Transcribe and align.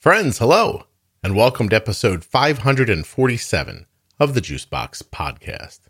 Friends, 0.00 0.38
hello, 0.38 0.84
and 1.24 1.34
welcome 1.34 1.68
to 1.70 1.74
episode 1.74 2.24
547 2.24 3.86
of 4.20 4.32
the 4.32 4.40
Juicebox 4.40 5.02
Podcast. 5.02 5.80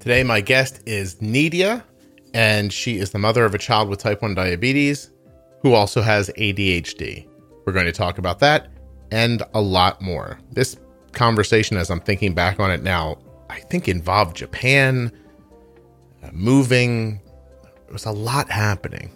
Today, 0.00 0.24
my 0.24 0.40
guest 0.40 0.82
is 0.84 1.14
Nidia, 1.20 1.84
and 2.34 2.72
she 2.72 2.98
is 2.98 3.12
the 3.12 3.20
mother 3.20 3.44
of 3.44 3.54
a 3.54 3.58
child 3.58 3.88
with 3.88 4.00
type 4.00 4.22
1 4.22 4.34
diabetes 4.34 5.10
who 5.62 5.74
also 5.74 6.02
has 6.02 6.30
ADHD. 6.30 7.28
We're 7.64 7.72
going 7.72 7.86
to 7.86 7.92
talk 7.92 8.18
about 8.18 8.40
that 8.40 8.72
and 9.12 9.44
a 9.54 9.60
lot 9.60 10.02
more. 10.02 10.40
This 10.50 10.76
conversation, 11.12 11.76
as 11.76 11.92
I'm 11.92 12.00
thinking 12.00 12.34
back 12.34 12.58
on 12.58 12.72
it 12.72 12.82
now, 12.82 13.18
I 13.48 13.60
think 13.60 13.88
involved 13.88 14.36
Japan, 14.36 15.12
uh, 16.22 16.30
moving. 16.32 17.20
There 17.62 17.92
was 17.92 18.06
a 18.06 18.12
lot 18.12 18.50
happening. 18.50 19.10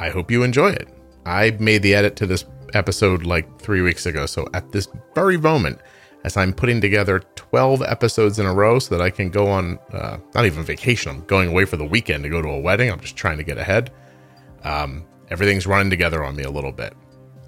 I 0.00 0.10
hope 0.10 0.30
you 0.30 0.42
enjoy 0.42 0.70
it. 0.70 0.88
I 1.26 1.50
made 1.58 1.82
the 1.82 1.94
edit 1.94 2.16
to 2.16 2.26
this 2.26 2.44
episode 2.74 3.24
like 3.24 3.60
three 3.60 3.80
weeks 3.82 4.06
ago. 4.06 4.26
So 4.26 4.46
at 4.54 4.70
this 4.72 4.88
very 5.14 5.36
moment, 5.36 5.80
as 6.24 6.36
I'm 6.36 6.52
putting 6.52 6.80
together 6.80 7.20
12 7.36 7.82
episodes 7.82 8.38
in 8.38 8.46
a 8.46 8.54
row 8.54 8.78
so 8.78 8.96
that 8.96 9.02
I 9.02 9.10
can 9.10 9.30
go 9.30 9.48
on, 9.48 9.78
uh, 9.92 10.18
not 10.34 10.46
even 10.46 10.62
vacation, 10.62 11.10
I'm 11.10 11.24
going 11.26 11.48
away 11.48 11.64
for 11.64 11.76
the 11.76 11.84
weekend 11.84 12.24
to 12.24 12.28
go 12.28 12.42
to 12.42 12.48
a 12.48 12.60
wedding. 12.60 12.90
I'm 12.90 13.00
just 13.00 13.16
trying 13.16 13.38
to 13.38 13.44
get 13.44 13.58
ahead. 13.58 13.90
Um, 14.64 15.04
everything's 15.30 15.66
running 15.66 15.90
together 15.90 16.24
on 16.24 16.36
me 16.36 16.42
a 16.42 16.50
little 16.50 16.72
bit. 16.72 16.94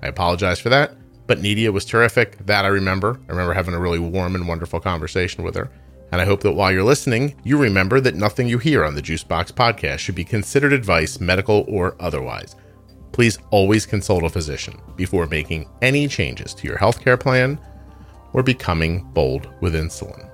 I 0.03 0.09
apologize 0.09 0.59
for 0.59 0.69
that, 0.71 0.95
but 1.27 1.39
Nidia 1.39 1.73
was 1.73 1.85
terrific. 1.85 2.39
That 2.47 2.65
I 2.65 2.69
remember. 2.69 3.21
I 3.29 3.33
remember 3.33 3.53
having 3.53 3.75
a 3.75 3.79
really 3.79 3.99
warm 3.99 4.35
and 4.35 4.49
wonderful 4.49 4.81
conversation 4.81 5.45
with 5.45 5.55
her. 5.57 5.71
And 6.13 6.21
I 6.21 6.25
hope 6.25 6.41
that 6.43 6.53
while 6.53 6.73
you're 6.73 6.83
listening, 6.83 7.37
you 7.45 7.57
remember 7.57 8.01
that 8.01 8.17
nothing 8.17 8.49
you 8.49 8.59
hear 8.59 8.85
on 8.85 8.95
the 8.95 9.03
Juicebox 9.03 9.53
podcast 9.53 9.99
should 9.99 10.15
be 10.15 10.25
considered 10.25 10.73
advice, 10.73 11.21
medical 11.21 11.65
or 11.69 11.97
otherwise. 12.01 12.57
Please 13.13 13.39
always 13.51 13.87
consult 13.87 14.25
a 14.25 14.29
physician 14.31 14.81
before 14.97 15.27
making 15.27 15.69
any 15.83 16.09
changes 16.09 16.55
to 16.55 16.67
your 16.67 16.79
healthcare 16.79 17.19
plan 17.19 17.59
or 18.33 18.43
becoming 18.43 19.05
bold 19.13 19.49
with 19.61 19.75
insulin. 19.75 20.30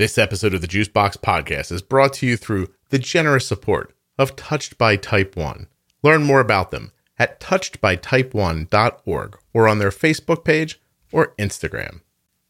This 0.00 0.16
episode 0.16 0.54
of 0.54 0.62
the 0.62 0.66
Juicebox 0.66 1.18
Podcast 1.18 1.70
is 1.70 1.82
brought 1.82 2.14
to 2.14 2.26
you 2.26 2.38
through 2.38 2.68
the 2.88 2.98
generous 2.98 3.46
support 3.46 3.94
of 4.16 4.34
Touched 4.34 4.78
by 4.78 4.96
Type 4.96 5.36
1. 5.36 5.66
Learn 6.02 6.22
more 6.22 6.40
about 6.40 6.70
them 6.70 6.92
at 7.18 7.38
touchedbytype1.org 7.38 9.38
or 9.52 9.68
on 9.68 9.78
their 9.78 9.90
Facebook 9.90 10.42
page 10.42 10.80
or 11.12 11.34
Instagram. 11.38 12.00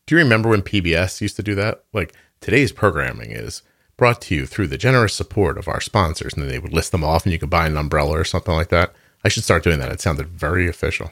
Do 0.06 0.14
you 0.14 0.20
remember 0.20 0.48
when 0.48 0.62
PBS 0.62 1.20
used 1.20 1.34
to 1.34 1.42
do 1.42 1.56
that? 1.56 1.82
Like 1.92 2.12
today's 2.40 2.70
programming 2.70 3.32
is 3.32 3.62
brought 3.96 4.22
to 4.22 4.36
you 4.36 4.46
through 4.46 4.68
the 4.68 4.78
generous 4.78 5.14
support 5.14 5.58
of 5.58 5.66
our 5.66 5.80
sponsors, 5.80 6.34
and 6.34 6.44
then 6.44 6.50
they 6.50 6.60
would 6.60 6.72
list 6.72 6.92
them 6.92 7.02
off 7.02 7.24
and 7.24 7.32
you 7.32 7.40
could 7.40 7.50
buy 7.50 7.66
an 7.66 7.76
umbrella 7.76 8.16
or 8.16 8.24
something 8.24 8.54
like 8.54 8.68
that. 8.68 8.92
I 9.24 9.28
should 9.28 9.42
start 9.42 9.64
doing 9.64 9.80
that. 9.80 9.90
It 9.90 10.00
sounded 10.00 10.28
very 10.28 10.68
official. 10.68 11.10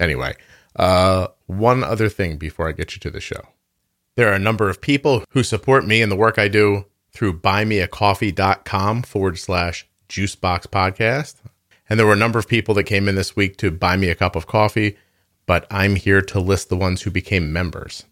Anyway, 0.00 0.34
uh, 0.74 1.28
one 1.46 1.84
other 1.84 2.08
thing 2.08 2.38
before 2.38 2.68
I 2.68 2.72
get 2.72 2.96
you 2.96 3.00
to 3.02 3.10
the 3.12 3.20
show. 3.20 3.42
There 4.16 4.28
are 4.30 4.34
a 4.34 4.38
number 4.38 4.68
of 4.68 4.80
people 4.80 5.24
who 5.30 5.42
support 5.42 5.86
me 5.86 6.02
and 6.02 6.10
the 6.10 6.16
work 6.16 6.38
I 6.38 6.48
do 6.48 6.86
through 7.12 7.40
buymeacoffee.com 7.40 9.02
forward 9.02 9.38
slash 9.38 9.88
juicebox 10.08 10.66
podcast. 10.66 11.36
And 11.88 11.98
there 11.98 12.06
were 12.06 12.12
a 12.12 12.16
number 12.16 12.38
of 12.38 12.48
people 12.48 12.74
that 12.74 12.84
came 12.84 13.08
in 13.08 13.14
this 13.14 13.34
week 13.34 13.56
to 13.58 13.70
buy 13.70 13.96
me 13.96 14.08
a 14.08 14.14
cup 14.14 14.36
of 14.36 14.46
coffee, 14.46 14.96
but 15.46 15.66
I'm 15.70 15.96
here 15.96 16.22
to 16.22 16.40
list 16.40 16.68
the 16.68 16.76
ones 16.76 17.02
who 17.02 17.10
became 17.10 17.52
members. 17.52 18.04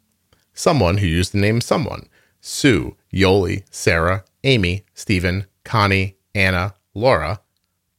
Someone 0.54 0.98
who 0.98 1.06
used 1.06 1.32
the 1.32 1.38
name 1.38 1.60
someone 1.60 2.08
Sue, 2.40 2.96
Yoli, 3.12 3.64
Sarah, 3.70 4.24
Amy, 4.44 4.84
Stephen, 4.94 5.46
Connie, 5.64 6.16
Anna, 6.34 6.74
Laura, 6.94 7.40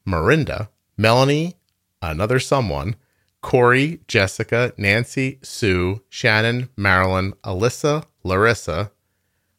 Marinda, 0.05 0.69
Melanie, 0.97 1.55
another 2.01 2.39
someone, 2.39 2.95
Corey, 3.41 4.01
Jessica, 4.07 4.73
Nancy, 4.77 5.39
Sue, 5.41 6.01
Shannon, 6.09 6.69
Marilyn, 6.75 7.33
Alyssa, 7.43 8.05
Larissa, 8.23 8.91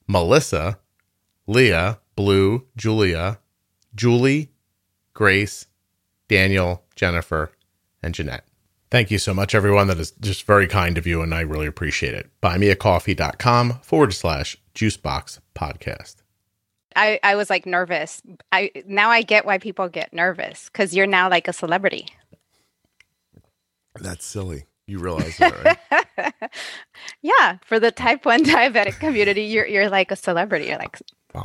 Melissa, 0.06 0.78
Leah, 1.46 1.98
Blue, 2.16 2.66
Julia, 2.76 3.38
Julie, 3.94 4.50
Grace, 5.14 5.66
Daniel, 6.28 6.84
Jennifer, 6.94 7.52
and 8.02 8.14
Jeanette. 8.14 8.44
Thank 8.90 9.10
you 9.10 9.18
so 9.18 9.32
much, 9.32 9.54
everyone. 9.54 9.86
That 9.86 9.98
is 9.98 10.10
just 10.12 10.44
very 10.44 10.66
kind 10.66 10.98
of 10.98 11.06
you, 11.06 11.22
and 11.22 11.32
I 11.32 11.40
really 11.40 11.66
appreciate 11.66 12.14
it. 12.14 12.28
Buymeacoffee.com 12.42 13.80
forward 13.82 14.12
slash 14.12 14.56
juicebox 14.74 15.38
podcast. 15.54 16.16
I, 16.96 17.20
I 17.22 17.36
was 17.36 17.48
like 17.48 17.66
nervous. 17.66 18.20
I 18.50 18.72
now 18.86 19.10
I 19.10 19.22
get 19.22 19.46
why 19.46 19.58
people 19.58 19.88
get 19.88 20.12
nervous 20.12 20.68
because 20.68 20.94
you're 20.94 21.06
now 21.06 21.30
like 21.30 21.46
a 21.46 21.52
celebrity. 21.52 22.08
That's 23.98 24.24
silly. 24.24 24.66
You 24.86 24.98
realize 24.98 25.36
that, 25.38 25.64
right? 25.90 26.32
yeah, 27.22 27.58
for 27.64 27.78
the 27.78 27.92
type 27.92 28.24
one 28.24 28.44
diabetic 28.44 28.98
community, 28.98 29.42
you're 29.44 29.66
you're 29.66 29.88
like 29.88 30.10
a 30.10 30.16
celebrity. 30.16 30.66
You're 30.66 30.78
like 30.78 30.98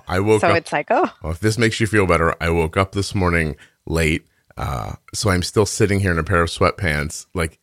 I 0.08 0.20
woke 0.20 0.42
so 0.42 0.48
up. 0.50 0.58
it's 0.58 0.72
like 0.72 0.88
oh 0.90 1.10
Well, 1.22 1.32
if 1.32 1.40
this 1.40 1.58
makes 1.58 1.80
you 1.80 1.86
feel 1.88 2.08
better, 2.08 2.36
I 2.42 2.50
woke 2.50 2.76
up 2.76 2.94
this 2.94 3.14
morning 3.14 3.56
late. 3.86 4.26
Uh, 4.58 4.94
so 5.14 5.30
I'm 5.30 5.44
still 5.44 5.66
sitting 5.66 6.00
here 6.00 6.12
in 6.12 6.18
a 6.18 6.24
pair 6.24 6.42
of 6.42 6.50
sweatpants, 6.50 7.26
like 7.34 7.60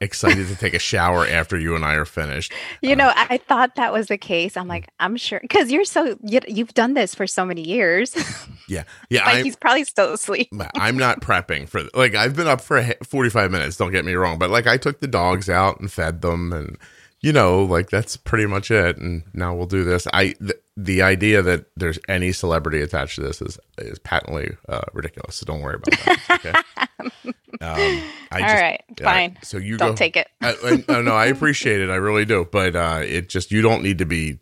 excited 0.00 0.48
to 0.48 0.56
take 0.56 0.72
a 0.72 0.78
shower 0.78 1.26
after 1.26 1.58
you 1.58 1.74
and 1.74 1.84
I 1.84 1.94
are 1.94 2.04
finished. 2.06 2.52
you 2.80 2.96
know 2.96 3.12
I 3.14 3.38
thought 3.38 3.74
that 3.74 3.92
was 3.92 4.06
the 4.06 4.16
case. 4.16 4.56
I'm 4.56 4.68
like 4.68 4.88
I'm 5.00 5.16
sure 5.16 5.40
because 5.42 5.70
you're 5.70 5.84
so 5.84 6.16
you, 6.22 6.40
you've 6.46 6.72
done 6.74 6.94
this 6.94 7.14
for 7.14 7.26
so 7.26 7.44
many 7.44 7.66
years. 7.66 8.16
Yeah, 8.70 8.84
yeah. 9.08 9.24
like 9.24 9.36
I'm, 9.36 9.44
he's 9.44 9.56
probably 9.56 9.84
still 9.84 10.12
asleep. 10.12 10.50
I'm 10.76 10.98
not 10.98 11.22
prepping 11.22 11.66
for 11.70 11.84
like 11.94 12.14
I've 12.14 12.36
been 12.36 12.46
up 12.46 12.60
for 12.60 12.82
45 13.02 13.50
minutes. 13.50 13.78
Don't 13.78 13.92
get 13.92 14.04
me 14.04 14.12
wrong, 14.12 14.38
but 14.38 14.50
like 14.50 14.66
I 14.66 14.76
took 14.76 15.00
the 15.00 15.06
dogs 15.06 15.48
out 15.48 15.80
and 15.80 15.90
fed 15.90 16.20
them, 16.20 16.52
and 16.52 16.76
you 17.20 17.32
know, 17.32 17.64
like 17.64 17.90
that's 17.90 18.16
pretty 18.16 18.46
much 18.46 18.70
it. 18.70 18.96
And 18.98 19.22
now 19.34 19.54
we'll 19.54 19.66
do 19.66 19.84
this. 19.84 20.06
I 20.12 20.32
th- 20.32 20.60
the 20.76 21.02
idea 21.02 21.42
that 21.42 21.66
there's 21.76 21.98
any 22.08 22.30
celebrity 22.30 22.80
attached 22.80 23.16
to 23.16 23.22
this 23.22 23.42
is 23.42 23.58
is 23.78 23.98
patently 23.98 24.56
uh, 24.68 24.82
ridiculous. 24.92 25.36
So 25.36 25.46
don't 25.46 25.60
worry 25.60 25.76
about 25.76 25.98
that. 26.04 26.64
Okay. 27.00 27.64
um, 27.64 28.02
I 28.30 28.40
All 28.40 28.60
right, 28.60 28.84
fine. 29.02 29.38
So 29.42 29.56
you 29.56 29.76
Don't 29.76 29.90
go, 29.90 29.96
take 29.96 30.16
it. 30.16 30.28
I, 30.40 30.84
I, 30.88 31.00
no, 31.00 31.12
I 31.12 31.26
appreciate 31.26 31.80
it. 31.80 31.90
I 31.90 31.96
really 31.96 32.24
do. 32.24 32.46
But 32.50 32.76
uh, 32.76 33.00
it 33.02 33.28
just 33.28 33.50
you 33.50 33.62
don't 33.62 33.82
need 33.82 33.98
to 33.98 34.04
be. 34.04 34.38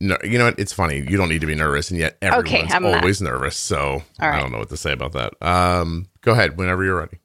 No, 0.00 0.16
you 0.24 0.38
know 0.38 0.46
what? 0.46 0.58
It's 0.58 0.72
funny. 0.72 0.96
You 1.08 1.16
don't 1.16 1.28
need 1.28 1.42
to 1.42 1.46
be 1.46 1.54
nervous, 1.54 1.90
and 1.90 2.00
yet 2.00 2.16
everyone's 2.20 2.70
not. 2.70 2.82
always 2.82 3.22
nervous. 3.22 3.56
So 3.56 4.02
I 4.18 4.40
don't 4.40 4.50
know 4.50 4.58
what 4.58 4.70
to 4.70 4.76
say 4.76 4.92
about 4.92 5.12
that. 5.12 5.34
Um, 5.40 6.08
go 6.22 6.32
ahead 6.32 6.56
whenever 6.58 6.82
you're 6.84 6.98
ready. 6.98 7.18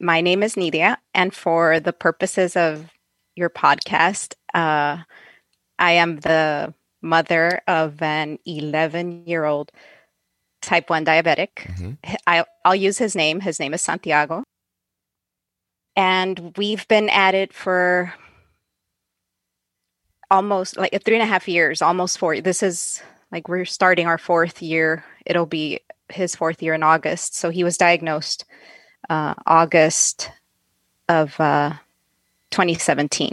My 0.00 0.20
name 0.20 0.42
is 0.42 0.56
Nidia, 0.56 0.96
and 1.14 1.32
for 1.32 1.78
the 1.78 1.92
purposes 1.92 2.56
of 2.56 2.90
your 3.36 3.50
podcast, 3.50 4.34
uh, 4.54 4.98
I 5.78 5.92
am 5.92 6.20
the 6.20 6.74
mother 7.02 7.60
of 7.66 8.00
an 8.02 8.38
11 8.46 9.26
year 9.26 9.44
old 9.44 9.70
type 10.62 10.88
1 10.90 11.04
diabetic. 11.04 11.50
Mhm. 11.76 11.98
I, 12.26 12.44
I'll 12.64 12.74
use 12.74 12.98
his 12.98 13.14
name. 13.14 13.40
His 13.40 13.60
name 13.60 13.74
is 13.74 13.82
Santiago. 13.82 14.44
And 15.96 16.54
we've 16.56 16.86
been 16.88 17.08
at 17.08 17.34
it 17.34 17.52
for 17.52 18.14
almost 20.30 20.76
like 20.76 21.02
three 21.04 21.14
and 21.14 21.22
a 21.22 21.26
half 21.26 21.46
years, 21.48 21.82
almost 21.82 22.18
four. 22.18 22.40
This 22.40 22.62
is 22.62 23.02
like 23.30 23.48
we're 23.48 23.64
starting 23.64 24.06
our 24.06 24.18
fourth 24.18 24.62
year. 24.62 25.04
It'll 25.26 25.46
be 25.46 25.80
his 26.08 26.34
fourth 26.34 26.62
year 26.62 26.74
in 26.74 26.82
August. 26.82 27.36
So 27.36 27.50
he 27.50 27.64
was 27.64 27.76
diagnosed 27.76 28.44
uh, 29.10 29.34
August 29.46 30.30
of 31.08 31.38
uh, 31.40 31.74
2017. 32.54 33.32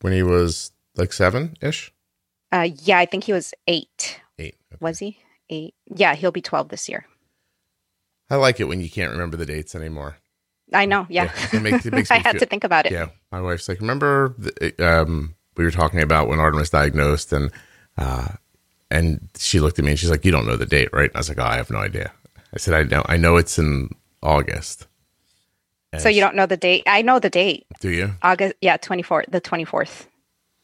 When 0.00 0.12
he 0.14 0.22
was 0.22 0.72
like 0.96 1.12
seven 1.12 1.56
ish, 1.60 1.92
Uh, 2.50 2.68
yeah, 2.82 2.98
I 2.98 3.04
think 3.06 3.24
he 3.24 3.32
was 3.34 3.52
eight. 3.66 4.20
eight. 4.38 4.56
Was 4.80 4.98
he 5.00 5.18
eight? 5.50 5.74
Yeah, 5.86 6.14
he'll 6.14 6.32
be 6.32 6.40
12 6.40 6.70
this 6.70 6.88
year. 6.88 7.04
I 8.30 8.36
like 8.36 8.58
it 8.60 8.64
when 8.64 8.80
you 8.80 8.88
can't 8.90 9.10
remember 9.12 9.36
the 9.36 9.44
dates 9.46 9.74
anymore. 9.74 10.16
I 10.72 10.86
know. 10.86 11.06
Yeah, 11.10 11.30
it 11.52 11.60
makes, 11.62 11.84
it 11.86 11.92
makes 11.92 12.10
I 12.16 12.18
had 12.18 12.32
feel, 12.32 12.40
to 12.40 12.46
think 12.46 12.64
about 12.64 12.86
it. 12.86 12.92
Yeah, 12.92 13.08
my 13.32 13.40
wife's 13.40 13.68
like, 13.68 13.80
remember 13.80 14.34
the, 14.38 14.72
um, 14.86 15.34
we 15.56 15.64
were 15.64 15.70
talking 15.70 16.00
about 16.00 16.28
when 16.28 16.38
Arden 16.40 16.58
was 16.60 16.70
diagnosed, 16.70 17.32
and 17.32 17.50
uh, 17.96 18.28
and 18.90 19.28
she 19.36 19.60
looked 19.60 19.78
at 19.78 19.84
me 19.84 19.92
and 19.92 19.98
she's 19.98 20.10
like, 20.10 20.24
"You 20.26 20.30
don't 20.30 20.46
know 20.46 20.56
the 20.56 20.66
date, 20.66 20.90
right?" 20.92 21.08
And 21.10 21.16
I 21.16 21.20
was 21.20 21.28
like, 21.30 21.38
"Oh, 21.38 21.42
I 21.44 21.56
have 21.56 21.70
no 21.70 21.78
idea." 21.78 22.12
I 22.54 22.58
said, 22.58 22.74
"I 22.74 22.82
know, 22.84 23.02
I 23.06 23.16
know 23.16 23.36
it's 23.38 23.58
in 23.58 23.88
August." 24.22 24.86
So 25.96 26.08
you 26.08 26.20
don't 26.20 26.34
know 26.36 26.46
the 26.46 26.56
date? 26.58 26.82
I 26.86 27.00
know 27.02 27.18
the 27.18 27.30
date. 27.30 27.66
do 27.80 27.88
you? 27.90 28.14
August, 28.22 28.54
yeah, 28.60 28.76
24th, 28.76 29.24
the 29.30 29.40
24th 29.40 30.06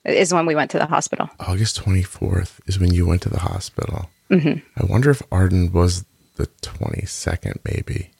is 0.04 0.34
when 0.34 0.44
we 0.44 0.54
went 0.54 0.70
to 0.72 0.78
the 0.78 0.84
hospital. 0.86 1.30
August 1.40 1.82
24th 1.82 2.60
is 2.66 2.78
when 2.78 2.92
you 2.92 3.06
went 3.06 3.22
to 3.22 3.30
the 3.30 3.40
hospital. 3.40 4.10
hmm 4.28 4.54
I 4.76 4.84
wonder 4.84 5.10
if 5.10 5.22
Arden 5.32 5.72
was 5.72 6.04
the 6.36 6.46
22nd, 6.60 7.58
maybe. 7.64 8.10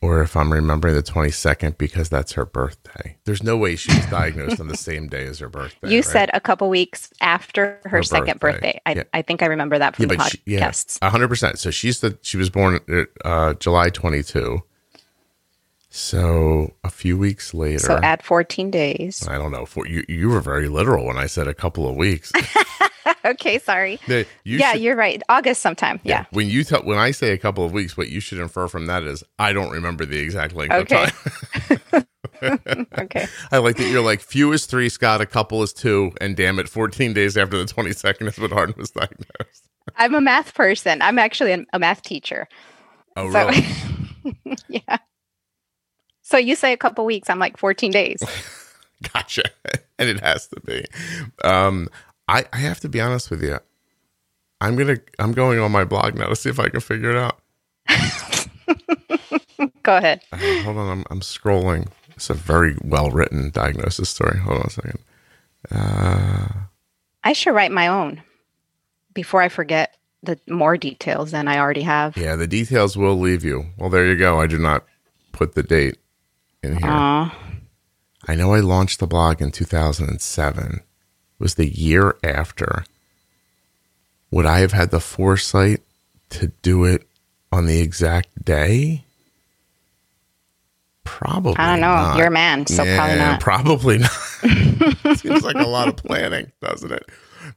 Or 0.00 0.22
if 0.22 0.36
I'm 0.36 0.52
remembering 0.52 0.94
the 0.94 1.02
22nd 1.02 1.76
because 1.78 2.08
that's 2.10 2.32
her 2.32 2.44
birthday. 2.44 3.16
There's 3.24 3.42
no 3.42 3.56
way 3.56 3.74
she 3.76 3.94
was 3.94 4.04
diagnosed 4.06 4.60
on 4.60 4.68
the 4.68 4.76
same 4.90 5.08
day 5.08 5.26
as 5.26 5.38
her 5.40 5.48
birthday. 5.48 5.88
You 5.90 5.96
right? 5.96 6.04
said 6.04 6.30
a 6.32 6.40
couple 6.40 6.68
weeks 6.70 7.10
after 7.20 7.80
her, 7.84 7.88
Her 7.90 8.02
second 8.02 8.38
birthday. 8.40 8.72
birthday. 8.74 8.80
I, 8.86 8.92
Yeah. 8.94 9.02
I 9.14 9.22
think 9.22 9.42
I 9.42 9.46
remember 9.46 9.78
that 9.78 9.96
from 9.96 10.04
Yeah, 10.04 10.08
the 10.08 10.16
but 10.16 10.30
she, 10.30 10.40
yeah, 10.46 10.72
hundred 11.02 11.28
percent. 11.28 11.58
So 11.58 11.70
she's 11.70 12.00
the 12.00 12.18
she 12.22 12.36
was 12.38 12.50
born 12.50 12.80
uh, 13.24 13.54
July 13.54 13.88
twenty 13.90 14.22
two. 14.22 14.62
So 15.96 16.74
a 16.82 16.90
few 16.90 17.16
weeks 17.16 17.54
later, 17.54 17.78
So 17.78 18.00
add 18.02 18.20
14 18.24 18.68
days. 18.68 19.28
I 19.28 19.38
don't 19.38 19.52
know. 19.52 19.64
For 19.64 19.86
you, 19.86 20.04
you 20.08 20.28
were 20.28 20.40
very 20.40 20.68
literal 20.68 21.06
when 21.06 21.16
I 21.16 21.26
said 21.26 21.46
a 21.46 21.54
couple 21.54 21.88
of 21.88 21.94
weeks. 21.94 22.32
okay, 23.24 23.60
sorry. 23.60 24.00
You 24.08 24.24
yeah, 24.42 24.72
should- 24.72 24.80
you're 24.82 24.96
right. 24.96 25.22
August 25.28 25.60
sometime. 25.62 26.00
Yeah. 26.02 26.24
When 26.32 26.48
you 26.48 26.64
tell 26.64 26.82
when 26.82 26.98
I 26.98 27.12
say 27.12 27.30
a 27.30 27.38
couple 27.38 27.64
of 27.64 27.70
weeks, 27.70 27.96
what 27.96 28.08
you 28.08 28.18
should 28.18 28.40
infer 28.40 28.66
from 28.66 28.86
that 28.86 29.04
is 29.04 29.22
I 29.38 29.52
don't 29.52 29.70
remember 29.70 30.04
the 30.04 30.18
exact 30.18 30.56
length 30.56 30.74
Okay. 30.74 31.04
of 31.04 31.90
time. 31.90 32.04
Okay. 32.98 33.26
I 33.52 33.58
like 33.58 33.76
that 33.76 33.88
you're 33.88 34.02
like 34.02 34.20
few 34.20 34.52
is 34.52 34.66
three, 34.66 34.88
Scott. 34.88 35.20
A 35.20 35.26
couple 35.26 35.62
is 35.62 35.72
two, 35.72 36.10
and 36.20 36.36
damn 36.36 36.58
it, 36.58 36.68
fourteen 36.68 37.14
days 37.14 37.36
after 37.38 37.56
the 37.56 37.64
twenty 37.64 37.92
second 37.92 38.26
is 38.26 38.38
when 38.38 38.52
Arden 38.52 38.74
was 38.76 38.90
diagnosed. 38.90 39.68
I'm 39.96 40.14
a 40.14 40.20
math 40.20 40.52
person. 40.54 41.00
I'm 41.00 41.18
actually 41.18 41.64
a 41.72 41.78
math 41.78 42.02
teacher. 42.02 42.48
Oh, 43.16 43.30
So, 43.30 43.46
really? 43.48 43.64
yeah. 44.68 44.98
So 46.24 46.38
you 46.38 46.56
say 46.56 46.72
a 46.72 46.76
couple 46.78 47.04
weeks. 47.04 47.28
I'm 47.28 47.38
like 47.38 47.58
14 47.58 47.90
days. 47.92 48.22
Gotcha. 49.12 49.44
and 49.98 50.08
it 50.08 50.20
has 50.20 50.48
to 50.48 50.60
be. 50.60 50.84
Um, 51.44 51.88
I, 52.26 52.46
I 52.52 52.56
have 52.56 52.80
to 52.80 52.88
be 52.88 53.00
honest 53.00 53.30
with 53.30 53.42
you. 53.42 53.58
I'm 54.60 54.76
gonna 54.76 54.96
I'm 55.18 55.32
going 55.32 55.58
on 55.58 55.70
my 55.70 55.84
blog 55.84 56.14
now 56.14 56.26
to 56.28 56.36
see 56.36 56.48
if 56.48 56.58
I 56.58 56.70
can 56.70 56.80
figure 56.80 57.10
it 57.10 57.18
out. 57.18 57.38
Go 59.82 59.96
ahead. 59.98 60.22
Uh, 60.32 60.38
hold 60.62 60.78
on, 60.78 60.88
I'm 60.88 61.04
I'm 61.10 61.20
scrolling. 61.20 61.88
It's 62.16 62.30
a 62.30 62.34
very 62.34 62.74
well 62.82 63.10
written 63.10 63.50
diagnosis 63.50 64.08
story. 64.08 64.38
Hold 64.38 64.60
on 64.60 64.66
a 64.66 64.70
second. 64.70 64.98
Uh, 65.70 66.48
I 67.24 67.34
should 67.34 67.54
write 67.54 67.72
my 67.72 67.88
own 67.88 68.22
before 69.12 69.42
I 69.42 69.50
forget 69.50 69.98
the 70.22 70.38
more 70.48 70.78
details 70.78 71.32
than 71.32 71.46
I 71.48 71.58
already 71.58 71.82
have. 71.82 72.16
yeah, 72.16 72.34
the 72.36 72.46
details 72.46 72.96
will 72.96 73.16
leave 73.16 73.44
you. 73.44 73.66
Well, 73.76 73.90
there 73.90 74.06
you 74.06 74.16
go. 74.16 74.40
I 74.40 74.46
did 74.46 74.60
not 74.60 74.86
put 75.32 75.54
the 75.54 75.62
date 75.62 75.98
in 76.64 76.76
here. 76.76 76.90
Aw. 76.90 77.38
I 78.26 78.34
know 78.34 78.54
I 78.54 78.60
launched 78.60 79.00
the 79.00 79.06
blog 79.06 79.42
in 79.42 79.50
2007. 79.50 80.72
It 80.74 80.82
was 81.38 81.54
the 81.56 81.68
year 81.68 82.16
after. 82.24 82.84
Would 84.30 84.46
I 84.46 84.60
have 84.60 84.72
had 84.72 84.90
the 84.90 85.00
foresight 85.00 85.82
to 86.30 86.48
do 86.62 86.84
it 86.84 87.06
on 87.52 87.66
the 87.66 87.80
exact 87.80 88.44
day? 88.44 89.04
Probably. 91.04 91.54
I 91.56 91.72
don't 91.72 91.80
know. 91.80 91.94
not. 91.94 92.16
You're 92.16 92.28
a 92.28 92.30
man, 92.30 92.66
so 92.66 92.82
probably 92.96 93.18
not. 93.18 93.40
Probably 93.40 93.98
not. 93.98 94.10
Seems 95.18 95.44
like 95.44 95.56
a 95.56 95.66
lot 95.66 95.88
of 95.88 95.96
planning, 95.96 96.50
doesn't 96.62 96.90
it? 96.90 97.04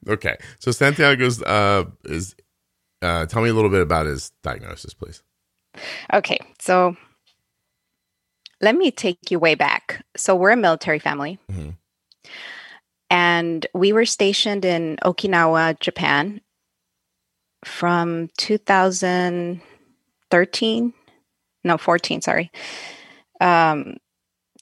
Okay. 0.07 0.37
So 0.59 0.71
Santiago's 0.71 1.41
uh 1.41 1.85
is 2.05 2.35
uh 3.01 3.25
tell 3.25 3.41
me 3.41 3.49
a 3.49 3.53
little 3.53 3.71
bit 3.71 3.81
about 3.81 4.05
his 4.05 4.31
diagnosis, 4.43 4.93
please. 4.93 5.23
Okay, 6.13 6.39
so 6.59 6.97
let 8.61 8.75
me 8.75 8.91
take 8.91 9.31
you 9.31 9.39
way 9.39 9.55
back. 9.55 10.05
So 10.15 10.35
we're 10.35 10.51
a 10.51 10.55
military 10.57 10.99
family, 10.99 11.39
Mhm. 11.51 11.75
and 13.09 13.65
we 13.73 13.91
were 13.93 14.05
stationed 14.05 14.63
in 14.65 14.97
Okinawa, 15.03 15.79
Japan, 15.79 16.41
from 17.65 18.29
2013, 18.37 20.93
no, 21.63 21.77
14, 21.77 22.21
sorry, 22.21 22.51
um, 23.41 23.97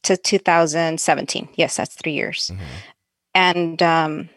to 0.04 0.16
2017. 0.18 1.50
Yes, 1.56 1.76
that's 1.78 1.96
three 1.96 2.14
years, 2.14 2.52
Mhm. 2.54 2.60
and 3.34 3.82
um, 3.84 4.30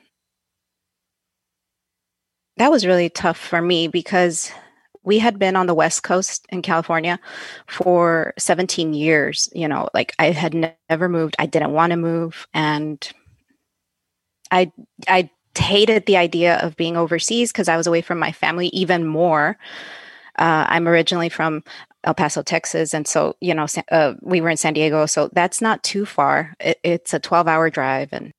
that 2.56 2.70
was 2.70 2.86
really 2.86 3.08
tough 3.10 3.38
for 3.38 3.60
me 3.62 3.88
because 3.88 4.50
we 5.08 5.18
had 5.18 5.38
been 5.38 5.56
on 5.56 5.66
the 5.66 5.74
west 5.74 6.02
coast 6.02 6.46
in 6.50 6.60
california 6.62 7.18
for 7.66 8.34
17 8.38 8.92
years 8.92 9.48
you 9.54 9.66
know 9.66 9.88
like 9.94 10.14
i 10.18 10.30
had 10.30 10.54
ne- 10.54 10.76
never 10.90 11.08
moved 11.08 11.34
i 11.38 11.46
didn't 11.46 11.72
want 11.72 11.90
to 11.90 11.96
move 11.96 12.46
and 12.52 13.10
i 14.52 14.70
i 15.08 15.28
hated 15.56 16.06
the 16.06 16.16
idea 16.16 16.58
of 16.58 16.76
being 16.76 16.96
overseas 16.96 17.50
because 17.50 17.68
i 17.68 17.76
was 17.76 17.86
away 17.88 18.00
from 18.00 18.18
my 18.18 18.30
family 18.30 18.68
even 18.68 19.04
more. 19.04 19.56
Uh, 20.38 20.66
i'm 20.68 20.86
originally 20.86 21.28
from 21.28 21.64
el 22.04 22.14
paso 22.14 22.42
texas 22.42 22.94
and 22.94 23.08
so 23.08 23.34
you 23.40 23.52
know 23.52 23.66
uh, 23.90 24.14
we 24.22 24.40
were 24.40 24.50
in 24.50 24.56
san 24.56 24.72
diego 24.72 25.04
so 25.04 25.28
that's 25.32 25.60
not 25.60 25.82
too 25.82 26.06
far. 26.06 26.54
It, 26.60 26.78
it's 26.84 27.12
a 27.12 27.18
12 27.18 27.48
hour 27.48 27.70
drive 27.70 28.10
and 28.12 28.30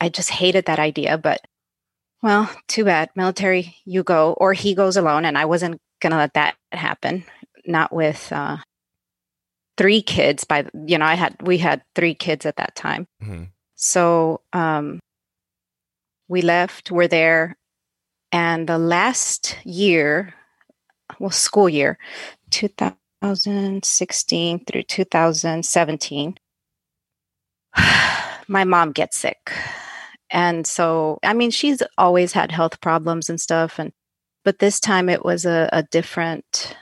i 0.00 0.08
just 0.08 0.30
hated 0.30 0.64
that 0.64 0.80
idea 0.80 1.16
but 1.16 1.46
well, 2.26 2.50
too 2.66 2.82
bad. 2.82 3.10
Military, 3.14 3.76
you 3.84 4.02
go, 4.02 4.32
or 4.32 4.52
he 4.52 4.74
goes 4.74 4.96
alone. 4.96 5.24
And 5.24 5.38
I 5.38 5.44
wasn't 5.44 5.80
going 6.00 6.10
to 6.10 6.16
let 6.16 6.34
that 6.34 6.56
happen. 6.72 7.22
Not 7.64 7.92
with 7.92 8.32
uh, 8.32 8.56
three 9.76 10.02
kids. 10.02 10.42
By 10.42 10.66
you 10.74 10.98
know, 10.98 11.04
I 11.04 11.14
had 11.14 11.36
we 11.40 11.58
had 11.58 11.82
three 11.94 12.14
kids 12.14 12.44
at 12.44 12.56
that 12.56 12.74
time. 12.74 13.06
Mhm. 13.22 13.50
So 13.76 14.40
um, 14.52 14.98
we 16.26 16.42
left. 16.42 16.90
We're 16.90 17.06
there, 17.06 17.56
and 18.32 18.68
the 18.68 18.78
last 18.78 19.56
year, 19.64 20.34
well, 21.20 21.30
school 21.30 21.68
year, 21.68 21.96
2016 22.50 24.64
through 24.64 24.82
2017, 24.82 26.38
my 28.48 28.64
mom 28.64 28.90
gets 28.90 29.16
sick 29.16 29.52
and 30.30 30.66
so 30.66 31.18
i 31.22 31.32
mean 31.32 31.50
she's 31.50 31.82
always 31.98 32.32
had 32.32 32.50
health 32.52 32.80
problems 32.80 33.28
and 33.30 33.40
stuff 33.40 33.78
and 33.78 33.92
but 34.44 34.58
this 34.58 34.78
time 34.80 35.08
it 35.08 35.24
was 35.24 35.44
a, 35.44 35.68
a 35.72 35.82
different 35.84 36.76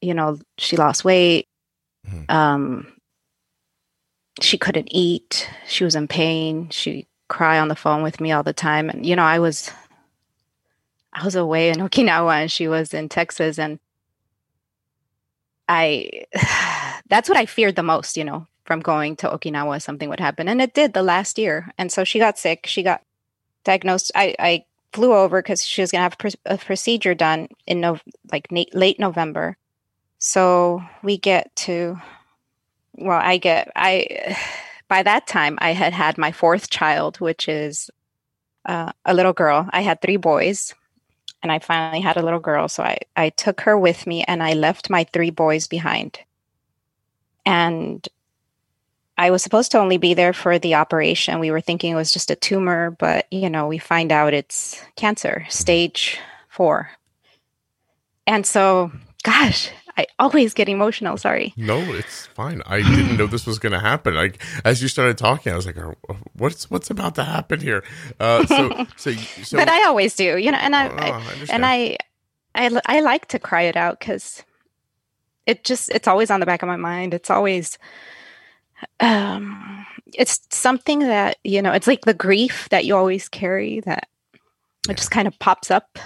you 0.00 0.14
know 0.14 0.38
she 0.58 0.76
lost 0.76 1.04
weight 1.04 1.46
Mhm. 2.08 2.30
um 2.30 2.92
she 4.40 4.56
couldn't 4.56 4.88
eat 4.90 5.48
she 5.68 5.84
was 5.84 5.94
in 5.94 6.08
pain 6.08 6.68
she 6.70 7.06
cry 7.28 7.58
on 7.58 7.68
the 7.68 7.76
phone 7.76 8.02
with 8.02 8.20
me 8.20 8.32
all 8.32 8.42
the 8.42 8.52
time 8.54 8.88
and 8.88 9.04
you 9.04 9.14
know 9.14 9.22
i 9.22 9.38
was 9.38 9.70
i 11.12 11.22
was 11.24 11.34
away 11.36 11.68
in 11.68 11.76
okinawa 11.86 12.40
and 12.42 12.50
she 12.52 12.68
was 12.68 12.94
in 12.94 13.08
texas 13.08 13.58
and 13.58 13.78
i 15.68 16.08
that's 17.08 17.28
what 17.28 17.38
i 17.38 17.44
feared 17.46 17.76
the 17.76 17.82
most 17.82 18.16
you 18.16 18.24
know 18.24 18.46
from 18.64 18.80
going 18.80 19.16
to 19.16 19.28
Okinawa, 19.28 19.82
something 19.82 20.08
would 20.08 20.20
happen. 20.20 20.48
And 20.48 20.60
it 20.60 20.74
did 20.74 20.92
the 20.92 21.02
last 21.02 21.38
year. 21.38 21.70
And 21.78 21.90
so 21.90 22.04
she 22.04 22.18
got 22.18 22.38
sick. 22.38 22.66
She 22.66 22.82
got 22.82 23.02
diagnosed. 23.64 24.12
I, 24.14 24.34
I 24.38 24.64
flew 24.92 25.12
over 25.14 25.42
because 25.42 25.64
she 25.64 25.80
was 25.80 25.90
going 25.90 26.00
to 26.00 26.16
have 26.24 26.34
a 26.46 26.58
procedure 26.58 27.14
done 27.14 27.48
in 27.66 27.80
no, 27.80 27.98
like 28.32 28.50
na- 28.50 28.64
late 28.72 28.98
November. 28.98 29.56
So 30.18 30.82
we 31.02 31.16
get 31.16 31.54
to, 31.56 31.98
well, 32.94 33.20
I 33.22 33.38
get, 33.38 33.70
I, 33.74 34.36
by 34.88 35.02
that 35.02 35.26
time, 35.26 35.58
I 35.60 35.72
had 35.72 35.92
had 35.92 36.18
my 36.18 36.32
fourth 36.32 36.70
child, 36.70 37.20
which 37.20 37.48
is 37.48 37.90
uh, 38.66 38.92
a 39.04 39.14
little 39.14 39.32
girl. 39.32 39.68
I 39.70 39.82
had 39.82 40.00
three 40.00 40.16
boys. 40.16 40.74
And 41.42 41.50
I 41.50 41.58
finally 41.58 42.02
had 42.02 42.18
a 42.18 42.22
little 42.22 42.38
girl. 42.38 42.68
So 42.68 42.82
I, 42.82 42.98
I 43.16 43.30
took 43.30 43.62
her 43.62 43.78
with 43.78 44.06
me 44.06 44.24
and 44.24 44.42
I 44.42 44.52
left 44.52 44.90
my 44.90 45.04
three 45.04 45.30
boys 45.30 45.66
behind. 45.66 46.18
And 47.46 48.06
I 49.20 49.30
was 49.30 49.42
supposed 49.42 49.70
to 49.72 49.78
only 49.78 49.98
be 49.98 50.14
there 50.14 50.32
for 50.32 50.58
the 50.58 50.76
operation. 50.76 51.40
We 51.40 51.50
were 51.50 51.60
thinking 51.60 51.92
it 51.92 51.96
was 51.96 52.10
just 52.10 52.30
a 52.30 52.36
tumor, 52.36 52.92
but 52.92 53.30
you 53.30 53.50
know, 53.50 53.68
we 53.68 53.76
find 53.76 54.10
out 54.12 54.32
it's 54.32 54.82
cancer, 54.96 55.44
stage 55.50 56.18
four. 56.48 56.90
And 58.26 58.46
so, 58.46 58.90
gosh, 59.22 59.70
I 59.98 60.06
always 60.18 60.54
get 60.54 60.70
emotional. 60.70 61.18
Sorry. 61.18 61.52
No, 61.58 61.78
it's 61.92 62.28
fine. 62.28 62.62
I 62.64 62.80
didn't 62.80 63.18
know 63.18 63.26
this 63.26 63.46
was 63.46 63.58
going 63.58 63.74
to 63.74 63.78
happen. 63.78 64.14
Like 64.14 64.42
as 64.64 64.80
you 64.80 64.88
started 64.88 65.18
talking, 65.18 65.52
I 65.52 65.56
was 65.56 65.66
like, 65.66 65.76
"Oh, 65.76 65.96
"What's 66.32 66.70
what's 66.70 66.88
about 66.88 67.14
to 67.16 67.24
happen 67.24 67.60
here?" 67.60 67.84
Uh, 68.18 68.46
so, 68.46 68.86
so, 68.96 69.12
so. 69.12 69.58
but 69.58 69.68
I 69.68 69.86
always 69.86 70.16
do, 70.16 70.38
you 70.38 70.50
know, 70.50 70.58
and 70.58 70.74
I, 70.74 70.88
Oh, 70.88 70.96
I 70.96 71.08
I 71.10 71.46
and 71.50 71.66
I, 71.66 71.98
I, 72.54 72.80
I 72.86 73.00
like 73.00 73.28
to 73.28 73.38
cry 73.38 73.62
it 73.62 73.76
out 73.76 73.98
because 73.98 74.44
it 75.44 75.62
just 75.62 75.90
it's 75.90 76.08
always 76.08 76.30
on 76.30 76.40
the 76.40 76.46
back 76.46 76.62
of 76.62 76.68
my 76.68 76.76
mind. 76.76 77.12
It's 77.12 77.28
always, 77.28 77.76
um, 79.00 79.86
it's 80.06 80.40
something 80.50 81.00
that 81.00 81.38
you 81.44 81.62
know. 81.62 81.72
It's 81.72 81.86
like 81.86 82.02
the 82.04 82.14
grief 82.14 82.68
that 82.70 82.84
you 82.84 82.96
always 82.96 83.28
carry 83.28 83.80
that 83.80 84.08
Yeah. 84.86 84.92
it 84.92 84.96
just 84.96 85.10
kind 85.10 85.28
of 85.28 85.38
pops 85.38 85.70
up. 85.70 85.98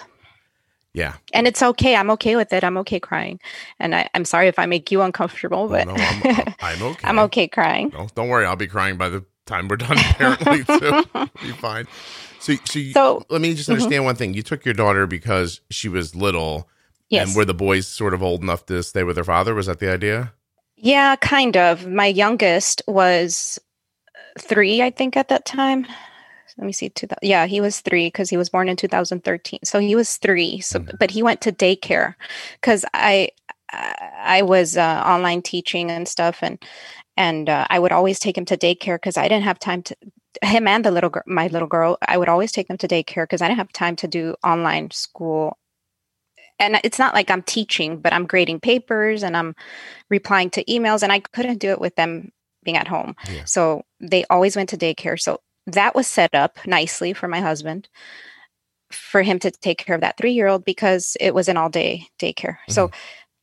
Yeah. 0.93 1.15
And 1.33 1.49
it's 1.49 1.61
okay. 1.63 1.97
I'm 1.97 2.11
okay 2.13 2.37
with 2.37 2.53
it. 2.53 2.63
I'm 2.63 2.77
okay 2.79 3.01
crying. 3.01 3.41
And 3.81 3.97
I, 3.97 4.09
I'm 4.15 4.25
sorry 4.25 4.47
if 4.47 4.61
I 4.61 4.67
make 4.67 4.93
you 4.93 5.03
uncomfortable, 5.03 5.67
but 5.69 5.87
Well, 5.89 5.97
no, 5.97 6.05
I'm, 6.05 6.55
I'm 6.61 6.83
okay. 6.83 7.09
I'm 7.09 7.19
okay 7.19 7.49
crying. 7.49 7.91
No, 7.93 8.07
don't 8.15 8.29
worry. 8.29 8.47
I'll 8.47 8.55
be 8.55 8.69
crying 8.69 8.97
by 8.97 9.09
the 9.09 9.25
time 9.47 9.67
we're 9.67 9.77
done. 9.79 9.99
Apparently, 10.11 10.63
too. 10.65 11.03
be 11.43 11.51
fine. 11.53 11.87
So, 12.39 12.55
so, 12.65 12.79
you, 12.79 12.93
So- 12.93 13.25
let 13.29 13.41
me 13.41 13.55
just 13.55 13.69
understand 13.69 14.05
one 14.05 14.15
thing. 14.15 14.35
You 14.35 14.43
took 14.43 14.65
your 14.65 14.75
daughter 14.75 15.09
because 15.09 15.61
she 15.69 15.89
was 15.89 16.15
little, 16.15 16.69
Yes. 17.09 17.27
and 17.29 17.37
were 17.37 17.45
the 17.45 17.55
boys 17.55 17.87
sort 17.89 18.15
of 18.15 18.23
old 18.23 18.43
enough 18.43 18.65
to 18.67 18.81
stay 18.85 19.03
with 19.03 19.17
their 19.17 19.25
father? 19.25 19.53
Was 19.53 19.67
that 19.67 19.81
the 19.81 19.91
idea? 19.93 20.33
Yeah, 20.77 21.17
kind 21.17 21.57
of. 21.57 21.87
My 21.87 22.07
youngest 22.07 22.83
was 22.87 23.59
three, 24.39 24.83
I 24.83 24.91
think, 24.91 25.17
at 25.17 25.29
that 25.29 25.45
time. 25.47 25.87
Let 26.59 26.67
me 26.67 26.73
see. 26.73 26.91
Two, 26.91 27.09
yeah, 27.23 27.47
he 27.47 27.61
was 27.61 27.81
three 27.81 28.09
because 28.09 28.31
he 28.31 28.37
was 28.37 28.51
born 28.51 28.69
in 28.69 28.77
2013. 28.77 29.61
So 29.65 29.81
he 29.81 29.97
was 29.97 30.19
three. 30.19 30.61
So, 30.61 30.81
Mhm. 30.81 30.99
but 30.99 31.11
he 31.11 31.23
went 31.23 31.41
to 31.43 31.53
daycare 31.53 32.15
because 32.61 32.85
I, 32.95 33.31
I 33.73 33.95
I 34.41 34.43
was 34.43 34.77
uh, 34.77 35.03
online 35.07 35.43
teaching 35.43 35.91
and 35.91 36.09
stuff, 36.09 36.41
and 36.43 36.59
and 37.17 37.49
uh, 37.51 37.67
I 37.71 37.79
would 37.81 37.93
always 37.93 38.21
take 38.21 38.39
him 38.39 38.47
to 38.47 38.57
daycare 38.57 38.97
because 38.97 39.17
I 39.19 39.29
didn't 39.29 39.45
have 39.45 39.59
time 39.61 39.83
to. 39.85 39.97
Him 40.43 40.69
and 40.69 40.85
the 40.85 40.91
little 40.93 41.11
girl, 41.11 41.23
my 41.27 41.49
little 41.49 41.69
girl, 41.69 41.99
I 42.09 42.19
would 42.19 42.29
always 42.29 42.53
take 42.53 42.69
them 42.69 42.79
to 42.79 42.89
daycare 42.89 43.25
because 43.25 43.43
I 43.43 43.49
didn't 43.49 43.59
have 43.59 43.73
time 43.73 43.97
to 43.97 44.09
do 44.09 44.37
online 44.45 44.91
school. 44.93 45.59
And 46.59 46.79
it's 46.85 46.99
not 46.99 47.15
like 47.15 47.31
I'm 47.31 47.43
teaching, 47.43 47.99
but 47.99 48.13
I'm 48.13 48.27
grading 48.27 48.61
papers 48.61 49.23
and 49.23 49.37
I'm 49.37 49.55
replying 50.09 50.51
to 50.51 50.65
emails 50.65 51.03
and 51.03 51.13
I 51.13 51.21
couldn't 51.21 51.59
do 51.59 51.71
it 51.71 51.81
with 51.81 51.97
them 51.97 52.31
being 52.63 52.77
at 52.77 52.89
home. 52.89 53.17
Yeah. 53.31 53.45
So 53.45 53.83
they 54.01 54.25
always 54.31 54.57
went 54.57 54.69
to 54.71 54.77
daycare. 54.77 55.21
So 55.21 55.41
that 55.67 55.95
was 55.95 56.07
set 56.07 56.35
up 56.35 56.59
nicely 56.67 57.13
for 57.13 57.29
my 57.29 57.41
husband 57.41 57.89
for 58.91 59.23
him 59.23 59.39
to 59.41 59.51
take 59.51 59.79
care 59.79 59.95
of 59.95 60.03
that 60.03 60.17
3-year-old 60.17 60.65
because 60.65 61.17
it 61.21 61.35
was 61.35 61.49
an 61.49 61.57
all-day 61.57 62.07
daycare. 62.21 62.59
So 62.69 62.89
mm-hmm. 62.89 62.97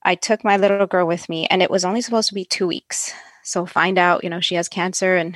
I 0.03 0.15
took 0.15 0.43
my 0.43 0.57
little 0.57 0.87
girl 0.87 1.05
with 1.05 1.27
me 1.27 1.47
and 1.47 1.61
it 1.61 1.69
was 1.69 1.83
only 1.83 2.01
supposed 2.01 2.29
to 2.29 2.35
be 2.35 2.45
2 2.45 2.65
weeks. 2.65 3.13
So 3.43 3.65
find 3.65 3.97
out, 3.97 4.23
you 4.23 4.29
know, 4.29 4.39
she 4.39 4.55
has 4.55 4.69
cancer 4.69 5.17
and 5.17 5.35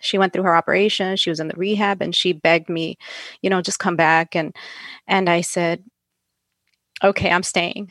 she 0.00 0.16
went 0.16 0.32
through 0.32 0.44
her 0.44 0.56
operation, 0.56 1.16
she 1.16 1.30
was 1.30 1.40
in 1.40 1.48
the 1.48 1.56
rehab 1.56 2.00
and 2.00 2.14
she 2.14 2.32
begged 2.32 2.70
me, 2.70 2.96
you 3.42 3.50
know, 3.50 3.60
just 3.60 3.78
come 3.78 3.96
back 3.96 4.34
and 4.34 4.56
and 5.06 5.28
I 5.28 5.42
said, 5.42 5.84
"Okay, 7.02 7.30
I'm 7.30 7.42
staying." 7.42 7.90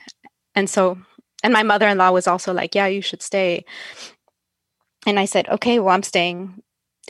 And 0.56 0.70
so 0.70 0.98
and 1.44 1.54
my 1.54 1.63
mother-in-law 1.63 2.12
was 2.12 2.28
also 2.28 2.54
like, 2.54 2.75
"Yeah, 2.75 2.88
you 2.88 3.01
should 3.01 3.22
stay." 3.22 3.66
And 5.06 5.20
I 5.20 5.25
said, 5.25 5.48
"Okay, 5.50 5.80
well, 5.80 5.96
I'm 5.96 6.04
staying 6.04 6.62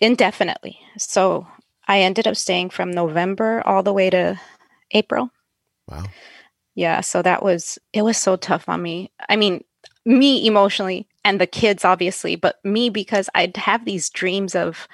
indefinitely." 0.01 0.79
So 0.97 1.47
I 1.87 2.01
ended 2.01 2.27
up 2.27 2.35
staying 2.37 2.69
from 2.69 2.91
November 2.91 3.63
all 3.65 3.83
the 3.83 3.93
way 3.93 4.09
to 4.11 4.39
April. 4.91 5.31
Wow. 5.87 6.03
Yeah, 6.75 7.01
so 7.01 7.21
that 7.21 7.43
was 7.43 7.79
it 7.93 8.03
was 8.03 8.17
so 8.17 8.35
tough 8.35 8.69
on 8.69 8.81
me. 8.81 9.11
I 9.27 9.35
mean, 9.35 9.63
me 10.05 10.45
emotionally 10.45 11.07
and 11.25 11.41
the 11.41 11.47
kids 11.47 11.83
obviously, 11.83 12.35
but 12.35 12.63
me 12.63 12.89
because 12.89 13.29
I'd 13.35 13.57
have 13.57 13.85
these 13.85 14.09
dreams 14.09 14.55
of 14.55 14.87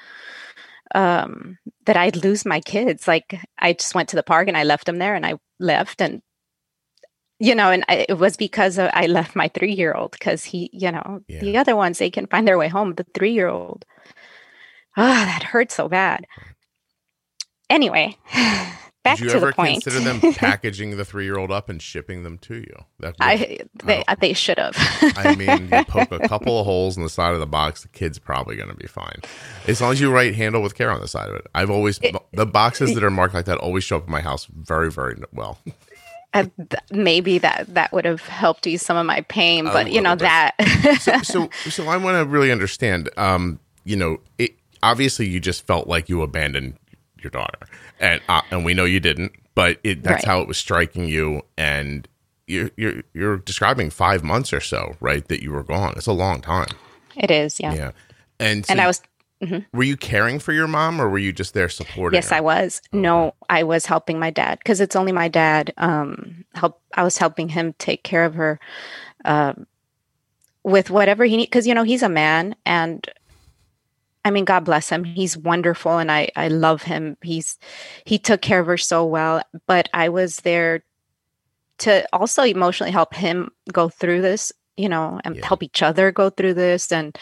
um 0.94 1.58
that 1.86 1.98
I'd 1.98 2.16
lose 2.24 2.46
my 2.46 2.62
kids. 2.62 3.08
Like 3.08 3.40
I 3.60 3.74
just 3.74 3.94
went 3.96 4.10
to 4.10 4.16
the 4.16 4.24
park 4.24 4.48
and 4.48 4.58
I 4.58 4.64
left 4.64 4.86
them 4.86 4.98
there 4.98 5.16
and 5.16 5.26
I 5.26 5.36
left 5.60 6.02
and 6.02 6.22
you 7.40 7.54
know, 7.56 7.72
and 7.72 7.84
I, 7.90 8.06
it 8.10 8.18
was 8.18 8.38
because 8.38 8.78
I 8.80 9.06
left 9.08 9.36
my 9.36 9.50
3-year-old 9.50 10.12
because 10.12 10.44
he, 10.46 10.70
you 10.74 10.92
know, 10.92 11.22
Yeah. 11.28 11.40
the 11.42 11.58
other 11.58 11.76
ones 11.76 11.98
they 12.00 12.10
can 12.10 12.28
find 12.28 12.48
their 12.48 12.58
way 12.58 12.68
home, 12.70 12.94
the 12.96 13.04
3-year-old. 13.06 13.86
Ah, 14.98 15.26
that 15.26 15.44
hurt 15.44 15.72
so 15.72 15.90
bad. 15.90 16.26
Anyway, 17.70 18.16
back 19.04 19.18
to 19.18 19.24
the 19.24 19.24
bigger. 19.24 19.24
Did 19.24 19.24
you 19.24 19.30
to 19.30 19.36
ever 19.38 19.46
the 19.48 19.54
point. 19.54 19.84
consider 19.84 20.00
them 20.00 20.34
packaging 20.36 20.98
the 20.98 21.04
three-year-old 21.06 21.52
up 21.52 21.68
and 21.68 21.82
shipping 21.82 22.24
them 22.24 22.38
to 22.40 22.56
you? 22.56 22.76
That 23.00 23.16
I 23.20 23.60
they 23.84 24.04
Oh. 24.08 24.16
they 24.22 24.34
should 24.34 24.58
have. 24.60 24.76
I 25.18 25.36
mean, 25.36 25.70
you 25.72 25.84
poke 25.86 26.12
a 26.12 26.20
couple 26.30 26.60
of 26.60 26.66
holes 26.66 26.96
in 26.96 27.04
the 27.04 27.10
side 27.10 27.34
of 27.34 27.40
the 27.40 27.46
box, 27.48 27.82
the 27.82 27.88
kid's 27.90 28.20
probably 28.20 28.56
going 28.56 28.70
to 28.70 28.76
be 28.76 28.88
fine. 28.88 29.22
As 29.68 29.82
long 29.82 29.92
as 29.94 30.00
you 30.00 30.12
write 30.12 30.36
handle 30.36 30.62
with 30.62 30.76
care 30.76 30.92
on 30.92 31.02
the 31.02 31.08
side 31.08 31.30
of 31.30 31.36
it. 31.36 31.48
I've 31.56 31.70
always, 31.72 32.00
the 32.34 32.46
boxes 32.46 32.94
that 32.94 33.04
are 33.04 33.12
marked 33.12 33.34
like 33.34 33.46
that 33.46 33.58
always 33.58 33.84
show 33.84 33.98
up 33.98 34.06
in 34.06 34.12
my 34.12 34.22
house 34.22 34.46
very, 34.46 34.92
very 34.92 35.16
well. 35.34 35.60
Uh, 36.36 36.44
th- 36.58 36.82
maybe 36.92 37.38
that 37.40 37.66
that 37.74 37.92
would 37.94 38.04
have 38.06 38.22
helped 38.22 38.68
ease 38.68 38.82
some 38.86 38.98
of 38.98 39.06
my 39.06 39.22
pain, 39.22 39.66
but 39.66 39.90
you 39.92 40.02
know 40.02 40.16
bit. 40.16 40.20
that. 40.28 41.00
So, 41.02 41.18
so, 41.24 41.70
so 41.70 41.88
I 41.88 41.96
want 41.98 42.18
to 42.18 42.26
really 42.26 42.52
understand, 42.52 43.10
um, 43.18 43.60
you 43.86 43.96
know, 43.96 44.20
it, 44.38 44.52
obviously 44.84 45.28
you 45.28 45.40
just 45.40 45.66
felt 45.66 45.88
like 45.88 46.10
you 46.10 46.22
abandoned 46.22 46.78
your 47.22 47.30
daughter 47.32 47.58
and, 48.00 48.22
uh, 48.30 48.42
and 48.52 48.66
we 48.66 48.74
know 48.74 48.84
you 48.86 49.00
didn't, 49.00 49.32
but 49.56 49.80
it, 49.84 50.04
that's 50.04 50.24
Right. 50.24 50.26
how 50.26 50.42
it 50.42 50.48
was 50.48 50.58
striking 50.58 51.06
you. 51.08 51.42
And 51.58 52.08
you're, 52.48 52.70
you're, 52.76 53.02
you're 53.14 53.38
describing 53.38 53.90
five 53.90 54.22
months 54.24 54.52
or 54.54 54.60
so, 54.62 54.96
right? 55.00 55.26
That 55.30 55.42
you 55.42 55.52
were 55.54 55.64
gone. 55.64 55.94
It's 55.96 56.06
a 56.06 56.12
long 56.14 56.42
time. 56.42 56.68
it 57.16 57.32
is, 57.32 57.60
yeah. 57.60 57.74
Yeah. 57.74 57.92
And, 58.40 58.66
so 58.66 58.72
And 58.74 58.82
I 58.82 58.88
was 58.88 59.02
Were 59.74 59.84
you 59.84 59.98
caring 59.98 60.40
for 60.40 60.54
your 60.54 60.68
mom, 60.68 61.00
or 61.00 61.08
were 61.10 61.20
you 61.20 61.32
just 61.32 61.54
there 61.54 61.70
supporting? 61.70 62.16
yes, 62.18 62.30
her? 62.30 62.38
I 62.38 62.42
was. 62.42 62.82
No, 62.92 63.34
I 63.50 63.64
was 63.64 63.86
helping 63.86 64.18
my 64.18 64.32
dad 64.32 64.58
because 64.60 64.82
it's 64.82 64.96
only 64.96 65.12
my 65.12 65.28
dad. 65.28 65.74
Um, 65.78 66.46
help. 66.56 66.82
I 66.96 67.04
was 67.04 67.18
helping 67.18 67.50
him 67.50 67.74
take 67.78 68.04
care 68.04 68.26
of 68.26 68.34
her, 68.36 68.60
um, 69.24 69.68
with 70.64 70.90
whatever 70.90 71.26
he 71.26 71.38
need. 71.38 71.46
Because 71.46 71.68
you 71.68 71.76
know 71.76 71.84
he's 71.84 72.02
a 72.02 72.10
man, 72.10 72.56
and 72.66 73.08
I 74.24 74.32
mean, 74.32 74.46
God 74.46 74.62
bless 74.66 74.90
him. 74.90 75.04
He's 75.04 75.38
wonderful, 75.38 75.98
and 76.00 76.12
I 76.12 76.30
I 76.36 76.48
love 76.48 76.82
him. 76.82 77.16
He's 77.22 77.60
he 78.06 78.18
took 78.18 78.42
care 78.42 78.60
of 78.62 78.68
her 78.68 78.78
so 78.78 79.06
well. 79.06 79.44
But 79.68 79.90
I 79.94 80.10
was 80.10 80.38
there 80.38 80.84
to 81.80 82.08
also 82.14 82.42
emotionally 82.44 82.92
help 82.92 83.14
him 83.14 83.52
go 83.72 83.90
through 83.90 84.22
this, 84.22 84.52
you 84.78 84.90
know, 84.90 85.20
and 85.24 85.36
Yeah. 85.36 85.46
help 85.46 85.62
each 85.62 85.84
other 85.84 86.12
go 86.12 86.30
through 86.32 86.54
this, 86.56 86.92
and 86.92 87.16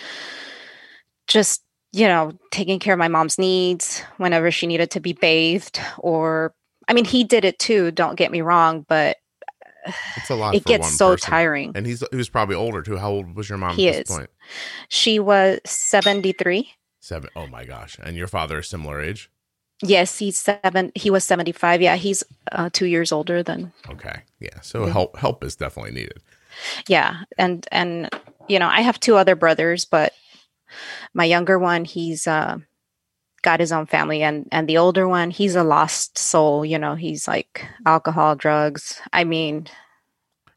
just 1.28 1.64
you 1.94 2.08
know 2.08 2.32
taking 2.52 2.80
care 2.80 2.94
of 2.94 3.00
my 3.00 3.08
mom's 3.08 3.38
needs 3.40 4.02
whenever 4.18 4.52
she 4.52 4.68
needed 4.68 4.90
to 4.92 5.00
be 5.00 5.14
bathed 5.14 5.80
or 6.00 6.54
i 6.88 6.94
mean 6.94 7.06
he 7.06 7.24
did 7.24 7.46
it 7.46 7.58
too 7.60 7.92
don't 7.92 8.16
get 8.18 8.32
me 8.32 8.42
wrong 8.42 8.86
but 8.90 9.18
It's 10.18 10.30
a 10.30 10.36
lot. 10.36 10.56
it 10.56 10.66
gets 10.66 10.92
so 10.92 11.12
person. 11.12 11.32
tiring 11.32 11.72
And 11.76 11.86
he's 11.86 12.04
he 12.12 12.18
was 12.18 12.30
probably 12.30 12.56
older 12.56 12.82
too. 12.82 12.98
How 12.98 13.12
old 13.12 13.36
was 13.36 13.48
your 13.50 13.58
mom 13.58 13.76
He 13.76 13.88
at 13.90 13.96
this 13.96 14.10
is. 14.10 14.16
point? 14.18 14.30
she 14.90 15.20
was 15.20 15.60
73 15.66 16.70
Seven. 17.00 17.30
Oh 17.36 17.48
my 17.48 17.66
gosh! 17.66 17.98
And 18.02 18.16
your 18.16 18.28
father 18.28 18.60
is 18.60 18.68
similar 18.70 19.02
age. 19.02 19.30
yes 19.84 20.18
he's 20.20 20.38
seven 20.38 20.92
he 20.96 21.10
was 21.10 21.24
75 21.26 21.82
yeah 21.82 21.98
he's 21.98 22.24
uh, 22.54 22.70
two 22.72 22.86
years 22.86 23.12
older 23.12 23.44
than 23.44 23.74
Okay. 23.90 24.22
Yeah. 24.40 24.62
So 24.62 24.86
Yeah. 24.86 24.94
help 24.94 25.18
help 25.18 25.44
is 25.44 25.56
definitely 25.58 25.92
needed. 25.92 26.20
yeah 26.88 27.24
and 27.38 27.68
and 27.72 28.10
you 28.48 28.58
know 28.60 28.68
i 28.68 28.82
have 28.82 29.00
two 29.00 29.16
other 29.18 29.36
brothers 29.36 29.84
but 29.86 30.14
my 31.14 31.26
younger 31.26 31.58
one 31.60 31.86
he's 31.86 32.28
uh 32.28 32.58
got 33.42 33.60
his 33.60 33.72
own 33.72 33.86
family 33.86 34.24
and 34.24 34.48
and 34.52 34.70
the 34.70 34.78
older 34.78 35.08
one 35.08 35.30
he's 35.30 35.56
a 35.56 35.64
lost 35.64 36.18
soul 36.18 36.64
you 36.66 36.80
know 36.80 36.96
he's 36.96 37.28
like 37.28 37.66
alcohol 37.86 38.36
drugs. 38.36 39.02
I 39.12 39.24
mean 39.26 39.68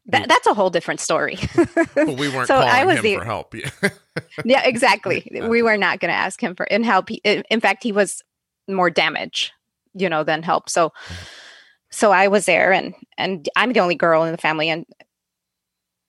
that's 0.09 0.47
a 0.47 0.53
whole 0.53 0.69
different 0.69 1.01
story. 1.01 1.37
But 1.55 2.07
we 2.17 2.29
weren't 2.29 2.47
So 2.47 2.53
calling 2.55 2.69
I 2.69 2.85
was 2.85 2.97
him 2.99 3.03
the- 3.03 3.15
for 3.17 3.25
help. 3.25 3.53
Yeah. 4.45 4.61
exactly. 4.65 5.29
We 5.49 5.61
were 5.61 5.75
not 5.77 5.99
going 5.99 6.09
to 6.11 6.15
ask 6.17 6.41
him 6.41 6.55
for 6.55 6.65
in 6.65 6.83
help. 6.83 7.09
He- 7.09 7.21
in 7.25 7.43
in 7.49 7.59
fact 7.59 7.83
he 7.83 7.91
was 7.91 8.23
more 8.69 8.89
damage 8.89 9.51
you 9.93 10.07
know 10.09 10.23
than 10.23 10.43
help. 10.43 10.69
So 10.69 10.93
so 11.89 12.11
i 12.11 12.27
was 12.27 12.45
there 12.45 12.73
and 12.73 12.93
and 13.17 13.47
i'm 13.55 13.71
the 13.71 13.79
only 13.79 13.95
girl 13.95 14.23
in 14.23 14.31
the 14.33 14.37
family 14.37 14.67
and 14.69 14.85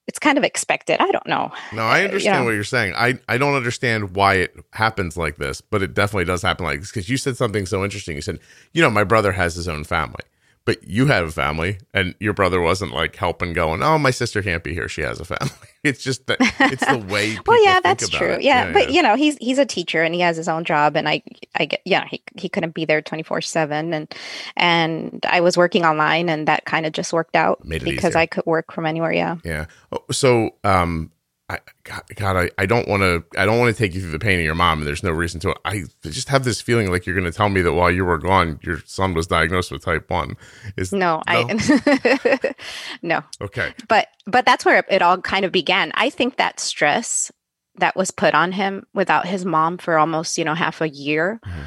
it's 0.09 0.19
kind 0.19 0.37
of 0.39 0.43
expected 0.45 1.01
i 1.01 1.11
don't 1.13 1.27
know 1.29 1.53
No, 1.73 1.83
I 1.85 2.01
Uh, 2.03 2.05
understand 2.07 2.41
yeah. 2.41 2.45
what 2.45 2.55
you're 2.55 2.65
saying. 2.65 2.95
I, 2.97 3.19
I 3.29 3.39
don't 3.39 3.55
understand 3.55 4.17
why 4.17 4.35
it 4.45 4.57
happens 4.73 5.17
like 5.17 5.37
this, 5.37 5.61
but 5.61 5.83
it 5.83 5.95
definitely 5.95 6.25
does 6.25 6.43
happen 6.43 6.65
like 6.65 6.81
this 6.81 6.91
because 6.91 7.09
you 7.09 7.17
said 7.17 7.37
something 7.37 7.67
so 7.67 7.85
interesting. 7.85 8.17
You 8.17 8.23
said, 8.23 8.39
you 8.73 8.83
know, 8.83 8.91
my 8.91 9.05
brother 9.05 9.33
has 9.33 9.55
his 9.55 9.69
own 9.69 9.85
family, 9.85 10.25
but 10.69 10.87
you 10.87 11.07
have 11.07 11.27
a 11.27 11.31
family, 11.31 11.79
and 11.95 12.15
your 12.21 12.35
brother 12.35 12.61
wasn't 12.61 12.93
like 12.93 13.17
helping, 13.17 13.55
going, 13.55 13.83
oh, 13.83 13.97
my 13.97 14.11
sister 14.11 14.43
can't 14.43 14.63
be 14.63 14.75
here; 14.75 14.87
she 14.87 15.01
has 15.01 15.19
a 15.19 15.25
family. 15.25 15.55
It's 15.85 16.03
just 16.03 16.27
that 16.27 16.39
it's 16.59 16.85
the 16.85 16.99
way. 16.99 17.31
People 17.31 17.45
well 17.55 17.65
yeah 17.65 17.79
that's 17.81 18.09
true 18.09 18.33
it. 18.33 18.43
yeah, 18.43 18.73
but 18.73 18.91
you 18.91 19.01
know 19.01 19.15
he's 19.15 19.37
he's 19.37 19.59
a 19.59 19.65
teacher 19.65 20.03
and 20.03 20.13
he 20.13 20.21
has 20.21 20.37
his 20.37 20.49
own 20.49 20.65
job 20.65 20.97
and 20.97 21.09
i 21.09 21.23
i 21.55 21.67
get 21.67 21.81
yeah 21.85 22.05
he, 22.11 22.21
he 22.37 22.49
couldn't 22.49 22.75
be 22.75 22.85
there 22.85 23.01
24 23.01 23.41
7 23.41 23.95
and 23.95 24.13
and 24.57 25.25
i 25.29 25.41
was 25.41 25.57
working 25.57 25.85
online 25.85 26.29
and 26.29 26.49
that 26.49 26.65
kind 26.65 26.85
of 26.85 26.93
just 26.93 27.13
worked 27.13 27.37
out 27.37 27.61
because 27.67 28.11
easier. 28.11 28.19
i 28.19 28.27
could 28.27 28.45
work 28.45 28.73
from 28.73 28.87
anywhere 28.87 29.13
yeah 29.13 29.37
Yeah. 29.45 29.67
Oh, 29.93 30.03
So, 30.11 30.51
um, 30.65 31.13
I, 31.51 31.59
God, 31.85 32.03
God 32.17 32.37
I, 32.37 32.51
I 32.59 32.67
don't 32.67 32.87
want 32.87 33.01
to, 33.03 33.25
I 33.41 33.47
don't 33.47 33.59
want 33.59 33.75
to 33.75 33.79
take 33.79 33.95
you 33.95 34.03
through 34.03 34.11
the 34.11 34.19
pain 34.19 34.39
of 34.39 34.45
your 34.45 34.55
mom, 34.55 34.81
and 34.81 34.87
there's 34.87 35.03
no 35.03 35.11
reason 35.11 35.41
to. 35.41 35.55
I 35.65 35.85
just 36.03 36.29
have 36.29 36.45
this 36.45 36.61
feeling 36.61 36.91
like 36.91 37.07
you're 37.07 37.15
going 37.15 37.31
to 37.31 37.37
tell 37.37 37.49
me 37.49 37.63
that 37.63 37.73
while 37.73 37.91
you 37.91 38.05
were 38.05 38.19
gone, 38.19 38.61
your 38.63 38.81
son 38.85 39.15
was 39.15 39.27
diagnosed 39.27 39.71
with 39.73 39.83
type 39.83 40.11
one. 40.11 40.37
Is 40.77 40.93
no, 40.93 41.23
i 41.27 41.45
no 43.03 43.23
okay. 43.41 43.73
but 43.89 44.09
but 44.27 44.45
that's 44.45 44.65
where 44.65 44.85
it 44.91 45.03
all 45.03 45.21
kind 45.21 45.45
of 45.45 45.53
began 45.53 45.91
i 45.95 46.11
think 46.11 46.37
that 46.37 46.61
stress 46.61 47.33
that 47.77 47.97
was 47.97 48.11
put 48.11 48.35
on 48.35 48.53
him 48.53 48.87
without 48.93 49.27
his 49.27 49.45
mom 49.45 49.79
for 49.79 49.99
almost 49.99 50.37
you 50.39 50.45
know 50.45 50.55
half 50.55 50.81
a 50.81 50.89
year 50.89 51.41
Mhm. 51.47 51.65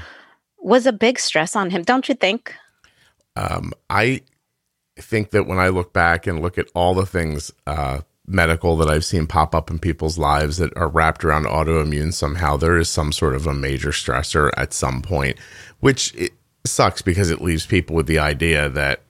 was 0.59 0.85
a 0.85 0.93
big 0.93 1.19
stress 1.19 1.55
on 1.55 1.69
him 1.69 1.83
don't 1.83 2.07
you 2.09 2.15
think 2.15 2.53
Um, 3.35 3.73
I, 3.89 4.21
think 4.97 5.31
that 5.31 5.47
when 5.47 5.57
I 5.57 5.69
look 5.69 5.93
back 5.93 6.27
and 6.27 6.41
look 6.41 6.57
at 6.57 6.67
all 6.75 6.93
the 6.93 7.05
things 7.05 7.51
uh, 7.65 8.01
medical 8.27 8.77
that 8.77 8.89
I've 8.89 9.05
seen 9.05 9.27
pop 9.27 9.53
up 9.55 9.69
in 9.69 9.79
people's 9.79 10.17
lives 10.17 10.57
that 10.57 10.75
are 10.77 10.87
wrapped 10.87 11.23
around 11.23 11.45
autoimmune 11.45 12.13
somehow, 12.13 12.57
there 12.57 12.77
is 12.77 12.89
some 12.89 13.11
sort 13.11 13.35
of 13.35 13.47
a 13.47 13.53
major 13.53 13.89
stressor 13.89 14.51
at 14.57 14.73
some 14.73 15.01
point, 15.01 15.37
which 15.79 16.13
it 16.15 16.31
sucks 16.65 17.01
because 17.01 17.29
it 17.29 17.41
leaves 17.41 17.65
people 17.65 17.95
with 17.95 18.07
the 18.07 18.19
idea 18.19 18.69
that 18.69 19.01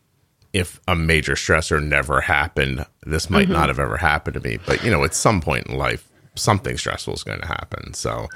if 0.54 0.80
a 0.88 0.96
major 0.96 1.34
stressor 1.34 1.82
never 1.82 2.22
happened, 2.22 2.86
this 3.04 3.30
might 3.30 3.44
mm-hmm. 3.44 3.54
not 3.54 3.70
have 3.70 3.80
ever 3.80 3.98
happened 3.98 4.34
to 4.34 4.40
me. 4.42 4.60
But 4.66 4.84
you 4.84 4.92
know, 4.92 5.04
at 5.04 5.14
some 5.14 5.42
point 5.42 5.68
in 5.68 5.78
life, 5.78 6.08
something 6.36 6.78
stressful 6.78 7.14
is 7.14 7.24
going 7.24 7.40
to 7.40 7.48
happen. 7.48 7.94
So, 7.94 8.28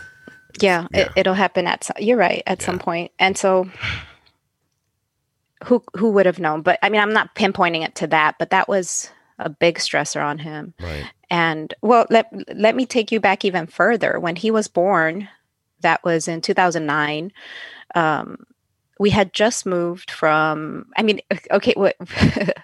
yeah, 0.61 0.87
yeah. 0.93 1.09
It, 1.15 1.27
will 1.27 1.33
happen 1.33 1.67
at. 1.67 1.83
Some, 1.83 1.97
you're 1.99 2.17
right 2.17 2.43
at 2.47 2.61
yeah. 2.61 2.65
some 2.65 2.79
point, 2.79 3.11
and 3.19 3.37
so 3.37 3.69
who 5.65 5.83
who 5.97 6.11
would 6.11 6.25
have 6.25 6.39
known? 6.39 6.61
But 6.61 6.79
I 6.81 6.89
mean, 6.89 7.01
I'm 7.01 7.13
not 7.13 7.35
pinpointing 7.35 7.83
it 7.83 7.95
to 7.95 8.07
that, 8.07 8.35
but 8.39 8.51
that 8.51 8.69
was 8.69 9.09
a 9.39 9.49
big 9.49 9.77
stressor 9.77 10.23
on 10.23 10.39
him. 10.39 10.73
Right. 10.79 11.05
And 11.29 11.73
well, 11.81 12.05
let 12.09 12.31
let 12.55 12.75
me 12.75 12.85
take 12.85 13.11
you 13.11 13.19
back 13.19 13.43
even 13.45 13.67
further. 13.67 14.19
When 14.19 14.35
he 14.35 14.51
was 14.51 14.67
born, 14.67 15.27
that 15.81 16.03
was 16.03 16.27
in 16.27 16.41
2009. 16.41 17.31
Um, 17.93 18.45
we 18.99 19.09
had 19.09 19.33
just 19.33 19.65
moved 19.65 20.11
from. 20.11 20.87
I 20.95 21.03
mean, 21.03 21.21
okay, 21.51 21.73
what. 21.75 21.95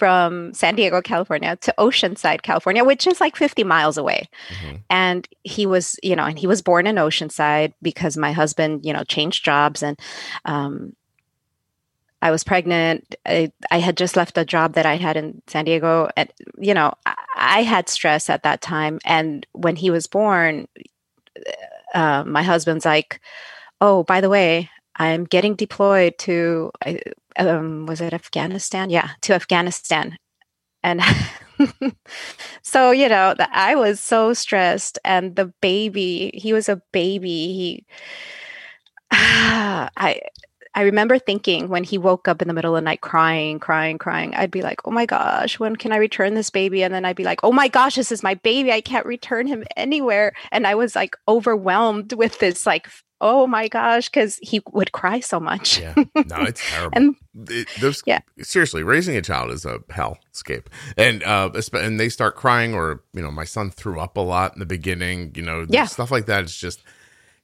from 0.00 0.54
San 0.54 0.76
Diego, 0.76 1.02
California 1.02 1.56
to 1.56 1.74
Oceanside, 1.76 2.40
California, 2.40 2.82
which 2.82 3.06
is 3.06 3.20
like 3.20 3.36
50 3.36 3.64
miles 3.64 3.98
away. 3.98 4.30
Mm-hmm. 4.48 4.76
And 4.88 5.28
he 5.44 5.66
was, 5.66 6.00
you 6.02 6.16
know, 6.16 6.24
and 6.24 6.38
he 6.38 6.46
was 6.46 6.62
born 6.62 6.86
in 6.86 6.96
Oceanside 6.96 7.74
because 7.82 8.16
my 8.16 8.32
husband, 8.32 8.86
you 8.86 8.94
know, 8.94 9.04
changed 9.04 9.44
jobs 9.44 9.82
and 9.82 10.00
um, 10.46 10.96
I 12.22 12.30
was 12.30 12.44
pregnant. 12.44 13.14
I, 13.26 13.52
I, 13.70 13.78
had 13.78 13.96
just 13.96 14.16
left 14.16 14.36
a 14.36 14.44
job 14.44 14.74
that 14.74 14.86
I 14.86 14.96
had 14.96 15.16
in 15.16 15.40
San 15.46 15.64
Diego. 15.64 16.10
And, 16.16 16.30
you 16.58 16.74
know, 16.74 16.92
I, 17.06 17.14
I 17.36 17.62
had 17.62 17.88
stress 17.88 18.28
at 18.28 18.42
that 18.42 18.60
time. 18.60 18.98
And 19.04 19.46
when 19.52 19.76
he 19.76 19.90
was 19.90 20.06
born, 20.06 20.68
uh, 21.94 22.24
my 22.26 22.42
husband's 22.42 22.84
like, 22.84 23.20
oh, 23.80 24.02
by 24.04 24.20
the 24.20 24.28
way, 24.28 24.68
I'm 24.96 25.24
getting 25.24 25.54
deployed 25.54 26.18
to, 26.18 26.70
um, 27.36 27.86
was 27.86 28.02
it 28.02 28.12
Afghanistan? 28.12 28.90
Yeah, 28.90 29.10
to 29.22 29.34
Afghanistan. 29.34 30.18
And 30.82 31.00
so, 32.62 32.90
you 32.90 33.08
know, 33.08 33.34
the, 33.34 33.48
I 33.50 33.74
was 33.76 33.98
so 33.98 34.34
stressed. 34.34 34.98
And 35.04 35.36
the 35.36 35.46
baby, 35.62 36.32
he 36.34 36.52
was 36.52 36.68
a 36.68 36.82
baby. 36.92 37.28
He, 37.54 37.86
I, 39.10 40.20
I 40.74 40.82
remember 40.82 41.18
thinking 41.18 41.68
when 41.68 41.82
he 41.82 41.98
woke 41.98 42.28
up 42.28 42.40
in 42.40 42.48
the 42.48 42.54
middle 42.54 42.76
of 42.76 42.80
the 42.80 42.84
night 42.84 43.00
crying, 43.00 43.58
crying, 43.58 43.98
crying, 43.98 44.34
I'd 44.34 44.52
be 44.52 44.62
like, 44.62 44.80
oh 44.84 44.92
my 44.92 45.04
gosh, 45.04 45.58
when 45.58 45.74
can 45.74 45.90
I 45.92 45.96
return 45.96 46.34
this 46.34 46.50
baby? 46.50 46.84
And 46.84 46.94
then 46.94 47.04
I'd 47.04 47.16
be 47.16 47.24
like, 47.24 47.40
oh 47.42 47.50
my 47.50 47.66
gosh, 47.66 47.96
this 47.96 48.12
is 48.12 48.22
my 48.22 48.34
baby. 48.34 48.70
I 48.70 48.80
can't 48.80 49.06
return 49.06 49.48
him 49.48 49.64
anywhere. 49.76 50.32
And 50.52 50.66
I 50.66 50.76
was 50.76 50.94
like 50.94 51.16
overwhelmed 51.26 52.12
with 52.12 52.38
this, 52.38 52.66
like, 52.66 52.88
oh 53.20 53.48
my 53.48 53.66
gosh, 53.66 54.08
because 54.08 54.38
he 54.42 54.62
would 54.72 54.92
cry 54.92 55.18
so 55.18 55.40
much. 55.40 55.80
yeah. 55.80 55.94
No, 55.96 56.04
it's 56.14 56.62
terrible. 56.70 56.96
and, 56.96 57.16
it, 57.48 57.66
there's, 57.80 58.02
yeah. 58.06 58.20
Seriously, 58.40 58.84
raising 58.84 59.16
a 59.16 59.22
child 59.22 59.50
is 59.50 59.64
a 59.64 59.80
hellscape. 59.90 60.66
And, 60.96 61.24
uh, 61.24 61.50
and 61.72 61.98
they 61.98 62.08
start 62.08 62.36
crying, 62.36 62.74
or, 62.74 63.02
you 63.12 63.22
know, 63.22 63.32
my 63.32 63.44
son 63.44 63.70
threw 63.70 63.98
up 63.98 64.16
a 64.16 64.20
lot 64.20 64.54
in 64.54 64.60
the 64.60 64.66
beginning, 64.66 65.32
you 65.34 65.42
know, 65.42 65.66
yeah. 65.68 65.86
stuff 65.86 66.12
like 66.12 66.26
that. 66.26 66.44
It's 66.44 66.56
just, 66.56 66.84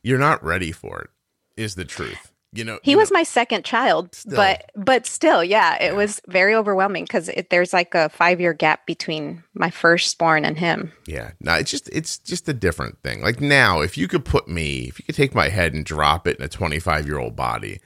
you're 0.05 0.19
not 0.19 0.45
ready 0.45 0.71
for 0.71 1.01
it, 1.01 1.11
is 1.57 1.75
the 1.75 1.85
truth 1.85 2.33
you 2.57 2.65
know 2.65 2.79
he 2.83 2.93
you 2.93 2.97
was 2.97 3.11
know, 3.11 3.19
my 3.19 3.23
second 3.23 3.65
child 3.65 4.15
still. 4.15 4.37
but 4.37 4.71
but 4.75 5.07
still 5.07 5.43
yeah 5.43 5.77
it 5.77 5.87
yeah. 5.87 5.93
was 5.93 6.21
very 6.29 6.55
overwhelming 6.55 7.05
because 7.05 7.31
there's 7.51 7.73
like 7.73 7.95
a 7.95 8.09
five 8.09 8.41
year 8.41 8.53
gap 8.53 8.87
between 8.87 9.43
my 9.55 9.71
firstborn 9.71 10.45
and 10.45 10.59
him. 10.59 10.93
Yeah 11.07 11.33
no 11.41 11.55
it's 11.55 11.71
just 11.71 11.89
it's 11.93 12.19
just 12.19 12.49
a 12.49 12.55
different 12.55 13.03
thing. 13.03 13.23
Like 13.23 13.41
now 13.41 13.81
if 13.81 13.97
you 13.97 14.09
could 14.09 14.25
put 14.25 14.49
me 14.49 14.85
if 14.89 14.99
you 14.99 15.05
could 15.05 15.15
take 15.15 15.35
my 15.35 15.49
head 15.49 15.75
and 15.75 15.85
drop 15.85 16.27
it 16.27 16.39
in 16.39 16.45
a 16.45 16.49
25 16.49 17.07
year 17.07 17.19
old 17.19 17.37
body 17.37 17.81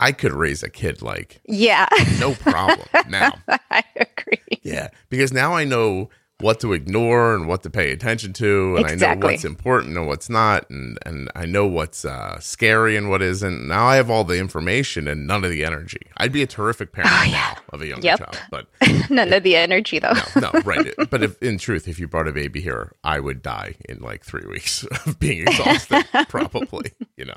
i 0.00 0.12
could 0.12 0.32
raise 0.32 0.62
a 0.62 0.70
kid 0.70 1.02
like 1.02 1.40
yeah. 1.46 1.88
no 2.20 2.34
problem. 2.34 2.86
Now 3.08 3.32
i 3.70 3.82
agree. 3.96 4.60
Yeah 4.62 4.88
because 5.08 5.32
now 5.32 5.54
i 5.54 5.64
know 5.64 6.10
what 6.40 6.60
to 6.60 6.72
ignore 6.72 7.34
and 7.34 7.48
what 7.48 7.64
to 7.64 7.70
pay 7.70 7.90
attention 7.90 8.32
to 8.32 8.76
and 8.76 8.88
exactly. 8.88 9.06
i 9.06 9.14
know 9.14 9.26
what's 9.32 9.44
important 9.44 9.96
and 9.96 10.06
what's 10.06 10.30
not 10.30 10.68
and 10.70 10.96
and 11.04 11.28
i 11.34 11.44
know 11.44 11.66
what's 11.66 12.04
uh, 12.04 12.38
scary 12.38 12.96
and 12.96 13.10
what 13.10 13.20
isn't. 13.20 13.66
Now 13.66 13.86
i 13.86 13.96
have 13.96 14.08
all 14.08 14.22
the 14.22 14.38
information 14.38 15.08
and 15.08 15.26
none 15.26 15.44
of 15.44 15.50
the 15.50 15.64
energy. 15.64 16.00
I'd 16.16 16.32
be 16.32 16.42
a 16.42 16.46
terrific 16.46 16.92
parent 16.92 17.10
oh, 17.12 17.24
yeah. 17.24 17.56
of 17.70 17.82
a 17.82 17.86
young 17.86 18.02
yep. 18.02 18.18
child 18.18 18.38
but 18.50 18.66
none 19.10 19.32
of 19.32 19.42
the 19.42 19.56
energy 19.56 19.98
though. 19.98 20.14
No, 20.40 20.50
no 20.52 20.60
right. 20.64 20.94
But 21.10 21.22
if 21.22 21.42
in 21.42 21.58
truth 21.58 21.88
if 21.88 21.98
you 21.98 22.06
brought 22.06 22.28
a 22.28 22.32
baby 22.32 22.60
here 22.60 22.92
i 23.02 23.18
would 23.18 23.42
die 23.42 23.74
in 23.88 23.98
like 23.98 24.24
three 24.24 24.46
weeks 24.46 24.84
of 25.06 25.18
being 25.18 25.42
exhausted 25.42 26.04
probably 26.28 26.92
you 27.16 27.24
know. 27.24 27.36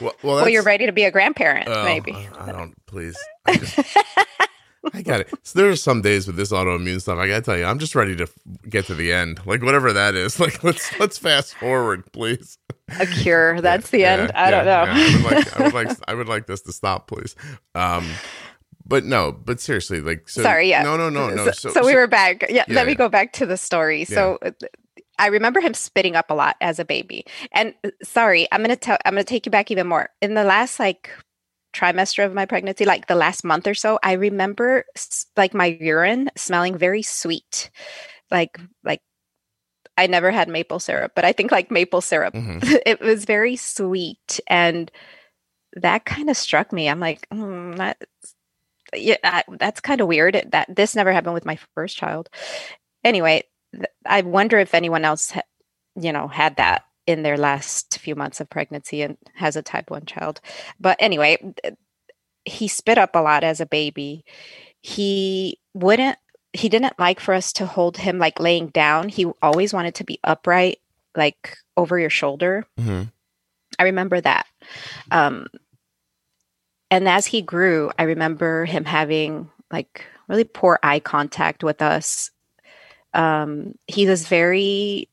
Well, 0.00 0.14
well, 0.22 0.36
well, 0.36 0.48
you're 0.48 0.62
ready 0.62 0.86
to 0.86 0.92
be 0.92 1.04
a 1.04 1.10
grandparent 1.10 1.68
uh, 1.68 1.84
maybe. 1.84 2.12
I 2.38 2.52
don't 2.52 2.74
please. 2.86 3.16
I 3.44 3.56
just, 3.56 3.78
I 4.92 5.02
got 5.02 5.20
it. 5.20 5.32
So 5.42 5.58
there 5.58 5.68
are 5.68 5.76
some 5.76 6.02
days 6.02 6.26
with 6.26 6.36
this 6.36 6.52
autoimmune 6.52 7.00
stuff. 7.00 7.18
I 7.18 7.28
gotta 7.28 7.42
tell 7.42 7.56
you, 7.56 7.64
I'm 7.64 7.78
just 7.78 7.94
ready 7.94 8.16
to 8.16 8.28
get 8.68 8.86
to 8.86 8.94
the 8.94 9.12
end, 9.12 9.40
like 9.46 9.62
whatever 9.62 9.92
that 9.92 10.14
is. 10.14 10.36
Like 10.46 10.62
let's 10.62 10.96
let's 11.00 11.18
fast 11.18 11.54
forward, 11.54 12.12
please. 12.12 12.58
A 13.00 13.06
cure. 13.06 13.60
That's 13.62 13.90
the 13.90 14.00
yeah, 14.00 14.12
end. 14.12 14.32
I 14.32 14.50
don't 14.50 14.64
know. 14.64 14.84
I 14.86 15.16
would, 15.16 15.24
like, 15.24 15.60
I 15.60 15.62
would 15.64 15.74
like 15.74 15.98
I 16.08 16.14
would 16.14 16.28
like 16.28 16.46
this 16.46 16.60
to 16.62 16.72
stop, 16.72 17.08
please. 17.08 17.34
Um, 17.74 18.08
but 18.86 19.04
no, 19.04 19.32
but 19.32 19.60
seriously, 19.60 20.00
like 20.00 20.28
so, 20.28 20.42
sorry, 20.42 20.68
yeah, 20.68 20.84
no, 20.84 20.96
no, 20.96 21.10
no, 21.10 21.30
no. 21.30 21.46
So, 21.46 21.50
so, 21.50 21.70
so 21.70 21.86
we 21.86 21.96
were 21.96 22.06
back. 22.06 22.46
Yeah, 22.48 22.64
let 22.68 22.86
me 22.86 22.94
go 22.94 23.08
back 23.08 23.32
to 23.34 23.46
the 23.46 23.56
story. 23.56 24.04
So. 24.04 24.38
Uh, 24.42 24.52
I 25.18 25.28
remember 25.28 25.60
him 25.60 25.72
spitting 25.72 26.14
up 26.14 26.30
a 26.30 26.34
lot 26.34 26.56
as 26.60 26.78
a 26.78 26.84
baby. 26.84 27.24
And 27.52 27.72
uh, 27.82 27.90
sorry, 28.02 28.46
I'm 28.52 28.60
gonna 28.60 28.76
tell 28.76 28.98
I'm 29.06 29.14
gonna 29.14 29.24
take 29.24 29.46
you 29.46 29.50
back 29.50 29.70
even 29.70 29.86
more. 29.86 30.10
In 30.20 30.34
the 30.34 30.44
last 30.44 30.78
like 30.78 31.10
trimester 31.76 32.24
of 32.24 32.34
my 32.34 32.46
pregnancy, 32.46 32.84
like 32.84 33.06
the 33.06 33.14
last 33.14 33.44
month 33.44 33.66
or 33.66 33.74
so, 33.74 33.98
I 34.02 34.12
remember 34.12 34.84
like 35.36 35.54
my 35.54 35.66
urine 35.80 36.30
smelling 36.36 36.78
very 36.78 37.02
sweet. 37.02 37.70
Like 38.30 38.58
like 38.84 39.02
I 39.96 40.06
never 40.06 40.30
had 40.30 40.48
maple 40.48 40.78
syrup, 40.80 41.12
but 41.14 41.24
I 41.24 41.32
think 41.32 41.50
like 41.50 41.70
maple 41.70 42.00
syrup. 42.00 42.34
Mm-hmm. 42.34 42.76
it 42.86 43.00
was 43.00 43.24
very 43.24 43.56
sweet 43.56 44.40
and 44.46 44.90
that 45.74 46.04
kind 46.06 46.30
of 46.30 46.36
struck 46.36 46.72
me. 46.72 46.88
I'm 46.88 47.00
like, 47.00 47.28
mm, 47.28 47.76
that 47.76 48.02
yeah, 48.94 49.16
I, 49.22 49.44
that's 49.58 49.80
kind 49.80 50.00
of 50.00 50.08
weird. 50.08 50.46
That 50.52 50.74
this 50.74 50.96
never 50.96 51.12
happened 51.12 51.34
with 51.34 51.44
my 51.44 51.58
first 51.74 51.96
child. 51.96 52.30
Anyway, 53.04 53.42
th- 53.74 53.86
I 54.06 54.22
wonder 54.22 54.58
if 54.58 54.74
anyone 54.74 55.04
else, 55.04 55.32
ha- 55.32 55.42
you 55.96 56.12
know, 56.12 56.28
had 56.28 56.56
that 56.56 56.84
in 57.06 57.22
their 57.22 57.36
last 57.36 57.98
few 57.98 58.14
months 58.14 58.40
of 58.40 58.50
pregnancy 58.50 59.02
and 59.02 59.16
has 59.34 59.56
a 59.56 59.62
type 59.62 59.90
1 59.90 60.06
child. 60.06 60.40
But 60.80 60.96
anyway, 61.00 61.38
he 62.44 62.68
spit 62.68 62.98
up 62.98 63.14
a 63.14 63.22
lot 63.22 63.44
as 63.44 63.60
a 63.60 63.66
baby. 63.66 64.24
He 64.80 65.58
wouldn't 65.74 66.18
he 66.52 66.70
didn't 66.70 66.98
like 66.98 67.20
for 67.20 67.34
us 67.34 67.52
to 67.52 67.66
hold 67.66 67.98
him 67.98 68.18
like 68.18 68.40
laying 68.40 68.68
down. 68.68 69.10
He 69.10 69.26
always 69.42 69.74
wanted 69.74 69.94
to 69.96 70.04
be 70.04 70.18
upright 70.24 70.78
like 71.14 71.58
over 71.76 71.98
your 71.98 72.08
shoulder. 72.08 72.64
Mm-hmm. 72.80 73.02
I 73.78 73.82
remember 73.82 74.20
that. 74.20 74.46
Um 75.10 75.48
and 76.90 77.08
as 77.08 77.26
he 77.26 77.42
grew, 77.42 77.90
I 77.98 78.04
remember 78.04 78.64
him 78.64 78.84
having 78.84 79.50
like 79.70 80.04
really 80.28 80.44
poor 80.44 80.78
eye 80.82 81.00
contact 81.00 81.64
with 81.64 81.82
us. 81.82 82.30
Um, 83.14 83.74
he 83.86 84.06
was 84.06 84.28
very 84.28 85.08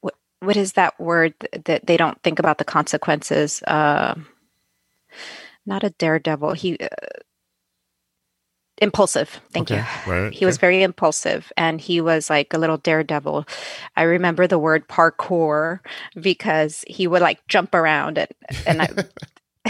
what, 0.00 0.14
what 0.40 0.56
is 0.56 0.72
that 0.74 0.98
word 0.98 1.34
that 1.64 1.86
they 1.86 1.96
don't 1.96 2.20
think 2.22 2.38
about 2.38 2.58
the 2.58 2.64
consequences? 2.64 3.62
Uh, 3.62 4.14
not 5.66 5.84
a 5.84 5.90
daredevil. 5.90 6.52
He 6.54 6.78
uh, 6.78 6.88
impulsive. 8.78 9.40
Thank 9.52 9.70
okay. 9.70 9.84
you. 10.06 10.12
Right. 10.12 10.32
He 10.32 10.44
was 10.44 10.58
very 10.58 10.82
impulsive, 10.82 11.52
and 11.56 11.80
he 11.80 12.00
was 12.00 12.28
like 12.28 12.52
a 12.52 12.58
little 12.58 12.78
daredevil. 12.78 13.46
I 13.96 14.02
remember 14.02 14.46
the 14.46 14.58
word 14.58 14.88
parkour 14.88 15.80
because 16.20 16.84
he 16.88 17.06
would 17.06 17.22
like 17.22 17.46
jump 17.48 17.74
around 17.74 18.18
and 18.18 18.28
and 18.66 18.82
I. 18.82 18.88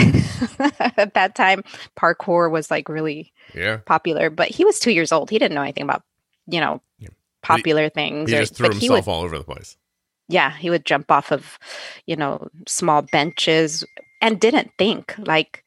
at 0.97 1.13
that 1.13 1.35
time, 1.35 1.63
parkour 1.99 2.51
was 2.51 2.71
like 2.71 2.89
really 2.89 3.31
yeah. 3.55 3.77
popular, 3.85 4.31
but 4.31 4.49
he 4.49 4.65
was 4.65 4.79
two 4.79 4.91
years 4.91 5.13
old. 5.13 5.29
He 5.29 5.39
didn't 5.39 5.55
know 5.55 5.63
anything 5.63 5.83
about, 5.83 6.03
you 6.47 6.61
know, 6.61 6.81
popular 7.43 7.85
he, 7.85 7.91
things. 7.91 8.31
He 8.31 8.37
or, 8.37 8.41
just 8.41 8.55
threw 8.55 8.71
himself 8.71 9.07
would, 9.07 9.13
all 9.13 9.23
over 9.23 9.39
the 9.39 9.45
place. 9.45 9.77
Yeah, 10.29 10.57
he 10.57 10.71
would 10.71 10.87
jump 10.87 11.11
off 11.11 11.31
of, 11.33 11.59
you 12.07 12.17
know, 12.17 12.49
small 12.67 13.03
benches 13.03 13.85
and 14.21 14.41
didn't 14.41 14.71
think 14.79 15.15
like 15.19 15.65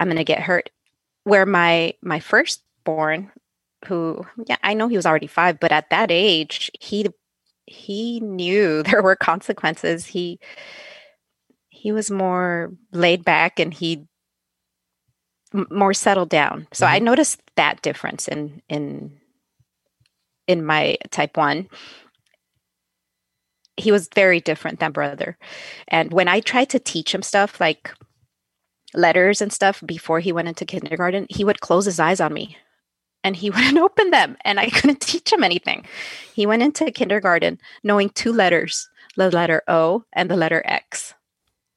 I'm 0.00 0.08
going 0.08 0.16
to 0.16 0.24
get 0.24 0.40
hurt. 0.40 0.70
Where 1.24 1.46
my 1.46 1.94
my 2.02 2.20
firstborn, 2.20 3.30
who 3.86 4.26
yeah, 4.46 4.56
I 4.62 4.74
know 4.74 4.88
he 4.88 4.96
was 4.96 5.06
already 5.06 5.26
five, 5.26 5.60
but 5.60 5.72
at 5.72 5.90
that 5.90 6.10
age, 6.10 6.70
he 6.80 7.06
he 7.66 8.20
knew 8.20 8.82
there 8.84 9.02
were 9.02 9.16
consequences. 9.16 10.06
He 10.06 10.40
he 11.68 11.92
was 11.92 12.10
more 12.10 12.72
laid 12.92 13.24
back 13.24 13.60
and 13.60 13.72
he 13.72 14.06
m- 15.54 15.68
more 15.70 15.94
settled 15.94 16.30
down. 16.30 16.66
So 16.72 16.86
I 16.86 16.96
mm-hmm. 16.96 17.04
noticed 17.04 17.40
that 17.56 17.82
difference 17.82 18.26
in 18.26 18.62
in 18.68 19.17
in 20.48 20.64
my 20.64 20.96
type 21.10 21.36
1. 21.36 21.68
He 23.76 23.92
was 23.92 24.08
very 24.12 24.40
different 24.40 24.80
than 24.80 24.90
brother. 24.90 25.38
And 25.86 26.12
when 26.12 26.26
I 26.26 26.40
tried 26.40 26.70
to 26.70 26.80
teach 26.80 27.14
him 27.14 27.22
stuff 27.22 27.60
like 27.60 27.92
letters 28.94 29.40
and 29.40 29.52
stuff 29.52 29.80
before 29.86 30.18
he 30.18 30.32
went 30.32 30.48
into 30.48 30.64
kindergarten, 30.64 31.26
he 31.30 31.44
would 31.44 31.60
close 31.60 31.84
his 31.84 32.00
eyes 32.00 32.20
on 32.20 32.32
me 32.32 32.56
and 33.22 33.36
he 33.36 33.50
wouldn't 33.54 33.78
open 33.78 34.10
them 34.10 34.36
and 34.44 34.58
I 34.58 34.70
couldn't 34.70 35.00
teach 35.00 35.32
him 35.32 35.44
anything. 35.44 35.86
He 36.34 36.46
went 36.46 36.62
into 36.62 36.90
kindergarten 36.90 37.58
knowing 37.84 38.08
two 38.10 38.32
letters, 38.32 38.88
the 39.16 39.30
letter 39.30 39.62
O 39.68 40.04
and 40.12 40.28
the 40.28 40.36
letter 40.36 40.62
X. 40.64 41.14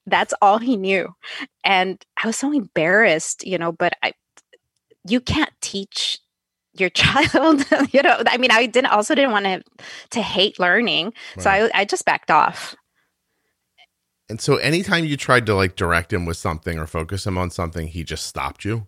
That's 0.06 0.34
all 0.42 0.58
he 0.58 0.76
knew. 0.76 1.14
And 1.62 2.04
I 2.22 2.26
was 2.26 2.36
so 2.36 2.52
embarrassed, 2.52 3.46
you 3.46 3.58
know, 3.58 3.70
but 3.70 3.92
I 4.02 4.14
you 5.04 5.20
can't 5.20 5.52
teach 5.60 6.20
your 6.74 6.90
child, 6.94 7.64
you 7.92 8.02
know. 8.02 8.22
I 8.26 8.36
mean, 8.38 8.50
I 8.50 8.66
didn't 8.66 8.92
also 8.92 9.14
didn't 9.14 9.32
want 9.32 9.44
to 9.46 9.62
to 10.10 10.22
hate 10.22 10.58
learning. 10.58 11.12
So 11.38 11.50
I 11.50 11.70
I 11.74 11.84
just 11.84 12.04
backed 12.04 12.30
off. 12.30 12.74
And 14.28 14.40
so 14.40 14.56
anytime 14.56 15.04
you 15.04 15.16
tried 15.16 15.44
to 15.46 15.54
like 15.54 15.76
direct 15.76 16.12
him 16.12 16.24
with 16.24 16.36
something 16.38 16.78
or 16.78 16.86
focus 16.86 17.26
him 17.26 17.36
on 17.36 17.50
something, 17.50 17.88
he 17.88 18.02
just 18.04 18.26
stopped 18.26 18.64
you. 18.64 18.86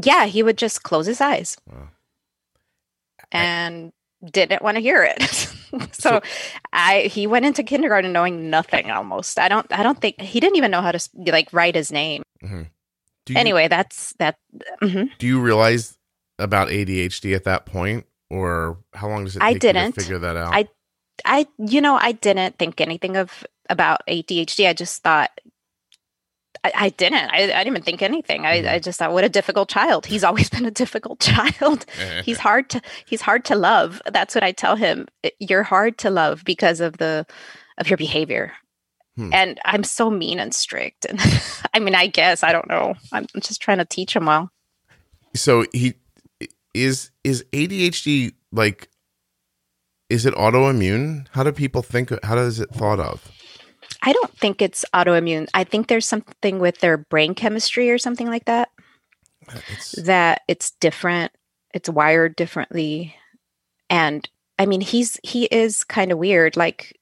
Yeah, 0.00 0.26
he 0.26 0.42
would 0.44 0.56
just 0.58 0.84
close 0.84 1.06
his 1.06 1.20
eyes 1.20 1.56
Wow. 1.66 1.88
and 3.32 3.92
didn't 4.24 4.62
want 4.62 4.76
to 4.76 4.80
hear 4.80 5.02
it. 5.02 5.22
so, 5.22 5.88
So- 5.92 6.20
I 6.72 7.02
he 7.02 7.26
went 7.26 7.46
into 7.46 7.62
kindergarten 7.62 8.12
knowing 8.12 8.50
nothing 8.50 8.90
almost. 8.90 9.38
I 9.38 9.48
don't 9.48 9.66
I 9.72 9.82
don't 9.82 10.00
think 10.00 10.20
he 10.20 10.38
didn't 10.40 10.56
even 10.56 10.70
know 10.70 10.82
how 10.82 10.92
to 10.92 11.08
like 11.26 11.52
write 11.52 11.74
his 11.74 11.90
name. 11.90 12.22
Do 12.42 13.34
you, 13.34 13.38
Anyway, 13.38 13.68
that's 13.68 14.14
that 14.18 14.36
mhm. 14.82 15.10
do 15.18 15.26
you 15.26 15.40
realize 15.40 15.96
about 16.40 16.68
ADHD 16.68 17.34
at 17.34 17.44
that 17.44 17.66
point, 17.66 18.06
or 18.30 18.78
how 18.94 19.08
long 19.08 19.24
does 19.24 19.36
it? 19.36 19.42
I 19.42 19.52
take 19.52 19.54
you 19.54 19.60
to 19.60 19.72
didn't. 19.72 19.94
figure 19.94 20.18
that 20.18 20.36
out. 20.36 20.54
I 20.54 20.68
I 21.24 21.46
you 21.58 21.80
know, 21.80 21.96
I 21.96 22.12
didn't 22.12 22.58
think 22.58 22.80
anything 22.80 23.16
of 23.16 23.44
about 23.68 24.00
ADHD. 24.08 24.68
I 24.68 24.72
just 24.72 25.02
thought 25.02 25.30
I, 26.62 26.72
I 26.74 26.88
didn't. 26.90 27.30
I, 27.30 27.44
I 27.44 27.46
didn't 27.46 27.68
even 27.68 27.82
think 27.82 28.02
anything. 28.02 28.44
I, 28.44 28.60
Mhm. 28.62 28.72
I 28.72 28.78
just 28.80 28.98
thought, 28.98 29.12
what 29.12 29.24
a 29.24 29.28
difficult 29.30 29.68
child. 29.70 30.04
He's 30.06 30.24
always 30.24 30.50
been 30.50 30.66
a 30.66 30.70
difficult 30.70 31.20
child. 31.32 31.86
he's 32.24 32.38
hard 32.38 32.68
to 32.70 32.82
he's 33.06 33.20
hard 33.22 33.44
to 33.46 33.54
love 33.56 34.02
that's 34.12 34.34
what 34.34 34.44
i 34.44 34.52
tell 34.52 34.76
him 34.76 35.06
you're 35.38 35.62
hard 35.62 35.96
to 35.98 36.10
love 36.10 36.44
because 36.44 36.80
of 36.80 36.98
the 36.98 37.26
of 37.78 37.88
your 37.88 37.96
behavior 37.96 38.52
Hmm. 39.16 39.30
and 39.34 39.60
i'm 39.64 39.82
so 39.82 40.08
mean 40.08 40.38
and 40.38 40.54
strict 40.54 41.04
and 41.04 41.18
i 41.74 41.80
mean 41.80 41.96
i 41.96 42.06
guess 42.06 42.44
i 42.44 42.52
don't 42.52 42.68
know 42.68 42.94
i'm 43.12 43.26
just 43.40 43.60
trying 43.60 43.78
to 43.78 43.84
teach 43.84 44.14
him 44.14 44.26
well 44.26 44.50
so 45.34 45.64
he 45.72 45.94
is 46.74 47.10
is 47.24 47.44
ADHD 47.52 48.32
like 48.52 48.88
is 50.08 50.26
it 50.26 50.34
autoimmune? 50.34 51.26
How 51.30 51.44
do 51.44 51.52
people 51.52 51.82
think 51.82 52.12
how 52.24 52.34
does 52.34 52.60
it 52.60 52.70
thought 52.70 53.00
of? 53.00 53.30
i 54.02 54.12
don't 54.12 54.36
think 54.38 54.62
it's 54.62 54.84
autoimmune 54.94 55.48
i 55.54 55.64
think 55.64 55.86
there's 55.88 56.06
something 56.06 56.58
with 56.58 56.78
their 56.78 56.96
brain 56.96 57.34
chemistry 57.34 57.90
or 57.90 57.98
something 57.98 58.28
like 58.28 58.44
that 58.44 58.70
It's 59.72 59.92
that 60.02 60.42
it's 60.48 60.70
different 60.72 61.32
it's 61.74 61.88
wired 61.88 62.36
differently 62.36 63.14
and 63.88 64.28
i 64.58 64.66
mean 64.66 64.80
he's 64.80 65.18
he 65.22 65.46
is 65.46 65.84
kind 65.84 66.12
of 66.12 66.18
weird 66.18 66.56
like 66.56 66.96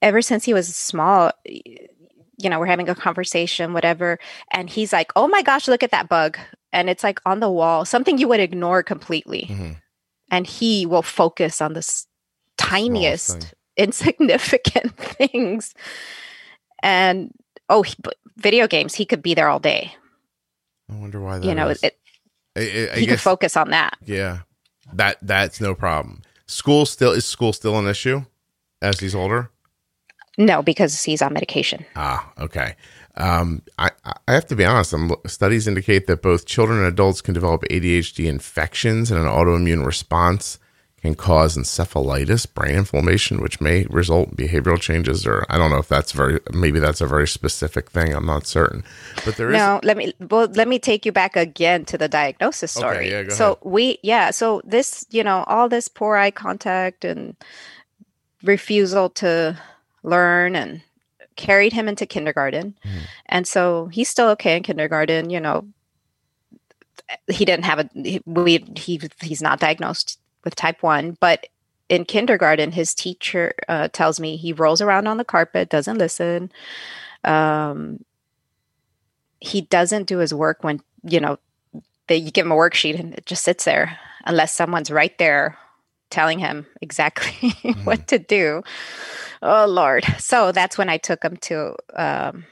ever 0.00 0.22
since 0.22 0.44
he 0.44 0.54
was 0.54 0.74
small 0.74 1.32
you 1.44 2.48
know 2.48 2.58
we're 2.58 2.66
having 2.66 2.88
a 2.88 2.94
conversation 2.94 3.72
whatever 3.72 4.18
and 4.50 4.70
he's 4.70 4.92
like 4.92 5.12
oh 5.16 5.28
my 5.28 5.42
gosh 5.42 5.68
look 5.68 5.82
at 5.82 5.90
that 5.90 6.08
bug 6.08 6.38
and 6.72 6.88
it's 6.90 7.02
like 7.04 7.20
on 7.26 7.40
the 7.40 7.50
wall 7.50 7.84
something 7.84 8.18
you 8.18 8.28
would 8.28 8.40
ignore 8.40 8.82
completely 8.82 9.46
Mhm. 9.50 9.76
and 10.30 10.46
he 10.46 10.86
will 10.86 11.02
focus 11.02 11.60
on 11.60 11.72
the 11.74 12.04
tiniest 12.56 13.30
thing. 13.40 13.50
insignificant 13.76 14.96
things 14.96 15.74
and 16.82 17.32
oh 17.68 17.82
he, 17.82 17.94
video 18.36 18.66
games 18.66 18.94
he 18.94 19.04
could 19.04 19.22
be 19.22 19.34
there 19.34 19.48
all 19.48 19.60
day 19.60 19.94
I 20.90 20.94
wonder 20.94 21.20
why 21.20 21.38
that 21.38 21.46
you 21.46 21.54
know 21.54 21.68
is. 21.68 21.82
it, 21.82 21.98
I, 22.56 22.60
I- 22.60 22.64
I 22.94 22.98
he 23.00 23.06
could 23.06 23.14
guess 23.14 23.22
focus 23.22 23.56
on 23.56 23.70
that 23.70 23.96
yeah. 24.04 24.40
That 24.94 25.18
that's 25.20 25.60
no 25.60 25.74
problem. 25.74 26.22
School 26.46 26.86
still 26.86 27.12
is 27.12 27.26
school 27.26 27.52
still 27.52 27.78
an 27.78 27.86
issue 27.86 28.24
as 28.80 28.98
he's 29.00 29.14
older? 29.14 29.50
No, 30.38 30.62
because 30.62 31.02
he's 31.04 31.20
on 31.20 31.34
medication. 31.34 31.84
Ah, 31.94 32.32
okay. 32.40 32.74
Um, 33.18 33.62
I, 33.78 33.90
I 34.28 34.32
have 34.32 34.46
to 34.46 34.56
be 34.56 34.64
honest. 34.64 34.92
I'm, 34.92 35.12
studies 35.26 35.66
indicate 35.68 36.06
that 36.06 36.22
both 36.22 36.46
children 36.46 36.78
and 36.78 36.86
adults 36.86 37.20
can 37.20 37.34
develop 37.34 37.62
ADHD 37.64 38.26
infections, 38.26 39.10
and 39.10 39.20
an 39.20 39.26
autoimmune 39.26 39.84
response 39.84 40.58
can 41.02 41.14
cause 41.14 41.56
encephalitis, 41.56 42.52
brain 42.52 42.74
inflammation, 42.76 43.40
which 43.40 43.60
may 43.60 43.84
result 43.88 44.30
in 44.30 44.36
behavioral 44.36 44.80
changes. 44.80 45.26
Or 45.26 45.46
I 45.48 45.56
don't 45.58 45.70
know 45.70 45.78
if 45.78 45.88
that's 45.88 46.12
very 46.12 46.40
maybe 46.52 46.80
that's 46.80 47.00
a 47.00 47.06
very 47.06 47.28
specific 47.28 47.90
thing. 47.90 48.12
I'm 48.14 48.26
not 48.26 48.46
certain, 48.46 48.84
but 49.24 49.36
there 49.36 49.50
is. 49.50 49.54
No, 49.56 49.80
let 49.84 49.96
me 49.96 50.12
well 50.20 50.46
let 50.54 50.66
me 50.68 50.78
take 50.80 51.06
you 51.06 51.12
back 51.12 51.36
again 51.36 51.84
to 51.86 51.98
the 51.98 52.08
diagnosis 52.08 52.76
Okay, 52.76 52.80
story. 52.80 53.10
yeah, 53.10 53.22
go 53.24 53.28
so 53.34 53.44
ahead. 53.52 53.58
we 53.62 53.98
yeah, 54.02 54.30
so 54.32 54.60
this, 54.64 55.06
you 55.10 55.22
know, 55.24 55.44
all 55.46 55.68
this 55.68 55.88
poor 55.88 56.16
eye 56.16 56.32
contact 56.32 57.04
and 57.04 57.36
refusal 58.42 59.08
to 59.10 59.58
learn 60.02 60.56
and 60.56 60.82
carried 61.38 61.72
him 61.72 61.88
into 61.88 62.04
kindergarten. 62.04 62.74
Mhm. 62.84 63.00
And 63.26 63.48
so 63.48 63.86
he's 63.86 64.10
still 64.10 64.28
okay 64.30 64.56
in 64.58 64.62
kindergarten, 64.62 65.30
you 65.30 65.40
know. 65.40 65.66
He 67.30 67.46
didn't 67.46 67.64
have 67.64 67.78
a 67.78 67.88
he, 67.94 68.20
we 68.26 68.58
he 68.76 69.00
he's 69.22 69.40
not 69.40 69.60
diagnosed 69.60 70.18
with 70.44 70.54
type 70.54 70.82
1, 70.82 71.16
but 71.20 71.46
in 71.88 72.04
kindergarten 72.04 72.72
his 72.72 72.94
teacher 72.94 73.54
uh, 73.68 73.88
tells 73.88 74.20
me 74.20 74.36
he 74.36 74.52
rolls 74.52 74.82
around 74.82 75.06
on 75.06 75.16
the 75.16 75.24
carpet, 75.24 75.70
doesn't 75.70 75.96
listen. 75.96 76.52
Um 77.24 78.04
he 79.40 79.62
doesn't 79.62 80.08
do 80.08 80.18
his 80.18 80.34
work 80.34 80.64
when 80.64 80.80
you 81.04 81.20
know 81.20 81.38
that 82.08 82.18
you 82.18 82.30
give 82.30 82.44
him 82.44 82.52
a 82.52 82.56
worksheet 82.56 82.98
and 82.98 83.14
it 83.14 83.24
just 83.26 83.44
sits 83.44 83.64
there 83.64 83.98
unless 84.24 84.52
someone's 84.52 84.90
right 84.90 85.16
there 85.18 85.56
telling 86.10 86.38
him 86.38 86.66
exactly 86.80 87.50
what 87.84 88.06
to 88.08 88.18
do 88.18 88.62
oh 89.42 89.66
lord 89.66 90.04
so 90.18 90.52
that's 90.52 90.76
when 90.78 90.88
i 90.88 90.96
took 90.96 91.22
him 91.22 91.36
to 91.36 91.74
um 91.96 92.44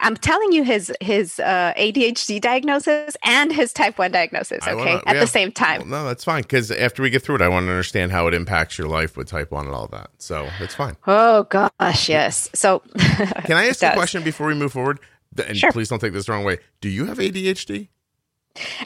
i'm 0.00 0.16
telling 0.16 0.50
you 0.52 0.62
his 0.64 0.90
his 1.00 1.38
uh, 1.40 1.72
adhd 1.76 2.40
diagnosis 2.40 3.16
and 3.24 3.52
his 3.52 3.72
type 3.72 3.98
1 3.98 4.10
diagnosis 4.12 4.66
okay 4.66 4.76
wanna- 4.76 5.02
at 5.06 5.14
yeah. 5.16 5.20
the 5.20 5.26
same 5.26 5.52
time 5.52 5.80
Well, 5.82 6.02
no, 6.02 6.04
that's 6.06 6.24
fine. 6.24 6.42
Because 6.42 6.70
after 6.70 7.02
we 7.02 7.10
get 7.10 7.22
through 7.22 7.36
it, 7.36 7.42
I 7.42 7.48
want 7.48 7.66
to 7.66 7.70
understand 7.70 8.10
how 8.12 8.26
it 8.26 8.34
impacts 8.34 8.78
your 8.78 8.88
life 8.88 9.16
with 9.16 9.28
type 9.28 9.50
one 9.50 9.66
and 9.66 9.74
all 9.74 9.86
that. 9.88 10.10
So 10.18 10.48
it's 10.60 10.74
fine. 10.74 10.96
oh 11.06 11.42
gosh 11.44 12.08
yes 12.08 12.48
so 12.54 12.78
Can 13.44 13.56
I 13.58 13.66
ask 13.68 13.82
a 13.82 13.92
question 13.92 14.22
before 14.22 14.46
we 14.46 14.54
move 14.54 14.72
forward? 14.72 15.00
And 15.46 15.56
Sure. 15.56 15.70
please 15.70 15.88
don't 15.88 16.00
take 16.00 16.12
this 16.12 16.26
the 16.26 16.32
wrong 16.32 16.44
way. 16.44 16.58
Do 16.80 16.88
you 16.88 17.04
have 17.06 17.18
ADHD? 17.18 17.88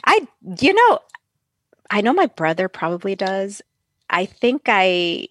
I, 0.05 0.27
you 0.61 0.73
know, 0.73 0.99
I 1.89 2.01
know 2.01 2.13
my 2.13 2.27
brother 2.27 2.67
probably 2.69 3.15
does. 3.15 3.61
I 4.09 4.25
think 4.25 4.63
I, 4.67 5.27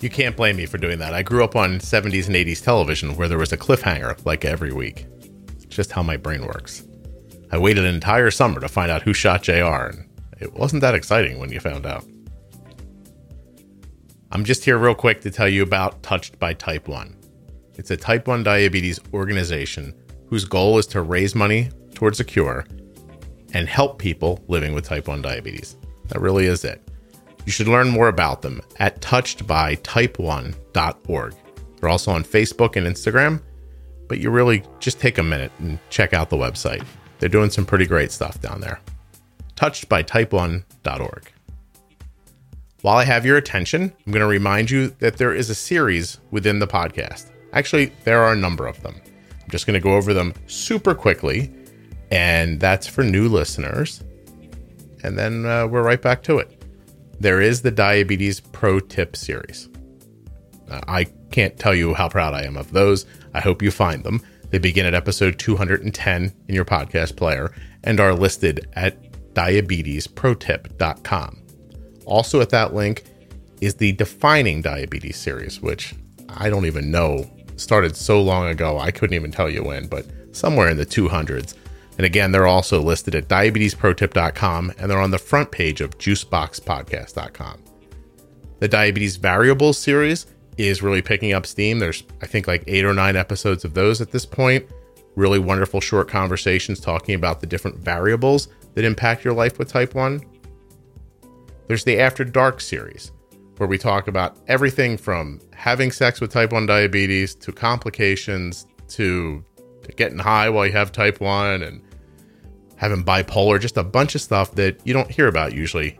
You 0.00 0.10
can't 0.10 0.36
blame 0.36 0.56
me 0.56 0.66
for 0.66 0.76
doing 0.78 0.98
that. 0.98 1.14
I 1.14 1.22
grew 1.22 1.42
up 1.42 1.56
on 1.56 1.78
70s 1.78 2.26
and 2.26 2.36
80s 2.36 2.62
television 2.62 3.16
where 3.16 3.28
there 3.28 3.38
was 3.38 3.52
a 3.52 3.56
cliffhanger 3.56 4.24
like 4.26 4.44
every 4.44 4.72
week. 4.72 5.06
It's 5.54 5.64
just 5.64 5.90
how 5.90 6.02
my 6.02 6.16
brain 6.18 6.46
works. 6.46 6.86
I 7.50 7.58
waited 7.58 7.84
an 7.84 7.94
entire 7.94 8.30
summer 8.30 8.60
to 8.60 8.68
find 8.68 8.90
out 8.90 9.02
who 9.02 9.14
shot 9.14 9.42
JR, 9.42 9.86
and 9.86 10.08
it 10.38 10.52
wasn't 10.52 10.82
that 10.82 10.94
exciting 10.94 11.38
when 11.38 11.50
you 11.50 11.60
found 11.60 11.86
out. 11.86 12.04
I'm 14.30 14.44
just 14.44 14.64
here 14.64 14.76
real 14.76 14.94
quick 14.94 15.22
to 15.22 15.30
tell 15.30 15.48
you 15.48 15.62
about 15.62 16.02
Touched 16.02 16.38
by 16.38 16.52
Type 16.52 16.88
1. 16.88 17.15
It's 17.76 17.90
a 17.90 17.96
type 17.96 18.26
1 18.26 18.42
diabetes 18.42 19.00
organization 19.12 19.94
whose 20.28 20.44
goal 20.44 20.78
is 20.78 20.86
to 20.88 21.02
raise 21.02 21.34
money 21.34 21.70
towards 21.94 22.20
a 22.20 22.24
cure 22.24 22.66
and 23.52 23.68
help 23.68 23.98
people 23.98 24.42
living 24.48 24.74
with 24.74 24.84
type 24.84 25.08
1 25.08 25.22
diabetes. 25.22 25.76
That 26.08 26.20
really 26.20 26.46
is 26.46 26.64
it. 26.64 26.82
You 27.44 27.52
should 27.52 27.68
learn 27.68 27.88
more 27.88 28.08
about 28.08 28.42
them 28.42 28.60
at 28.78 29.00
touchedbytype1.org. 29.00 31.34
They're 31.78 31.88
also 31.88 32.10
on 32.10 32.24
Facebook 32.24 32.76
and 32.76 32.86
Instagram, 32.86 33.42
but 34.08 34.18
you 34.18 34.30
really 34.30 34.64
just 34.80 34.98
take 34.98 35.18
a 35.18 35.22
minute 35.22 35.52
and 35.58 35.78
check 35.90 36.12
out 36.12 36.30
the 36.30 36.36
website. 36.36 36.84
They're 37.18 37.28
doing 37.28 37.50
some 37.50 37.66
pretty 37.66 37.86
great 37.86 38.10
stuff 38.10 38.40
down 38.40 38.60
there. 38.60 38.80
Touchedbytype1.org. 39.54 41.32
While 42.82 42.96
I 42.96 43.04
have 43.04 43.24
your 43.24 43.36
attention, 43.36 43.92
I'm 44.06 44.12
going 44.12 44.20
to 44.20 44.26
remind 44.26 44.70
you 44.70 44.88
that 44.98 45.16
there 45.16 45.34
is 45.34 45.50
a 45.50 45.54
series 45.54 46.20
within 46.30 46.58
the 46.58 46.66
podcast. 46.66 47.30
Actually, 47.56 47.90
there 48.04 48.22
are 48.22 48.34
a 48.34 48.36
number 48.36 48.66
of 48.66 48.82
them. 48.82 48.94
I'm 49.42 49.48
just 49.48 49.66
going 49.66 49.72
to 49.74 49.80
go 49.80 49.94
over 49.94 50.12
them 50.12 50.34
super 50.46 50.94
quickly, 50.94 51.50
and 52.10 52.60
that's 52.60 52.86
for 52.86 53.02
new 53.02 53.30
listeners. 53.30 54.04
And 55.02 55.18
then 55.18 55.46
uh, 55.46 55.66
we're 55.66 55.82
right 55.82 56.02
back 56.02 56.22
to 56.24 56.36
it. 56.38 56.62
there 57.18 57.40
is 57.40 57.62
the 57.62 57.70
Diabetes 57.70 58.40
Pro 58.40 58.78
Tip 58.78 59.16
series. 59.16 59.70
Uh, 60.70 60.82
I 60.86 61.04
can't 61.30 61.58
tell 61.58 61.74
you 61.74 61.94
how 61.94 62.10
proud 62.10 62.34
I 62.34 62.42
am 62.42 62.58
of 62.58 62.72
those. 62.72 63.06
I 63.32 63.40
hope 63.40 63.62
you 63.62 63.70
find 63.70 64.04
them. 64.04 64.20
They 64.50 64.58
begin 64.58 64.84
at 64.84 64.92
episode 64.92 65.38
210 65.38 66.34
in 66.48 66.54
your 66.54 66.66
podcast 66.66 67.16
player 67.16 67.54
and 67.84 68.00
are 68.00 68.12
listed 68.12 68.68
at 68.74 68.98
diabetesprotip.com. 69.32 71.42
Also, 72.04 72.42
at 72.42 72.50
that 72.50 72.74
link 72.74 73.04
is 73.62 73.76
the 73.76 73.92
Defining 73.92 74.60
Diabetes 74.60 75.16
series, 75.16 75.62
which 75.62 75.94
I 76.28 76.50
don't 76.50 76.66
even 76.66 76.90
know 76.90 77.30
started 77.56 77.96
so 77.96 78.20
long 78.20 78.48
ago, 78.48 78.78
I 78.78 78.90
couldn't 78.90 79.14
even 79.14 79.32
tell 79.32 79.50
you 79.50 79.64
when, 79.64 79.86
but 79.86 80.06
somewhere 80.32 80.68
in 80.68 80.76
the 80.76 80.86
200s. 80.86 81.54
And 81.96 82.04
again, 82.04 82.30
they're 82.30 82.46
also 82.46 82.80
listed 82.80 83.14
at 83.14 83.28
diabetesprotip.com 83.28 84.74
and 84.78 84.90
they're 84.90 85.00
on 85.00 85.10
the 85.10 85.18
front 85.18 85.50
page 85.50 85.80
of 85.80 85.96
juiceboxpodcast.com. 85.98 87.62
The 88.58 88.68
Diabetes 88.68 89.16
Variables 89.16 89.78
series 89.78 90.26
is 90.56 90.82
really 90.82 91.02
picking 91.02 91.32
up 91.32 91.46
steam. 91.46 91.78
There's, 91.78 92.04
I 92.22 92.26
think, 92.26 92.46
like 92.46 92.64
eight 92.66 92.84
or 92.84 92.94
nine 92.94 93.16
episodes 93.16 93.64
of 93.64 93.74
those 93.74 94.00
at 94.00 94.10
this 94.10 94.26
point. 94.26 94.66
Really 95.14 95.38
wonderful 95.38 95.80
short 95.80 96.08
conversations 96.08 96.80
talking 96.80 97.14
about 97.14 97.40
the 97.40 97.46
different 97.46 97.78
variables 97.78 98.48
that 98.74 98.84
impact 98.84 99.24
your 99.24 99.34
life 99.34 99.58
with 99.58 99.68
type 99.68 99.94
1. 99.94 100.22
There's 101.66 101.84
the 101.84 101.98
After 101.98 102.24
Dark 102.24 102.60
series, 102.60 103.12
where 103.56 103.68
we 103.68 103.78
talk 103.78 104.08
about 104.08 104.36
everything 104.48 104.96
from 104.96 105.40
having 105.54 105.90
sex 105.90 106.20
with 106.20 106.32
type 106.32 106.52
1 106.52 106.66
diabetes 106.66 107.34
to 107.36 107.52
complications 107.52 108.66
to, 108.88 109.42
to 109.82 109.92
getting 109.92 110.18
high 110.18 110.48
while 110.48 110.66
you 110.66 110.72
have 110.72 110.92
type 110.92 111.20
1 111.20 111.62
and 111.62 111.82
having 112.76 113.02
bipolar, 113.02 113.60
just 113.60 113.76
a 113.76 113.84
bunch 113.84 114.14
of 114.14 114.20
stuff 114.20 114.54
that 114.54 114.78
you 114.84 114.92
don't 114.92 115.10
hear 115.10 115.28
about 115.28 115.54
usually, 115.54 115.98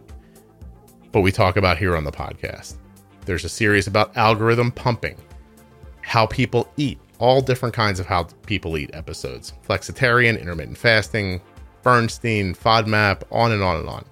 but 1.13 1.23
we 1.23 1.33
talk 1.33 1.57
about 1.57 1.79
here 1.79 1.97
on 1.97 2.05
the 2.05 2.13
podcast. 2.13 2.77
There's 3.25 3.45
a 3.45 3.49
series 3.49 3.87
about 3.87 4.17
algorithm 4.17 4.71
pumping, 4.71 5.17
how 6.03 6.27
people 6.27 6.71
eat, 6.77 6.99
all 7.19 7.41
different 7.41 7.75
kinds 7.75 7.99
of 7.99 8.07
how 8.07 8.25
people 8.45 8.77
eat 8.77 8.91
episodes 8.93 9.55
flexitarian, 9.67 10.39
intermittent 10.39 10.77
fasting, 10.77 11.41
Bernstein, 11.83 12.55
FODMAP, 12.55 13.23
on 13.31 13.53
and 13.53 13.63
on 13.63 13.77
and 13.77 13.89
on. 13.89 14.05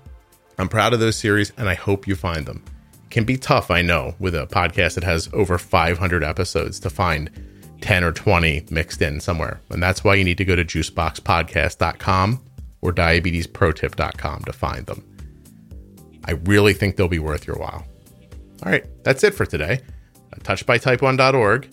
I'm 0.59 0.69
proud 0.69 0.93
of 0.95 1.01
those 1.01 1.17
series 1.17 1.53
and 1.57 1.69
I 1.69 1.75
hope 1.75 2.07
you 2.07 2.17
find 2.17 2.47
them. 2.47 2.65
Can 3.15 3.23
be 3.23 3.37
tough, 3.37 3.71
I 3.71 3.81
know, 3.81 4.17
with 4.19 4.35
a 4.35 4.49
podcast 4.49 4.97
that 4.97 5.05
has 5.05 5.31
over 5.33 5.57
500 5.57 6.25
episodes 6.25 6.81
to 6.81 6.91
find 6.91 7.31
10 7.81 8.03
or 8.03 8.11
20 8.11 8.67
mixed 8.71 9.01
in 9.01 9.21
somewhere. 9.21 9.61
And 9.71 9.81
that's 9.81 10.03
why 10.03 10.17
you 10.17 10.25
need 10.25 10.37
to 10.39 10.45
go 10.45 10.57
to 10.57 10.65
juiceboxpodcast.com 10.65 12.45
or 12.81 12.93
diabetesprotip.com 12.93 14.43
to 14.43 14.53
find 14.53 14.87
them. 14.87 15.05
I 16.25 16.33
really 16.33 16.73
think 16.73 16.97
they'll 16.97 17.07
be 17.07 17.21
worth 17.21 17.47
your 17.47 17.57
while. 17.57 17.87
All 18.65 18.73
right, 18.73 18.85
that's 19.05 19.23
it 19.23 19.33
for 19.33 19.47
today. 19.47 19.83
Uh, 20.33 20.39
touchedbytype1.org. 20.39 21.71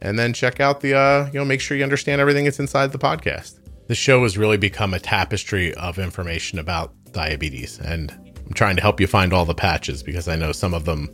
And 0.00 0.18
then 0.18 0.32
check 0.32 0.58
out 0.58 0.80
the, 0.80 0.98
uh, 0.98 1.26
you 1.26 1.38
know, 1.38 1.44
make 1.44 1.60
sure 1.60 1.76
you 1.76 1.84
understand 1.84 2.20
everything 2.20 2.42
that's 2.42 2.58
inside 2.58 2.90
the 2.90 2.98
podcast. 2.98 3.60
The 3.86 3.94
show 3.94 4.24
has 4.24 4.36
really 4.36 4.56
become 4.56 4.94
a 4.94 4.98
tapestry 4.98 5.72
of 5.74 6.00
information 6.00 6.58
about 6.58 6.92
diabetes. 7.12 7.78
And 7.78 8.25
I'm 8.46 8.54
trying 8.54 8.76
to 8.76 8.82
help 8.82 9.00
you 9.00 9.06
find 9.06 9.32
all 9.32 9.44
the 9.44 9.54
patches 9.54 10.02
because 10.02 10.28
I 10.28 10.36
know 10.36 10.52
some 10.52 10.72
of 10.72 10.84
them 10.84 11.10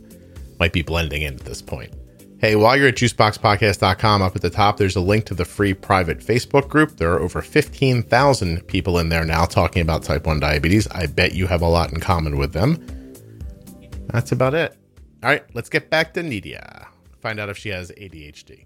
might 0.59 0.73
be 0.73 0.83
blending 0.83 1.23
in 1.23 1.33
at 1.33 1.41
this 1.41 1.61
point. 1.61 1.93
Hey, 2.39 2.55
while 2.57 2.75
you're 2.75 2.89
at 2.89 2.95
juiceboxpodcast.com, 2.95 4.21
up 4.21 4.35
at 4.35 4.41
the 4.41 4.49
top, 4.49 4.77
there's 4.77 4.97
a 4.97 5.01
link 5.01 5.25
to 5.25 5.33
the 5.33 5.45
free 5.45 5.73
private 5.73 6.19
Facebook 6.19 6.67
group. 6.67 6.97
There 6.97 7.13
are 7.13 7.19
over 7.19 7.41
15,000 7.41 8.67
people 8.67 8.99
in 8.99 9.09
there 9.09 9.23
now 9.23 9.45
talking 9.45 9.81
about 9.81 10.03
type 10.03 10.27
1 10.27 10.41
diabetes. 10.41 10.85
I 10.89 11.05
bet 11.05 11.33
you 11.33 11.47
have 11.47 11.61
a 11.61 11.67
lot 11.67 11.93
in 11.93 12.01
common 12.01 12.37
with 12.37 12.51
them. 12.51 12.85
That's 14.07 14.33
about 14.33 14.53
it. 14.53 14.75
All 15.23 15.29
right, 15.29 15.43
let's 15.53 15.69
get 15.69 15.89
back 15.89 16.13
to 16.15 16.21
Nidia. 16.21 16.87
Find 17.21 17.39
out 17.39 17.47
if 17.47 17.57
she 17.57 17.69
has 17.69 17.91
ADHD. 17.91 18.65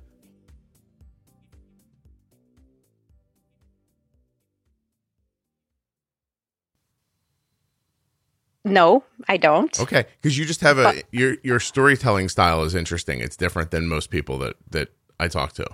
No, 8.67 9.03
I 9.27 9.37
don't. 9.37 9.79
Okay, 9.79 10.05
because 10.21 10.37
you 10.37 10.45
just 10.45 10.61
have 10.61 10.77
a 10.77 11.01
your 11.11 11.37
your 11.43 11.59
storytelling 11.59 12.29
style 12.29 12.63
is 12.63 12.75
interesting. 12.75 13.19
It's 13.19 13.37
different 13.37 13.71
than 13.71 13.87
most 13.87 14.09
people 14.09 14.37
that 14.39 14.55
that 14.71 14.89
I 15.19 15.27
talk 15.27 15.53
to. 15.53 15.67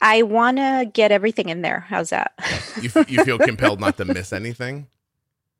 I 0.00 0.22
want 0.22 0.58
to 0.58 0.90
get 0.92 1.12
everything 1.12 1.48
in 1.48 1.62
there. 1.62 1.80
How's 1.88 2.10
that? 2.10 2.32
You, 2.80 2.90
you 3.08 3.24
feel 3.24 3.38
compelled 3.50 3.80
not 3.80 3.96
to 3.96 4.04
miss 4.04 4.32
anything. 4.32 4.88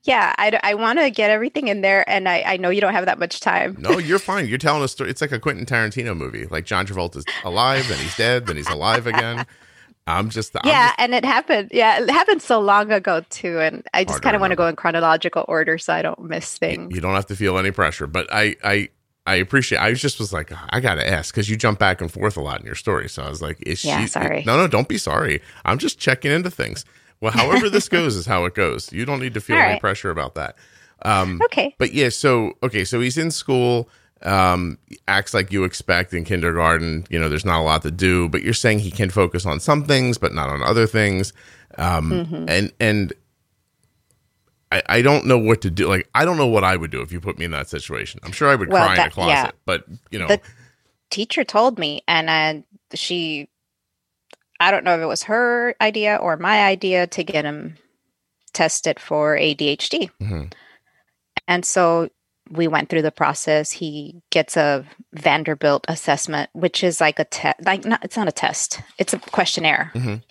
Yeah, 0.03 0.35
I, 0.37 0.61
I 0.63 0.75
want 0.75 0.99
to 0.99 1.09
get 1.09 1.31
everything 1.31 1.69
in 1.69 1.81
there, 1.81 2.09
and 2.09 2.29
I, 2.29 2.43
I 2.43 2.57
know 2.59 2.69
you 2.69 2.83
don't 2.83 2.93
have 2.93 3.07
that 3.07 3.19
much 3.19 3.41
time. 3.41 3.75
No, 3.79 3.97
you're 3.99 4.19
fine. 4.19 4.47
You're 4.47 4.59
telling 4.59 4.83
a 4.83 4.89
story. 4.89 5.09
It's 5.09 5.23
like 5.23 5.33
a 5.33 5.39
Quentin 5.41 5.65
Tarantino 5.65 6.15
movie. 6.15 6.45
Like 6.45 6.67
John 6.67 6.87
Travolta's 6.87 7.25
alive, 7.43 7.89
then 7.89 7.99
he's 7.99 8.15
dead, 8.15 8.45
then 8.45 8.57
he's 8.57 8.69
alive 8.69 9.07
again. 9.07 9.47
I'm 10.07 10.29
just 10.31 10.55
I'm 10.57 10.63
yeah, 10.69 10.89
just, 10.89 11.01
and 11.01 11.15
it 11.15 11.25
happened. 11.25 11.71
Yeah, 11.73 12.03
it 12.03 12.11
happened 12.11 12.43
so 12.43 12.61
long 12.61 12.93
ago 12.93 13.23
too, 13.31 13.59
and 13.59 13.87
I 13.95 14.05
just 14.05 14.21
kind 14.23 14.37
of 14.37 14.41
want 14.41 14.51
to 14.51 14.57
go 14.57 14.67
in 14.67 14.77
chronological 14.77 15.45
order 15.49 15.79
so 15.79 15.95
I 15.95 16.03
don't 16.03 16.23
miss 16.25 16.59
things. 16.59 16.95
you 16.95 17.01
don't 17.01 17.15
have 17.15 17.27
to 17.27 17.37
feel 17.37 17.57
any 17.59 17.71
pressure. 17.71 18.07
But 18.07 18.27
I 18.33 18.55
I 18.63 18.89
I 19.27 19.37
appreciate. 19.37 19.79
I 19.79 19.95
just 19.95 20.19
was 20.19 20.33
like, 20.33 20.53
I 20.71 20.81
gotta 20.81 21.09
ask 21.09 21.33
because 21.35 21.49
you 21.49 21.57
jump 21.57 21.79
back 21.79 22.03
and 22.03 22.13
forth 22.13 22.37
a 22.37 22.43
lot 22.43 22.61
in 22.61 22.67
your 22.67 22.75
story. 22.75 23.09
So 23.09 23.23
I 23.23 23.31
was 23.31 23.41
like, 23.41 23.57
is 23.67 23.83
Yeah, 23.83 24.03
she? 24.03 24.07
sorry. 24.09 24.43
No, 24.45 24.59
no, 24.59 24.67
don't 24.69 24.89
be 24.89 24.99
sorry. 24.99 25.41
I'm 25.65 25.79
just 25.79 25.99
checking 25.99 26.31
into 26.31 26.51
things. 26.51 26.85
Well, 27.23 27.33
however 27.33 27.71
this 27.71 27.89
goes 27.89 28.15
is 28.17 28.27
how 28.27 28.45
it 28.45 28.55
goes. 28.55 28.93
You 28.93 29.07
don't 29.07 29.21
need 29.21 29.33
to 29.35 29.41
feel 29.41 29.57
any 29.57 29.81
pressure 29.81 30.11
about 30.11 30.35
that. 30.35 30.57
Um, 31.03 31.41
Okay. 31.47 31.75
but 31.79 31.95
yeah, 31.95 32.11
so 32.11 32.53
okay, 32.63 32.85
so 32.85 33.01
he's 33.01 33.17
in 33.17 33.31
school. 33.31 33.89
Um, 34.25 34.79
acts 35.07 35.35
like 35.35 35.53
you 35.53 35.65
expect 35.65 36.15
in 36.15 36.25
kindergarten. 36.25 37.07
You 37.11 37.19
know, 37.21 37.29
there's 37.29 37.45
not 37.45 37.61
a 37.61 37.63
lot 37.63 37.83
to 37.83 37.91
do, 37.91 38.29
but 38.29 38.43
you're 38.43 38.55
saying 38.55 38.79
he 38.79 38.91
can 38.91 39.11
focus 39.11 39.45
on 39.45 39.61
some 39.61 39.85
things, 39.85 40.17
but 40.19 40.33
not 40.33 40.49
on 40.49 40.63
other 40.63 40.87
things. 40.87 41.33
Um, 41.77 42.11
Mm-hmm. 42.11 42.45
and 42.49 42.73
and 42.81 43.13
I, 44.73 44.83
I 44.87 45.03
don't 45.03 45.27
know 45.27 45.39
what 45.39 45.61
to 45.63 45.71
do. 45.71 45.89
Like, 45.89 46.09
I 46.15 46.25
don't 46.25 46.37
know 46.37 46.47
what 46.47 46.65
I 46.65 46.75
would 46.77 46.91
do 46.91 47.01
if 47.03 47.13
you 47.13 47.21
put 47.21 47.39
me 47.39 47.45
in 47.45 47.51
that 47.53 47.69
situation. 47.69 48.21
I'm 48.25 48.33
sure 48.33 48.49
I 48.49 48.55
would 48.55 48.71
Well, 48.71 48.85
cry 48.85 48.95
in 48.95 49.09
a 49.09 49.11
closet, 49.11 49.31
yeah. 49.33 49.51
but 49.67 49.85
you 50.11 50.19
know, 50.19 50.27
The- 50.29 50.41
Teacher 51.11 51.45
told 51.45 51.79
me, 51.79 52.03
and 52.09 52.29
uh, 52.29 52.63
she, 52.97 53.49
I 54.59 54.71
don't 54.73 54.83
know 54.85 54.95
if 54.97 55.01
it 55.01 55.07
was 55.07 55.25
her 55.25 55.77
idea 55.81 56.17
or 56.17 56.37
my 56.39 56.65
idea 56.65 57.07
to 57.09 57.23
get 57.23 57.45
him 57.45 57.77
tested 58.53 58.99
for 58.99 59.37
ADHD. 59.37 60.11
Mhm. 60.21 60.53
And 61.47 61.65
so 61.65 62.09
we 62.51 62.69
went 62.69 62.89
through 62.91 63.03
the 63.03 63.11
process. 63.13 63.71
He 63.71 64.23
gets 64.31 64.57
a 64.57 64.85
Vanderbilt 65.13 65.85
assessment, 65.89 66.51
which 66.53 66.85
is 66.85 67.01
like 67.01 67.19
a 67.19 67.25
test. 67.25 67.65
Like, 67.65 67.85
not, 67.85 68.05
it's 68.05 68.17
not 68.17 68.29
a 68.29 68.33
test; 68.33 68.81
it's 68.99 69.13
a 69.15 69.19
questionnaire. 69.19 69.91
Mhm. 69.95 70.23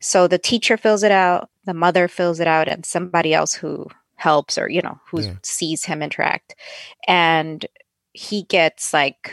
So 0.00 0.28
the 0.28 0.38
teacher 0.38 0.76
fills 0.76 1.02
it 1.02 1.10
out, 1.12 1.50
the 1.64 1.74
mother 1.74 2.08
fills 2.08 2.40
it 2.40 2.46
out, 2.46 2.68
and 2.68 2.86
somebody 2.86 3.34
else 3.34 3.52
who 3.54 3.88
helps 4.16 4.58
or 4.58 4.68
you 4.68 4.82
know 4.82 4.98
who 5.10 5.22
Yeah. 5.22 5.34
sees 5.42 5.84
him 5.86 6.02
interact, 6.02 6.54
and 7.08 7.66
he 8.12 8.42
gets 8.44 8.92
like 8.92 9.32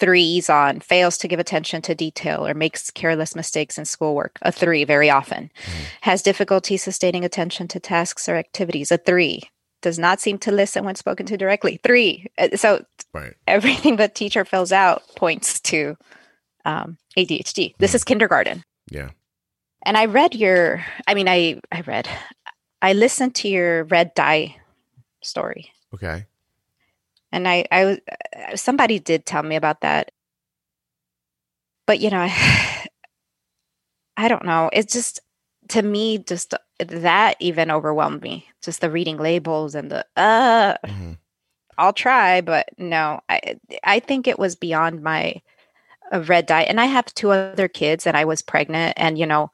threes 0.00 0.50
on 0.50 0.80
fails 0.80 1.16
to 1.18 1.28
give 1.28 1.38
attention 1.38 1.80
to 1.80 1.94
detail 1.94 2.44
or 2.46 2.52
makes 2.52 2.90
careless 2.90 3.36
mistakes 3.36 3.78
in 3.78 3.84
schoolwork 3.84 4.38
a 4.42 4.50
three 4.50 4.82
very 4.84 5.08
often 5.08 5.50
has 6.00 6.20
difficulty 6.20 6.76
sustaining 6.76 7.24
attention 7.24 7.68
to 7.68 7.78
tasks 7.78 8.28
or 8.28 8.34
activities 8.34 8.90
a 8.90 8.98
three 8.98 9.40
does 9.84 9.98
not 9.98 10.20
seem 10.20 10.38
to 10.38 10.50
listen 10.50 10.84
when 10.84 10.96
spoken 10.96 11.26
to 11.26 11.36
directly 11.36 11.78
three 11.84 12.26
Uh, 12.38 12.56
so 12.56 12.84
right? 13.12 13.34
everything 13.46 13.96
the 14.00 14.08
teacher 14.08 14.44
fills 14.44 14.72
out 14.72 15.02
points 15.14 15.60
to 15.60 15.94
um, 16.64 16.96
adhd 17.16 17.74
this 17.78 17.94
is 17.94 18.02
kindergarten 18.02 18.64
Yeah. 18.90 19.10
and 19.86 19.96
i 19.96 20.06
read 20.06 20.34
your 20.34 20.84
i 21.06 21.14
mean 21.14 21.28
i 21.28 21.60
i 21.70 21.80
read 21.82 22.08
i 22.82 22.92
listened 22.94 23.34
to 23.36 23.48
your 23.48 23.84
red 23.84 24.14
dye 24.14 24.56
story 25.22 25.70
Okay. 25.94 26.26
and 27.32 27.46
I, 27.46 27.64
I 27.70 27.84
was 27.84 27.98
uh, 28.10 28.56
somebody 28.56 28.98
did 28.98 29.24
tell 29.26 29.42
me 29.42 29.56
about 29.56 29.80
that, 29.82 30.10
but 31.86 32.00
you 32.00 32.10
know, 32.10 32.20
I, 32.28 32.32
I 34.16 34.28
don't 34.28 34.44
know. 34.44 34.70
It's 34.72 34.92
just 34.92 35.20
to 35.68 35.82
me, 35.82 36.18
just 36.18 36.54
that 36.78 37.36
even 37.40 37.70
overwhelmed 37.70 38.22
me. 38.22 38.48
Just 38.62 38.80
the 38.80 38.90
reading 38.90 39.16
labels 39.16 39.74
and 39.74 39.90
the 39.90 40.04
uh, 40.16 40.76
Mhm. 40.86 41.18
I'll 41.76 41.92
try, 41.92 42.40
but 42.40 42.68
no, 42.78 43.20
I 43.28 43.58
I 43.82 44.00
think 44.00 44.26
it 44.26 44.38
was 44.38 44.54
beyond 44.54 45.02
my 45.02 45.42
uh, 46.12 46.22
red 46.22 46.46
dye. 46.46 46.62
And 46.62 46.80
I 46.80 46.86
have 46.86 47.06
two 47.14 47.30
other 47.30 47.68
kids, 47.68 48.06
and 48.06 48.16
I 48.16 48.24
was 48.24 48.42
pregnant, 48.42 48.94
and 48.96 49.18
you 49.18 49.26
know, 49.26 49.50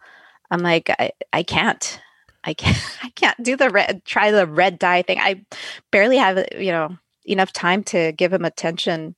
I'm 0.51 0.61
like, 0.61 0.90
I, 0.90 1.12
I 1.33 1.42
can't. 1.42 2.01
I 2.44 2.55
can't. 2.55 2.77
I 3.03 3.11
can't 3.11 3.42
do 3.42 3.57
the 3.57 3.70
red. 3.70 4.05
Try 4.05 4.31
the 4.31 4.46
red 4.46 4.79
dye 4.79 5.03
thing. 5.03 5.18
I 5.18 5.44
barely 5.90 6.16
have, 6.18 6.44
you 6.59 6.73
know, 6.73 6.96
enough 7.25 7.53
time 7.53 7.85
to 7.85 8.12
give 8.12 8.33
him 8.33 8.44
attention 8.44 9.14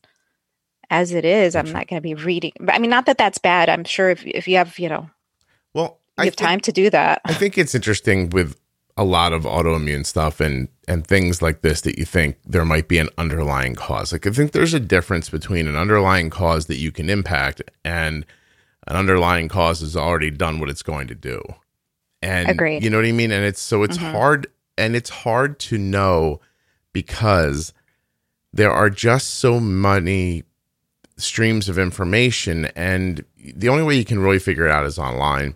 as 0.90 1.12
it 1.12 1.24
is. 1.24 1.56
I'm 1.56 1.72
not 1.72 1.88
going 1.88 1.98
to 1.98 2.02
be 2.02 2.14
reading. 2.14 2.52
I 2.68 2.78
mean, 2.78 2.90
not 2.90 3.06
that 3.06 3.18
that's 3.18 3.38
bad. 3.38 3.68
I'm 3.68 3.84
sure 3.84 4.10
if 4.10 4.24
if 4.26 4.46
you 4.46 4.58
have, 4.58 4.78
you 4.78 4.88
know, 4.88 5.08
you 6.18 6.22
I 6.22 6.24
have 6.26 6.34
think, 6.34 6.46
time 6.48 6.60
to 6.60 6.72
do 6.72 6.90
that. 6.90 7.20
I 7.24 7.34
think 7.34 7.56
it's 7.58 7.74
interesting 7.74 8.30
with 8.30 8.58
a 8.96 9.04
lot 9.04 9.32
of 9.32 9.44
autoimmune 9.44 10.04
stuff 10.04 10.38
and 10.40 10.68
and 10.86 11.06
things 11.06 11.40
like 11.40 11.62
this 11.62 11.80
that 11.82 11.96
you 11.98 12.04
think 12.04 12.36
there 12.44 12.64
might 12.64 12.88
be 12.88 12.98
an 12.98 13.08
underlying 13.16 13.74
cause. 13.74 14.12
Like 14.12 14.26
I 14.26 14.30
think 14.30 14.52
there's 14.52 14.74
a 14.74 14.80
difference 14.80 15.30
between 15.30 15.66
an 15.66 15.76
underlying 15.76 16.28
cause 16.28 16.66
that 16.66 16.76
you 16.76 16.92
can 16.92 17.08
impact 17.08 17.62
and 17.84 18.26
an 18.88 18.96
underlying 18.96 19.48
cause 19.48 19.80
has 19.80 19.96
already 19.96 20.30
done 20.30 20.60
what 20.60 20.68
it's 20.68 20.82
going 20.82 21.06
to 21.08 21.14
do. 21.14 21.40
And 22.20 22.48
Agreed. 22.50 22.82
you 22.84 22.90
know 22.90 22.98
what 22.98 23.06
I 23.06 23.12
mean? 23.12 23.30
And 23.32 23.44
it's 23.44 23.60
so 23.62 23.82
it's 23.82 23.96
Mhm. 23.96 24.10
hard 24.12 24.46
and 24.76 24.94
it's 24.96 25.10
hard 25.10 25.58
to 25.60 25.78
know 25.78 26.40
because 26.92 27.72
there 28.52 28.70
are 28.72 28.90
just 28.90 29.34
so 29.36 29.58
many 29.60 30.42
streams 31.16 31.68
of 31.68 31.78
information 31.78 32.66
and 32.76 33.24
the 33.54 33.68
only 33.68 33.82
way 33.84 33.96
you 33.96 34.04
can 34.04 34.18
really 34.18 34.38
figure 34.38 34.66
it 34.66 34.70
out 34.72 34.84
is 34.84 34.98
online 34.98 35.54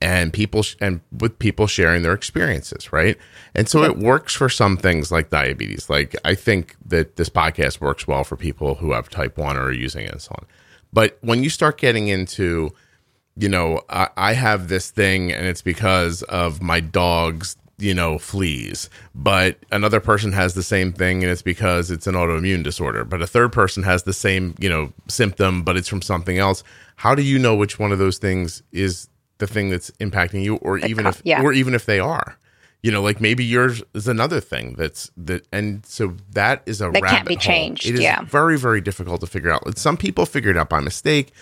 and 0.00 0.32
people 0.32 0.62
sh- 0.62 0.76
and 0.80 1.00
with 1.10 1.38
people 1.38 1.66
sharing 1.66 2.02
their 2.02 2.12
experiences 2.12 2.92
right? 2.92 3.16
And 3.54 3.68
so 3.68 3.82
it 3.82 3.96
works 3.96 4.34
for 4.34 4.48
some 4.48 4.76
things 4.76 5.10
like 5.10 5.30
diabetes. 5.30 5.88
Like 5.88 6.14
i 6.24 6.34
think 6.34 6.76
that 6.84 7.16
this 7.16 7.28
podcast 7.28 7.80
works 7.80 8.06
well 8.06 8.24
for 8.24 8.36
people 8.36 8.76
who 8.76 8.92
have 8.92 9.08
type 9.08 9.38
1 9.38 9.56
or 9.56 9.64
are 9.64 9.72
using 9.72 10.06
insulin. 10.06 10.44
But 10.92 11.18
when 11.20 11.42
you 11.42 11.50
start 11.50 11.78
getting 11.78 12.08
into 12.08 12.70
you 13.36 13.48
know 13.48 13.82
I, 13.88 14.08
I 14.16 14.32
have 14.34 14.68
this 14.68 14.90
thing 14.90 15.32
and 15.32 15.46
it's 15.46 15.62
because 15.62 16.22
of 16.24 16.62
my 16.62 16.80
dog's 16.80 17.56
you 17.78 17.94
know 17.94 18.18
fleas. 18.18 18.88
But 19.14 19.58
another 19.70 20.00
person 20.00 20.32
has 20.32 20.54
the 20.54 20.62
same 20.62 20.92
thing 20.92 21.22
and 21.22 21.30
it's 21.30 21.42
because 21.42 21.90
it's 21.90 22.06
an 22.06 22.14
autoimmune 22.14 22.62
disorder. 22.62 23.04
But 23.04 23.22
a 23.22 23.26
third 23.26 23.52
person 23.52 23.82
has 23.82 24.02
the 24.04 24.12
same 24.12 24.54
you 24.58 24.68
know 24.68 24.92
symptom 25.08 25.62
but 25.62 25.76
it's 25.76 25.88
from 25.88 26.02
something 26.02 26.38
else. 26.38 26.62
How 26.96 27.14
do 27.14 27.22
you 27.22 27.38
know 27.38 27.54
which 27.54 27.78
one 27.78 27.92
of 27.92 27.98
those 27.98 28.18
things 28.18 28.62
is 28.72 29.08
the 29.38 29.46
thing 29.46 29.68
that's 29.70 29.90
impacting 29.92 30.42
you 30.42 30.56
or 30.56 30.78
The 30.80 30.86
even 30.88 31.04
co- 31.04 31.10
if 31.10 31.22
yeah. 31.24 31.42
or 31.42 31.52
even 31.52 31.74
if 31.74 31.86
they 31.86 32.00
are 32.00 32.38
you 32.82 32.90
know 32.92 33.02
like 33.02 33.20
maybe 33.20 33.44
yours 33.44 33.82
is 33.94 34.06
another 34.08 34.40
thing 34.40 34.74
that's 34.74 35.10
that 35.16 35.46
and 35.52 35.84
so 35.86 36.14
that 36.32 36.62
is 36.66 36.80
a 36.80 36.90
That 36.90 37.02
can't 37.04 37.26
be 37.28 37.34
hole. 37.34 37.40
changed, 37.40 37.86
it 37.86 37.94
is 37.94 38.00
yeah. 38.00 38.22
very 38.22 38.58
very 38.58 38.80
difficult 38.80 39.20
to 39.22 39.26
figure 39.26 39.50
out 39.50 39.76
some 39.78 39.96
people 39.96 40.26
figure 40.26 40.50
it 40.50 40.56
out 40.56 40.68
by 40.68 40.80
mistake 40.80 41.32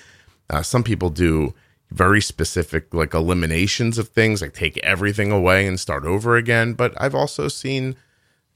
uh, 0.50 0.62
some 0.62 0.82
people 0.84 1.10
do 1.10 1.54
very 1.90 2.20
specific 2.20 2.92
like 2.94 3.14
eliminations 3.14 3.98
of 3.98 4.08
things 4.08 4.42
like 4.42 4.52
take 4.54 4.76
everything 4.78 5.30
away 5.30 5.66
and 5.66 5.78
start 5.78 6.04
over 6.04 6.36
again 6.36 6.72
but 6.72 6.92
i've 7.00 7.14
also 7.14 7.46
seen 7.48 7.94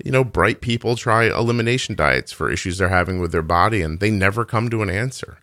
you 0.04 0.10
know 0.10 0.24
bright 0.24 0.60
people 0.60 0.96
try 0.96 1.24
elimination 1.24 1.94
diets 1.94 2.32
for 2.32 2.50
issues 2.50 2.78
they're 2.78 2.88
having 2.88 3.20
with 3.20 3.30
their 3.32 3.42
body 3.42 3.82
and 3.82 4.00
they 4.00 4.10
never 4.10 4.44
come 4.44 4.68
to 4.70 4.82
an 4.82 4.90
answer 4.90 5.38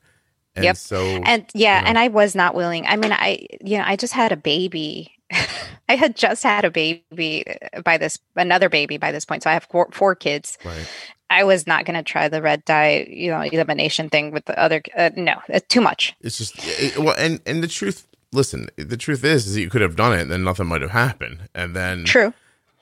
and 0.55 0.63
Yep. 0.63 0.77
so 0.77 0.97
and 1.23 1.45
yeah, 1.53 1.77
you 1.79 1.83
know. 1.83 1.89
and 1.89 1.99
I 1.99 2.07
was 2.09 2.35
not 2.35 2.55
willing. 2.55 2.85
I 2.87 2.95
mean, 2.95 3.11
I 3.11 3.47
you 3.61 3.77
know, 3.77 3.83
I 3.85 3.95
just 3.95 4.13
had 4.13 4.31
a 4.31 4.37
baby. 4.37 5.11
I 5.89 5.95
had 5.95 6.15
just 6.15 6.43
had 6.43 6.65
a 6.65 6.71
baby 6.71 7.43
uh, 7.73 7.81
by 7.81 7.97
this 7.97 8.19
another 8.35 8.69
baby 8.69 8.97
by 8.97 9.11
this 9.11 9.25
point. 9.25 9.43
So 9.43 9.49
I 9.49 9.53
have 9.53 9.67
four, 9.71 9.89
four 9.91 10.15
kids. 10.15 10.57
right 10.65 10.87
I 11.31 11.43
was 11.43 11.65
not 11.65 11.85
going 11.85 11.95
to 11.97 12.03
try 12.03 12.27
the 12.29 12.39
red 12.41 12.63
dye, 12.65 13.07
you 13.09 13.31
know, 13.31 13.41
elimination 13.41 14.09
thing 14.09 14.29
with 14.31 14.45
the 14.45 14.57
other. 14.59 14.83
Uh, 14.95 15.09
no, 15.15 15.41
it's 15.49 15.67
too 15.67 15.81
much. 15.81 16.15
it's 16.21 16.37
just 16.37 16.53
it, 16.59 16.97
well 16.99 17.15
and 17.17 17.41
and 17.47 17.63
the 17.63 17.67
truth 17.67 18.07
listen 18.31 18.67
the 18.77 18.97
truth 18.97 19.23
is, 19.23 19.47
is 19.47 19.55
that 19.55 19.61
you 19.61 19.69
could 19.69 19.81
have 19.81 19.95
done 19.95 20.13
it 20.13 20.21
and 20.21 20.31
then 20.31 20.43
nothing 20.43 20.67
might 20.67 20.81
have 20.81 20.91
happened 20.91 21.49
and 21.55 21.75
then 21.75 22.05
True. 22.05 22.31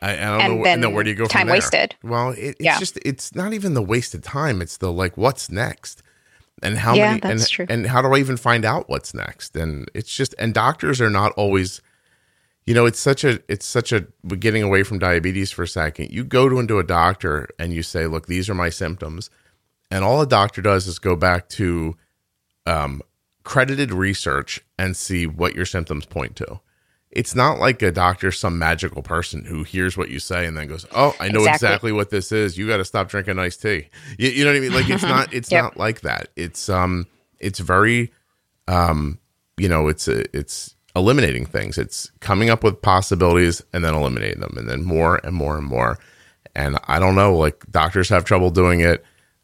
I, 0.01 0.11
I 0.11 0.15
don't 0.15 0.41
And 0.41 0.53
know 0.53 0.57
and 0.57 0.65
then 0.65 0.81
then 0.81 0.93
where 0.93 1.03
do 1.05 1.09
you 1.11 1.15
go 1.15 1.25
time 1.27 1.41
from 1.43 1.47
there? 1.47 1.55
wasted. 1.55 1.95
well 2.03 2.31
it, 2.31 2.39
it's 2.41 2.55
Yeah. 2.59 2.77
just 2.79 2.99
it's 3.05 3.33
not 3.33 3.53
even 3.53 3.73
the 3.73 3.81
wasted 3.81 4.23
time 4.23 4.61
it's 4.61 4.75
the 4.77 4.91
like 4.91 5.15
what's 5.15 5.49
next 5.49 6.02
and 6.63 6.77
how 6.79 6.95
Yeah, 6.95 7.09
many 7.09 7.19
that's 7.19 7.41
and, 7.43 7.49
true. 7.49 7.65
and 7.69 7.87
how 7.87 8.01
do 8.01 8.13
i 8.13 8.17
even 8.17 8.37
find 8.37 8.65
out 8.65 8.89
what's 8.89 9.13
next? 9.13 9.55
And 9.55 9.89
it's 9.93 10.13
just 10.13 10.33
and 10.39 10.53
doctors 10.53 10.99
are 11.01 11.09
not 11.09 11.31
always 11.33 11.81
you 12.65 12.73
know 12.73 12.85
it's 12.85 12.99
such 12.99 13.23
a 13.23 13.39
it's 13.47 13.65
such 13.65 13.91
a 13.91 14.07
we're 14.23 14.37
getting 14.37 14.63
away 14.63 14.83
from 14.83 14.97
diabetes 14.99 15.51
for 15.51 15.63
a 15.63 15.67
second. 15.67 16.11
You 16.11 16.23
go 16.23 16.49
to 16.49 16.59
into 16.59 16.79
a 16.79 16.83
doctor 16.83 17.49
and 17.59 17.73
you 17.73 17.83
say 17.83 18.07
look 18.07 18.27
these 18.27 18.49
are 18.49 18.55
my 18.55 18.69
symptoms. 18.69 19.29
And 19.91 20.03
all 20.03 20.21
a 20.21 20.25
doctor 20.27 20.61
does 20.61 20.87
is 20.87 20.97
go 20.97 21.15
back 21.15 21.49
to 21.49 21.95
um, 22.65 23.01
credited 23.43 23.91
research 23.91 24.61
and 24.79 24.97
see 24.97 25.27
what 25.27 25.53
your 25.55 25.65
symptoms 25.65 26.05
point 26.05 26.35
to 26.37 26.59
it's 27.15 27.35
not 27.35 27.59
like 27.59 27.81
a 27.83 27.91
doctor, 27.91 28.31
some 28.31 28.57
magical 28.59 29.01
person 29.03 29.45
who 29.45 29.63
hears 29.63 29.95
what 29.95 30.09
you 30.09 30.19
say 30.19 30.45
and 30.47 30.57
then 30.57 30.67
goes 30.67 30.85
oh 30.93 31.15
i 31.19 31.29
know 31.29 31.39
exactly, 31.41 31.53
Exactly. 31.67 31.91
what 31.93 32.09
this 32.09 32.31
is. 32.31 32.57
You 32.57 32.67
got 32.67 32.77
to 32.77 32.85
stop 32.85 33.07
drinking 33.09 33.39
iced 33.39 33.61
tea. 33.61 33.89
You, 34.17 34.29
you 34.29 34.43
know 34.43 34.51
what 34.51 34.57
i 34.57 34.59
mean? 34.59 34.73
Like 34.73 34.89
it's 34.89 35.03
not 35.03 35.33
it's 35.37 35.51
Yep. 35.51 35.63
not 35.63 35.77
like 35.77 36.01
that. 36.01 36.29
It's 36.35 36.69
um 36.69 37.07
it's 37.39 37.59
very 37.59 38.11
um 38.67 39.19
you 39.57 39.69
know 39.69 39.87
it's 39.87 40.07
a, 40.07 40.25
it's 40.37 40.75
eliminating 40.95 41.45
things. 41.45 41.77
It's 41.77 42.11
coming 42.19 42.49
up 42.49 42.63
with 42.63 42.81
possibilities 42.81 43.63
and 43.73 43.83
then 43.83 43.93
eliminating 43.95 44.41
them 44.41 44.55
and 44.57 44.67
then 44.69 44.83
more 44.83 45.19
and 45.23 45.35
more 45.35 45.57
and 45.57 45.65
more. 45.65 45.97
And 46.55 46.77
i 46.87 46.99
don't 46.99 47.15
know 47.15 47.35
like 47.35 47.63
doctors 47.71 48.09
have 48.09 48.25
trouble 48.25 48.49
doing 48.51 48.79
it. 48.81 49.03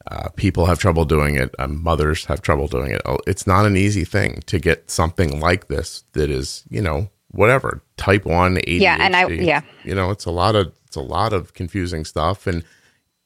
Uh, 0.10 0.30
people 0.30 0.66
have 0.66 0.80
trouble 0.80 1.06
doing 1.06 1.36
it. 1.36 1.54
Um, 1.60 1.84
mothers 1.84 2.26
have 2.26 2.42
trouble 2.42 2.68
doing 2.68 2.92
it. 2.92 3.02
It's 3.28 3.46
not 3.46 3.66
an 3.68 3.78
easy 3.78 4.06
thing 4.06 4.42
to 4.48 4.58
get 4.58 4.90
something 4.90 5.40
like 5.40 5.68
this 5.68 6.04
that 6.14 6.32
is 6.32 6.64
you 6.70 6.82
know 6.82 7.10
whatever 7.32 7.82
type 7.98 8.26
1 8.26 8.56
ADHD. 8.56 8.80
Yeah, 8.82 8.98
and 9.00 9.16
I- 9.16 9.28
yeah. 9.28 9.62
you 9.84 9.94
know 9.96 10.12
it's 10.12 10.26
a 10.26 10.32
lot 10.32 10.56
of 10.56 10.74
it's 10.88 10.96
a 10.96 11.02
lot 11.02 11.34
of 11.34 11.54
confusing 11.54 12.04
stuff 12.06 12.48
and 12.48 12.64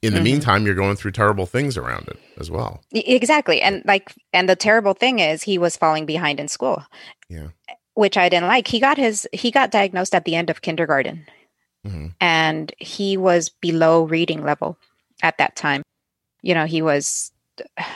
in 0.02 0.14
the 0.14 0.20
Mm-hmm. 0.20 0.24
meantime 0.26 0.66
you're 0.66 0.76
going 0.76 0.98
through 0.98 1.12
terrible 1.12 1.46
things 1.46 1.78
around 1.78 2.08
it 2.10 2.20
as 2.38 2.52
well 2.52 2.82
Exactly. 2.92 3.62
And 3.62 3.82
like, 3.86 4.14
and 4.34 4.50
the 4.50 4.56
terrible 4.58 4.94
thing 4.94 5.20
is 5.20 5.44
he 5.44 5.58
was 5.58 5.78
falling 5.78 6.06
behind 6.06 6.40
in 6.40 6.48
school, 6.48 6.84
yeah 7.30 7.48
which 7.96 8.18
I 8.18 8.28
didn't 8.28 8.48
like. 8.48 8.68
He 8.68 8.80
got 8.80 8.98
his, 8.98 9.28
he 9.32 9.52
got 9.52 9.70
diagnosed 9.70 10.16
at 10.16 10.26
the 10.26 10.36
end 10.36 10.50
of 10.50 10.62
kindergarten 10.62 11.26
hmm 11.86 12.08
and 12.20 12.74
he 12.80 13.18
was 13.18 13.50
below 13.50 14.04
reading 14.04 14.44
level 14.44 14.78
at 15.22 15.38
that 15.38 15.56
time. 15.56 15.84
You 16.42 16.54
know, 16.56 16.66
he 16.66 16.82
was, 16.82 17.32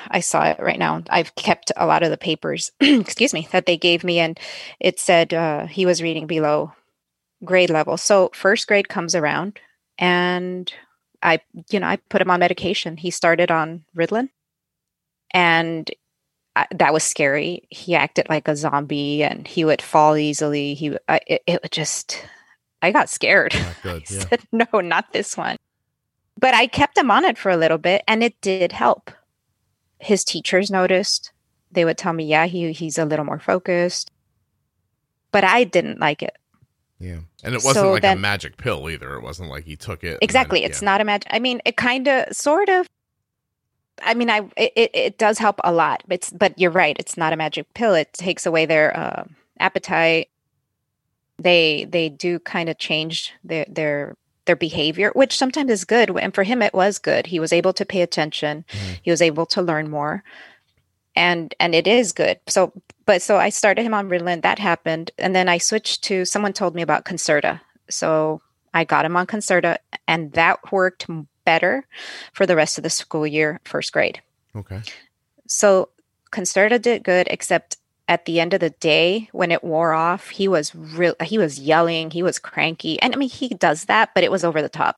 I 0.10 0.20
saw 0.20 0.46
it 0.46 0.60
right 0.60 0.80
now. 0.80 1.04
I've 1.10 1.36
kept 1.36 1.72
a 1.76 1.86
lot 1.86 2.04
of 2.04 2.10
the 2.10 2.18
papers, 2.18 2.72
excuse 2.80 3.34
me, 3.34 3.48
that 3.52 3.66
they 3.66 3.78
gave 3.78 4.04
me, 4.04 4.20
and 4.20 4.40
it 4.80 5.00
said 5.00 5.34
uh, 5.34 5.68
he 5.68 5.86
was 5.86 6.02
reading 6.02 6.28
below 6.28 6.74
grade 7.44 7.70
level. 7.70 7.98
So 7.98 8.32
first 8.34 8.68
grade 8.68 8.90
comes 8.90 9.16
around, 9.16 9.60
and 9.98 10.72
I, 11.22 11.40
you 11.72 11.80
know, 11.80 11.88
I 11.88 11.98
put 12.10 12.22
him 12.22 12.32
on 12.32 12.40
medication. 12.40 12.98
He 12.98 13.12
started 13.12 13.52
on 13.52 13.84
Ritalin, 13.96 14.30
and 15.32 15.90
I, 16.56 16.68
that 16.72 16.94
was 16.94 17.04
scary. 17.04 17.68
He 17.70 17.96
acted 17.96 18.30
like 18.30 18.48
a 18.48 18.56
zombie, 18.56 19.24
and 19.24 19.48
he 19.48 19.66
would 19.66 19.82
fall 19.82 20.18
easily. 20.18 20.74
He, 20.74 20.98
I, 21.08 21.20
it, 21.28 21.44
it 21.48 21.62
would 21.64 21.72
just, 21.72 22.24
I 22.82 22.92
got 22.92 23.10
scared. 23.10 23.54
good 23.84 24.04
I 24.10 24.14
yeah 24.14 24.26
said, 24.28 24.42
no, 24.52 24.82
not 24.82 25.14
this 25.14 25.38
one. 25.38 25.58
But 26.40 26.54
I 26.54 26.68
kept 26.68 26.98
him 26.98 27.10
on 27.10 27.26
it 27.26 27.38
for 27.38 27.50
a 27.50 27.58
little 27.58 27.80
bit 27.80 28.04
and 28.08 28.24
it 28.24 28.40
did 28.42 28.72
help. 28.72 29.12
His 30.00 30.24
teachers 30.24 30.70
noticed. 30.72 31.32
They 31.72 31.84
would 31.86 31.98
tell 31.98 32.14
me, 32.14 32.26
yeah, 32.26 32.46
he, 32.46 32.72
he's 32.72 32.98
a 32.98 33.06
little 33.06 33.26
more 33.26 33.40
focused. 33.40 34.12
But 35.32 35.44
I 35.44 35.64
didn't 35.66 36.00
like 36.00 36.24
it. 36.24 36.36
Yeah. 37.00 37.20
And 37.44 37.54
it 37.54 37.64
wasn't 37.64 37.76
So 37.76 37.92
like 37.92 38.04
a 38.04 38.16
magic 38.16 38.58
pill 38.58 38.90
either. 38.90 39.16
It 39.16 39.22
wasn't 39.22 39.50
like 39.50 39.66
he 39.66 39.76
took 39.76 40.04
it. 40.04 40.08
and 40.08 40.14
then- 40.14 40.20
Exactly. 40.22 40.64
It's 40.64 40.82
not 40.82 41.02
a 41.02 41.04
magic. 41.04 41.28
I 41.32 41.40
mean, 41.40 41.62
it 41.66 41.76
kind 41.78 42.08
of, 42.08 42.36
sort 42.36 42.70
of. 42.70 42.88
I 44.02 44.14
mean, 44.14 44.30
I 44.30 44.40
it, 44.56 44.72
it- 44.76 44.92
it 44.96 45.18
does 45.18 45.40
help 45.40 45.60
a 45.64 45.72
lot. 45.72 46.04
It's 46.10 46.30
but 46.32 46.58
you're 46.60 46.72
right. 46.72 46.96
It's 47.00 47.18
not 47.18 47.34
a 47.34 47.36
magic 47.38 47.74
pill. 47.74 47.94
It 47.96 48.14
takes 48.14 48.46
away 48.46 48.66
their 48.68 48.96
uh, 48.98 49.24
appetite. 49.60 50.30
They 51.40 51.86
they 51.90 52.10
do 52.10 52.40
kind 52.40 52.70
of 52.70 52.78
change 52.78 53.34
their 53.44 53.66
their 53.68 54.16
their 54.48 54.56
behavior, 54.56 55.12
which 55.14 55.38
sometimes 55.38 55.70
is 55.70 55.86
good. 55.86 56.10
And 56.18 56.34
for 56.34 56.44
him, 56.44 56.62
it 56.62 56.74
was 56.74 56.98
good. 56.98 57.28
He 57.28 57.40
was 57.40 57.54
able 57.54 57.74
to 57.74 57.86
pay 57.86 58.02
attention. 58.02 58.66
Mhm. 58.70 59.00
He 59.04 59.12
was 59.12 59.22
able 59.22 59.46
to 59.48 59.62
learn 59.62 59.90
more, 59.90 60.24
and 61.16 61.54
and 61.60 61.76
it 61.76 61.86
is 61.88 62.12
good. 62.12 62.40
So, 62.48 62.74
but 63.06 63.22
so 63.22 63.38
I 63.38 63.50
started 63.50 63.84
him 63.84 63.94
on 63.94 64.10
Ritalin. 64.10 64.42
That 64.42 64.60
happened, 64.60 65.12
and 65.18 65.36
then 65.36 65.48
I 65.48 65.60
switched 65.60 66.04
to. 66.06 66.26
Someone 66.26 66.54
told 66.54 66.74
me 66.74 66.82
about 66.82 67.06
Concerta, 67.06 67.62
so 67.90 68.42
I 68.74 68.84
got 68.84 69.06
him 69.06 69.16
on 69.16 69.28
Concerta, 69.28 69.78
and 70.08 70.32
that 70.34 70.72
worked 70.72 71.08
better 71.46 71.86
for 72.34 72.46
the 72.46 72.56
rest 72.56 72.78
of 72.78 72.84
the 72.84 72.90
school 72.90 73.26
year, 73.26 73.62
first 73.64 73.94
grade. 73.94 74.22
Okay. 74.56 74.82
So 75.48 75.90
Concerta 76.32 76.82
did 76.82 77.04
good, 77.04 77.28
except 77.30 77.77
at 78.08 78.26
the 78.26 78.40
end 78.40 78.54
of 78.54 78.60
the 78.62 78.70
day, 78.70 79.30
when 79.32 79.52
it 79.52 79.64
wore 79.64 79.94
off, 79.94 80.30
he 80.30 80.48
was 80.48 80.74
real. 80.76 81.16
He 81.22 81.38
was 81.38 81.60
yelling. 81.60 82.12
He 82.12 82.24
was 82.24 82.40
cranky, 82.40 83.02
and 83.02 83.14
I 83.14 83.18
mean, 83.18 83.30
he 83.30 83.50
does 83.50 83.86
that, 83.86 84.12
but 84.16 84.24
it 84.24 84.32
was 84.32 84.44
over 84.44 84.62
the 84.62 84.70
top. 84.70 84.98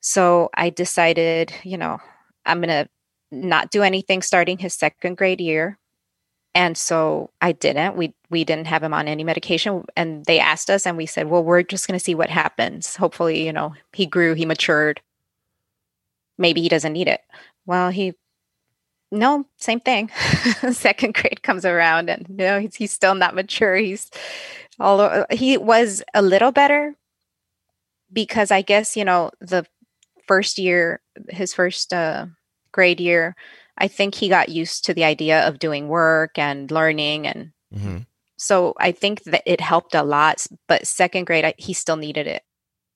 So 0.00 0.50
I 0.54 0.70
decided, 0.70 1.52
you 1.62 1.76
know, 1.76 2.00
I'm 2.46 2.60
gonna 2.60 2.88
not 3.30 3.70
do 3.70 3.82
anything 3.82 4.22
starting 4.22 4.58
his 4.58 4.74
second 4.74 5.16
grade 5.16 5.40
year. 5.40 5.78
And 6.54 6.76
so 6.76 7.30
I 7.40 7.52
didn't. 7.52 7.96
We 7.96 8.12
we 8.28 8.44
didn't 8.44 8.66
have 8.66 8.82
him 8.82 8.92
on 8.94 9.06
any 9.06 9.22
medication, 9.24 9.84
and 9.96 10.24
they 10.24 10.40
asked 10.40 10.68
us, 10.70 10.84
and 10.86 10.96
we 10.96 11.06
said, 11.06 11.28
"Well, 11.28 11.44
we're 11.44 11.62
just 11.62 11.86
going 11.86 11.98
to 11.98 12.04
see 12.04 12.14
what 12.14 12.30
happens. 12.30 12.96
Hopefully, 12.96 13.46
you 13.46 13.52
know, 13.52 13.74
he 13.92 14.06
grew, 14.06 14.34
he 14.34 14.46
matured. 14.46 15.00
Maybe 16.38 16.60
he 16.62 16.68
doesn't 16.68 16.92
need 16.92 17.06
it." 17.08 17.20
Well, 17.66 17.90
he 17.90 18.14
no, 19.10 19.46
same 19.56 19.80
thing. 19.80 20.08
Second 20.72 21.14
grade 21.14 21.42
comes 21.42 21.64
around, 21.64 22.08
and 22.10 22.28
no, 22.28 22.60
he's, 22.60 22.76
he's 22.76 22.92
still 22.92 23.14
not 23.14 23.34
mature. 23.34 23.76
He's 23.76 24.10
although 24.78 25.26
he 25.30 25.56
was 25.58 26.02
a 26.14 26.22
little 26.22 26.52
better, 26.52 26.94
because 28.12 28.50
I 28.50 28.62
guess, 28.62 28.96
you 28.96 29.04
know, 29.04 29.30
the 29.40 29.66
first 30.26 30.58
year, 30.58 31.00
his 31.28 31.54
first 31.54 31.92
uh, 31.92 32.26
grade 32.72 33.00
year, 33.00 33.34
I 33.78 33.88
think 33.88 34.14
he 34.14 34.28
got 34.28 34.48
used 34.48 34.84
to 34.86 34.94
the 34.94 35.04
idea 35.04 35.46
of 35.46 35.58
doing 35.58 35.88
work 35.88 36.38
and 36.38 36.70
learning. 36.70 37.26
And 37.26 37.52
hmm 37.72 37.98
so 38.36 38.72
I 38.78 38.92
think 38.92 39.24
that 39.24 39.42
it 39.44 39.60
helped 39.60 39.94
a 39.94 40.02
lot. 40.02 40.46
But 40.66 40.86
second 40.86 41.26
grade, 41.26 41.44
I, 41.44 41.54
he 41.58 41.74
still 41.74 41.96
needed 41.96 42.26
it, 42.26 42.42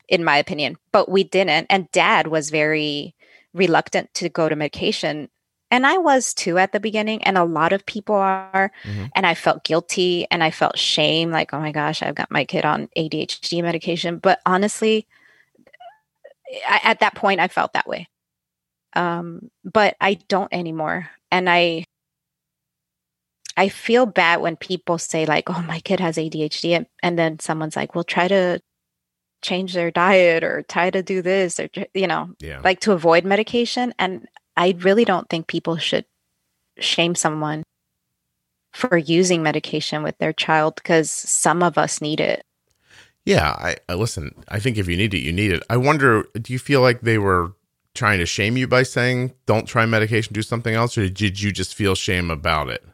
in 0.08 0.24
my 0.24 0.38
opinion. 0.38 0.78
But 0.90 1.10
we 1.10 1.22
didn't. 1.22 1.66
And 1.68 1.90
dad 1.92 2.28
was 2.28 2.48
very 2.48 3.14
reluctant 3.52 4.14
to 4.14 4.30
go 4.30 4.48
to 4.48 4.56
medication. 4.56 5.28
And 5.74 5.84
I 5.84 5.98
was 5.98 6.32
too 6.34 6.56
at 6.56 6.70
the 6.70 6.78
beginning. 6.78 7.24
And 7.24 7.36
a 7.36 7.42
lot 7.42 7.72
of 7.72 7.84
people 7.84 8.14
are. 8.14 8.70
hmm 8.84 9.06
And 9.16 9.26
I 9.26 9.34
felt 9.34 9.64
guilty 9.64 10.24
and 10.30 10.40
I 10.44 10.52
felt 10.52 10.78
shame 10.78 11.32
like, 11.32 11.52
oh 11.52 11.58
my 11.58 11.72
gosh, 11.72 12.00
I've 12.00 12.14
got 12.14 12.30
my 12.30 12.44
kid 12.44 12.64
on 12.64 12.88
ADHD 12.96 13.60
medication. 13.60 14.18
But 14.18 14.38
honestly, 14.46 15.08
I, 16.68 16.80
at 16.84 17.00
that 17.00 17.16
point, 17.16 17.40
I 17.40 17.48
felt 17.48 17.72
that 17.72 17.88
way. 17.88 18.06
Um, 18.94 19.50
but 19.64 19.96
I 20.00 20.14
don't 20.28 20.52
anymore. 20.54 21.10
And 21.32 21.50
I, 21.50 21.86
I 23.56 23.68
feel 23.68 24.06
bad 24.06 24.40
when 24.40 24.54
people 24.56 24.98
say 24.98 25.26
like, 25.26 25.50
"Oh, 25.50 25.62
my 25.62 25.80
kid 25.80 25.98
has 25.98 26.16
ADHD," 26.18 26.76
and, 26.76 26.86
and 27.02 27.18
then 27.18 27.40
someone's 27.40 27.74
like, 27.74 27.94
"Well, 27.96 28.04
try 28.04 28.28
to 28.28 28.60
change 29.42 29.74
their 29.74 29.90
diet 29.90 30.44
or 30.44 30.62
try 30.62 30.90
to 30.90 31.02
do 31.02 31.20
this 31.22 31.58
or 31.58 31.68
you 31.94 32.06
know, 32.06 32.30
Yeah. 32.38 32.60
like 32.62 32.78
to 32.80 32.92
avoid 32.92 33.24
medication." 33.24 33.92
And 33.98 34.26
I 34.56 34.76
really 34.80 35.04
don't 35.04 35.28
think 35.28 35.46
people 35.46 35.76
should 35.76 36.04
shame 36.78 37.14
someone 37.14 37.62
for 38.72 38.96
using 38.96 39.42
medication 39.42 40.02
with 40.02 40.18
their 40.18 40.32
child 40.32 40.74
because 40.76 41.10
some 41.10 41.62
of 41.62 41.78
us 41.78 42.00
need 42.00 42.20
it. 42.20 42.44
Yeah, 43.24 43.50
I, 43.50 43.76
I 43.88 43.94
listen. 43.94 44.34
I 44.48 44.60
think 44.60 44.76
if 44.76 44.88
you 44.88 44.96
need 44.96 45.14
it, 45.14 45.18
you 45.18 45.32
need 45.32 45.52
it. 45.52 45.62
I 45.70 45.76
wonder, 45.76 46.24
do 46.34 46.52
you 46.52 46.58
feel 46.58 46.80
like 46.82 47.00
they 47.00 47.18
were 47.18 47.52
trying 47.94 48.18
to 48.18 48.26
shame 48.26 48.56
you 48.56 48.66
by 48.66 48.82
saying 48.82 49.32
don't 49.46 49.66
try 49.66 49.86
medication, 49.86 50.34
do 50.34 50.42
something 50.42 50.74
else, 50.74 50.98
or 50.98 51.08
did 51.08 51.40
you 51.40 51.52
just 51.52 51.74
feel 51.74 51.94
shame 51.94 52.30
about 52.30 52.68
it? 52.68 52.84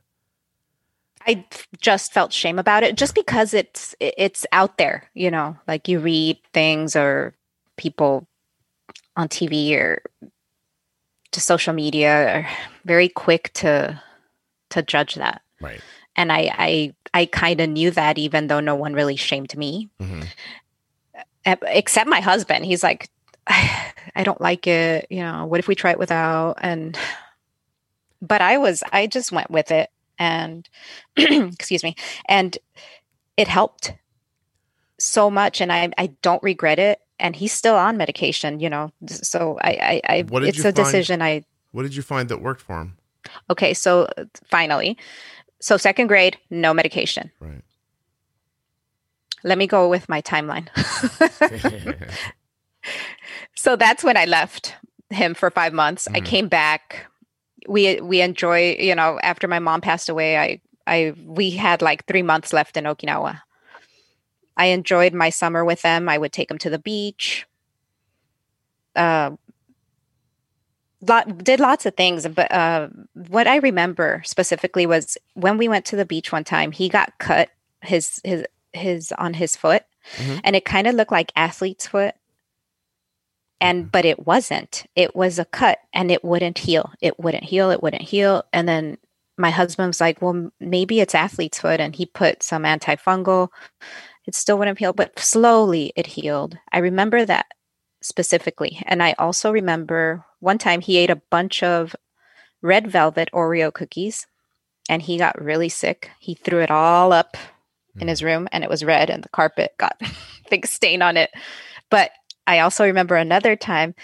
I 1.26 1.44
just 1.80 2.12
felt 2.12 2.32
shame 2.32 2.58
about 2.58 2.82
it 2.82 2.96
just 2.96 3.14
because 3.14 3.52
it's 3.52 3.94
it's 4.00 4.46
out 4.52 4.78
there, 4.78 5.08
you 5.14 5.30
know, 5.30 5.56
like 5.68 5.86
you 5.86 6.00
read 6.00 6.38
things 6.54 6.96
or 6.96 7.34
people 7.76 8.26
on 9.16 9.28
TV 9.28 9.76
or 9.76 10.02
to 11.32 11.40
social 11.40 11.72
media 11.72 12.38
are 12.38 12.48
very 12.84 13.08
quick 13.08 13.52
to 13.54 14.00
to 14.70 14.82
judge 14.82 15.14
that. 15.16 15.42
Right. 15.60 15.80
And 16.16 16.32
I 16.32 16.50
I 16.56 16.94
I 17.12 17.26
kind 17.26 17.60
of 17.60 17.68
knew 17.70 17.90
that 17.92 18.18
even 18.18 18.46
though 18.46 18.60
no 18.60 18.74
one 18.74 18.94
really 18.94 19.16
shamed 19.16 19.56
me 19.56 19.88
hmm 19.98 20.22
e- 21.46 21.54
except 21.62 22.08
my 22.08 22.20
husband. 22.20 22.64
He's 22.64 22.82
like 22.82 23.08
I 23.46 24.24
don't 24.24 24.40
like 24.40 24.66
it, 24.66 25.06
you 25.10 25.20
know, 25.20 25.46
what 25.46 25.60
if 25.60 25.68
we 25.68 25.74
try 25.74 25.92
it 25.92 25.98
without 25.98 26.58
and 26.60 26.98
but 28.22 28.42
I 28.42 28.58
was 28.58 28.82
I 28.92 29.06
just 29.06 29.32
went 29.32 29.50
with 29.50 29.70
it 29.70 29.90
and 30.18 30.68
excuse 31.16 31.82
me 31.82 31.94
and 32.26 32.56
it 33.36 33.48
helped 33.48 33.94
so 34.98 35.30
much 35.30 35.60
and 35.60 35.72
I 35.72 35.90
I 35.96 36.08
don't 36.22 36.42
regret 36.42 36.78
it 36.78 37.00
and 37.20 37.36
he's 37.36 37.52
still 37.52 37.76
on 37.76 37.96
medication, 37.96 38.60
you 38.60 38.68
know. 38.70 38.90
So 39.06 39.58
I 39.62 39.70
I, 39.92 40.14
I 40.16 40.22
What 40.28 40.40
did 40.40 40.48
it's 40.50 40.58
you 40.58 40.62
a 40.62 40.72
find- 40.72 40.76
decision 40.76 41.22
I 41.22 41.44
What 41.72 41.82
did 41.84 41.94
you 41.94 42.02
find 42.02 42.28
that 42.28 42.40
worked 42.42 42.62
for 42.62 42.80
him? 42.80 42.96
Okay, 43.48 43.74
so 43.74 44.08
uh, 44.16 44.24
finally. 44.50 44.96
So 45.60 45.76
second 45.76 46.08
grade, 46.08 46.36
no 46.50 46.72
medication. 46.74 47.30
Right. 47.40 47.62
Let 49.44 49.58
me 49.58 49.66
go 49.66 49.88
with 49.88 50.08
my 50.08 50.20
timeline. 50.22 50.68
so 53.54 53.76
that's 53.76 54.02
when 54.04 54.16
I 54.16 54.24
left 54.24 54.74
him 55.10 55.34
for 55.34 55.50
5 55.50 55.72
months. 55.72 56.08
I 56.14 56.20
Mhm. 56.20 56.24
came 56.26 56.48
back. 56.48 57.06
We 57.68 58.00
we 58.00 58.20
enjoy, 58.22 58.76
you 58.78 58.94
know, 58.94 59.18
after 59.22 59.48
my 59.48 59.58
mom 59.58 59.80
passed 59.80 60.08
away, 60.08 60.36
I 60.38 60.60
I 60.86 61.12
we 61.26 61.50
had 61.50 61.82
like 61.82 62.06
3 62.06 62.22
months 62.22 62.52
left 62.52 62.76
in 62.76 62.84
Okinawa. 62.84 63.40
I 64.60 64.66
enjoyed 64.66 65.14
my 65.14 65.30
summer 65.30 65.64
with 65.64 65.82
them. 65.82 66.08
I 66.08 66.18
would 66.18 66.32
take 66.32 66.48
them 66.48 66.58
to 66.58 66.70
the 66.70 66.78
beach. 66.78 67.46
Uh 68.94 69.30
lot, 71.06 71.38
did 71.42 71.60
lots 71.60 71.86
of 71.86 71.94
things, 71.96 72.26
but 72.28 72.50
uh, 72.52 72.88
what 73.28 73.46
I 73.46 73.56
remember 73.56 74.22
specifically 74.24 74.86
was 74.86 75.16
when 75.34 75.56
we 75.58 75.68
went 75.68 75.86
to 75.86 75.96
the 75.96 76.04
beach 76.04 76.30
one 76.32 76.44
time. 76.44 76.72
He 76.72 76.88
got 76.88 77.18
cut 77.18 77.48
his 77.82 78.20
his 78.24 78.44
his 78.72 79.12
on 79.18 79.34
his 79.34 79.56
foot, 79.56 79.84
Mhm. 80.16 80.40
and 80.44 80.56
it 80.56 80.64
kind 80.64 80.86
of 80.86 80.94
looked 80.94 81.12
like 81.12 81.32
athlete's 81.36 81.86
foot, 81.86 82.14
and 83.60 83.90
but 83.90 84.04
it 84.04 84.26
wasn't. 84.26 84.84
It 84.94 85.16
was 85.16 85.38
a 85.38 85.44
cut, 85.46 85.78
and 85.94 86.10
it 86.10 86.22
wouldn't 86.24 86.58
heal. 86.58 86.92
It 87.00 87.18
wouldn't 87.18 87.44
heal. 87.44 87.70
It 87.70 87.82
wouldn't 87.82 88.02
heal, 88.02 88.44
and 88.52 88.68
then 88.68 88.98
my 89.38 89.50
husband 89.50 89.88
was 89.88 90.00
like, 90.02 90.20
"Well, 90.20 90.50
maybe 90.60 91.00
it's 91.00 91.14
athlete's 91.14 91.60
foot," 91.60 91.80
and 91.80 91.96
he 91.96 92.04
put 92.06 92.42
some 92.42 92.64
antifungal. 92.64 93.48
It 94.26 94.34
still 94.34 94.58
wouldn't 94.58 94.78
heal, 94.78 94.92
but 94.92 95.18
slowly 95.18 95.92
it 95.96 96.06
healed. 96.06 96.58
I 96.72 96.78
remember 96.78 97.24
that 97.24 97.46
specifically. 98.02 98.82
And 98.86 99.02
I 99.02 99.14
also 99.18 99.50
remember 99.50 100.24
one 100.40 100.58
time 100.58 100.80
he 100.80 100.98
ate 100.98 101.10
a 101.10 101.22
bunch 101.30 101.62
of 101.62 101.94
red 102.62 102.90
velvet 102.90 103.30
Oreo 103.32 103.72
cookies 103.72 104.26
and 104.88 105.02
he 105.02 105.18
got 105.18 105.40
really 105.40 105.68
sick. 105.68 106.10
He 106.18 106.34
threw 106.34 106.60
it 106.60 106.70
all 106.70 107.12
up 107.12 107.36
in 107.98 108.08
his 108.08 108.22
room 108.22 108.48
and 108.52 108.62
it 108.64 108.70
was 108.70 108.84
red 108.84 109.10
and 109.10 109.22
the 109.22 109.28
carpet 109.30 109.74
got 109.78 110.00
big 110.50 110.66
stain 110.66 111.02
on 111.02 111.16
it. 111.16 111.30
But 111.90 112.10
I 112.46 112.60
also 112.60 112.84
remember 112.84 113.16
another 113.16 113.56
time 113.56 113.94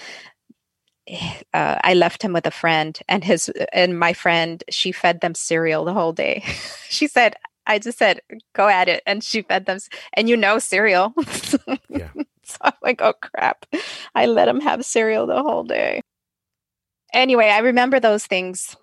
uh, 1.08 1.78
I 1.82 1.94
left 1.94 2.22
him 2.22 2.32
with 2.32 2.46
a 2.46 2.50
friend 2.50 2.98
and 3.08 3.22
his 3.22 3.48
and 3.72 3.98
my 3.98 4.12
friend 4.12 4.62
she 4.70 4.90
fed 4.90 5.20
them 5.20 5.34
cereal 5.34 5.84
the 5.84 5.94
whole 5.94 6.12
day. 6.12 6.42
she 6.88 7.06
said 7.06 7.36
I 7.66 7.78
just 7.78 7.98
said 7.98 8.20
go 8.54 8.68
at 8.68 8.88
it 8.88 9.02
and 9.06 9.22
she 9.22 9.42
fed 9.42 9.66
them 9.66 9.78
and 10.14 10.28
you 10.28 10.36
know 10.36 10.58
cereal. 10.58 11.14
Yeah. 11.88 12.10
so 12.42 12.56
I'm 12.60 12.72
like 12.82 13.00
oh 13.00 13.14
crap. 13.14 13.66
I 14.14 14.26
let 14.26 14.48
him 14.48 14.60
have 14.60 14.84
cereal 14.84 15.26
the 15.26 15.42
whole 15.42 15.64
day. 15.64 16.02
Anyway, 17.12 17.46
I 17.46 17.58
remember 17.58 17.98
those 18.00 18.26
things 18.26 18.76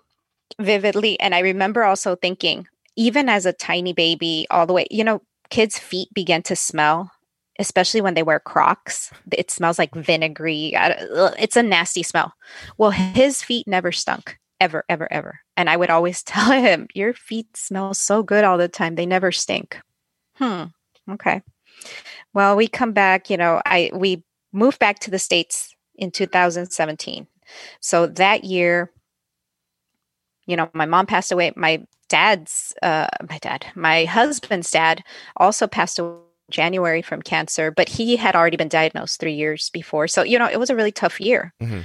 vividly 0.60 1.18
and 1.20 1.34
I 1.34 1.40
remember 1.40 1.84
also 1.84 2.16
thinking 2.16 2.66
even 2.96 3.28
as 3.28 3.46
a 3.46 3.52
tiny 3.52 3.92
baby 3.92 4.46
all 4.50 4.66
the 4.66 4.72
way 4.72 4.86
you 4.90 5.04
know 5.04 5.20
kids 5.50 5.78
feet 5.78 6.08
begin 6.14 6.42
to 6.42 6.56
smell 6.56 7.10
especially 7.58 8.00
when 8.00 8.14
they 8.14 8.22
wear 8.22 8.40
crocs 8.40 9.10
it 9.32 9.50
smells 9.50 9.78
like 9.78 9.90
mm. 9.92 10.04
vinegary 10.04 10.72
don't- 10.72 11.10
ugh, 11.16 11.34
it's 11.38 11.56
a 11.56 11.62
nasty 11.62 12.02
smell 12.02 12.32
well 12.78 12.90
his 12.90 13.42
feet 13.42 13.66
never 13.66 13.90
stunk 13.90 14.38
ever 14.64 14.84
ever 14.88 15.06
ever. 15.12 15.32
And 15.56 15.68
i 15.70 15.76
would 15.76 15.90
always 15.90 16.22
tell 16.34 16.50
him 16.52 16.88
your 16.94 17.12
feet 17.14 17.48
smell 17.56 17.94
so 17.94 18.22
good 18.22 18.44
all 18.44 18.58
the 18.58 18.68
time. 18.68 18.94
They 18.96 19.06
never 19.06 19.30
stink. 19.32 19.78
Hmm. 20.40 20.64
Okay. 21.10 21.42
Well 22.32 22.56
we 22.56 22.66
come 22.68 22.92
back 22.92 23.30
you 23.30 23.36
know 23.36 23.60
i 23.66 23.90
we 23.94 24.24
moved 24.52 24.78
back 24.78 24.98
to 25.00 25.10
the 25.10 25.18
states 25.18 25.74
in 25.96 26.10
2017 26.10 27.26
so 27.80 28.06
that 28.06 28.44
year 28.44 28.90
you 30.46 30.56
know 30.56 30.68
my 30.74 30.86
mom 30.86 31.06
passed 31.06 31.32
away. 31.32 31.52
My 31.56 31.82
dad's 32.08 32.74
uh 32.82 33.08
my 33.30 33.38
dad 33.38 33.66
my 33.74 34.04
husband's 34.04 34.70
dad 34.70 35.02
also 35.36 35.66
passed 35.66 35.98
away 35.98 36.20
january 36.50 37.00
from 37.00 37.22
cancer 37.22 37.70
but 37.72 37.88
he 37.88 38.16
had 38.16 38.36
already 38.36 38.58
been 38.58 38.68
diagnosed 38.68 39.18
three 39.20 39.32
years 39.34 39.70
before. 39.72 40.06
So 40.08 40.22
you 40.22 40.38
know 40.38 40.48
it 40.54 40.58
was 40.60 40.70
a 40.70 40.76
really 40.76 40.92
tough 40.92 41.18
year. 41.20 41.52
Mhm. 41.62 41.84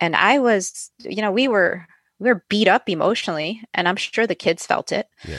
and 0.00 0.14
i 0.16 0.38
was 0.38 0.90
you 1.16 1.22
know 1.22 1.32
we 1.32 1.48
were 1.48 1.86
we 2.20 2.28
were 2.28 2.44
beat 2.48 2.68
up 2.68 2.88
emotionally 2.88 3.62
and 3.74 3.88
i'm 3.88 3.96
sure 3.96 4.26
the 4.26 4.34
kids 4.34 4.66
felt 4.66 4.92
it 4.92 5.08
Yeah. 5.26 5.38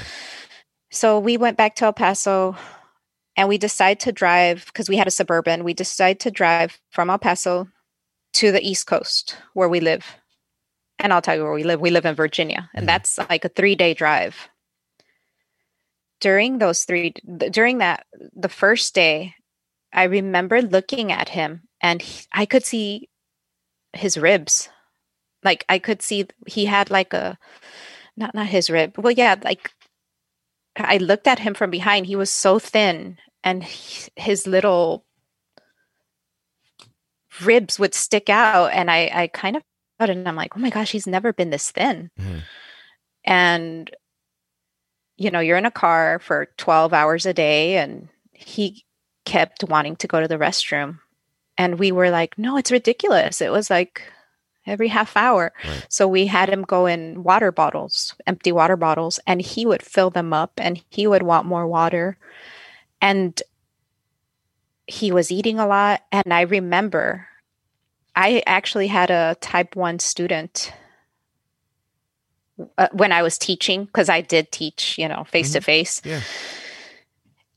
so 0.91 1.19
we 1.19 1.37
went 1.37 1.55
back 1.57 1.75
to 1.75 1.85
el 1.85 1.93
paso 1.93 2.55
and 3.37 3.47
we 3.47 3.57
decided 3.57 3.99
to 4.01 4.11
drive 4.11 4.65
because 4.65 4.89
we 4.89 4.97
had 4.97 5.07
a 5.07 5.11
suburban 5.11 5.63
we 5.63 5.73
decided 5.73 6.19
to 6.21 6.31
drive 6.31 6.79
from 6.89 7.09
el 7.09 7.19
paso 7.19 7.67
to 8.33 8.51
the 8.51 8.61
east 8.67 8.87
coast 8.87 9.37
where 9.53 9.69
we 9.69 9.79
live 9.79 10.05
and 11.03 11.11
I'll 11.11 11.21
tell 11.21 11.35
you 11.35 11.41
where 11.41 11.51
we 11.51 11.63
live. 11.63 11.81
We 11.81 11.89
live 11.89 12.05
in 12.05 12.13
Virginia, 12.13 12.69
and 12.75 12.83
Mhm. 12.83 12.87
that's 12.87 13.17
like 13.17 13.43
a 13.43 13.49
three 13.49 13.73
day 13.73 13.95
drive. 13.95 14.49
During 16.19 16.59
those 16.59 16.83
three, 16.83 17.13
during 17.49 17.79
that, 17.79 18.05
the 18.35 18.49
first 18.49 18.93
day, 18.93 19.33
I 19.91 20.03
remember 20.03 20.61
looking 20.61 21.11
at 21.11 21.29
him 21.29 21.67
and 21.81 22.03
he, 22.03 22.25
I 22.31 22.45
could 22.45 22.63
see 22.63 23.09
his 23.93 24.15
ribs. 24.15 24.69
Like 25.43 25.65
I 25.69 25.79
could 25.79 26.01
see 26.01 26.27
he 26.47 26.65
had 26.65 26.89
like 26.89 27.13
a, 27.13 27.37
not, 28.15 28.35
not 28.35 28.47
his 28.47 28.69
rib. 28.69 28.97
Well, 28.97 29.11
yeah, 29.11 29.35
like 29.43 29.71
I 30.77 30.97
looked 30.97 31.27
at 31.27 31.39
him 31.39 31.53
from 31.53 31.69
behind. 31.71 32.05
He 32.05 32.15
was 32.15 32.29
so 32.29 32.59
thin 32.59 33.17
and 33.43 33.63
he- 33.63 34.11
his 34.15 34.45
little 34.47 35.05
ribs 37.43 37.79
would 37.79 37.93
stick 37.93 38.29
out. 38.29 38.71
And 38.73 38.91
I, 38.91 39.09
I 39.13 39.27
kind 39.27 39.55
of 39.55 39.63
and 39.99 40.27
I'm 40.27 40.35
like, 40.35 40.57
oh 40.57 40.59
my 40.59 40.69
gosh, 40.71 40.91
he's 40.91 41.05
never 41.07 41.31
been 41.31 41.51
this 41.51 41.69
thin. 41.71 42.09
Mhm. 42.19 42.41
And, 43.23 43.91
you 45.17 45.29
know, 45.29 45.39
you're 45.39 45.57
in 45.57 45.65
a 45.65 45.71
car 45.71 46.17
for 46.19 46.47
12 46.57 46.91
hours 46.91 47.27
a 47.27 47.33
day, 47.33 47.77
and 47.77 48.09
he 48.33 48.83
kept 49.25 49.63
wanting 49.63 49.95
to 49.97 50.07
go 50.07 50.19
to 50.19 50.27
the 50.27 50.39
restroom. 50.39 50.97
And 51.57 51.77
we 51.77 51.91
were 51.91 52.09
like, 52.09 52.37
no, 52.37 52.57
it's 52.57 52.71
ridiculous. 52.71 53.41
It 53.41 53.51
was 53.51 53.69
like 53.69 54.01
every 54.65 54.89
half 54.89 55.17
hour. 55.17 55.53
Right. 55.63 55.85
So 55.89 56.07
we 56.07 56.27
had 56.27 56.49
him 56.49 56.63
go 56.63 56.85
in 56.85 57.23
water 57.23 57.51
bottles, 57.51 58.15
empty 58.27 58.51
water 58.51 58.77
bottles, 58.77 59.19
and 59.25 59.41
he 59.41 59.65
would 59.65 59.81
fill 59.81 60.09
them 60.09 60.33
up 60.33 60.53
and 60.57 60.81
he 60.89 61.07
would 61.07 61.23
want 61.23 61.45
more 61.45 61.67
water. 61.67 62.17
And 63.01 63.41
he 64.87 65.11
was 65.11 65.31
eating 65.31 65.59
a 65.59 65.67
lot. 65.67 66.01
And 66.11 66.33
I 66.33 66.41
remember 66.41 67.27
I 68.15 68.43
actually 68.45 68.87
had 68.87 69.09
a 69.09 69.35
type 69.39 69.75
1 69.75 69.99
student 69.99 70.73
uh, 72.77 72.89
when 72.91 73.11
I 73.11 73.23
was 73.23 73.37
teaching, 73.37 73.85
because 73.85 74.09
I 74.09 74.21
did 74.21 74.51
teach, 74.51 74.97
you 74.97 75.07
know, 75.07 75.23
face 75.23 75.53
to 75.53 75.61
face. 75.61 76.01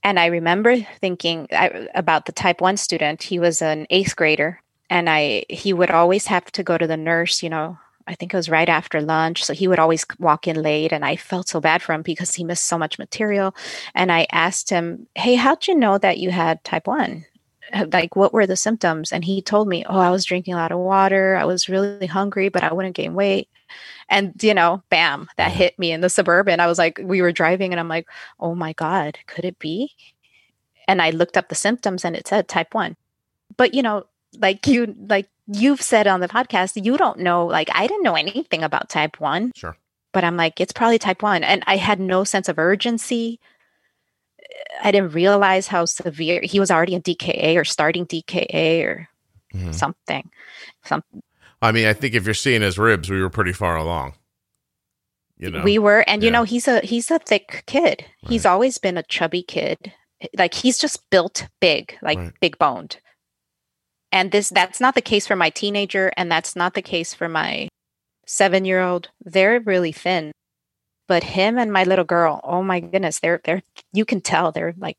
And 0.03 0.19
I 0.19 0.27
remember 0.27 0.77
thinking 1.01 1.49
I, 1.53 1.89
about 1.95 2.27
the 2.27 2.33
type 2.33 2.61
1 2.61 2.77
student. 2.77 3.23
He 3.23 3.39
was 3.39 3.61
an 3.61 3.87
eighth 3.91 4.17
grader 4.17 4.63
and 4.95 5.11
I 5.11 5.45
he 5.51 5.73
would 5.73 5.91
always 5.91 6.27
have 6.29 6.45
to 6.53 6.63
go 6.63 6.79
to 6.79 6.87
the 6.87 6.97
nurse, 6.97 7.43
you 7.43 7.51
know, 7.51 7.77
I 8.07 8.15
think 8.15 8.33
it 8.33 8.37
was 8.37 8.49
right 8.49 8.69
after 8.69 9.01
lunch. 9.01 9.45
So 9.45 9.53
he 9.53 9.67
would 9.67 9.81
always 9.81 10.07
walk 10.21 10.47
in 10.47 10.63
late 10.63 10.93
and 10.93 11.05
I 11.05 11.17
felt 11.17 11.49
so 11.49 11.61
bad 11.61 11.83
for 11.83 11.93
him 11.93 12.03
because 12.03 12.35
he 12.37 12.45
missed 12.45 12.67
so 12.67 12.79
much 12.79 12.97
material. 12.99 13.57
And 13.97 14.13
I 14.13 14.29
asked 14.31 14.71
him, 14.71 15.09
Hey, 15.17 15.35
how'd 15.35 15.67
you 15.67 15.75
know 15.75 15.99
that 15.99 16.19
you 16.19 16.31
had 16.31 16.63
type 16.63 16.87
one? 16.87 17.27
Uh, 17.73 17.87
like, 17.93 18.15
what 18.15 18.33
were 18.33 18.47
the 18.47 18.57
symptoms? 18.57 19.11
And 19.11 19.25
he 19.25 19.43
told 19.43 19.67
me, 19.67 19.85
Oh, 19.89 19.99
I 19.99 20.11
was 20.11 20.25
drinking 20.25 20.55
a 20.55 20.59
lot 20.59 20.71
of 20.71 20.79
water. 20.79 21.35
I 21.35 21.45
was 21.45 21.69
really 21.69 22.07
hungry, 22.07 22.49
but 22.49 22.63
I 22.63 22.73
wouldn't 22.73 22.95
gain 22.95 23.15
weight. 23.15 23.49
And, 24.09 24.41
you 24.45 24.55
know, 24.55 24.85
bam, 24.91 25.29
that 25.39 25.51
hit 25.51 25.77
me 25.77 25.91
in 25.91 26.03
the 26.03 26.09
suburban. 26.09 26.61
I 26.61 26.69
was 26.69 26.79
like, 26.79 27.01
we 27.03 27.21
were 27.21 27.33
driving 27.33 27.73
and 27.73 27.81
I'm 27.81 27.89
like, 27.89 28.07
Oh 28.39 28.55
my 28.55 28.75
God, 28.75 29.19
could 29.27 29.45
it 29.45 29.59
be? 29.59 29.91
And 30.87 31.03
I 31.03 31.11
looked 31.11 31.37
up 31.37 31.49
the 31.49 31.57
symptoms 31.57 32.05
and 32.05 32.15
it 32.15 32.29
said 32.29 32.47
type 32.47 32.75
one. 32.75 32.97
But, 33.57 33.75
you 33.75 33.83
know, 33.83 34.05
like 34.41 34.67
you 34.67 34.95
like 35.09 35.29
you've 35.47 35.83
said 35.83 36.07
on 36.07 36.21
the 36.21 36.29
podcast 36.29 36.83
you 36.83 36.97
don't 36.97 37.19
know 37.19 37.47
like 37.47 37.69
i 37.75 37.87
didn't 37.87 38.03
know 38.03 38.15
anything 38.15 38.63
about 38.63 38.89
type 38.89 39.21
1 39.21 39.53
sure. 39.55 39.77
But 40.13 40.25
i'm 40.25 40.37
like 40.37 40.61
it's 40.61 40.73
probably 40.73 40.99
type 40.99 41.23
1 41.23 41.43
and 41.45 41.63
i 41.67 41.77
had 41.77 42.01
no 42.01 42.25
sense 42.25 42.49
of 42.49 42.59
urgency. 42.59 43.41
I 44.83 44.93
didn't 44.93 45.13
realize 45.13 45.67
how 45.67 45.85
severe 45.85 46.41
he 46.43 46.61
was 46.61 46.71
already 46.71 46.95
in 46.95 47.03
dka 47.03 47.57
or 47.57 47.65
starting 47.65 48.07
dka 48.07 48.85
or 48.85 49.09
mm-hmm. 49.53 49.73
something. 49.73 50.31
Something 50.85 51.23
i 51.61 51.73
mean 51.73 51.87
i 51.87 51.93
think 51.93 52.15
if 52.15 52.25
you're 52.25 52.35
seeing 52.35 52.63
his 52.63 52.79
ribs 52.79 53.11
we 53.11 53.21
were 53.21 53.31
pretty 53.31 53.53
far 53.53 53.77
along. 53.77 54.15
You 55.37 55.51
know? 55.51 55.63
We 55.65 55.79
were. 55.81 56.05
And 56.07 56.23
yeah. 56.23 56.27
you 56.27 56.33
know 56.33 56.45
he's 56.45 56.69
a 56.69 56.81
he's 56.81 57.11
a 57.11 57.19
thick 57.19 57.65
kid. 57.67 58.05
Right. 58.23 58.31
he's 58.31 58.47
always 58.47 58.79
been 58.79 58.97
a 58.97 59.03
chubby 59.03 59.43
kid. 59.43 59.93
Like 60.39 60.55
he's 60.55 60.79
just 60.79 61.11
built 61.11 61.49
big 61.61 61.99
like 62.01 62.19
right. 62.19 62.33
big 62.41 62.57
boned 62.57 62.99
and 64.15 64.31
this 64.31 64.49
that's 64.49 64.81
not 64.81 64.95
the 64.95 65.03
case 65.03 65.27
for 65.27 65.35
my 65.35 65.51
teenager 65.51 66.13
and 66.17 66.31
that's 66.31 66.55
not 66.55 66.75
the 66.75 66.83
case 66.83 67.13
for 67.13 67.29
my 67.29 67.69
7-year-old. 68.27 69.11
They're 69.23 69.61
really 69.61 69.93
thin. 69.93 70.33
But 71.07 71.25
him 71.25 71.59
and 71.59 71.71
my 71.71 71.85
little 71.85 72.07
girl, 72.07 72.41
oh 72.45 72.63
my 72.63 72.81
goodness, 72.81 73.19
they're 73.21 73.41
they're 73.45 73.63
you 73.93 74.07
can 74.07 74.23
tell 74.23 74.53
they're 74.53 74.75
like 74.79 74.97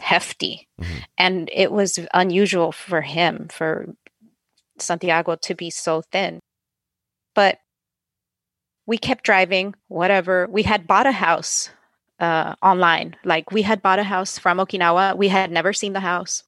hefty. 0.00 0.68
Mm-hmm. 0.80 0.98
And 1.16 1.50
it 1.52 1.72
was 1.72 1.98
unusual 2.12 2.72
for 2.72 3.00
him 3.00 3.48
for 3.50 3.94
Santiago 4.78 5.36
to 5.36 5.54
be 5.54 5.70
so 5.70 6.02
thin. 6.02 6.40
But 7.34 7.58
we 8.84 8.98
kept 8.98 9.24
driving, 9.24 9.74
whatever. 9.88 10.46
We 10.50 10.64
had 10.64 10.86
bought 10.86 11.06
a 11.06 11.12
house 11.12 11.70
uh, 12.18 12.56
online. 12.60 13.16
Like 13.24 13.52
we 13.52 13.62
had 13.62 13.80
bought 13.80 14.00
a 14.00 14.04
house 14.04 14.38
from 14.38 14.58
Okinawa. 14.58 15.16
We 15.16 15.28
had 15.28 15.50
never 15.50 15.72
seen 15.72 15.92
the 15.92 16.00
house. 16.00 16.42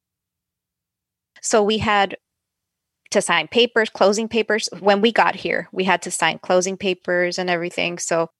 So 1.42 1.62
we 1.62 1.78
had 1.78 2.16
to 3.10 3.22
sign 3.22 3.48
papers, 3.48 3.90
closing 3.90 4.28
papers. 4.28 4.68
When 4.80 5.00
we 5.00 5.12
got 5.12 5.34
here, 5.34 5.68
we 5.72 5.84
had 5.84 6.02
to 6.02 6.10
sign 6.10 6.38
closing 6.38 6.76
papers 6.76 7.38
and 7.38 7.48
everything. 7.48 7.98
So 7.98 8.30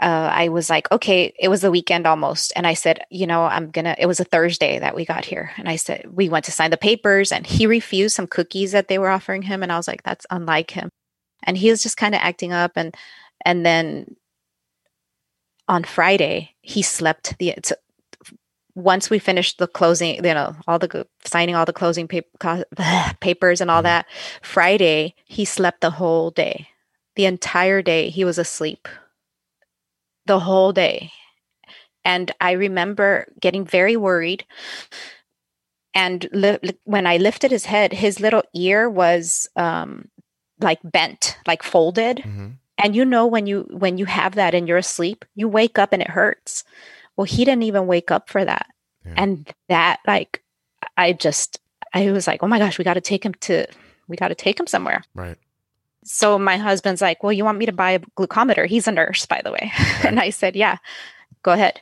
uh, 0.00 0.30
I 0.32 0.48
was 0.48 0.70
like, 0.70 0.90
okay, 0.90 1.32
it 1.38 1.48
was 1.48 1.60
the 1.60 1.70
weekend 1.70 2.06
almost. 2.06 2.52
And 2.56 2.66
I 2.66 2.74
said, 2.74 3.04
you 3.10 3.26
know, 3.26 3.44
I'm 3.44 3.70
going 3.70 3.84
to, 3.84 4.00
it 4.00 4.06
was 4.06 4.18
a 4.18 4.24
Thursday 4.24 4.78
that 4.78 4.96
we 4.96 5.04
got 5.04 5.24
here. 5.24 5.52
And 5.56 5.68
I 5.68 5.76
said, 5.76 6.06
we 6.10 6.28
went 6.28 6.46
to 6.46 6.52
sign 6.52 6.70
the 6.70 6.76
papers 6.76 7.30
and 7.30 7.46
he 7.46 7.66
refused 7.66 8.16
some 8.16 8.26
cookies 8.26 8.72
that 8.72 8.88
they 8.88 8.98
were 8.98 9.10
offering 9.10 9.42
him. 9.42 9.62
And 9.62 9.70
I 9.70 9.76
was 9.76 9.86
like, 9.86 10.02
that's 10.02 10.26
unlike 10.30 10.72
him. 10.72 10.88
And 11.44 11.56
he 11.56 11.70
was 11.70 11.82
just 11.82 11.96
kind 11.96 12.14
of 12.14 12.20
acting 12.22 12.52
up. 12.52 12.72
And, 12.76 12.94
and 13.44 13.64
then 13.64 14.16
on 15.68 15.84
Friday, 15.84 16.54
he 16.60 16.82
slept 16.82 17.38
the, 17.38 17.54
once 18.74 19.08
we 19.08 19.18
finished 19.18 19.58
the 19.58 19.68
closing, 19.68 20.16
you 20.16 20.34
know, 20.34 20.56
all 20.66 20.78
the 20.78 21.06
signing 21.24 21.54
all 21.54 21.64
the 21.64 21.72
closing 21.72 22.08
paper, 22.08 22.64
papers 23.20 23.60
and 23.60 23.70
all 23.70 23.78
mm-hmm. 23.78 23.84
that, 23.84 24.06
Friday, 24.42 25.14
he 25.24 25.44
slept 25.44 25.80
the 25.80 25.90
whole 25.90 26.30
day. 26.30 26.68
The 27.16 27.26
entire 27.26 27.82
day, 27.82 28.10
he 28.10 28.24
was 28.24 28.38
asleep. 28.38 28.88
The 30.26 30.40
whole 30.40 30.72
day. 30.72 31.12
And 32.04 32.32
I 32.40 32.52
remember 32.52 33.26
getting 33.40 33.64
very 33.64 33.96
worried. 33.96 34.44
And 35.94 36.28
li- 36.32 36.58
when 36.82 37.06
I 37.06 37.18
lifted 37.18 37.50
his 37.50 37.66
head, 37.66 37.92
his 37.92 38.18
little 38.18 38.42
ear 38.52 38.90
was 38.90 39.48
um, 39.54 40.08
like 40.60 40.80
bent, 40.82 41.38
like 41.46 41.62
folded. 41.62 42.18
Mm-hmm. 42.18 42.48
And 42.78 42.96
you 42.96 43.04
know 43.04 43.26
when 43.26 43.46
you 43.46 43.68
when 43.70 43.98
you 43.98 44.04
have 44.06 44.34
that 44.34 44.54
and 44.54 44.66
you're 44.66 44.76
asleep, 44.76 45.24
you 45.36 45.48
wake 45.48 45.78
up 45.78 45.92
and 45.92 46.02
it 46.02 46.10
hurts. 46.10 46.64
Well, 47.16 47.24
he 47.24 47.44
didn't 47.44 47.62
even 47.64 47.86
wake 47.86 48.10
up 48.10 48.28
for 48.28 48.44
that. 48.44 48.66
Yeah. 49.04 49.14
And 49.16 49.54
that, 49.68 50.00
like, 50.06 50.42
I 50.96 51.12
just, 51.12 51.60
I 51.92 52.10
was 52.10 52.26
like, 52.26 52.42
oh 52.42 52.48
my 52.48 52.58
gosh, 52.58 52.78
we 52.78 52.84
got 52.84 52.94
to 52.94 53.00
take 53.00 53.24
him 53.24 53.34
to, 53.34 53.66
we 54.08 54.16
got 54.16 54.28
to 54.28 54.34
take 54.34 54.58
him 54.58 54.66
somewhere. 54.66 55.04
Right. 55.14 55.36
So 56.04 56.38
my 56.38 56.56
husband's 56.56 57.00
like, 57.00 57.22
well, 57.22 57.32
you 57.32 57.44
want 57.44 57.58
me 57.58 57.66
to 57.66 57.72
buy 57.72 57.92
a 57.92 57.98
glucometer? 57.98 58.66
He's 58.66 58.86
a 58.86 58.92
nurse, 58.92 59.26
by 59.26 59.40
the 59.42 59.52
way. 59.52 59.72
Okay. 59.98 60.08
and 60.08 60.20
I 60.20 60.30
said, 60.30 60.54
yeah, 60.54 60.76
go 61.42 61.52
ahead. 61.52 61.80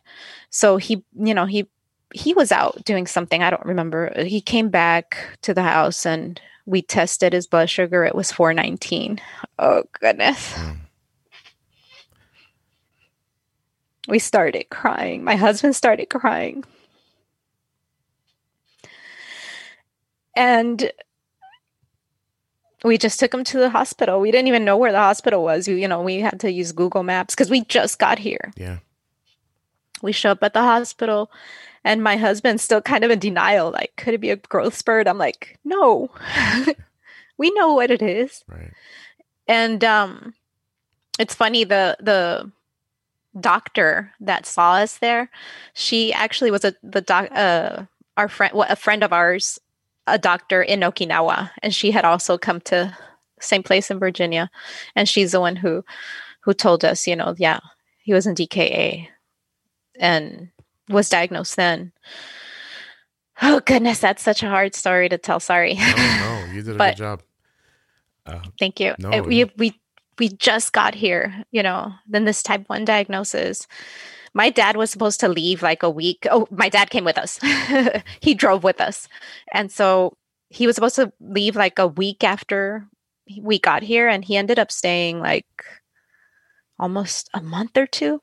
So 0.50 0.76
he, 0.76 1.04
you 1.14 1.34
know, 1.34 1.46
he, 1.46 1.68
he 2.14 2.34
was 2.34 2.52
out 2.52 2.84
doing 2.84 3.06
something. 3.06 3.42
I 3.42 3.50
don't 3.50 3.64
remember. 3.64 4.12
He 4.24 4.40
came 4.40 4.68
back 4.68 5.16
to 5.42 5.54
the 5.54 5.62
house 5.62 6.06
and 6.06 6.40
we 6.66 6.82
tested 6.82 7.32
his 7.32 7.46
blood 7.46 7.68
sugar. 7.70 8.04
It 8.04 8.14
was 8.14 8.30
419. 8.30 9.20
Oh, 9.58 9.82
goodness. 10.00 10.52
Mm. 10.52 10.76
We 14.08 14.18
started 14.18 14.68
crying. 14.70 15.24
My 15.24 15.36
husband 15.36 15.76
started 15.76 16.06
crying. 16.06 16.64
And 20.34 20.90
we 22.84 22.98
just 22.98 23.20
took 23.20 23.32
him 23.32 23.44
to 23.44 23.58
the 23.58 23.70
hospital. 23.70 24.20
We 24.20 24.30
didn't 24.30 24.48
even 24.48 24.64
know 24.64 24.76
where 24.76 24.92
the 24.92 24.98
hospital 24.98 25.44
was. 25.44 25.68
You 25.68 25.86
know, 25.86 26.02
we 26.02 26.20
had 26.20 26.40
to 26.40 26.50
use 26.50 26.72
Google 26.72 27.02
Maps 27.02 27.34
because 27.34 27.50
we 27.50 27.64
just 27.64 27.98
got 27.98 28.18
here. 28.18 28.52
Yeah. 28.56 28.78
We 30.02 30.12
show 30.12 30.32
up 30.32 30.42
at 30.42 30.52
the 30.52 30.62
hospital 30.62 31.30
and 31.84 32.02
my 32.02 32.16
husband's 32.16 32.62
still 32.62 32.80
kind 32.80 33.04
of 33.04 33.10
in 33.10 33.18
denial. 33.18 33.70
Like, 33.70 33.92
could 33.96 34.14
it 34.14 34.20
be 34.20 34.30
a 34.30 34.36
growth 34.36 34.74
spurt? 34.74 35.06
I'm 35.06 35.18
like, 35.18 35.58
no. 35.64 36.10
we 37.38 37.50
know 37.52 37.72
what 37.72 37.90
it 37.90 38.02
is. 38.02 38.42
Right. 38.48 38.72
And 39.46 39.84
um 39.84 40.34
it's 41.18 41.34
funny 41.34 41.64
the 41.64 41.96
the 42.00 42.50
doctor 43.40 44.12
that 44.20 44.46
saw 44.46 44.74
us 44.74 44.98
there, 44.98 45.30
she 45.74 46.12
actually 46.12 46.50
was 46.50 46.64
a 46.64 46.74
the 46.82 47.00
doc 47.00 47.28
uh 47.32 47.84
our 48.16 48.28
friend 48.28 48.52
a 48.68 48.76
friend 48.76 49.02
of 49.02 49.12
ours, 49.12 49.58
a 50.06 50.18
doctor 50.18 50.62
in 50.62 50.80
Okinawa, 50.80 51.50
and 51.62 51.74
she 51.74 51.90
had 51.90 52.04
also 52.04 52.36
come 52.38 52.60
to 52.62 52.96
same 53.40 53.62
place 53.62 53.90
in 53.90 53.98
Virginia, 53.98 54.50
and 54.94 55.08
she's 55.08 55.32
the 55.32 55.40
one 55.40 55.56
who 55.56 55.84
who 56.40 56.52
told 56.54 56.84
us, 56.84 57.06
you 57.06 57.16
know, 57.16 57.34
yeah, 57.38 57.60
he 58.02 58.12
was 58.12 58.26
in 58.26 58.34
DKA 58.34 59.08
and 59.98 60.48
was 60.88 61.08
diagnosed 61.08 61.56
then. 61.56 61.92
Oh 63.40 63.60
goodness, 63.60 63.98
that's 63.98 64.22
such 64.22 64.42
a 64.42 64.48
hard 64.48 64.74
story 64.74 65.08
to 65.08 65.18
tell. 65.18 65.40
Sorry. 65.40 65.74
No, 65.74 65.96
no, 65.96 66.52
you 66.52 66.62
did 66.62 66.74
a 66.74 66.78
but, 66.78 66.96
good 66.96 67.02
job. 67.02 67.22
Uh, 68.24 68.40
thank 68.58 68.78
you. 68.78 68.94
No, 68.98 69.10
it, 69.10 69.24
we 69.24 69.44
we 69.56 69.80
we 70.18 70.28
just 70.28 70.72
got 70.72 70.94
here, 70.94 71.44
you 71.50 71.62
know, 71.62 71.92
then 72.08 72.24
this 72.24 72.42
type 72.42 72.68
1 72.68 72.84
diagnosis. 72.84 73.66
My 74.34 74.50
dad 74.50 74.76
was 74.76 74.90
supposed 74.90 75.20
to 75.20 75.28
leave 75.28 75.62
like 75.62 75.82
a 75.82 75.90
week. 75.90 76.26
Oh, 76.30 76.46
my 76.50 76.68
dad 76.68 76.90
came 76.90 77.04
with 77.04 77.18
us. 77.18 77.38
he 78.20 78.34
drove 78.34 78.64
with 78.64 78.80
us. 78.80 79.08
And 79.52 79.70
so 79.70 80.16
he 80.48 80.66
was 80.66 80.74
supposed 80.74 80.96
to 80.96 81.12
leave 81.20 81.56
like 81.56 81.78
a 81.78 81.86
week 81.86 82.24
after 82.24 82.86
we 83.40 83.58
got 83.58 83.82
here 83.82 84.08
and 84.08 84.24
he 84.24 84.36
ended 84.36 84.58
up 84.58 84.70
staying 84.70 85.20
like 85.20 85.46
almost 86.78 87.30
a 87.32 87.40
month 87.40 87.76
or 87.76 87.86
2 87.86 88.20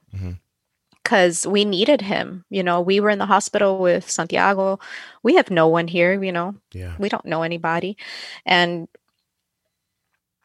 because 1.04 1.42
mm-hmm. 1.42 1.52
we 1.52 1.66
needed 1.66 2.02
him. 2.02 2.46
You 2.50 2.64
know, 2.64 2.82
we 2.82 3.00
were 3.00 3.10
in 3.10 3.20
the 3.20 3.26
hospital 3.26 3.80
with 3.80 4.10
Santiago. 4.10 4.80
We 5.24 5.36
have 5.36 5.50
no 5.50 5.68
one 5.68 5.88
here, 5.88 6.22
you 6.22 6.32
know, 6.32 6.56
yeah. 6.74 6.96
we 7.00 7.10
don't 7.10 7.26
know 7.26 7.42
anybody. 7.42 7.98
And 8.46 8.88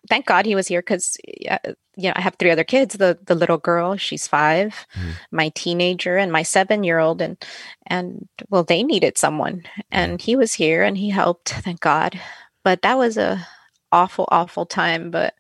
thank 0.09 0.27
God 0.27 0.47
he 0.47 0.55
was 0.55 0.69
here 0.69 0.81
because 0.81 1.17
uh, 1.51 1.59
you 1.97 2.09
know 2.09 2.13
I 2.17 2.21
have 2.21 2.37
three 2.37 2.51
other 2.51 2.65
kids. 2.65 2.97
The 2.97 3.19
the 3.25 3.35
little 3.35 3.59
girl, 3.59 3.97
she's 3.97 4.27
5 4.27 4.69
mm-hmm. 4.69 5.11
my 5.31 5.51
teenager, 5.51 6.17
and 6.17 6.33
my 6.33 6.43
seven 6.43 6.85
year 6.85 6.99
old, 6.99 7.23
and 7.23 7.43
and 7.87 8.29
well, 8.49 8.65
they 8.65 8.83
needed 8.83 9.19
someone, 9.19 9.65
and 9.91 10.21
he 10.21 10.37
was 10.37 10.55
here 10.55 10.83
and 10.83 10.99
he 10.99 11.11
helped. 11.11 11.51
Thank 11.51 11.81
God. 11.81 12.21
but 12.63 12.83
that 12.83 12.99
was 12.99 13.17
a 13.17 13.47
awful, 13.93 14.29
awful 14.31 14.67
time. 14.67 15.11
But 15.11 15.35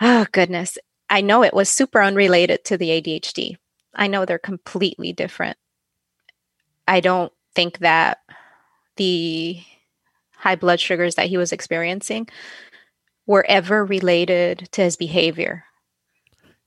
oh 0.00 0.26
goodness, 0.32 0.78
I 1.08 1.20
know 1.20 1.42
it 1.42 1.54
was 1.54 1.68
super 1.68 2.02
unrelated 2.02 2.64
to 2.66 2.76
the 2.76 2.90
ADHD. 2.90 3.56
I 3.94 4.08
know 4.08 4.24
they're 4.24 4.38
completely 4.38 5.12
different. 5.12 5.56
I 6.88 7.00
don't 7.00 7.32
think 7.54 7.78
that 7.78 8.18
the 8.96 9.60
high 10.36 10.56
blood 10.56 10.80
sugars 10.80 11.14
that 11.14 11.28
he 11.28 11.36
was 11.36 11.52
experiencing 11.52 12.28
were 13.26 13.44
ever 13.48 13.84
related 13.84 14.68
to 14.72 14.82
his 14.82 14.96
behavior. 14.96 15.64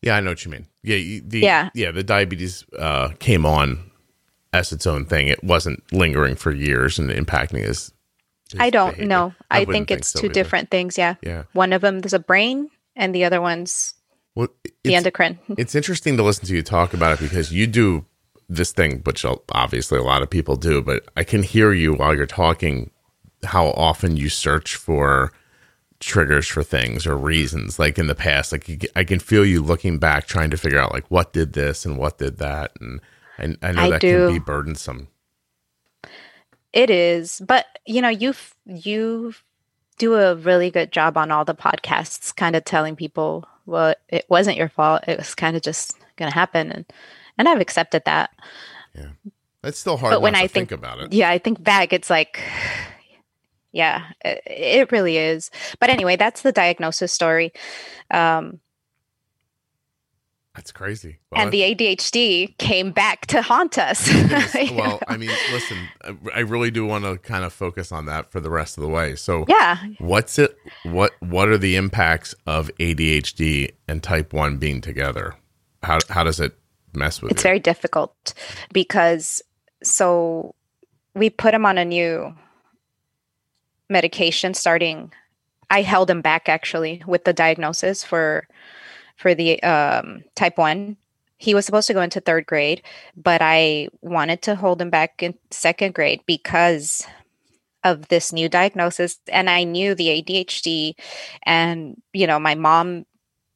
Yeah, 0.01 0.16
I 0.16 0.20
know 0.22 0.32
what 0.32 0.45
you 0.45 0.51
mean. 0.51 0.68
Yeah, 0.84 1.20
the, 1.26 1.39
Yeah. 1.39 1.70
yeah. 1.74 1.91
The 1.91 2.03
diabetes 2.03 2.64
uh, 2.78 3.10
came 3.20 3.45
on 3.45 3.91
as 4.53 4.72
its 4.72 4.86
own 4.88 5.05
thing. 5.05 5.28
It 5.28 5.43
wasn't 5.43 5.84
lingering 5.91 6.36
for 6.36 6.51
years 6.51 6.99
and 6.99 7.10
impacting 7.10 7.64
his. 7.64 7.91
his 8.51 8.60
I 8.60 8.70
don't 8.70 8.91
behavior. 8.91 9.08
know. 9.08 9.34
I, 9.51 9.60
wouldn't 9.60 9.74
think 9.74 9.91
it's 9.91 10.10
so 10.10 10.20
two 10.20 10.26
either. 10.28 10.34
different 10.34 10.72
things. 10.72 10.97
Yeah. 10.97 11.16
Yeah. 11.22 11.43
One 11.53 11.74
of 11.74 11.82
them, 11.82 12.01
is 12.03 12.14
a 12.14 12.20
brain, 12.20 12.70
and 12.95 13.14
the 13.14 13.26
other 13.26 13.41
one's 13.41 13.93
Well, 14.36 14.47
the 14.84 14.95
endocrine. 14.95 15.39
it's 15.58 15.76
interesting 15.76 16.16
to 16.18 16.24
listen 16.24 16.45
to 16.45 16.55
you 16.55 16.62
talk 16.64 16.93
about 16.93 17.14
it 17.14 17.20
because 17.20 17.51
you 17.51 17.68
do 17.68 18.05
this 18.49 18.72
thing, 18.72 19.01
which 19.03 19.26
obviously 19.51 19.97
a 19.99 20.03
lot 20.03 20.22
of 20.22 20.30
people 20.30 20.55
do. 20.55 20.82
But 20.82 21.05
I 21.18 21.24
can 21.24 21.43
hear 21.43 21.74
you 21.74 21.93
while 21.95 22.16
you're 22.16 22.26
talking 22.28 22.91
how 23.43 23.68
often 23.72 24.16
you 24.16 24.30
search 24.30 24.76
for 24.76 25.32
triggers 26.00 26.48
for 26.48 26.62
things 26.64 27.08
or 27.08 27.18
reasons 27.18 27.80
like 27.80 27.98
in 27.98 28.06
the 28.08 28.14
past 28.16 28.52
like 28.52 28.68
you, 28.70 28.78
i 28.95 29.04
can 29.04 29.18
feel 29.20 29.43
you 29.43 29.62
looking 29.64 29.98
back 29.98 30.28
trying 30.28 30.50
to 30.52 30.58
figure 30.58 30.80
out 30.80 30.93
like 30.93 31.06
what 31.10 31.34
did 31.34 31.54
this 31.54 31.86
and 31.86 31.98
what 31.98 32.18
did 32.20 32.38
that 32.38 32.72
and 32.80 33.00
and 33.39 33.58
i 33.64 33.72
know 33.72 33.82
I 33.82 33.89
that 33.91 34.02
do. 34.02 34.28
can 34.28 34.34
be 34.34 34.39
burdensome 34.39 35.08
It 36.74 36.89
is, 36.89 37.41
but 37.45 37.66
you 37.86 38.02
know, 38.02 38.10
you 38.10 38.34
you 38.66 39.34
do 39.98 40.14
a 40.16 40.36
really 40.36 40.70
good 40.70 40.91
job 40.91 41.18
on 41.18 41.32
all 41.32 41.43
the 41.45 41.56
podcasts, 41.56 42.36
kind 42.36 42.56
of 42.56 42.64
telling 42.66 42.95
people, 42.95 43.48
well, 43.66 43.95
it 44.10 44.26
wasn't 44.30 44.58
your 44.58 44.70
fault. 44.70 45.04
It 45.08 45.18
was 45.18 45.34
kind 45.34 45.56
of 45.56 45.64
just 45.64 45.98
going 46.18 46.30
to 46.30 46.36
happen, 46.38 46.72
and 46.72 46.86
and 47.38 47.50
I've 47.50 47.62
accepted 47.62 48.04
that. 48.06 48.30
Yeah 48.93 49.10
it's 49.64 49.80
still 49.80 49.98
hard 49.98 50.12
But 50.14 50.22
when 50.22 50.36
I 50.36 50.41
think, 50.48 50.70
think- 50.70 50.72
about 50.72 51.00
it 51.00 51.12
Yeah, 51.14 51.30
I 51.30 51.39
think 51.39 51.62
back, 51.62 51.91
it's 51.91 52.10
like, 52.10 52.39
yeah, 53.78 54.06
it, 54.26 54.42
it 54.46 54.92
really 54.92 55.18
is. 55.18 55.52
But 55.80 55.90
anyway, 55.90 56.16
that's 56.18 56.42
the 56.42 56.52
diagnosis 56.52 57.12
story. 57.14 57.54
Um, 58.12 58.60
that's 60.56 60.72
crazy 60.72 61.20
Well, 61.32 61.44
and 61.44 61.52
the 61.54 61.62
ADHD 61.62 62.58
came 62.58 62.92
back 62.92 63.28
to 63.28 63.44
haunt 63.44 63.78
us. 63.78 64.10
well 64.72 65.00
i 65.08 65.16
mean 65.16 65.30
listen 65.52 65.78
I- 66.04 66.18
i 66.38 66.40
really 66.40 66.72
do 66.72 66.84
want 66.84 67.06
to 67.06 67.18
kind 67.20 67.46
of 67.46 67.54
focus 67.54 67.92
on 67.92 68.08
that 68.08 68.32
for 68.32 68.40
the 68.40 68.50
rest 68.50 68.76
of 68.76 68.82
the 68.82 68.90
way 68.90 69.16
so 69.16 69.46
yeah, 69.48 69.78
What's 70.00 70.40
it? 70.40 70.58
What 70.82 71.12
What 71.20 71.50
are 71.50 71.60
the 71.60 71.76
impacts 71.76 72.34
of 72.48 72.72
ADHD 72.80 73.74
and 73.88 74.02
Type 74.02 74.34
One 74.34 74.58
being 74.58 74.82
together? 74.82 75.36
How 75.84 76.00
How 76.10 76.24
does 76.24 76.40
it 76.40 76.58
mess 76.94 77.22
with 77.22 77.32
it's 77.34 77.44
you? 77.44 77.50
very 77.50 77.60
difficult 77.60 78.34
because 78.74 79.44
so 79.84 80.56
we 81.14 81.30
put 81.30 81.54
him 81.54 81.68
on 81.68 81.78
a 81.78 81.86
new 81.86 82.34
medication 83.90 84.54
starting 84.54 85.12
i 85.70 85.82
held 85.82 86.10
him 86.10 86.22
back 86.22 86.50
actually 86.50 87.02
with 87.08 87.24
the 87.24 87.34
diagnosis 87.34 88.04
for 88.04 88.48
for 89.16 89.34
the 89.34 89.62
um, 89.64 90.24
type 90.36 90.58
1 90.58 90.98
he 91.40 91.54
was 91.54 91.66
supposed 91.66 91.88
to 91.88 91.94
go 91.94 92.02
into 92.02 92.20
third 92.20 92.46
grade 92.46 92.82
but 93.16 93.42
i 93.42 93.88
wanted 94.02 94.42
to 94.42 94.56
hold 94.56 94.82
him 94.82 94.90
back 94.90 95.22
in 95.24 95.34
second 95.52 95.94
grade 95.94 96.22
because 96.26 97.06
of 97.84 98.08
this 98.10 98.34
new 98.34 98.50
diagnosis 98.50 99.20
and 99.32 99.50
i 99.50 99.64
knew 99.64 99.96
the 99.96 100.22
adhd 100.22 100.94
and 101.44 102.02
you 102.14 102.28
know 102.28 102.40
my 102.40 102.56
mom 102.56 103.06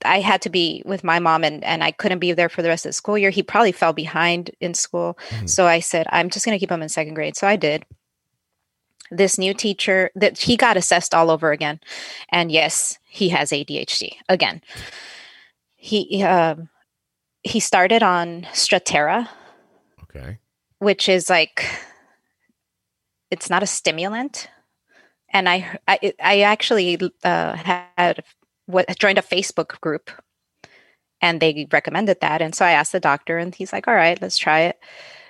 I 0.05 0.19
had 0.19 0.41
to 0.43 0.49
be 0.49 0.81
with 0.85 1.03
my 1.03 1.19
mom 1.19 1.43
and, 1.43 1.63
and 1.63 1.83
I 1.83 1.91
couldn't 1.91 2.19
be 2.19 2.33
there 2.33 2.49
for 2.49 2.61
the 2.61 2.69
rest 2.69 2.85
of 2.85 2.89
the 2.89 2.93
school 2.93 3.17
year. 3.17 3.29
He 3.29 3.43
probably 3.43 3.71
fell 3.71 3.93
behind 3.93 4.51
in 4.59 4.73
school. 4.73 5.17
Mhm. 5.29 5.49
So 5.49 5.67
I 5.67 5.79
said, 5.79 6.07
I'm 6.09 6.29
just 6.29 6.45
going 6.45 6.55
to 6.55 6.59
keep 6.59 6.71
him 6.71 6.81
in 6.81 6.89
second 6.89 7.13
grade. 7.13 7.37
So 7.37 7.47
I 7.47 7.55
did. 7.55 7.85
This 9.11 9.37
new 9.37 9.53
teacher 9.53 10.09
that 10.15 10.39
he 10.39 10.57
got 10.57 10.77
assessed 10.77 11.13
all 11.13 11.29
over 11.29 11.51
again. 11.51 11.79
And 12.29 12.51
yes, 12.51 12.97
he 13.07 13.29
has 13.29 13.51
ADHD 13.51 14.13
again. 14.29 14.61
He, 15.75 16.23
um, 16.23 16.69
he 17.43 17.59
started 17.59 18.01
on 18.01 18.47
Strattera, 18.53 19.27
Okay. 20.03 20.39
which 20.79 21.09
is 21.09 21.29
like, 21.29 21.65
it's 23.29 23.49
not 23.49 23.63
a 23.63 23.67
stimulant. 23.67 24.49
And 25.33 25.47
I, 25.49 25.77
I, 25.87 26.13
I 26.23 26.41
actually 26.41 26.99
uh, 27.23 27.55
had 27.55 28.23
what 28.65 28.97
joined 28.97 29.17
a 29.17 29.21
Facebook 29.21 29.79
group 29.81 30.09
and 31.21 31.39
they 31.39 31.67
recommended 31.71 32.19
that. 32.21 32.41
And 32.41 32.53
so 32.55 32.65
I 32.65 32.71
asked 32.71 32.91
the 32.91 32.99
doctor, 32.99 33.37
and 33.37 33.53
he's 33.53 33.71
like, 33.71 33.87
all 33.87 33.93
right, 33.93 34.19
let's 34.21 34.37
try 34.37 34.61
it. 34.61 34.79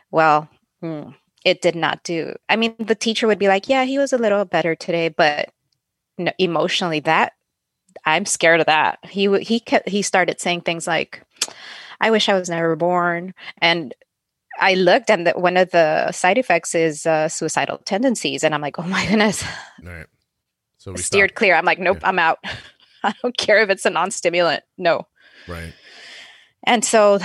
Well, 0.09 0.49
mm, 0.81 1.13
it 1.43 1.61
did 1.61 1.75
not 1.75 2.03
do. 2.03 2.35
I 2.49 2.55
mean, 2.55 2.75
the 2.79 2.95
teacher 2.95 3.27
would 3.27 3.39
be 3.39 3.47
like, 3.47 3.67
yeah, 3.67 3.83
he 3.83 3.97
was 3.97 4.13
a 4.13 4.17
little 4.17 4.45
better 4.45 4.75
today, 4.75 5.09
but 5.09 5.49
no, 6.17 6.31
emotionally, 6.37 6.99
that 7.01 7.33
I'm 8.05 8.25
scared 8.25 8.59
of 8.59 8.65
that. 8.67 8.99
He 9.07 9.25
w- 9.25 9.43
he 9.43 9.59
kept, 9.59 9.89
he 9.89 10.01
started 10.01 10.39
saying 10.39 10.61
things 10.61 10.87
like, 10.87 11.23
"I 11.99 12.11
wish 12.11 12.29
I 12.29 12.33
was 12.33 12.49
never 12.49 12.75
born," 12.75 13.33
and 13.59 13.93
I 14.59 14.75
looked, 14.75 15.09
and 15.09 15.27
the, 15.27 15.31
one 15.31 15.57
of 15.57 15.71
the 15.71 16.11
side 16.11 16.37
effects 16.37 16.75
is 16.75 17.05
uh, 17.05 17.29
suicidal 17.29 17.79
tendencies, 17.79 18.43
and 18.43 18.53
I'm 18.53 18.61
like, 18.61 18.79
"Oh 18.79 18.83
my 18.83 19.05
goodness!" 19.07 19.43
All 19.43 19.91
right. 19.91 20.07
So 20.77 20.91
we 20.93 20.97
Steered 21.01 21.35
clear. 21.35 21.55
I'm 21.55 21.65
like, 21.65 21.79
"Nope, 21.79 21.99
Yeah. 22.01 22.09
I'm 22.09 22.19
out. 22.19 22.39
I 23.03 23.13
don't 23.21 23.37
care 23.37 23.57
if 23.61 23.69
it's 23.69 23.85
a 23.85 23.89
non-stimulant. 23.89 24.63
No." 24.77 25.07
Right. 25.47 25.73
And 26.63 26.85
so 26.85 27.19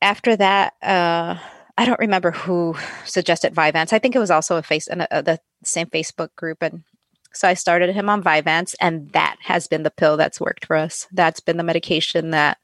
after 0.00 0.36
that, 0.36 0.74
uh, 0.82 1.36
I 1.78 1.84
don't 1.84 2.00
remember 2.00 2.30
who 2.30 2.74
suggested 3.04 3.54
Vyvanse. 3.54 3.92
I 3.92 3.98
think 3.98 4.14
it 4.14 4.20
was 4.20 4.30
also 4.30 4.56
a 4.56 4.62
face 4.62 4.86
in 4.86 5.02
uh, 5.02 5.22
the 5.22 5.38
same 5.62 5.88
Facebook 5.88 6.34
group, 6.36 6.62
and 6.62 6.84
so 7.32 7.46
I 7.46 7.54
started 7.54 7.94
him 7.94 8.08
on 8.08 8.22
Vyvanse, 8.22 8.74
and 8.80 9.10
that 9.12 9.36
has 9.42 9.66
been 9.66 9.82
the 9.82 9.90
pill 9.90 10.16
that's 10.16 10.40
worked 10.40 10.64
for 10.64 10.76
us. 10.76 11.06
That's 11.12 11.40
been 11.40 11.58
the 11.58 11.62
medication 11.62 12.30
that 12.30 12.58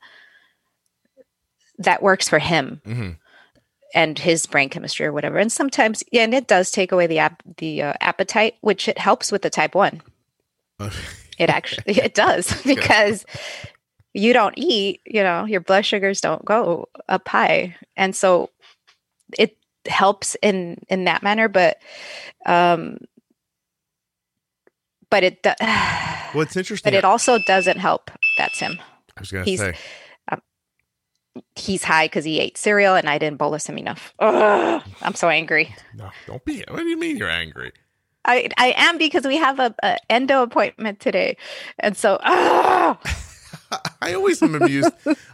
that 1.79 2.03
works 2.03 2.29
for 2.29 2.39
him 2.39 2.81
hmm 2.85 3.11
and 3.95 4.19
his 4.19 4.47
brain 4.47 4.69
chemistry 4.69 5.07
or 5.07 5.13
whatever. 5.13 5.39
And 5.39 5.53
sometimes, 5.53 6.03
yeah, 6.11 6.23
and 6.23 6.35
it 6.35 6.47
does 6.47 6.71
take 6.71 6.93
away 6.93 7.07
the 7.07 7.19
ap- 7.19 7.43
the 7.59 7.83
uh, 7.83 7.95
appetite, 8.01 8.55
which 8.61 8.89
it 8.89 8.99
helps 8.99 9.31
with 9.31 9.43
the 9.43 9.51
type 9.51 9.75
one. 9.75 10.01
It 11.39 11.51
actually 11.51 11.85
it 11.99 12.15
does 12.15 12.61
because 12.63 13.25
you 14.15 14.33
don't 14.33 14.55
eat, 14.57 15.01
you 15.07 15.23
know, 15.23 15.45
your 15.45 15.61
blood 15.61 15.85
sugars 15.85 16.21
don't 16.21 16.45
go 16.45 16.89
up 17.09 17.29
high. 17.29 17.77
And 17.97 18.15
so 18.15 18.51
it 19.39 19.57
helps 19.87 20.37
in 20.43 20.79
in 20.89 21.05
that 21.05 21.23
manner, 21.23 21.49
but 21.49 21.79
um 22.47 22.99
but 25.11 25.25
it 25.25 25.43
do- 25.43 25.53
well, 25.61 26.41
it's 26.43 26.57
interesting. 26.57 26.91
but 26.91 26.97
it 26.97 27.05
also 27.05 27.39
doesn't 27.47 27.79
help. 27.79 28.11
That's 28.39 28.59
him. 28.59 28.79
I 29.17 29.21
was 29.21 29.29
to 29.31 29.43
he's- 29.45 29.61
say. 29.61 29.75
He's 31.57 31.83
high 31.83 32.07
because 32.07 32.27
he 32.27 32.41
ate 32.41 32.59
cereal 32.59 32.95
and 32.95 33.09
I 33.09 33.17
didn't 33.17 33.39
bolus 33.39 33.67
him 33.67 33.79
enough. 33.79 34.13
Ugh, 34.19 34.83
I'm 35.01 35.15
so 35.15 35.31
angry. 35.31 35.75
No, 35.95 36.11
don't 36.27 36.45
be. 36.45 36.63
What 36.69 36.81
do 36.81 36.87
you 36.87 36.99
mean 36.99 37.17
you're 37.17 37.31
angry? 37.31 37.73
I 38.27 38.51
I 38.59 38.75
am 38.77 38.99
because 38.99 39.27
we 39.27 39.37
have 39.39 39.59
a, 39.59 39.75
a 39.83 39.97
endo 40.11 40.43
appointment 40.43 41.01
today, 41.01 41.39
and 41.79 41.97
so. 41.97 42.19
I 44.03 44.15
always 44.15 44.43
am 44.43 44.55
amused. 44.55 44.91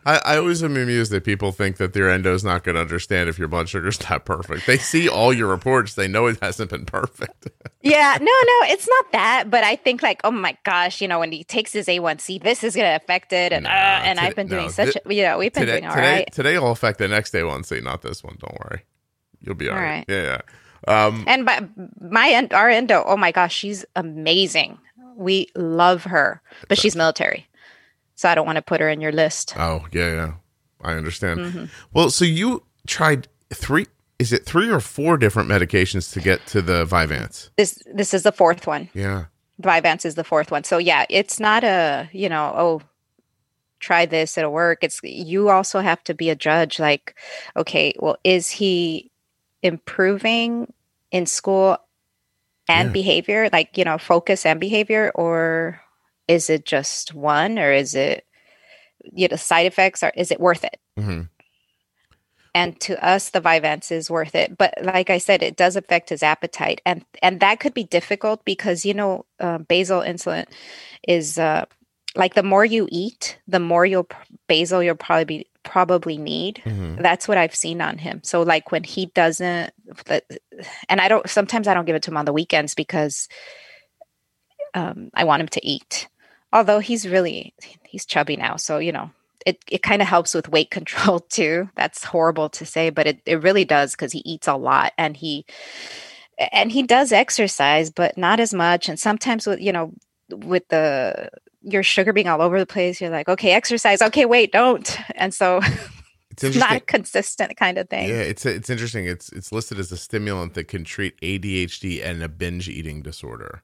I, 0.06 0.20
I 0.24 0.36
always 0.38 0.62
am 0.62 0.76
amused 0.76 1.10
that 1.12 1.24
people 1.24 1.52
think 1.52 1.76
that 1.78 1.92
their 1.92 2.10
endo's 2.10 2.44
not 2.44 2.64
going 2.64 2.74
to 2.76 2.80
understand 2.80 3.28
if 3.28 3.38
your 3.38 3.48
blood 3.48 3.68
sugar's 3.68 3.98
not 4.08 4.24
perfect. 4.24 4.66
They 4.66 4.78
see 4.78 5.08
all 5.08 5.32
your 5.32 5.48
reports. 5.48 5.94
They 5.94 6.08
know 6.08 6.26
it 6.26 6.38
hasn't 6.42 6.70
been 6.70 6.84
perfect. 6.86 7.48
Yeah, 7.80 8.18
no, 8.20 8.24
no, 8.26 8.72
it's 8.72 8.88
not 8.88 9.12
that. 9.12 9.50
But 9.50 9.62
I 9.62 9.76
think 9.76 10.02
like, 10.02 10.20
oh 10.24 10.32
my 10.32 10.58
gosh, 10.64 11.00
you 11.00 11.06
know, 11.06 11.20
when 11.20 11.30
he 11.30 11.44
takes 11.44 11.72
his 11.72 11.86
A1C, 11.86 12.42
this 12.42 12.64
is 12.64 12.74
gonna 12.74 12.96
affect 12.96 13.32
it, 13.32 13.52
and 13.52 13.62
Nah, 13.64 13.70
uh, 13.70 13.72
and 13.72 14.18
today- 14.18 14.26
I've 14.28 14.34
been 14.34 14.48
doing 14.48 14.64
no, 14.64 14.68
such, 14.68 14.96
a, 14.96 15.14
you 15.14 15.22
know, 15.22 15.38
we've 15.38 15.52
been 15.52 15.60
today, 15.62 15.78
doing 15.80 15.86
all 15.88 15.94
today, 15.94 16.12
right. 16.16 16.32
today 16.32 16.58
will 16.58 16.72
affect 16.72 16.98
the 16.98 17.06
next 17.06 17.30
day. 17.30 17.44
One 17.44 17.62
C, 17.62 17.80
not 17.80 18.02
this 18.02 18.24
one. 18.24 18.36
Don't 18.40 18.58
worry. 18.64 18.82
You'll 19.40 19.54
be 19.54 19.68
all 19.68 19.76
All 19.76 19.80
right. 19.80 19.98
right. 19.98 20.04
Yeah, 20.08 20.40
yeah. 20.88 21.06
Um, 21.06 21.24
And 21.28 21.44
my 21.44 21.68
my 22.00 22.28
end, 22.30 22.52
our 22.52 22.68
endo, 22.68 23.04
oh 23.06 23.16
my 23.16 23.30
gosh, 23.30 23.54
she's 23.54 23.84
amazing. 23.94 24.76
We 25.16 25.46
love 25.54 26.02
her, 26.04 26.42
but 26.68 26.78
she's 26.78 26.96
military, 26.96 27.46
so 28.18 28.28
I 28.28 28.34
don't 28.34 28.46
want 28.46 28.56
to 28.56 28.62
put 28.62 28.80
her 28.80 28.88
in 28.88 29.00
your 29.00 29.12
list. 29.12 29.54
oh, 29.56 29.86
yeah, 29.92 30.12
yeah. 30.12 30.32
I 30.82 30.94
understand. 30.94 31.38
Mhm. 31.40 31.68
Well, 31.94 32.10
so 32.10 32.24
you 32.24 32.64
tried 32.86 33.28
three. 33.54 33.86
Is 34.18 34.32
it 34.32 34.44
three 34.44 34.68
or 34.68 34.80
four 34.80 35.16
different 35.16 35.48
medications 35.48 36.12
to 36.14 36.20
get 36.20 36.44
to 36.48 36.60
the 36.60 36.84
Vyvanse? 36.84 37.50
This 37.56 37.78
this 37.94 38.12
is 38.12 38.24
the 38.24 38.32
fourth 38.32 38.66
one. 38.66 38.88
Yeah. 38.92 39.26
Vyvanse 39.62 40.04
is 40.04 40.14
the 40.16 40.24
fourth 40.24 40.50
one. 40.50 40.64
So 40.64 40.78
yeah, 40.78 41.04
it's 41.08 41.38
not 41.38 41.62
a 41.64 42.08
you 42.12 42.28
know 42.28 42.52
oh 42.56 42.82
try 43.80 44.06
this 44.06 44.36
it'll 44.36 44.52
work. 44.52 44.78
It's 44.82 45.00
you 45.04 45.50
also 45.50 45.78
have 45.80 46.02
to 46.04 46.14
be 46.14 46.30
a 46.30 46.34
judge. 46.36 46.78
Like 46.80 47.14
okay, 47.56 47.94
well 47.98 48.16
is 48.24 48.50
he 48.50 49.10
improving 49.62 50.72
in 51.10 51.26
school 51.26 51.78
and 52.68 52.88
Yeah. 52.88 52.92
behavior, 52.92 53.48
like, 53.52 53.78
you 53.78 53.84
know, 53.84 53.98
focus 53.98 54.44
and 54.44 54.60
behavior, 54.60 55.10
or 55.14 55.80
is 56.28 56.50
it 56.50 56.64
just 56.64 57.14
one, 57.14 57.58
or 57.58 57.72
is 57.72 57.94
it, 57.94 58.24
you 59.12 59.28
know, 59.28 59.36
side 59.36 59.66
effects, 59.66 60.02
or 60.02 60.12
is 60.14 60.30
it 60.30 60.40
worth 60.40 60.64
it? 60.64 60.78
hmm 60.96 61.22
and 62.54 62.80
to 62.80 63.04
us 63.04 63.30
the 63.30 63.40
Vyvanse 63.40 63.92
is 63.92 64.10
worth 64.10 64.34
it. 64.34 64.56
But 64.58 64.74
like 64.82 65.10
i 65.10 65.18
said 65.18 65.42
it 65.42 65.56
does 65.56 65.76
affect 65.76 66.08
his 66.08 66.22
appetite. 66.22 66.80
And 66.84 67.04
and 67.22 67.40
that 67.40 67.60
could 67.60 67.74
be 67.74 67.84
difficult 67.84 68.44
because 68.44 68.84
you 68.84 68.94
know 68.94 69.26
uh, 69.40 69.58
basal 69.58 70.00
insulin 70.00 70.46
is 71.06 71.38
uh, 71.38 71.66
like 72.16 72.34
the 72.34 72.42
more 72.42 72.64
you 72.64 72.88
eat 72.90 73.38
the 73.46 73.60
more 73.60 73.86
you'll 73.86 74.08
basal 74.48 74.82
you'll 74.82 74.96
probably 74.96 75.24
be 75.24 75.46
probably 75.62 76.16
need. 76.18 76.58
Hmm 76.64 76.96
that's 76.98 77.28
what 77.28 77.38
i've 77.38 77.54
seen 77.54 77.80
on 77.80 77.96
him. 77.96 78.20
So 78.24 78.42
like 78.42 78.72
when 78.72 78.82
he 78.82 79.06
doesn't 79.06 79.72
and 80.88 81.00
i 81.00 81.06
don't 81.06 81.28
sometimes 81.30 81.68
i 81.68 81.74
don't 81.74 81.84
give 81.84 81.94
it 81.94 82.02
to 82.02 82.10
him 82.10 82.16
on 82.16 82.24
the 82.24 82.32
weekends 82.32 82.74
because 82.74 83.28
um, 84.74 85.10
i 85.14 85.22
want 85.22 85.40
him 85.42 85.48
to 85.48 85.64
eat 85.64 86.08
although 86.52 86.78
he's 86.78 87.06
really 87.08 87.54
he's 87.84 88.06
chubby 88.06 88.36
now 88.36 88.56
so 88.56 88.78
you 88.78 88.92
know 88.92 89.10
it, 89.46 89.64
it 89.70 89.82
kind 89.82 90.02
of 90.02 90.08
helps 90.08 90.34
with 90.34 90.50
weight 90.50 90.70
control 90.78 91.20
too. 91.20 91.70
That's 91.74 92.04
horrible 92.04 92.48
to 92.50 92.66
say 92.66 92.90
but 92.90 93.06
it, 93.06 93.20
it 93.26 93.42
really 93.42 93.64
does 93.64 93.92
because 93.92 94.12
he 94.12 94.22
eats 94.24 94.46
a 94.46 94.56
lot 94.56 94.92
and 94.98 95.16
he 95.16 95.46
and 96.52 96.70
he 96.70 96.82
does 96.82 97.12
exercise 97.12 97.90
but 97.90 98.18
not 98.18 98.40
as 98.40 98.52
much. 98.52 98.88
And 98.88 98.98
sometimes 98.98 99.46
with 99.46 99.60
you 99.60 99.72
know 99.72 99.92
with 100.30 100.68
the 100.68 101.30
your 101.62 101.82
sugar 101.82 102.12
being 102.12 102.28
all 102.28 102.42
over 102.42 102.58
the 102.58 102.66
place 102.66 103.00
you're 103.00 103.10
like 103.10 103.28
okay 103.28 103.52
exercise. 103.52 104.02
Okay 104.02 104.26
wait 104.26 104.52
don't. 104.52 104.98
And 105.14 105.34
so 105.34 105.60
It's 106.30 106.44
it's 106.44 106.56
not 106.60 106.76
a 106.76 106.80
consistent 106.80 107.56
kind 107.56 107.78
of 107.78 107.88
thing. 107.88 108.08
Yeah, 108.08 108.20
it's 108.20 108.46
it's 108.46 108.70
interesting. 108.70 109.06
It's 109.06 109.32
it's 109.32 109.50
listed 109.50 109.80
as 109.80 109.90
a 109.90 109.96
stimulant 109.96 110.54
that 110.54 110.68
can 110.68 110.84
treat 110.84 111.20
ADHD 111.20 112.04
and 112.04 112.22
a 112.22 112.28
binge 112.28 112.68
eating 112.68 113.02
disorder. 113.02 113.62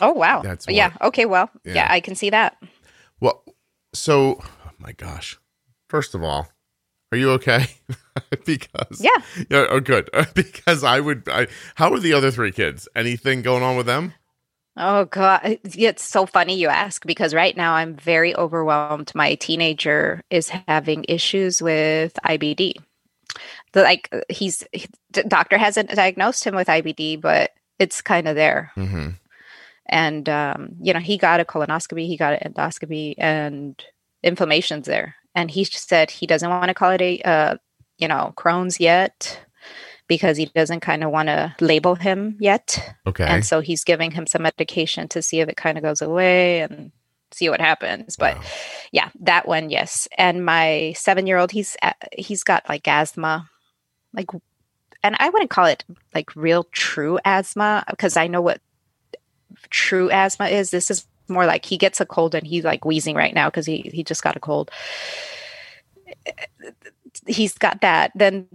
Oh 0.00 0.12
wow 0.12 0.42
That's 0.42 0.66
yeah 0.68 0.92
okay 1.00 1.24
well 1.26 1.50
Yeah. 1.64 1.74
yeah 1.74 1.86
i 1.90 2.00
can 2.00 2.14
see 2.14 2.30
that 2.30 2.56
Well, 3.20 3.44
so 3.92 4.40
oh 4.42 4.70
my 4.78 4.92
gosh. 4.92 5.38
First 5.88 6.14
of 6.14 6.22
all, 6.24 6.48
are 7.12 7.18
you 7.18 7.30
okay? 7.32 7.66
because 8.44 9.00
yeah 9.00 9.16
yeah, 9.48 9.66
oh 9.70 9.80
good. 9.80 10.10
because 10.34 10.82
I 10.82 10.98
would. 11.00 11.28
I, 11.28 11.46
how 11.76 11.92
are 11.92 12.00
the 12.00 12.12
other 12.12 12.30
three 12.32 12.50
kids? 12.52 12.88
Anything 12.96 13.42
going 13.42 13.62
on 13.62 13.76
with 13.76 13.86
them? 13.86 14.12
Oh 14.76 15.04
god, 15.04 15.58
it's 15.62 16.02
so 16.02 16.26
funny 16.26 16.58
you 16.58 16.68
ask 16.68 17.06
because 17.06 17.32
right 17.32 17.56
now 17.56 17.74
I'm 17.74 17.94
very 17.94 18.34
overwhelmed. 18.34 19.12
My 19.14 19.36
teenager 19.36 20.22
is 20.30 20.48
having 20.66 21.04
issues 21.08 21.62
with 21.62 22.18
IBD. 22.26 22.74
Like 23.74 24.12
he's 24.28 24.64
the 25.12 25.22
doctor 25.22 25.56
hasn't 25.58 25.90
diagnosed 25.90 26.44
him 26.44 26.56
with 26.56 26.66
IBD, 26.66 27.20
but 27.20 27.52
it's 27.78 28.02
kind 28.02 28.26
of 28.26 28.34
there. 28.34 28.72
Mm-hmm. 28.76 29.10
And 29.86 30.28
um, 30.28 30.70
you 30.80 30.92
know, 30.92 31.00
he 31.00 31.18
got 31.18 31.40
a 31.40 31.44
colonoscopy, 31.44 32.06
he 32.06 32.16
got 32.16 32.40
an 32.40 32.52
endoscopy, 32.52 33.14
and 33.18 33.82
inflammation's 34.22 34.86
there. 34.86 35.16
And 35.34 35.50
he 35.50 35.64
said 35.64 36.10
he 36.10 36.26
doesn't 36.26 36.48
want 36.48 36.68
to 36.68 36.74
call 36.74 36.90
it 36.92 37.00
a 37.00 37.20
uh, 37.22 37.56
you 37.98 38.08
know 38.08 38.32
Crohn's 38.36 38.80
yet 38.80 39.40
because 40.06 40.36
he 40.36 40.46
doesn't 40.46 40.80
kind 40.80 41.02
of 41.02 41.10
want 41.10 41.28
to 41.28 41.54
label 41.60 41.94
him 41.94 42.36
yet. 42.40 42.94
Okay. 43.06 43.24
And 43.24 43.44
so 43.44 43.60
he's 43.60 43.84
giving 43.84 44.10
him 44.10 44.26
some 44.26 44.42
medication 44.42 45.08
to 45.08 45.22
see 45.22 45.40
if 45.40 45.48
it 45.48 45.56
kind 45.56 45.78
of 45.78 45.82
goes 45.84 46.02
away 46.02 46.60
and 46.60 46.92
see 47.32 47.48
what 47.48 47.60
happens. 47.60 48.16
But 48.16 48.36
Wow. 48.36 48.42
yeah, 48.92 49.08
that 49.20 49.48
one, 49.48 49.70
yes. 49.70 50.06
And 50.18 50.44
my 50.44 50.92
seven 50.96 51.26
year 51.26 51.38
old, 51.38 51.50
he's 51.52 51.76
uh, 51.82 51.92
he's 52.16 52.44
got 52.44 52.68
like 52.68 52.86
asthma, 52.86 53.48
like, 54.12 54.28
and 55.02 55.16
I 55.18 55.30
wouldn't 55.30 55.50
call 55.50 55.66
it 55.66 55.84
like 56.14 56.36
real 56.36 56.64
true 56.72 57.18
asthma 57.24 57.84
because 57.90 58.16
I 58.16 58.26
know 58.26 58.40
what 58.42 58.60
true 59.70 60.10
asthma 60.10 60.46
is. 60.48 60.70
This 60.70 60.90
is 60.90 61.06
more 61.28 61.46
like 61.46 61.64
he 61.64 61.76
gets 61.78 62.00
a 62.00 62.06
cold 62.06 62.34
and 62.34 62.46
he's 62.46 62.64
like 62.64 62.84
wheezing 62.84 63.16
right 63.16 63.34
now 63.34 63.48
because 63.48 63.66
he 63.66 63.90
he 63.92 64.04
just 64.04 64.22
got 64.22 64.36
a 64.36 64.40
cold. 64.40 64.70
He's 67.26 67.56
got 67.56 67.80
that. 67.82 68.12
Then 68.14 68.46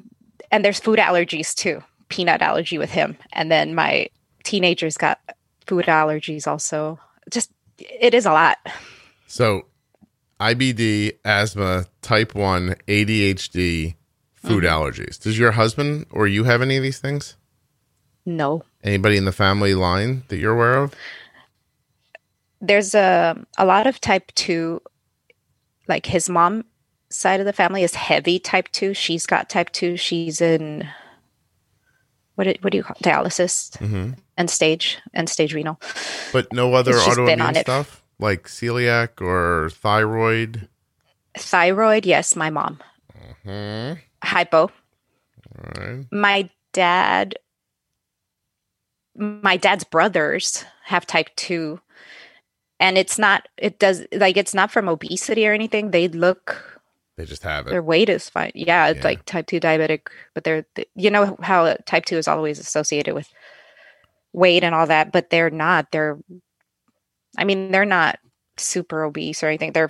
and 0.51 0.63
there's 0.63 0.79
food 0.79 0.99
allergies 0.99 1.53
too. 1.55 1.83
Peanut 2.09 2.41
allergy 2.41 2.77
with 2.77 2.91
him, 2.91 3.17
and 3.33 3.51
then 3.51 3.75
my 3.75 4.09
teenager's 4.43 4.97
got 4.97 5.19
food 5.67 5.85
allergies 5.85 6.47
also. 6.47 6.99
Just 7.29 7.51
it 7.77 8.13
is 8.15 8.25
a 8.25 8.31
lot. 8.31 8.57
So, 9.27 9.67
IBD, 10.39 11.19
asthma, 11.23 11.85
type 12.01 12.33
one, 12.33 12.75
ADHD, 12.87 13.95
food 14.33 14.63
Mm-hmm. 14.63 14.73
allergies. 14.73 15.19
Does 15.21 15.37
your 15.37 15.51
husband 15.51 16.07
or 16.09 16.25
you 16.27 16.45
have 16.45 16.63
any 16.63 16.77
of 16.77 16.83
these 16.83 16.97
things? 16.99 17.35
No, 18.25 18.63
Anybody 18.83 19.17
in 19.17 19.25
the 19.25 19.31
family 19.31 19.75
line 19.75 20.23
that 20.29 20.37
you're 20.37 20.53
aware 20.53 20.75
of? 20.83 20.93
there's 22.61 22.93
a 22.93 23.45
a 23.57 23.65
lot 23.65 23.87
of 23.87 24.01
type 24.01 24.31
two. 24.35 24.81
Like 25.87 26.05
his 26.05 26.29
mom 26.29 26.65
side 27.09 27.39
of 27.39 27.45
the 27.45 27.53
family 27.53 27.83
is 27.83 27.95
heavy 27.95 28.37
type 28.37 28.67
two. 28.71 28.93
She's 28.93 29.25
got 29.25 29.49
type 29.49 29.71
two. 29.71 29.95
She's 29.97 30.41
in 30.41 30.87
what 32.35 32.43
do, 32.45 32.53
what 32.61 32.71
do 32.71 32.77
you 32.77 32.83
call 32.83 32.95
dialysis 33.03 33.71
Mm-hmm. 33.77 34.11
and 34.37 34.49
stage 34.49 34.97
and 35.13 35.27
stage 35.29 35.53
renal. 35.53 35.79
But 36.33 36.51
no 36.53 36.73
other 36.73 36.91
It's 36.91 37.05
just 37.05 37.17
been 37.17 37.41
on 37.41 37.53
autoimmune 37.53 37.57
it. 37.57 37.61
stuff 37.61 38.03
like 38.19 38.43
celiac 38.47 39.21
or 39.21 39.69
thyroid. 39.71 40.67
Thyroid, 41.37 42.05
yes, 42.05 42.35
my 42.35 42.49
mom. 42.49 42.79
Hmm. 43.43 43.93
Hypo. 44.23 44.69
All 45.57 45.71
right. 45.81 46.05
my 46.11 46.49
dad 46.73 47.35
my 49.19 49.57
dad's 49.57 49.83
brothers 49.83 50.63
have 50.85 51.05
type 51.05 51.29
2 51.35 51.79
and 52.79 52.97
it's 52.97 53.19
not 53.19 53.47
it 53.57 53.79
does 53.79 54.05
like 54.13 54.37
it's 54.37 54.53
not 54.53 54.71
from 54.71 54.87
obesity 54.89 55.47
or 55.47 55.53
anything. 55.53 55.91
They 55.91 56.07
look 56.07 56.81
They 57.17 57.25
just 57.25 57.43
have 57.43 57.67
it. 57.67 57.71
their 57.71 57.83
weight 57.83 58.09
is 58.09 58.29
fine. 58.29 58.51
Yeah 58.55 58.87
it's 58.89 58.99
Yeah. 58.99 59.09
like 59.11 59.25
type 59.25 59.47
2 59.47 59.59
diabetic 59.59 60.07
but 60.33 60.43
they're 60.45 60.65
you 60.95 61.11
know 61.11 61.37
how 61.41 61.75
type 61.85 62.05
2 62.05 62.17
is 62.17 62.27
always 62.27 62.59
associated 62.59 63.13
with 63.15 63.29
weight 64.33 64.63
and 64.63 64.75
all 64.75 64.87
that 64.87 65.11
but 65.11 65.29
they're 65.31 65.49
not. 65.51 65.91
They're 65.91 66.17
i 67.37 67.43
mean 67.45 67.71
they're 67.71 67.85
not 67.85 68.19
super 68.57 69.03
obese 69.03 69.43
or 69.43 69.47
anything. 69.47 69.73
They're 69.73 69.89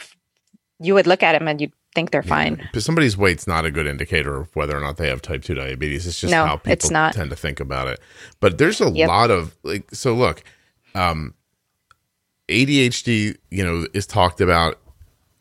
you 0.80 0.94
would 0.96 1.08
look 1.08 1.24
at 1.24 1.34
them 1.38 1.48
and 1.48 1.62
you'd 1.62 1.74
think 2.00 2.12
they're 2.12 2.24
Yeah. 2.26 2.30
fine 2.30 2.70
But 2.74 2.82
somebody's 2.84 3.18
weight's 3.18 3.46
not 3.48 3.66
a 3.66 3.72
good 3.72 3.86
indicator 3.88 4.38
of 4.38 4.56
whether 4.56 4.76
or 4.78 4.80
not 4.82 4.98
they 4.98 5.10
have 5.10 5.22
type 5.22 5.44
2 5.44 5.54
diabetes. 5.54 6.08
It's 6.08 6.20
just 6.20 6.32
No, 6.32 6.46
how 6.46 6.56
people 6.56 6.72
it's 6.74 6.90
not. 6.90 7.14
tend 7.14 7.30
to 7.30 7.36
think 7.36 7.60
about 7.60 7.88
it. 7.88 8.00
But 8.40 8.58
there's 8.58 8.80
a 8.82 8.90
Yep. 8.90 9.08
lot 9.08 9.32
of 9.32 9.56
like 9.64 9.84
so 9.94 10.14
look, 10.16 10.44
um 10.96 11.34
ADHD, 12.48 13.38
you 13.52 13.64
know, 13.64 13.86
is 13.94 14.08
talked 14.08 14.42
about 14.42 14.80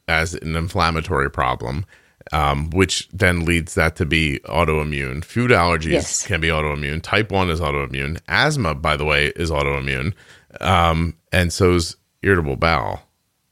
as 0.08 0.34
an 0.34 0.56
inflammatory 0.56 1.30
problem. 1.30 1.86
Um, 2.30 2.68
which 2.70 3.08
then 3.10 3.46
leads 3.46 3.72
that 3.74 3.96
to 3.96 4.04
be 4.04 4.38
autoimmune. 4.44 5.24
Food 5.24 5.50
allergies 5.50 5.92
Yes. 5.92 6.26
can 6.26 6.42
be 6.42 6.48
autoimmune. 6.48 7.00
Type 7.02 7.32
1 7.32 7.48
is 7.48 7.58
autoimmune. 7.58 8.20
Asthma, 8.28 8.74
by 8.74 8.98
the 8.98 9.06
way, 9.06 9.28
is 9.34 9.50
autoimmune. 9.50 10.12
Um, 10.60 11.14
and 11.32 11.50
so 11.50 11.72
is 11.76 11.96
irritable 12.22 12.56
bowel. 12.56 13.00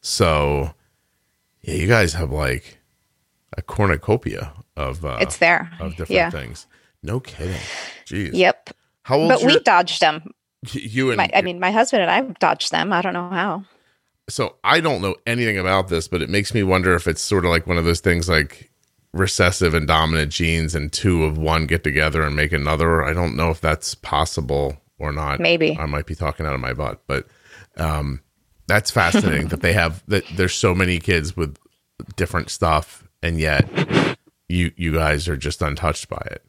So, 0.03 0.75
yeah, 1.63 1.73
you 1.77 1.87
guys 1.87 2.13
have 2.13 2.31
like 2.31 2.76
a 3.57 3.63
cornucopia 3.63 4.53
of 4.77 5.05
uh, 5.05 5.19
it's 5.21 5.39
there 5.39 5.71
of 5.81 5.93
different 5.93 6.11
yeah 6.11 6.31
things. 6.31 6.67
No 7.03 7.21
kidding. 7.21 7.61
Jeez. 8.07 8.31
yep 8.33 8.71
How 9.03 9.19
old 9.19 9.29
but 9.29 9.43
we 9.43 9.59
dodged 9.61 10.01
them 10.01 10.35
you 10.75 11.11
and 11.11 11.17
my, 11.17 11.31
I 11.35 11.43
mean, 11.43 11.61
my 11.61 11.71
husband 11.71 12.03
and 12.03 12.11
I 12.11 12.21
dodged 12.39 12.73
them. 12.73 12.93
I 12.93 13.03
don't 13.03 13.13
know 13.13 13.31
how. 13.31 13.65
so 14.29 14.57
I 14.65 14.81
don't 14.81 15.03
know 15.03 15.17
anything 15.27 15.59
about 15.59 15.89
this, 15.89 16.09
but 16.09 16.23
it 16.23 16.29
makes 16.29 16.55
me 16.55 16.63
wonder 16.63 16.95
if 16.95 17.07
it's 17.07 17.21
sort 17.21 17.45
of 17.45 17.51
like 17.51 17.67
one 17.67 17.79
of 17.79 17.85
those 17.85 18.01
things 18.01 18.29
like 18.29 18.71
recessive 19.13 19.75
and 19.75 19.87
dominant 19.87 20.33
genes 20.33 20.75
and 20.75 20.93
two 20.93 21.25
of 21.25 21.39
one 21.39 21.67
get 21.67 21.85
together 21.85 22.23
and 22.23 22.37
make 22.37 22.53
another. 22.53 23.05
I 23.05 23.13
don't 23.13 23.37
know 23.37 23.51
if 23.51 23.61
that's 23.61 23.95
possible 23.95 24.77
or 24.99 25.13
not. 25.13 25.41
Maybe. 25.41 25.77
I 25.79 25.87
might 25.87 26.07
be 26.07 26.15
talking 26.15 26.47
out 26.47 26.55
of 26.55 26.61
my 26.61 26.73
butt, 26.73 27.03
but 27.07 27.27
um 27.77 28.21
that's 28.67 28.91
fascinating 28.91 29.49
that 29.49 29.61
they 29.61 29.73
have 29.73 30.03
that 30.09 30.25
there's 30.35 30.55
so 30.55 30.75
many 30.75 30.99
kids 30.99 31.37
with 31.37 31.57
different 32.17 32.51
stuff 32.51 33.06
and 33.23 33.39
yet 33.41 33.69
you 34.49 34.73
you 34.77 34.93
guys 34.93 35.29
are 35.29 35.37
just 35.37 35.63
untouched 35.63 36.09
by 36.09 36.23
it. 36.31 36.43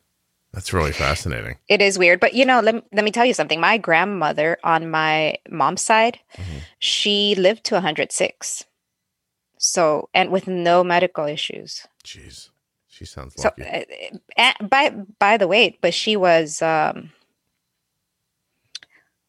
That's 0.54 0.74
really 0.74 0.94
fascinating. 0.94 1.58
It 1.68 1.82
is 1.82 2.00
weird, 2.00 2.20
but 2.20 2.34
you 2.34 2.46
know, 2.46 2.62
let, 2.62 2.76
let 2.94 3.04
me 3.04 3.12
tell 3.12 3.26
you 3.26 3.34
something. 3.34 3.60
My 3.60 3.78
grandmother 3.78 4.58
on 4.64 4.90
my 4.90 5.36
mom's 5.50 5.82
side, 5.82 6.20
Mhm. 6.38 6.62
she 6.80 7.36
lived 7.36 7.64
to 7.66 7.76
106. 7.76 8.64
So, 9.60 10.10
and 10.14 10.32
with 10.32 10.48
no 10.48 10.84
medical 10.84 11.26
issues. 11.26 11.86
Jeez. 12.04 12.50
She 12.88 13.06
sounds 13.06 13.36
So, 13.38 13.50
lucky. 13.50 13.64
uh, 13.64 13.84
uh, 14.38 14.54
by 14.68 14.90
by 15.20 15.38
the 15.38 15.48
way, 15.48 15.78
but 15.82 15.94
she 15.94 16.16
was 16.16 16.62
um 16.62 17.12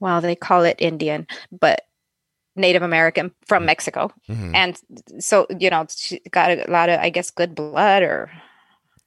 well, 0.01 0.21
they 0.21 0.37
call 0.37 0.63
it 0.65 0.77
Indian, 0.81 1.27
but 1.51 1.87
Native 2.59 2.83
American 2.83 3.33
from 3.47 3.65
Mexico. 3.65 4.13
Mhm. 4.29 4.55
And 4.55 4.81
so, 5.23 5.47
you 5.59 5.71
know, 5.71 5.87
she 5.89 6.21
got 6.31 6.51
a 6.51 6.71
lot 6.71 6.89
of 6.91 7.01
I 7.01 7.11
guess 7.11 7.31
good 7.31 7.55
blood 7.55 8.03
or 8.03 8.31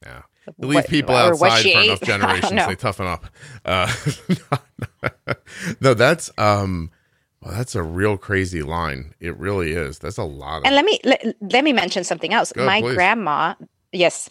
Yeah. 0.03 0.21
leave 0.57 0.75
what- 0.75 0.87
people 0.87 1.15
outside 1.15 1.61
for 1.61 1.67
ate. 1.67 1.85
enough 1.85 2.01
generations, 2.13 2.65
they 2.67 2.75
toughen 2.75 3.05
up. 3.07 3.25
Uh, 3.65 3.91
no, 5.81 5.93
that's 5.93 6.31
um, 6.37 6.91
well, 7.41 7.53
that's 7.55 7.75
a 7.75 7.83
real 7.83 8.17
crazy 8.17 8.61
line. 8.61 9.13
It 9.19 9.37
really 9.37 9.71
is. 9.73 9.99
That's 9.99 10.17
a 10.17 10.23
lot 10.23 10.59
of. 10.59 10.65
And 10.65 10.75
let 10.75 10.85
me 10.85 10.99
let, 11.03 11.23
let 11.41 11.63
me 11.63 11.73
mention 11.73 12.03
something 12.03 12.33
else. 12.33 12.51
Go, 12.53 12.65
My 12.65 12.81
please. 12.81 12.95
grandma, 12.95 13.55
yes. 13.91 14.29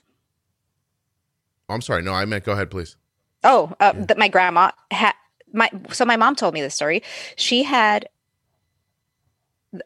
I'm 1.69 1.81
sorry. 1.81 2.03
No, 2.03 2.13
I 2.13 2.25
meant 2.25 2.45
go 2.45 2.53
ahead, 2.53 2.71
please. 2.71 2.97
Oh, 3.45 3.73
uh, 3.81 3.93
that 3.97 4.19
my 4.19 4.29
grandma 4.29 4.71
had 4.91 5.15
my. 5.53 5.71
So 5.93 6.05
my 6.05 6.17
mom 6.17 6.37
told 6.37 6.55
me 6.55 6.61
this 6.61 6.75
story. 6.75 7.03
She 7.37 7.63
had 7.63 8.09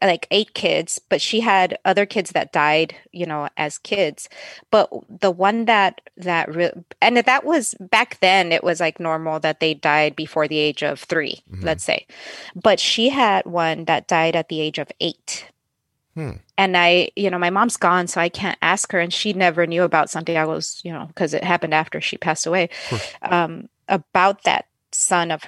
like 0.03 0.27
eight 0.31 0.55
kids, 0.55 0.99
but 1.09 1.21
she 1.21 1.41
had 1.41 1.79
other 1.85 2.07
kids 2.07 2.31
that 2.31 2.53
died, 2.53 2.95
you 3.13 3.27
know, 3.27 3.49
as 3.57 3.77
kids. 3.79 4.29
But 4.71 4.91
the 5.09 5.31
one 5.31 5.67
that 5.67 6.01
that 6.17 6.55
re- 6.55 6.73
and 7.03 7.17
that 7.19 7.45
was 7.45 7.75
back 7.81 8.19
then, 8.21 8.51
it 8.53 8.65
was 8.65 8.81
like 8.81 8.99
normal 8.99 9.41
that 9.41 9.61
they 9.61 9.75
died 9.75 10.17
before 10.17 10.49
the 10.49 10.59
age 10.59 10.83
of 10.83 11.01
3 11.01 11.43
Mhm. 11.51 11.65
let's 11.65 11.85
say. 11.85 12.07
But 12.55 12.81
she 12.81 13.11
had 13.11 13.45
one 13.45 13.85
that 13.85 14.09
died 14.09 14.37
at 14.37 14.49
the 14.49 14.61
age 14.61 14.79
of 14.79 14.91
eight. 15.01 15.51
Hmm. 16.15 16.33
And 16.57 16.77
I, 16.77 17.11
you 17.17 17.29
know, 17.29 17.39
my 17.39 17.51
mom's 17.51 17.77
gone, 17.77 18.07
so 18.07 18.21
I 18.21 18.29
can't 18.29 18.59
ask 18.63 18.93
her. 18.93 19.01
And 19.01 19.13
she 19.13 19.33
never 19.33 19.67
knew 19.67 19.83
about 19.83 20.11
Santiago's, 20.11 20.81
you 20.85 20.93
know, 20.93 21.07
because 21.09 21.35
it 21.35 21.43
happened 21.43 21.75
after 21.75 22.01
she 22.01 22.17
passed 22.17 22.47
away, 22.47 22.69
um, 23.23 23.69
about 23.89 24.45
that 24.45 24.67
son 24.95 25.31
of, 25.31 25.43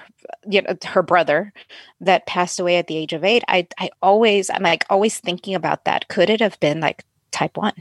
you 0.49 0.63
know, 0.63 0.77
her 0.87 1.03
brother 1.03 1.53
that 2.01 2.27
passed 2.27 2.59
away 2.61 2.77
at 2.77 2.87
the 2.87 2.97
age 2.97 3.13
of 3.13 3.25
eight. 3.25 3.45
I, 3.49 3.67
I 3.79 3.91
always, 4.03 4.51
I'm 4.51 4.63
like 4.63 4.85
always 4.91 5.19
thinking 5.19 5.55
about 5.55 5.85
that. 5.85 6.09
Could 6.09 6.31
it 6.31 6.41
have 6.41 6.59
been 6.61 6.81
like 6.81 7.05
type 7.31 7.57
one? 7.57 7.75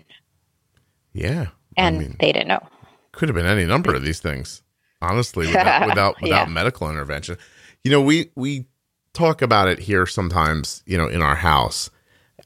Yeah. 1.14 1.48
And 1.78 1.96
I 1.98 2.00
mean, 2.00 2.16
they 2.20 2.32
didn't 2.32 2.48
know. 2.48 2.66
could 3.12 3.30
have 3.30 3.36
been 3.36 3.46
any 3.46 3.66
number 3.66 3.94
of 3.96 4.04
these 4.04 4.20
things. 4.20 4.62
Honestly, 5.02 5.48
without 5.48 5.88
without, 5.88 6.22
without 6.22 6.48
Yeah. 6.48 6.54
medical 6.54 6.90
intervention. 6.90 7.38
You 7.84 7.92
know, 7.92 8.02
we 8.02 8.32
we 8.36 8.66
talk 9.14 9.42
about 9.42 9.68
it 9.68 9.80
here 9.80 10.06
sometimes. 10.06 10.84
You 10.86 10.98
know, 10.98 11.08
in 11.08 11.22
our 11.22 11.36
house, 11.36 11.90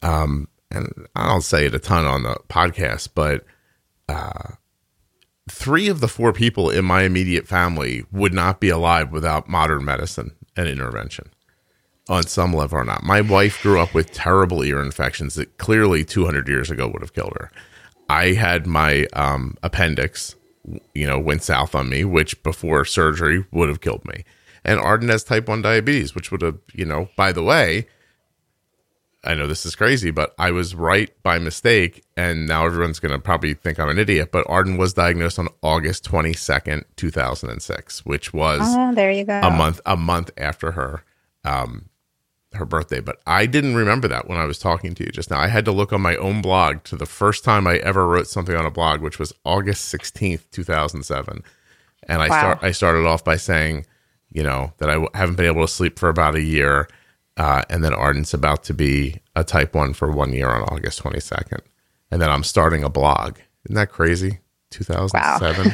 um, 0.02 0.48
and 0.72 1.08
I 1.16 1.28
don't 1.28 1.42
say 1.44 1.68
it 1.68 1.76
a 1.76 1.80
ton 1.80 2.06
on 2.06 2.24
the 2.24 2.36
podcast, 2.50 3.10
but 3.16 3.46
uh, 4.10 4.56
three 5.50 5.88
of 5.88 6.00
the 6.00 6.08
four 6.08 6.34
people 6.34 6.70
in 6.70 6.86
my 6.86 7.04
immediate 7.04 7.48
family 7.48 8.06
would 8.12 8.34
not 8.34 8.60
be 8.60 8.70
alive 8.70 9.12
without 9.12 9.50
modern 9.50 9.84
medicine 9.86 10.32
and 10.56 10.68
intervention 10.68 11.30
on 12.10 12.24
some 12.24 12.54
level 12.54 12.80
or 12.80 12.84
not. 12.84 13.04
My 13.04 13.22
wife 13.22 13.62
grew 13.62 13.80
up 13.80 13.94
with 13.94 14.12
terrible 14.12 14.64
ear 14.64 14.82
infections 14.82 15.36
that 15.36 15.58
clearly 15.58 16.04
200 16.04 16.48
years 16.48 16.72
ago 16.72 16.88
would 16.88 17.02
have 17.02 17.14
killed 17.14 17.34
her. 17.40 17.52
I 18.10 18.34
had 18.34 18.66
my 18.66 19.06
um, 19.14 19.56
appendix, 19.62 20.36
you 20.96 21.06
know, 21.06 21.20
went 21.20 21.44
south 21.44 21.76
on 21.76 21.90
me, 21.90 22.04
which 22.04 22.42
before 22.42 22.84
surgery 22.86 23.46
would 23.52 23.70
have 23.70 23.82
killed 23.82 24.04
me. 24.06 24.26
And 24.66 24.80
Arden 24.80 25.10
has 25.10 25.24
type 25.24 25.48
1 25.48 25.62
diabetes, 25.62 26.16
which 26.16 26.32
would 26.32 26.42
have, 26.42 26.58
you 26.74 26.86
know, 26.86 27.10
by 27.16 27.32
the 27.32 27.44
way, 27.44 27.88
I 29.24 29.34
know 29.36 29.48
this 29.48 29.66
is 29.66 29.76
crazy, 29.76 30.12
but 30.12 30.34
I 30.40 30.52
was 30.52 30.76
right 30.76 31.12
by 31.24 31.40
mistake. 31.40 32.04
And 32.16 32.48
now 32.48 32.66
everyone's 32.66 33.00
going 33.02 33.12
to 33.12 33.20
probably 33.20 33.54
think 33.54 33.78
I'm 33.80 33.90
an 33.90 34.00
idiot. 34.00 34.32
But 34.32 34.46
Arden 34.50 34.78
was 34.78 34.94
diagnosed 34.94 35.38
on 35.40 35.50
August 35.62 36.06
22nd, 36.10 36.86
2006, 36.96 38.06
which 38.06 38.34
was 38.34 38.62
Oh, 38.66 38.94
there 38.96 39.12
you 39.12 39.26
go. 39.26 39.40
a 39.42 39.50
month 39.52 39.82
a 39.86 39.98
month 39.98 40.32
after 40.38 40.72
her 40.72 41.04
um 41.44 41.90
her 42.54 42.66
birthday 42.66 43.00
but 43.00 43.22
i 43.28 43.46
didn't 43.46 43.76
remember 43.76 44.08
that 44.08 44.28
when 44.28 44.38
i 44.40 44.44
was 44.44 44.58
talking 44.58 44.94
to 44.96 45.04
you 45.06 45.10
just 45.12 45.30
now 45.30 45.40
i 45.40 45.48
had 45.48 45.64
to 45.64 45.72
look 45.72 45.94
on 45.94 46.02
my 46.02 46.16
own 46.18 46.42
blog 46.42 46.84
to 46.84 46.96
the 46.98 47.06
first 47.06 47.44
time 47.44 47.68
i 47.68 47.78
ever 47.78 48.08
wrote 48.08 48.28
something 48.28 48.56
on 48.56 48.66
a 48.66 48.72
blog 48.72 49.00
which 49.02 49.20
was 49.20 49.32
august 49.46 49.94
16th 49.94 50.50
2007 50.52 51.44
and 52.10 52.22
i 52.24 52.28
Wow. 52.28 52.38
start 52.40 52.60
i 52.64 52.72
started 52.72 53.06
off 53.06 53.24
by 53.24 53.38
saying 53.38 53.86
you 54.32 54.42
know 54.44 54.74
that 54.80 54.90
i 54.90 54.94
w- 54.94 55.10
haven't 55.14 55.36
been 55.36 55.46
able 55.46 55.62
to 55.62 55.72
sleep 55.72 55.98
for 56.00 56.10
about 56.10 56.34
a 56.36 56.42
year 56.42 56.88
uh, 57.40 57.64
and 57.72 57.84
then 57.84 57.94
arden's 57.96 58.34
about 58.34 58.64
to 58.66 58.74
be 58.74 59.20
a 59.36 59.44
type 59.44 59.74
1 59.74 59.94
for 59.94 60.12
one 60.12 60.32
year 60.34 60.50
on 60.50 60.62
august 60.64 61.02
22nd 61.02 61.62
and 62.12 62.22
then 62.22 62.30
i'm 62.30 62.44
starting 62.44 62.84
a 62.84 62.90
blog. 62.90 63.38
Isn't 63.66 63.76
that 63.76 63.90
crazy? 63.92 64.40
2007 64.72 65.74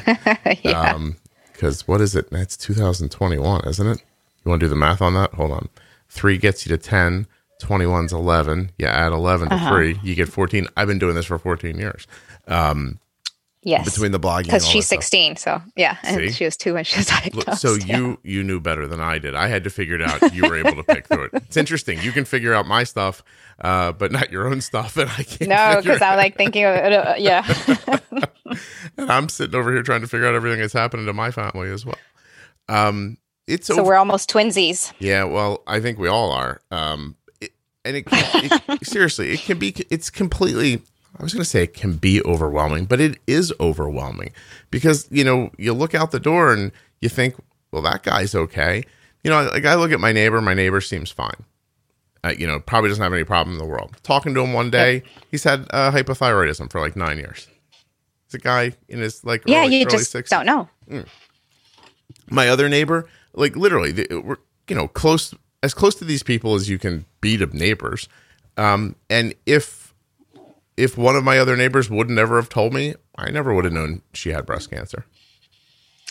yeah. 0.63 0.93
um 0.93 1.15
because 1.51 1.87
what 1.87 1.99
is 2.01 2.15
it? 2.15 2.29
That's 2.31 2.55
2021 2.57 3.67
isn't 3.67 3.87
it? 3.87 4.03
You 4.43 4.49
want 4.49 4.59
to 4.59 4.65
do 4.65 4.69
the 4.69 4.75
math 4.75 5.01
on 5.01 5.13
that? 5.15 5.33
Hold 5.33 5.51
on. 5.51 5.69
Three 6.09 6.37
gets 6.37 6.65
you 6.65 6.69
to 6.75 6.81
10 6.81 7.27
21's 7.61 8.11
11 8.13 8.71
you 8.77 8.85
add 8.85 9.13
11 9.13 9.47
to 9.49 9.55
Uh-huh. 9.55 9.69
three 9.69 9.97
you 10.03 10.13
get 10.13 10.27
14 10.27 10.67
i've 10.75 10.89
been 10.89 10.99
doing 10.99 11.15
this 11.15 11.25
for 11.25 11.39
14 11.39 11.77
years 11.79 12.05
yes. 13.65 13.83
between 13.83 14.13
the 14.13 14.19
blogging 14.19 14.43
because 14.43 14.65
she's 14.65 14.87
that 14.87 15.03
stuff. 15.03 15.03
16. 15.03 15.35
So 15.35 15.61
yeah. 15.75 15.97
And 16.03 16.21
See? 16.21 16.31
she 16.31 16.45
was 16.45 16.55
two 16.55 16.75
when 16.75 16.85
she 16.85 16.97
was 16.99 17.11
Look, 17.11 17.21
diagnosed. 17.33 17.61
so 17.61 17.73
yeah. 17.75 17.97
you 17.97 18.19
you 18.23 18.43
knew 18.43 18.61
better 18.61 18.87
than 18.87 19.01
i 19.01 19.17
did 19.19 19.35
i 19.35 19.47
had 19.47 19.65
to 19.65 19.69
figure 19.69 19.95
it 19.95 20.01
out 20.01 20.33
you 20.33 20.43
were 20.47 20.55
able 20.55 20.75
to 20.75 20.83
pick 20.83 21.07
through 21.07 21.25
it 21.25 21.31
it's 21.33 21.57
interesting 21.57 21.99
you 22.01 22.13
can 22.13 22.23
figure 22.23 22.53
out 22.53 22.65
my 22.65 22.83
stuff 22.85 23.21
uh, 23.61 23.91
but 23.91 24.11
not 24.13 24.31
your 24.31 24.47
own 24.47 24.61
stuff 24.61 24.95
and 24.97 25.09
i 25.09 25.23
can't 25.23 25.49
No, 25.49 25.81
because 25.81 26.01
I'm 26.01 26.15
like 26.17 26.37
thinking 26.37 26.63
of 26.63 26.75
it. 26.75 26.93
Uh, 26.93 27.15
yeah. 27.17 27.43
and 28.97 29.11
i'm 29.11 29.27
sitting 29.29 29.55
over 29.55 29.71
here 29.71 29.83
trying 29.83 30.01
to 30.01 30.07
figure 30.07 30.27
out 30.27 30.35
everything 30.35 30.59
that's 30.61 30.73
happening 30.73 31.05
to 31.05 31.13
my 31.13 31.31
family 31.31 31.69
as 31.69 31.85
well 31.85 31.97
um 32.69 33.17
it's 33.47 33.67
so 33.67 33.75
over- 33.75 33.83
we're 33.83 33.95
almost 33.95 34.27
twinsies. 34.31 34.91
Yeah, 34.97 35.25
well, 35.25 35.61
I 35.67 35.79
think 35.79 35.99
we 35.99 36.07
all 36.07 36.31
are. 36.31 36.61
Um, 36.71 37.15
it, 37.39 37.51
and 37.83 37.95
it, 37.97 38.07
it 38.11 38.83
seriously, 38.87 39.33
it 39.33 39.41
can 39.41 39.59
be. 39.59 39.75
It's 39.91 40.09
completely. 40.09 40.81
I 41.17 41.23
was 41.23 41.33
going 41.33 41.43
to 41.43 41.49
say 41.49 41.63
it 41.63 41.73
can 41.73 41.93
be 41.97 42.21
overwhelming, 42.23 42.85
but 42.85 42.99
it 42.99 43.19
is 43.25 43.53
overwhelming 43.59 44.31
because 44.71 45.07
you 45.11 45.23
know 45.23 45.51
you 45.57 45.73
look 45.73 45.95
out 45.95 46.11
the 46.11 46.19
door 46.19 46.51
and 46.53 46.71
you 47.01 47.09
think, 47.09 47.35
well, 47.71 47.81
that 47.83 48.03
guy's 48.03 48.35
okay. 48.35 48.83
You 49.23 49.31
know, 49.31 49.43
like 49.45 49.65
I 49.65 49.75
look 49.75 49.91
at 49.91 49.99
my 49.99 50.11
neighbor. 50.11 50.41
My 50.41 50.53
neighbor 50.53 50.81
seems 50.81 51.09
fine. 51.11 51.43
Uh, 52.23 52.33
you 52.37 52.47
know, 52.47 52.59
probably 52.59 52.89
doesn't 52.89 53.03
have 53.03 53.13
any 53.13 53.23
problem 53.23 53.55
in 53.55 53.59
the 53.59 53.65
world. 53.65 53.95
Talking 54.03 54.33
to 54.33 54.41
him 54.41 54.53
one 54.53 54.69
day, 54.71 55.03
he's 55.29 55.43
had 55.43 55.67
uh, 55.69 55.91
hypothyroidism 55.91 56.71
for 56.71 56.81
like 56.81 56.95
nine 56.95 57.17
years. 57.17 57.47
He's 58.25 58.33
a 58.35 58.39
guy 58.39 58.73
in 58.89 58.99
his 58.99 59.23
like 59.23 59.43
Yeah, 59.45 59.61
early, 59.63 59.75
you 59.77 59.85
early 59.85 59.97
just 59.97 60.13
60s 60.13 60.29
don't 60.29 60.45
know. 60.45 60.67
my 62.29 62.49
other 62.49 62.67
neighbor, 62.69 63.07
like 63.33 63.55
literally, 63.55 63.91
they, 63.91 64.15
we're 64.15 64.37
you 64.67 64.75
know 64.75 64.87
close 64.87 65.33
as 65.63 65.73
close 65.73 65.95
to 65.95 66.05
these 66.05 66.23
people 66.23 66.55
as 66.55 66.69
you 66.69 66.77
can 66.79 67.05
be 67.21 67.37
to 67.37 67.45
neighbors. 67.55 68.07
Um, 68.57 68.95
and 69.09 69.33
if 69.45 69.84
if 70.77 70.97
one 70.97 71.15
of 71.15 71.23
my 71.23 71.37
other 71.39 71.55
neighbors 71.55 71.89
would 71.89 72.09
never 72.09 72.35
have 72.37 72.49
told 72.49 72.73
me, 72.73 72.95
I 73.17 73.29
never 73.31 73.53
would 73.53 73.65
have 73.65 73.73
known 73.73 74.01
she 74.13 74.29
had 74.29 74.45
breast 74.45 74.69
cancer. 74.69 75.05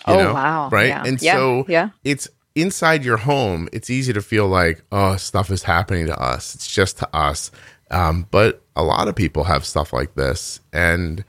You 0.07 0.15
Oh, 0.15 0.23
know? 0.23 0.35
wow. 0.35 0.69
Right, 0.71 0.89
Yeah. 0.89 1.03
and 1.07 1.21
Yeah, 1.23 1.35
so 1.35 1.65
yeah. 1.69 1.91
it's 2.05 2.29
inside 2.55 3.05
your 3.05 3.17
home. 3.19 3.69
It's 3.73 3.91
easy 3.91 4.13
to 4.13 4.23
feel 4.23 4.47
like 4.49 4.83
oh, 4.93 5.17
stuff 5.17 5.51
is 5.51 5.63
happening 5.65 6.07
to 6.07 6.19
us. 6.21 6.55
It's 6.55 6.67
just 6.67 6.99
to 6.99 7.17
us. 7.17 7.51
Um, 7.91 8.27
but 8.31 8.63
a 8.77 8.83
lot 8.83 9.09
of 9.09 9.15
people 9.15 9.45
have 9.45 9.65
stuff 9.65 9.93
like 9.93 10.15
this, 10.15 10.61
and 10.73 11.25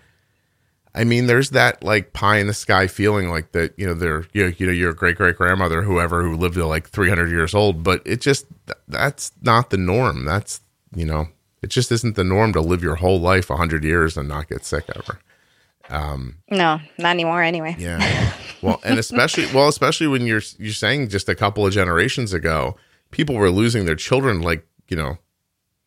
I 0.97 1.03
mean, 1.03 1.27
there's 1.27 1.49
that 1.49 1.83
like 1.83 2.13
pie 2.13 2.37
in 2.37 2.47
the 2.47 2.53
sky 2.53 2.87
feeling 2.87 3.29
like 3.29 3.51
that, 3.51 3.73
you 3.77 3.85
know, 3.85 3.93
they're, 3.93 4.25
you 4.33 4.45
know, 4.45 4.53
you 4.57 4.65
know, 4.65 4.71
your 4.71 4.93
great 4.93 5.17
great 5.17 5.35
grandmother, 5.35 5.81
whoever 5.81 6.23
who 6.23 6.37
lived 6.37 6.55
to 6.55 6.65
like 6.65 6.87
300 6.89 7.29
years 7.29 7.53
old, 7.53 7.83
but 7.83 8.01
it 8.05 8.21
just, 8.21 8.45
that's 8.87 9.33
not 9.41 9.69
the 9.71 9.77
norm. 9.77 10.23
That's, 10.23 10.61
you 10.95 11.03
know, 11.05 11.27
it 11.65 11.71
just 11.71 11.91
isn't 11.91 12.15
the 12.15 12.23
norm 12.23 12.53
to 12.53 12.61
live 12.61 12.83
your 12.83 12.93
whole 12.97 13.19
life 13.19 13.49
100 13.49 13.83
years 13.83 14.15
and 14.17 14.29
not 14.29 14.47
get 14.47 14.63
sick 14.63 14.85
ever. 14.95 15.19
No, 15.89 16.79
not 16.99 17.09
anymore. 17.09 17.41
Anyway. 17.41 17.75
Yeah. 17.77 18.31
Well, 18.61 18.79
and 18.83 18.97
especially, 18.97 19.45
well, 19.53 19.67
especially 19.67 20.07
when 20.07 20.25
you're, 20.25 20.41
you're 20.57 20.73
saying 20.73 21.09
just 21.09 21.29
a 21.29 21.35
couple 21.35 21.67
of 21.67 21.73
generations 21.73 22.33
ago, 22.33 22.77
people 23.11 23.35
were 23.35 23.51
losing 23.51 23.85
their 23.85 23.95
children 23.95 24.41
like, 24.41 24.65
you 24.87 24.97
know, 24.97 25.19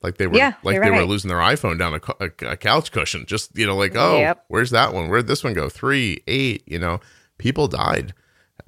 like 0.01 0.16
they 0.18 0.29
were, 0.29 0.37
Yeah, 0.37 0.53
like 0.62 0.81
they 0.81 0.91
were 0.91 1.05
losing 1.05 1.29
their 1.29 1.39
iPhone 1.39 1.76
down 1.76 1.95
a, 1.95 2.01
a, 2.24 2.53
a 2.53 2.57
couch 2.57 2.93
cushion. 2.93 3.24
Just 3.26 3.57
you 3.59 3.66
know, 3.66 3.74
like 3.74 3.97
oh, 3.97 4.18
Yep. 4.18 4.45
where's 4.47 4.70
that 4.70 4.95
one? 4.95 5.09
Where'd 5.09 5.26
this 5.26 5.43
one 5.43 5.55
go? 5.55 5.68
Three, 5.68 6.22
eight. 6.29 6.62
You 6.66 6.79
know, 6.79 7.01
people 7.39 7.66
died. 7.66 8.14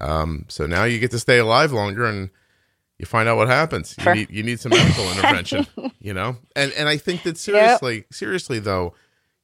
Um, 0.01 0.43
so 0.49 0.65
now 0.65 0.83
you 0.83 0.99
get 0.99 1.11
to 1.11 1.19
stay 1.19 1.37
alive 1.37 1.71
longer, 1.71 2.05
and 2.05 2.31
you 3.01 3.05
find 3.07 3.27
out 3.27 3.35
what 3.35 3.47
happens. 3.49 3.95
You 3.97 4.13
need 4.13 4.29
you 4.29 4.43
need 4.43 4.59
some 4.59 4.69
medical 4.69 5.03
intervention. 5.11 5.65
You 5.99 6.13
know, 6.13 6.37
and 6.55 6.71
and 6.73 6.87
I 6.87 6.97
think 6.97 7.23
that 7.23 7.37
seriously, 7.37 8.05
seriously 8.11 8.59
though, 8.59 8.93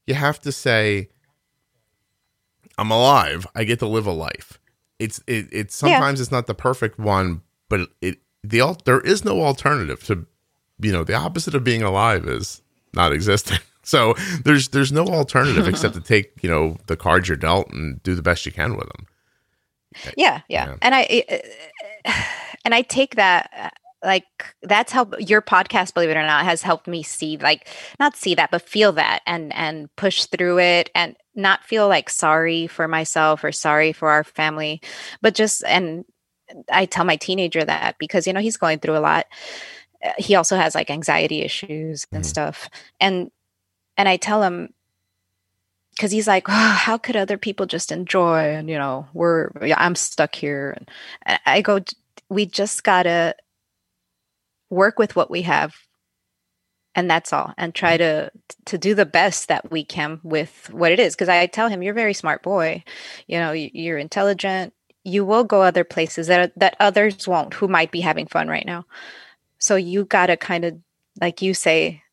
you 0.06 0.14
have 0.14 0.40
to 0.42 0.52
say, 0.52 1.10
I'm 2.78 2.92
alive. 2.92 3.48
I 3.56 3.64
get 3.64 3.80
to 3.80 3.88
live 3.88 4.06
a 4.06 4.12
life. 4.12 4.60
It's 5.00 5.20
it. 5.28 5.48
It's 5.52 5.76
sometimes 5.76 6.22
it's 6.22 6.32
not 6.32 6.46
the 6.48 6.54
perfect 6.54 7.00
one, 7.00 7.42
but 7.68 7.90
it 8.00 8.20
the 8.44 8.62
al- 8.62 8.78
there 8.86 9.02
is 9.02 9.26
no 9.26 9.42
alternative 9.42 10.04
to 10.06 10.28
you 10.80 10.92
know 10.92 11.04
the 11.04 11.16
opposite 11.16 11.56
of 11.56 11.64
being 11.64 11.82
alive 11.82 12.28
is 12.28 12.62
not 12.94 13.12
existing 13.12 13.58
so 13.84 14.14
there's 14.44 14.70
there's 14.70 14.92
no 14.92 15.06
alternative 15.08 15.68
except 15.68 15.96
to 15.96 16.02
take 16.14 16.32
you 16.44 16.50
know 16.50 16.78
the 16.86 16.96
cards 16.96 17.28
you're 17.28 17.36
dealt 17.36 17.68
and 17.74 18.02
do 18.04 18.14
the 18.14 18.22
best 18.22 18.46
you 18.46 18.52
can 18.52 18.76
with 18.78 18.88
them 18.90 19.08
Yeah, 20.16 20.42
yeah. 20.48 20.68
Yeah. 20.68 20.76
And 20.84 20.94
I 20.96 21.26
and 22.68 22.76
I 22.76 22.82
take 22.82 23.16
that 23.16 23.74
like 24.04 24.26
that's 24.62 24.92
how 24.92 25.10
your 25.20 25.42
podcast 25.42 25.94
believe 25.94 26.10
it 26.10 26.18
or 26.18 26.22
not 26.22 26.44
has 26.44 26.62
helped 26.62 26.86
me 26.86 27.02
see 27.02 27.38
like 27.38 27.70
not 27.98 28.18
see 28.18 28.36
that 28.36 28.52
but 28.52 28.62
feel 28.62 28.92
that 28.92 29.22
and 29.26 29.56
and 29.56 29.94
push 29.96 30.26
through 30.26 30.60
it 30.60 30.90
and 30.94 31.16
not 31.34 31.64
feel 31.64 31.88
like 31.88 32.10
sorry 32.10 32.68
for 32.68 32.90
myself 32.90 33.42
or 33.42 33.54
sorry 33.54 33.94
for 33.94 34.10
our 34.10 34.26
family 34.26 34.82
but 35.22 35.34
just 35.34 35.64
and 35.64 36.04
i 36.72 36.86
tell 36.86 37.06
my 37.06 37.16
teenager 37.16 37.64
that 37.64 37.96
because 38.00 38.28
you 38.28 38.34
know 38.34 38.42
he's 38.42 38.58
going 38.58 38.80
through 38.80 38.98
a 38.98 39.00
lot 39.00 39.26
uh, 40.06 40.12
he 40.18 40.36
also 40.36 40.58
has 40.58 40.76
like 40.76 40.92
anxiety 40.92 41.42
issues 41.42 42.06
and 42.12 42.22
mm-hmm. 42.22 42.28
stuff 42.28 42.70
and 43.00 43.32
and 43.98 44.08
i 44.08 44.18
tell 44.18 44.44
him 44.44 44.74
because 45.98 46.12
he's 46.12 46.28
like, 46.28 46.48
oh, 46.48 46.52
how 46.54 47.00
could 47.00 47.16
other 47.16 47.40
people 47.40 47.66
just 47.66 47.92
enjoy? 47.92 48.54
And 48.54 48.70
you 48.70 48.78
know, 48.78 49.08
we're 49.14 49.50
I'm 49.76 49.96
stuck 49.96 50.36
here. 50.36 50.78
And 51.26 51.40
I 51.48 51.62
go, 51.62 51.80
we 52.30 52.46
just 52.46 52.84
gotta 52.84 53.36
work 54.70 55.00
with 55.00 55.16
what 55.16 55.32
we 55.32 55.44
have, 55.44 55.76
and 56.96 57.10
that's 57.10 57.34
all, 57.34 57.54
and 57.58 57.74
try 57.76 57.98
to 57.98 58.32
to 58.66 58.78
do 58.78 58.96
the 58.96 59.06
best 59.06 59.48
that 59.50 59.72
we 59.72 59.84
can 59.84 60.20
with 60.24 60.70
what 60.72 60.92
it 60.92 61.00
is. 61.00 61.16
Because 61.16 61.30
I 61.30 61.46
tell 61.48 61.70
him, 61.70 61.82
you're 61.84 61.92
a 61.94 61.96
very 61.96 62.14
smart 62.14 62.44
boy. 62.44 62.84
You 63.28 63.40
know, 63.40 63.52
you're 63.54 63.98
intelligent. 63.98 64.74
You 65.04 65.26
will 65.26 65.44
go 65.44 65.62
other 65.62 65.84
places 65.84 66.28
that 66.28 66.54
that 66.58 66.76
others 66.80 67.28
won't, 67.28 67.54
who 67.54 67.68
might 67.68 67.92
be 67.92 68.02
having 68.02 68.28
fun 68.28 68.48
right 68.48 68.66
now. 68.66 68.86
So 69.60 69.76
you 69.76 70.06
gotta 70.06 70.38
kind 70.38 70.66
of, 70.66 70.78
like 71.22 71.42
you 71.42 71.54
say, 71.54 72.04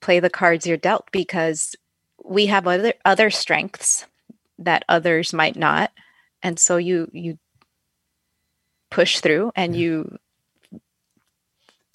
play 0.00 0.20
the 0.20 0.30
cards 0.30 0.66
you're 0.66 0.76
dealt 0.76 1.10
because 1.12 1.76
we 2.24 2.46
have 2.46 2.66
other 2.66 2.94
other 3.04 3.30
strengths 3.30 4.06
that 4.58 4.84
others 4.88 5.32
might 5.32 5.56
not 5.56 5.90
and 6.42 6.58
so 6.58 6.76
you 6.76 7.10
you 7.12 7.38
push 8.94 9.18
through 9.18 9.50
and 9.56 9.74
you 9.74 10.16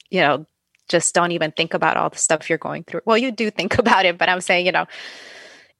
you 0.09 0.19
know 0.19 0.45
just 0.89 1.15
don't 1.15 1.31
even 1.31 1.49
think 1.51 1.73
about 1.73 1.95
all 1.95 2.09
the 2.09 2.17
stuff 2.17 2.49
you're 2.49 2.57
going 2.57 2.83
through 2.83 2.99
well 3.05 3.17
you 3.17 3.31
do 3.31 3.49
think 3.49 3.77
about 3.83 4.05
it 4.05 4.17
but 4.17 4.27
i'm 4.27 4.41
saying 4.41 4.65
you 4.65 4.71
know 4.71 4.85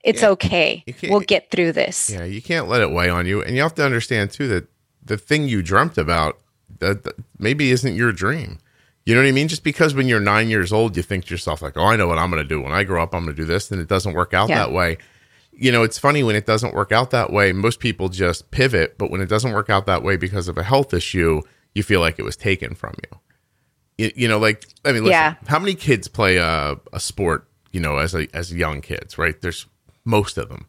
it's 0.02 0.22
yeah. 0.22 0.30
okay 0.30 0.82
we'll 1.04 1.20
get 1.20 1.52
through 1.52 1.74
this 1.74 2.10
yeah 2.10 2.24
you 2.24 2.42
can't 2.42 2.70
let 2.70 2.80
it 2.80 2.90
weigh 2.90 3.10
on 3.10 3.26
you 3.26 3.42
and 3.42 3.54
you 3.54 3.62
have 3.62 3.76
to 3.76 3.84
understand 3.84 4.32
too 4.32 4.48
that 4.48 4.66
the 5.04 5.18
thing 5.18 5.50
you 5.50 5.62
dreamt 5.62 5.98
about 5.98 6.40
that, 6.80 7.04
that 7.04 7.16
maybe 7.38 7.70
isn't 7.70 7.96
your 7.96 8.14
dream 8.14 8.60
you 9.06 9.16
know 9.16 9.22
what 9.22 9.30
I 9.30 9.32
mean? 9.32 9.48
Just 9.48 9.64
because 9.64 9.96
when 9.96 10.08
you're 10.08 10.20
nine 10.20 10.50
years 10.50 10.72
old, 10.72 10.96
you 10.96 11.02
think 11.02 11.26
to 11.26 11.32
yourself, 11.32 11.64
like, 11.64 11.76
oh, 11.78 11.84
I 11.84 11.96
know 11.96 12.08
what 12.08 12.20
I'm 12.20 12.30
going 12.30 12.44
to 12.44 12.48
do. 12.48 12.62
When 12.62 12.74
I 12.74 12.84
grow 12.84 13.02
up, 13.02 13.16
I'm 13.16 13.24
going 13.24 13.36
to 13.36 13.42
do 13.42 13.48
this. 13.48 13.72
And 13.72 13.82
it 13.82 13.88
doesn't 13.88 14.14
work 14.14 14.36
out 14.36 14.50
yeah. 14.50 14.60
that 14.60 14.72
way. 14.72 15.00
You 15.62 15.72
know, 15.72 15.84
it's 15.84 16.00
funny 16.00 16.24
when 16.24 16.36
it 16.36 16.46
doesn't 16.46 16.74
work 16.74 16.92
out 16.92 17.12
that 17.12 17.32
way. 17.32 17.52
Most 17.52 17.80
people 17.80 18.10
just 18.10 18.50
pivot. 18.52 18.98
But 18.98 19.12
when 19.12 19.22
it 19.22 19.28
doesn't 19.28 19.52
work 19.52 19.70
out 19.70 19.86
that 19.88 20.04
way 20.04 20.16
because 20.16 20.48
of 20.48 20.58
a 20.58 20.64
health 20.64 20.94
issue, 20.94 21.42
you 21.76 21.84
feel 21.84 22.00
like 22.00 22.18
it 22.18 22.24
was 22.24 22.36
taken 22.36 22.76
from 22.76 22.96
you. 23.04 23.20
You, 23.98 24.12
you 24.16 24.28
know, 24.28 24.40
like, 24.40 24.66
I 24.86 24.94
mean, 24.94 25.04
listen, 25.04 25.12
yeah. 25.12 25.36
how 25.48 25.60
many 25.60 25.76
kids 25.76 26.08
play 26.08 26.38
a, 26.38 26.78
a 26.94 27.00
sport, 27.00 27.48
you 27.72 27.82
know, 27.82 27.98
as, 27.98 28.16
a, 28.16 28.28
as 28.34 28.54
young 28.54 28.82
kids, 28.82 29.18
right? 29.18 29.40
There's 29.42 29.66
most 30.06 30.38
of 30.38 30.50
them. 30.50 30.66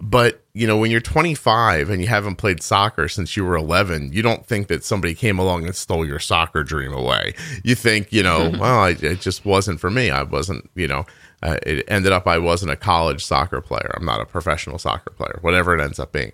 But, 0.00 0.44
you 0.52 0.66
know, 0.66 0.76
when 0.76 0.90
you're 0.90 1.00
25 1.00 1.90
and 1.90 2.00
you 2.00 2.06
haven't 2.06 2.36
played 2.36 2.62
soccer 2.62 3.08
since 3.08 3.36
you 3.36 3.44
were 3.44 3.56
11, 3.56 4.12
you 4.12 4.22
don't 4.22 4.46
think 4.46 4.68
that 4.68 4.84
somebody 4.84 5.14
came 5.14 5.38
along 5.38 5.64
and 5.64 5.74
stole 5.74 6.06
your 6.06 6.20
soccer 6.20 6.62
dream 6.62 6.92
away. 6.92 7.34
You 7.64 7.74
think, 7.74 8.12
you 8.12 8.22
know, 8.22 8.52
well, 8.60 8.80
I, 8.80 8.90
it 8.90 9.20
just 9.20 9.44
wasn't 9.44 9.80
for 9.80 9.90
me. 9.90 10.10
I 10.10 10.22
wasn't, 10.22 10.70
you 10.74 10.86
know, 10.86 11.04
uh, 11.42 11.56
it 11.64 11.84
ended 11.88 12.12
up 12.12 12.26
I 12.26 12.38
wasn't 12.38 12.72
a 12.72 12.76
college 12.76 13.24
soccer 13.24 13.60
player. 13.60 13.94
I'm 13.96 14.04
not 14.04 14.20
a 14.20 14.26
professional 14.26 14.78
soccer 14.78 15.10
player, 15.10 15.38
whatever 15.40 15.76
it 15.76 15.82
ends 15.82 15.98
up 15.98 16.12
being. 16.12 16.32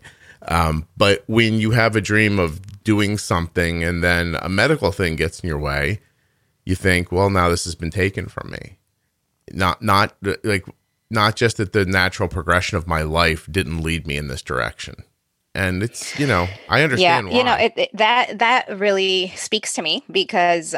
Um, 0.48 0.86
but 0.96 1.24
when 1.26 1.54
you 1.54 1.70
have 1.70 1.96
a 1.96 2.00
dream 2.00 2.38
of 2.38 2.82
doing 2.84 3.16
something 3.16 3.82
and 3.82 4.04
then 4.04 4.36
a 4.42 4.48
medical 4.48 4.92
thing 4.92 5.16
gets 5.16 5.40
in 5.40 5.48
your 5.48 5.58
way, 5.58 6.00
you 6.64 6.74
think, 6.74 7.10
well, 7.10 7.30
now 7.30 7.48
this 7.48 7.64
has 7.64 7.74
been 7.74 7.90
taken 7.90 8.26
from 8.26 8.50
me. 8.50 8.78
Not, 9.52 9.82
not 9.82 10.14
like 10.42 10.66
not 11.10 11.36
just 11.36 11.58
that 11.58 11.72
the 11.72 11.84
natural 11.84 12.28
progression 12.28 12.76
of 12.76 12.86
my 12.86 13.02
life 13.02 13.46
didn't 13.50 13.82
lead 13.82 14.06
me 14.06 14.16
in 14.16 14.28
this 14.28 14.42
direction 14.42 15.04
and 15.54 15.82
it's 15.82 16.18
you 16.18 16.26
know 16.26 16.46
i 16.68 16.82
understand 16.82 17.30
yeah 17.30 17.36
you 17.38 17.44
know 17.44 17.54
it, 17.54 17.72
it, 17.76 17.90
that 17.94 18.38
that 18.38 18.78
really 18.78 19.32
speaks 19.36 19.72
to 19.72 19.82
me 19.82 20.02
because 20.10 20.74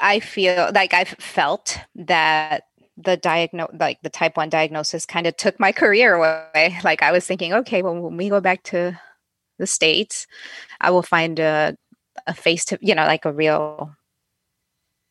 i 0.00 0.20
feel 0.20 0.70
like 0.74 0.94
i've 0.94 1.08
felt 1.08 1.78
that 1.94 2.68
the 2.96 3.16
diagnose 3.16 3.70
like 3.78 4.00
the 4.02 4.10
type 4.10 4.36
1 4.36 4.48
diagnosis 4.50 5.06
kind 5.06 5.26
of 5.26 5.36
took 5.36 5.58
my 5.58 5.72
career 5.72 6.14
away 6.14 6.76
like 6.84 7.02
i 7.02 7.10
was 7.10 7.26
thinking 7.26 7.52
okay 7.54 7.82
well 7.82 7.94
when 7.94 8.16
we 8.16 8.28
go 8.28 8.40
back 8.40 8.62
to 8.62 8.98
the 9.58 9.66
states 9.66 10.26
i 10.80 10.90
will 10.90 11.02
find 11.02 11.38
a 11.38 11.76
a 12.26 12.34
face 12.34 12.64
to 12.66 12.78
you 12.82 12.94
know 12.94 13.06
like 13.06 13.24
a 13.24 13.32
real 13.32 13.96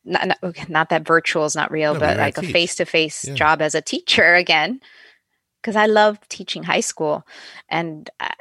not, 0.04 0.26
not, 0.26 0.68
not 0.68 0.88
that 0.88 1.06
virtual 1.06 1.44
is 1.44 1.54
not 1.54 1.70
real, 1.70 1.94
no, 1.94 2.00
but 2.00 2.16
like 2.16 2.38
a 2.38 2.42
face 2.42 2.74
to 2.76 2.84
face 2.84 3.22
job 3.34 3.62
as 3.62 3.74
a 3.74 3.80
teacher 3.80 4.34
again. 4.34 4.80
Because 5.60 5.76
I 5.76 5.86
love 5.86 6.18
teaching 6.28 6.64
high 6.64 6.80
school, 6.80 7.24
and 7.68 8.10
I, 8.18 8.32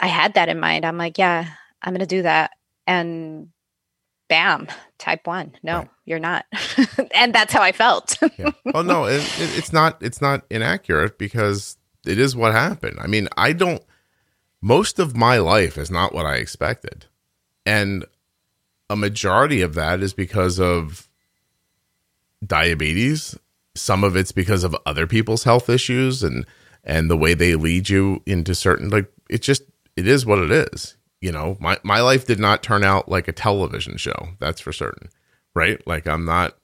I 0.00 0.06
had 0.06 0.34
that 0.34 0.48
in 0.48 0.58
mind. 0.58 0.86
I'm 0.86 0.96
like, 0.96 1.18
yeah, 1.18 1.50
I'm 1.82 1.92
going 1.92 2.00
to 2.00 2.06
do 2.06 2.22
that, 2.22 2.52
and 2.86 3.48
bam, 4.32 4.66
type 4.96 5.26
one. 5.26 5.52
No, 5.62 5.80
right. 5.80 5.90
you're 6.06 6.18
not, 6.18 6.46
and 7.14 7.34
that's 7.34 7.52
how 7.52 7.60
I 7.60 7.72
felt. 7.72 8.16
yeah. 8.38 8.52
Oh 8.72 8.80
no, 8.80 9.04
it, 9.04 9.20
it, 9.38 9.58
it's 9.58 9.74
not. 9.74 10.02
It's 10.02 10.22
not 10.22 10.46
inaccurate 10.48 11.18
because 11.18 11.76
it 12.06 12.18
is 12.18 12.34
what 12.34 12.52
happened. 12.52 12.96
I 12.98 13.08
mean, 13.08 13.28
I 13.36 13.52
don't. 13.52 13.82
Most 14.62 14.98
of 14.98 15.14
my 15.14 15.36
life 15.36 15.76
is 15.76 15.90
not 15.90 16.14
what 16.14 16.24
I 16.24 16.36
expected, 16.36 17.04
and 17.66 18.06
a 18.88 18.96
majority 18.96 19.60
of 19.60 19.74
that 19.74 20.00
is 20.00 20.14
because 20.14 20.58
of 20.58 21.10
diabetes. 22.42 23.38
Some 23.74 24.04
of 24.04 24.16
it's 24.16 24.32
because 24.32 24.64
of 24.64 24.74
other 24.86 25.06
people's 25.06 25.44
health 25.44 25.68
issues 25.68 26.22
and 26.22 26.46
and 26.84 27.10
the 27.10 27.18
way 27.18 27.34
they 27.34 27.54
lead 27.54 27.90
you 27.90 28.22
into 28.24 28.54
certain 28.54 28.88
like 28.88 29.12
it 29.28 29.42
just 29.42 29.62
it 29.94 30.08
is 30.08 30.24
what 30.24 30.38
it 30.38 30.50
is. 30.50 30.96
You 31.22 31.32
know, 31.32 31.56
my 31.60 31.78
my 31.82 32.00
life 32.00 32.26
did 32.26 32.38
not 32.38 32.62
turn 32.62 32.84
out 32.84 33.08
like 33.08 33.28
a 33.28 33.32
television 33.32 33.96
show. 33.96 34.28
That's 34.40 34.60
for 34.60 34.72
certain. 34.72 35.08
Right? 35.54 35.80
Like 35.86 36.06
I'm 36.06 36.24
not 36.24 36.54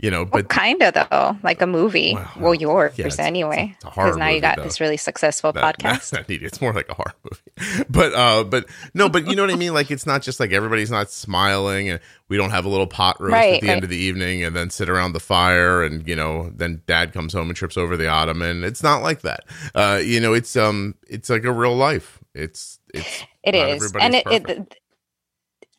you 0.00 0.12
know, 0.12 0.24
but 0.24 0.32
well, 0.32 0.44
kind 0.44 0.80
of 0.80 0.94
though, 0.94 1.36
like 1.42 1.60
a 1.60 1.66
movie. 1.66 2.14
Well, 2.14 2.30
well 2.36 2.54
yours 2.54 2.92
yeah, 2.96 3.06
it's, 3.06 3.18
anyway, 3.18 3.76
because 3.82 4.16
now 4.16 4.28
you 4.28 4.40
got 4.40 4.56
though. 4.56 4.62
this 4.62 4.80
really 4.80 4.96
successful 4.96 5.52
that, 5.52 5.78
podcast. 5.78 6.10
That, 6.10 6.28
that 6.28 6.42
it's 6.42 6.60
more 6.60 6.72
like 6.72 6.88
a 6.88 6.94
horror 6.94 7.14
movie, 7.24 7.84
but 7.90 8.14
uh, 8.14 8.44
but 8.44 8.66
no, 8.94 9.08
but 9.08 9.26
you 9.26 9.34
know 9.34 9.42
what 9.42 9.50
I 9.50 9.56
mean. 9.56 9.74
Like 9.74 9.90
it's 9.90 10.06
not 10.06 10.22
just 10.22 10.38
like 10.38 10.52
everybody's 10.52 10.92
not 10.92 11.10
smiling, 11.10 11.90
and 11.90 12.00
we 12.28 12.36
don't 12.36 12.50
have 12.50 12.64
a 12.64 12.68
little 12.68 12.86
pot 12.86 13.20
roast 13.20 13.32
right, 13.32 13.54
at 13.54 13.60
the 13.60 13.66
right. 13.66 13.74
end 13.74 13.82
of 13.82 13.90
the 13.90 13.96
evening, 13.96 14.44
and 14.44 14.54
then 14.54 14.70
sit 14.70 14.88
around 14.88 15.14
the 15.14 15.20
fire, 15.20 15.82
and 15.82 16.06
you 16.06 16.14
know, 16.14 16.52
then 16.54 16.80
Dad 16.86 17.12
comes 17.12 17.32
home 17.32 17.48
and 17.48 17.56
trips 17.56 17.76
over 17.76 17.96
the 17.96 18.06
ottoman. 18.06 18.62
It's 18.62 18.84
not 18.84 19.02
like 19.02 19.22
that. 19.22 19.40
Uh, 19.74 20.00
you 20.00 20.20
know, 20.20 20.32
it's 20.32 20.54
um, 20.54 20.94
it's 21.08 21.28
like 21.28 21.42
a 21.42 21.52
real 21.52 21.74
life. 21.74 22.20
It's 22.34 22.78
it's 22.94 23.24
it 23.54 23.82
is, 23.82 23.92
and 23.92 24.14
it, 24.14 24.26
it 24.26 24.76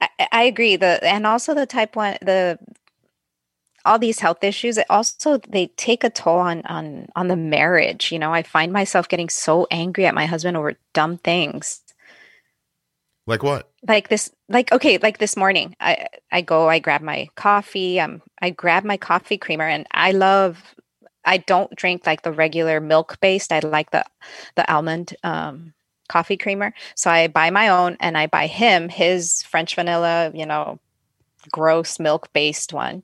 I, 0.02 0.10
I 0.32 0.44
agree. 0.44 0.76
The 0.76 1.04
and 1.04 1.26
also 1.28 1.54
the 1.54 1.66
type 1.66 1.96
one 1.96 2.18
the 2.22 2.60
all 3.86 4.00
these 4.00 4.20
health 4.20 4.44
issues 4.44 4.78
it 4.78 4.86
also 4.90 5.38
they 5.50 5.68
take 5.78 6.04
a 6.04 6.10
toll 6.10 6.40
on 6.40 6.62
on 6.66 7.08
on 7.16 7.28
the 7.28 7.36
marriage 7.36 8.12
you 8.12 8.20
know? 8.20 8.34
I 8.34 8.44
find 8.44 8.74
myself 8.74 9.08
getting 9.08 9.30
so 9.30 9.68
angry 9.72 10.06
at 10.06 10.14
my 10.14 10.26
husband 10.26 10.58
over 10.58 10.74
dumb 10.94 11.18
things. 11.18 11.82
Like 13.26 13.44
what? 13.44 13.70
Like 13.88 14.10
this 14.10 14.32
like 14.50 14.72
okay 14.72 14.98
like 14.98 15.20
this 15.20 15.38
morning 15.38 15.76
i 15.80 16.08
i 16.32 16.42
go 16.42 16.68
i 16.68 16.80
grab 16.80 17.02
my 17.02 17.30
coffee 17.36 18.00
um 18.00 18.22
i 18.42 18.50
grab 18.50 18.84
my 18.84 18.98
coffee 18.98 19.38
creamer 19.38 19.64
and 19.68 19.88
i 19.92 20.12
love 20.12 20.76
i 21.24 21.38
don't 21.38 21.74
drink 21.76 22.06
like 22.06 22.24
the 22.24 22.32
regular 22.32 22.82
milk 22.82 23.20
based 23.22 23.54
i 23.54 23.60
like 23.60 23.92
the 23.92 24.04
the 24.56 24.70
almond 24.74 25.16
um 25.24 25.74
coffee 26.10 26.38
creamer 26.38 26.74
so 26.96 27.10
i 27.10 27.28
buy 27.28 27.50
my 27.50 27.70
own 27.70 27.96
and 28.00 28.18
i 28.18 28.28
buy 28.28 28.48
him 28.48 28.90
his 28.90 29.44
french 29.44 29.76
vanilla 29.76 30.32
you 30.34 30.46
know 30.46 30.80
gross 31.52 32.00
milk 32.00 32.32
based 32.34 32.74
one. 32.74 33.04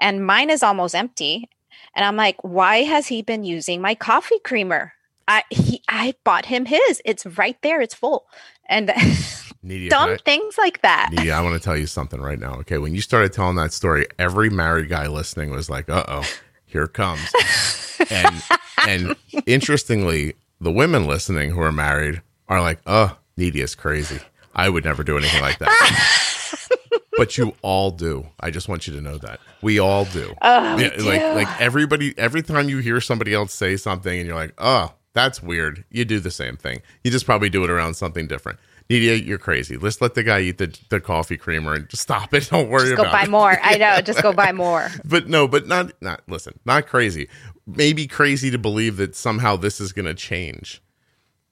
And 0.00 0.24
mine 0.24 0.50
is 0.50 0.62
almost 0.62 0.94
empty. 0.94 1.48
And 1.94 2.04
I'm 2.04 2.16
like, 2.16 2.36
why 2.42 2.82
has 2.82 3.06
he 3.06 3.22
been 3.22 3.44
using 3.44 3.80
my 3.80 3.94
coffee 3.94 4.38
creamer? 4.44 4.92
I 5.28 5.44
he 5.50 5.82
I 5.88 6.14
bought 6.24 6.46
him 6.46 6.64
his. 6.64 7.00
It's 7.04 7.24
right 7.26 7.56
there. 7.62 7.80
It's 7.80 7.94
full. 7.94 8.26
And 8.68 8.88
Nidia, 9.64 9.90
dumb 9.90 10.10
I, 10.10 10.16
things 10.24 10.58
like 10.58 10.82
that. 10.82 11.10
Yeah, 11.22 11.38
I 11.38 11.42
want 11.42 11.54
to 11.54 11.64
tell 11.64 11.76
you 11.76 11.86
something 11.86 12.20
right 12.20 12.38
now. 12.38 12.54
Okay, 12.60 12.78
when 12.78 12.94
you 12.94 13.00
started 13.00 13.32
telling 13.32 13.56
that 13.56 13.72
story, 13.72 14.06
every 14.18 14.50
married 14.50 14.88
guy 14.88 15.06
listening 15.06 15.50
was 15.50 15.70
like, 15.70 15.88
"Uh 15.88 16.04
oh, 16.08 16.28
here 16.66 16.84
it 16.84 16.94
comes." 16.94 17.20
and 18.10 18.42
and 18.88 19.16
interestingly, 19.46 20.34
the 20.60 20.72
women 20.72 21.06
listening 21.06 21.50
who 21.50 21.60
are 21.60 21.72
married 21.72 22.22
are 22.52 22.60
like, 22.60 22.80
"Oh, 22.86 23.16
Nidia's 23.38 23.74
crazy. 23.74 24.20
I 24.54 24.68
would 24.68 24.84
never 24.84 25.02
do 25.02 25.16
anything 25.16 25.42
like 25.42 25.58
that." 25.58 26.58
but 27.16 27.36
you 27.38 27.54
all 27.62 27.90
do. 27.90 28.26
I 28.40 28.50
just 28.50 28.68
want 28.68 28.86
you 28.86 28.94
to 28.94 29.00
know 29.00 29.18
that 29.18 29.40
we 29.62 29.78
all 29.78 30.04
do. 30.06 30.34
Oh, 30.42 30.78
yeah, 30.78 30.96
do. 30.96 31.02
like 31.04 31.22
like 31.34 31.60
everybody. 31.60 32.16
Every 32.18 32.42
time 32.42 32.68
you 32.68 32.78
hear 32.78 33.00
somebody 33.00 33.34
else 33.34 33.52
say 33.52 33.76
something, 33.76 34.18
and 34.18 34.26
you're 34.26 34.36
like, 34.36 34.54
"Oh, 34.58 34.92
that's 35.12 35.42
weird," 35.42 35.84
you 35.90 36.04
do 36.04 36.20
the 36.20 36.30
same 36.30 36.56
thing. 36.56 36.82
You 37.04 37.10
just 37.10 37.26
probably 37.26 37.48
do 37.48 37.64
it 37.64 37.70
around 37.70 37.94
something 37.94 38.26
different. 38.26 38.58
Nidia, 38.92 39.24
you're 39.24 39.38
crazy. 39.38 39.76
Let's 39.76 40.00
let 40.00 40.14
the 40.14 40.22
guy 40.22 40.40
eat 40.40 40.58
the, 40.58 40.76
the 40.90 41.00
coffee 41.00 41.36
creamer 41.36 41.74
and 41.74 41.88
just 41.88 42.02
stop 42.02 42.34
it. 42.34 42.48
Don't 42.50 42.68
worry 42.68 42.92
about 42.92 42.94
it. 42.94 42.96
Just 42.96 42.96
go 42.96 43.02
about 43.02 43.12
buy 43.12 43.22
it. 43.22 43.30
more. 43.30 43.58
I 43.62 43.76
know. 43.76 44.00
Just 44.02 44.22
go 44.22 44.32
buy 44.32 44.52
more. 44.52 44.88
But 45.04 45.28
no, 45.28 45.48
but 45.48 45.66
not 45.66 45.92
not 46.00 46.22
listen, 46.28 46.58
not 46.64 46.86
crazy. 46.86 47.28
Maybe 47.66 48.06
crazy 48.06 48.50
to 48.50 48.58
believe 48.58 48.96
that 48.96 49.14
somehow 49.14 49.56
this 49.56 49.80
is 49.80 49.92
going 49.92 50.06
to 50.06 50.14
change. 50.14 50.82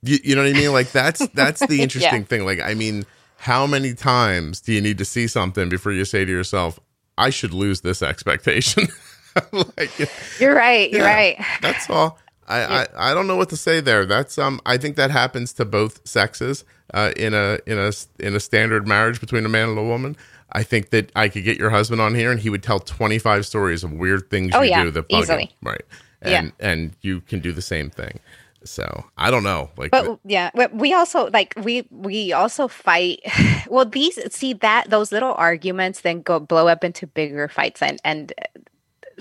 You, 0.02 0.18
you 0.24 0.34
know 0.34 0.42
what 0.42 0.50
I 0.50 0.58
mean? 0.58 0.72
Like 0.72 0.92
that's 0.92 1.26
that's 1.34 1.66
the 1.66 1.82
interesting 1.82 2.20
Yeah. 2.22 2.26
thing. 2.26 2.44
Like 2.44 2.60
I 2.60 2.74
mean, 2.74 3.04
how 3.36 3.66
many 3.66 3.94
times 3.94 4.60
do 4.60 4.72
you 4.72 4.80
need 4.80 4.98
to 4.98 5.04
see 5.04 5.26
something 5.26 5.68
before 5.68 5.92
you 5.92 6.04
say 6.04 6.24
to 6.24 6.30
yourself, 6.30 6.78
"I 7.18 7.30
should 7.30 7.52
lose 7.54 7.80
this 7.82 8.02
expectation"? 8.02 8.88
like 9.52 9.90
You're 10.38 10.54
right. 10.54 10.90
You're 10.90 11.02
Yeah. 11.02 11.14
right. 11.14 11.44
that's 11.62 11.88
all. 11.90 12.18
I, 12.48 12.80
I, 12.82 12.86
I 13.10 13.14
don't 13.14 13.28
know 13.28 13.36
what 13.36 13.48
to 13.50 13.56
say 13.56 13.80
there. 13.80 14.04
That's 14.06 14.38
um 14.38 14.60
I 14.66 14.76
think 14.76 14.96
that 14.96 15.10
happens 15.10 15.52
to 15.54 15.64
both 15.64 16.00
sexes 16.06 16.64
uh, 16.92 17.12
in 17.16 17.32
a 17.32 17.58
in 17.66 17.78
a 17.78 17.92
in 18.18 18.34
a 18.34 18.40
standard 18.40 18.88
marriage 18.88 19.20
between 19.20 19.44
a 19.46 19.48
man 19.48 19.68
and 19.68 19.78
a 19.78 19.82
woman. 19.84 20.16
I 20.52 20.64
think 20.64 20.90
that 20.90 21.12
I 21.14 21.28
could 21.28 21.44
get 21.44 21.58
your 21.58 21.70
husband 21.70 22.00
on 22.00 22.16
here 22.16 22.32
and 22.32 22.40
he 22.40 22.50
would 22.50 22.64
tell 22.64 22.80
25 22.80 23.46
stories 23.46 23.84
of 23.84 23.92
weird 23.92 24.30
things 24.30 24.50
Oh, 24.52 24.62
you 24.62 24.70
yeah, 24.70 24.82
do 24.82 24.90
that 24.90 25.08
bug 25.08 25.22
easily. 25.22 25.44
him. 25.44 25.50
Right. 25.62 25.82
And 26.22 26.52
and 26.58 26.96
you 27.02 27.20
can 27.20 27.38
do 27.38 27.52
the 27.52 27.62
same 27.62 27.88
thing. 27.88 28.18
So, 28.64 29.04
I 29.16 29.30
don't 29.30 29.42
know. 29.42 29.70
Like 29.76 29.90
But 29.90 30.20
yeah, 30.24 30.50
we 30.72 30.92
also 30.92 31.30
like 31.30 31.54
we 31.56 31.86
we 31.90 32.32
also 32.32 32.68
fight. 32.68 33.20
Well, 33.68 33.84
these 33.84 34.18
see 34.34 34.54
that 34.54 34.90
those 34.90 35.12
little 35.12 35.32
arguments 35.34 36.00
then 36.00 36.22
go 36.22 36.40
blow 36.40 36.66
up 36.66 36.82
into 36.82 37.06
bigger 37.06 37.46
fights. 37.46 37.80
And 37.82 38.00
and 38.04 38.32
uh, 38.36 38.60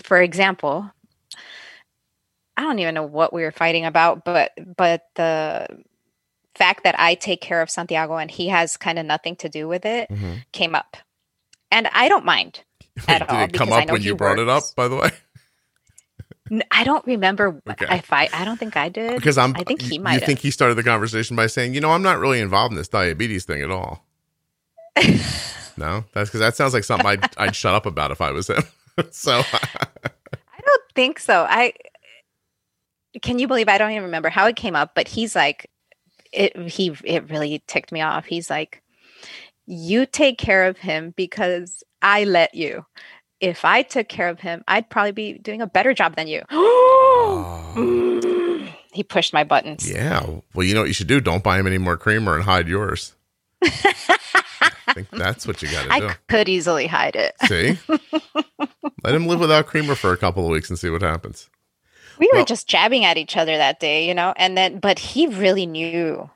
for 0.02 0.20
example, 0.22 0.92
I 2.58 2.64
don't 2.64 2.80
even 2.80 2.96
know 2.96 3.04
what 3.04 3.32
we 3.32 3.44
were 3.44 3.52
fighting 3.52 3.86
about, 3.86 4.26
but 4.26 4.52
but 4.76 5.04
the 5.16 5.68
fact 6.56 6.84
that 6.84 7.00
I 7.00 7.14
take 7.16 7.42
care 7.42 7.62
of 7.62 7.70
Santiago 7.70 8.18
and 8.18 8.32
he 8.32 8.48
has 8.48 8.76
kind 8.76 8.98
of 8.98 9.06
nothing 9.06 9.36
to 9.38 9.50
do 9.50 9.68
with 9.68 9.86
it 9.86 10.10
Mhm. 10.10 10.44
came 10.52 10.74
up, 10.74 10.98
and 11.72 11.88
I 11.94 12.10
don't 12.10 12.26
mind. 12.26 12.64
at 13.08 13.20
did 13.20 13.30
all, 13.30 13.44
it 13.44 13.54
come 13.54 13.72
up 13.72 13.90
when 13.90 14.02
he 14.02 14.08
you 14.08 14.16
brought 14.16 14.40
it 14.40 14.50
up, 14.50 14.64
by 14.76 14.88
the 14.88 14.96
way? 14.96 15.12
I 16.72 16.84
don't 16.84 17.06
remember 17.06 17.62
Okay. 17.70 17.98
if 17.98 18.12
I. 18.12 18.30
I 18.34 18.46
don't 18.46 18.58
think 18.58 18.76
I 18.76 18.90
did. 18.90 19.16
Because 19.16 19.38
I'm 19.38 19.56
I 19.56 19.64
think 19.64 19.82
he 19.82 20.00
might. 20.00 20.14
you 20.14 20.20
think 20.20 20.40
he 20.40 20.52
started 20.52 20.76
the 20.76 20.84
conversation 20.84 21.36
by 21.36 21.48
saying, 21.48 21.74
"You 21.74 21.82
know, 21.82 21.92
I'm 21.92 22.02
not 22.02 22.20
really 22.20 22.40
involved 22.40 22.72
in 22.72 22.78
this 22.78 22.88
diabetes 22.88 23.46
thing 23.46 23.62
at 23.62 23.72
all." 23.72 24.06
no, 25.78 26.04
that's 26.14 26.30
because 26.30 26.40
that 26.40 26.56
sounds 26.56 26.74
like 26.74 26.84
something 26.84 27.08
I'd, 27.08 27.30
I'd 27.38 27.56
shut 27.56 27.74
up 27.74 27.86
about 27.86 28.12
if 28.12 28.22
I 28.22 28.32
was 28.32 28.50
him. 28.50 28.64
so 29.12 29.42
I 29.54 30.62
don't 30.66 30.84
think 30.96 31.20
so. 31.20 31.46
I 31.50 31.74
can 33.22 33.40
you 33.40 33.48
believe 33.48 33.68
I 33.70 33.78
don't 33.78 33.92
even 33.92 34.04
remember 34.04 34.30
how 34.30 34.48
it 34.48 34.56
came 34.56 34.76
up, 34.76 34.94
but 34.96 35.08
he's 35.08 35.36
like 35.36 35.70
it 36.32 36.58
he 36.58 36.96
it 37.04 37.30
really 37.30 37.64
ticked 37.68 37.92
me 37.92 38.02
off. 38.02 38.26
He's 38.26 38.50
like 38.50 38.82
you 39.66 40.06
take 40.06 40.38
care 40.38 40.66
of 40.66 40.78
him 40.78 41.14
because 41.16 41.84
I 42.02 42.24
let 42.24 42.56
you. 42.56 42.86
If 43.42 43.64
I 43.64 43.84
took 43.84 44.10
care 44.10 44.28
of 44.28 44.40
him, 44.40 44.64
I'd 44.68 44.90
probably 44.90 45.12
be 45.12 45.34
doing 45.38 45.62
a 45.62 45.68
better 45.68 45.94
job 45.94 46.16
than 46.16 46.28
you. 46.28 46.42
Mm. 46.50 48.10
he 48.92 49.04
pushed 49.04 49.34
my 49.34 49.44
buttons. 49.44 49.90
yeah, 49.90 50.26
well, 50.54 50.66
you 50.66 50.74
know 50.74 50.82
what 50.82 50.88
you 50.88 50.94
should 50.94 51.08
do? 51.08 51.22
Don't 51.22 51.44
buy 51.44 51.60
him 51.60 51.68
any 51.68 51.78
more 51.78 51.98
creamer 51.98 52.36
and 52.36 52.44
hide 52.44 52.68
yours. 52.68 53.16
I 53.62 53.70
think 54.94 55.10
that's 55.12 55.46
what 55.46 55.62
you 55.62 55.70
got 55.70 55.84
to 55.84 56.00
do. 56.00 56.08
I 56.08 56.16
could 56.28 56.50
easily 56.50 56.88
hide 56.88 57.16
it. 57.16 57.36
See, 57.46 57.78
let 59.04 59.16
him 59.16 59.28
live 59.28 59.40
without 59.40 59.68
creamer 59.68 59.96
for 59.96 60.12
a 60.12 60.18
couple 60.18 60.44
of 60.46 60.52
weeks 60.52 60.70
and 60.70 60.80
see 60.80 60.90
what 60.90 61.02
happens. 61.02 61.50
We 62.18 62.30
were 62.34 62.44
just 62.44 62.68
jabbing 62.68 63.06
at 63.06 63.18
each 63.18 63.38
other 63.38 63.56
that 63.56 63.80
day, 63.80 64.06
you 64.06 64.14
know, 64.14 64.34
and 64.36 64.58
then 64.58 64.80
but 64.80 65.00
he 65.00 65.28
really 65.28 65.66
knew 65.66 66.30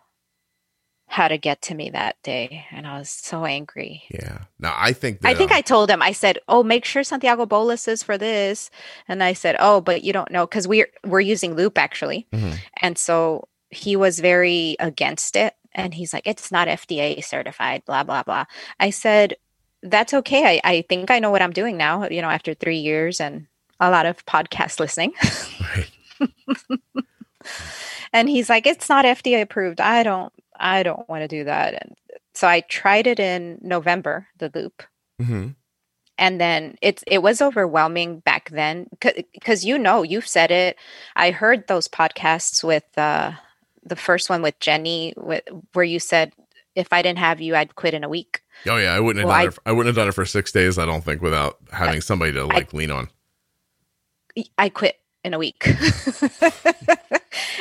how 1.13 1.27
to 1.27 1.37
get 1.37 1.61
to 1.61 1.75
me 1.75 1.91
that 1.91 2.15
day, 2.23 2.65
and 2.71 2.87
I 2.87 2.97
was 2.97 3.07
so 3.07 3.45
angry. 3.45 4.01
Yeah. 4.09 4.39
Now 4.57 4.73
I 4.75 4.93
think 4.93 5.21
that, 5.21 5.27
I 5.29 5.35
think 5.35 5.51
um, 5.51 5.57
I 5.57 5.61
told 5.61 5.91
him. 5.91 6.01
I 6.01 6.11
said, 6.11 6.39
"Oh, 6.47 6.63
make 6.63 6.85
sure 6.85 7.03
Santiago 7.03 7.45
boluses 7.45 8.01
for 8.01 8.17
this," 8.17 8.71
and 9.07 9.23
I 9.23 9.33
said, 9.33 9.55
"Oh, 9.59 9.79
but 9.79 10.03
you 10.03 10.11
don't 10.11 10.31
know 10.31 10.47
because 10.47 10.67
we're 10.67 10.89
we're 11.05 11.19
using 11.21 11.53
Loop 11.55 11.77
actually," 11.77 12.25
Mhm. 12.33 12.57
and 12.81 12.97
so 12.97 13.47
he 13.69 13.95
was 13.95 14.19
very 14.19 14.75
against 14.79 15.35
it, 15.35 15.53
and 15.73 15.93
he's 15.93 16.13
like, 16.13 16.25
"It's 16.25 16.51
not 16.51 16.67
FDA 16.67 17.21
certified." 17.23 17.85
Blah 17.85 18.03
blah 18.03 18.23
blah. 18.23 18.45
I 18.79 18.89
said, 18.89 19.35
"That's 19.83 20.15
okay. 20.15 20.57
I, 20.57 20.61
I 20.63 20.81
think 20.89 21.11
I 21.11 21.19
know 21.19 21.29
what 21.29 21.43
I'm 21.43 21.53
doing 21.53 21.77
now. 21.77 22.09
You 22.09 22.23
know, 22.23 22.29
after 22.29 22.55
three 22.55 22.79
years 22.79 23.21
and 23.21 23.45
a 23.79 23.91
lot 23.91 24.07
of 24.07 24.25
podcast 24.25 24.79
listening." 24.79 25.13
Right. 25.61 25.91
and 28.13 28.29
he's 28.29 28.49
like 28.49 28.65
it's 28.65 28.87
not 28.87 29.03
fda 29.03 29.41
approved 29.41 29.81
i 29.81 30.01
don't 30.03 30.31
i 30.63 30.81
don't 30.81 31.07
want 31.07 31.21
to 31.21 31.27
do 31.27 31.43
that 31.43 31.73
and 31.75 31.95
so 32.33 32.47
i 32.47 32.61
tried 32.61 33.05
it 33.05 33.19
in 33.19 33.59
november 33.61 34.27
the 34.39 34.49
loop 34.55 34.81
Mhm. 35.21 35.53
and 36.17 36.41
then 36.41 36.75
it's 36.81 37.03
it 37.05 37.21
was 37.21 37.41
overwhelming 37.41 38.19
back 38.19 38.49
then 38.49 38.87
because 38.99 39.63
you 39.63 39.77
know 39.77 40.01
you've 40.01 40.27
said 40.27 40.49
it 40.49 40.75
i 41.15 41.29
heard 41.31 41.67
those 41.67 41.87
podcasts 41.87 42.63
with 42.63 42.85
uh 42.97 43.33
the 43.83 43.95
first 43.95 44.29
one 44.29 44.41
with 44.41 44.57
jenny 44.59 45.13
with, 45.17 45.43
where 45.73 45.85
you 45.85 45.99
said 45.99 46.33
if 46.75 46.91
i 46.91 47.01
didn't 47.03 47.19
have 47.19 47.39
you 47.41 47.55
i'd 47.55 47.75
quit 47.75 47.93
in 47.93 48.03
a 48.03 48.09
week 48.09 48.39
Oh 48.65 48.77
yeah, 48.77 48.93
I 48.93 48.99
wouldn't 49.01 49.19
have 49.19 49.27
Well, 49.27 49.37
done 49.37 49.45
I- 49.45 49.49
it. 49.49 49.59
I 49.65 49.71
wouldn't 49.73 49.87
have 49.87 50.01
done 50.01 50.07
it 50.07 50.13
for 50.15 50.25
six 50.25 50.49
days. 50.53 50.77
I 50.79 50.85
don't 50.85 51.03
think 51.03 51.21
without 51.21 51.57
having 51.73 51.99
somebody 51.99 52.31
to 52.33 52.45
like 52.45 52.71
lean 52.71 52.91
on. 52.91 53.09
I 54.57 54.69
quit 54.69 54.95
in 55.23 55.33
a 55.33 55.39
week. 55.39 55.65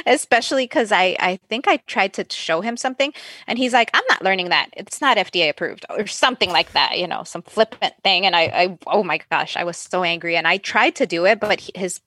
Especially 0.07 0.65
because 0.65 0.93
I, 0.93 1.17
I 1.19 1.39
think 1.49 1.69
I 1.69 1.79
tried 1.79 2.15
to 2.15 2.27
show 2.31 2.61
him 2.61 2.77
something 2.77 3.13
and 3.47 3.59
he's 3.59 3.73
like, 3.73 3.91
I'm 3.95 4.05
not 4.09 4.23
learning 4.23 4.51
that. 4.51 4.71
It's 4.77 5.01
not 5.01 5.17
FDA 5.17 5.49
approved 5.49 5.87
or 5.91 6.07
something 6.07 6.51
like 6.51 6.73
that, 6.73 6.99
you 6.99 7.07
know, 7.07 7.23
some 7.25 7.43
flippant 7.43 7.95
thing. 8.03 8.27
And 8.27 8.35
I, 8.35 8.43
I 8.43 8.79
oh 8.87 9.03
my 9.03 9.21
gosh, 9.31 9.57
I 9.57 9.65
was 9.65 9.77
so 9.77 10.03
angry. 10.03 10.37
And 10.37 10.47
I 10.47 10.59
tried 10.59 10.97
to 10.97 11.07
do 11.07 11.25
it, 11.25 11.41
but 11.41 11.61
his, 11.75 12.01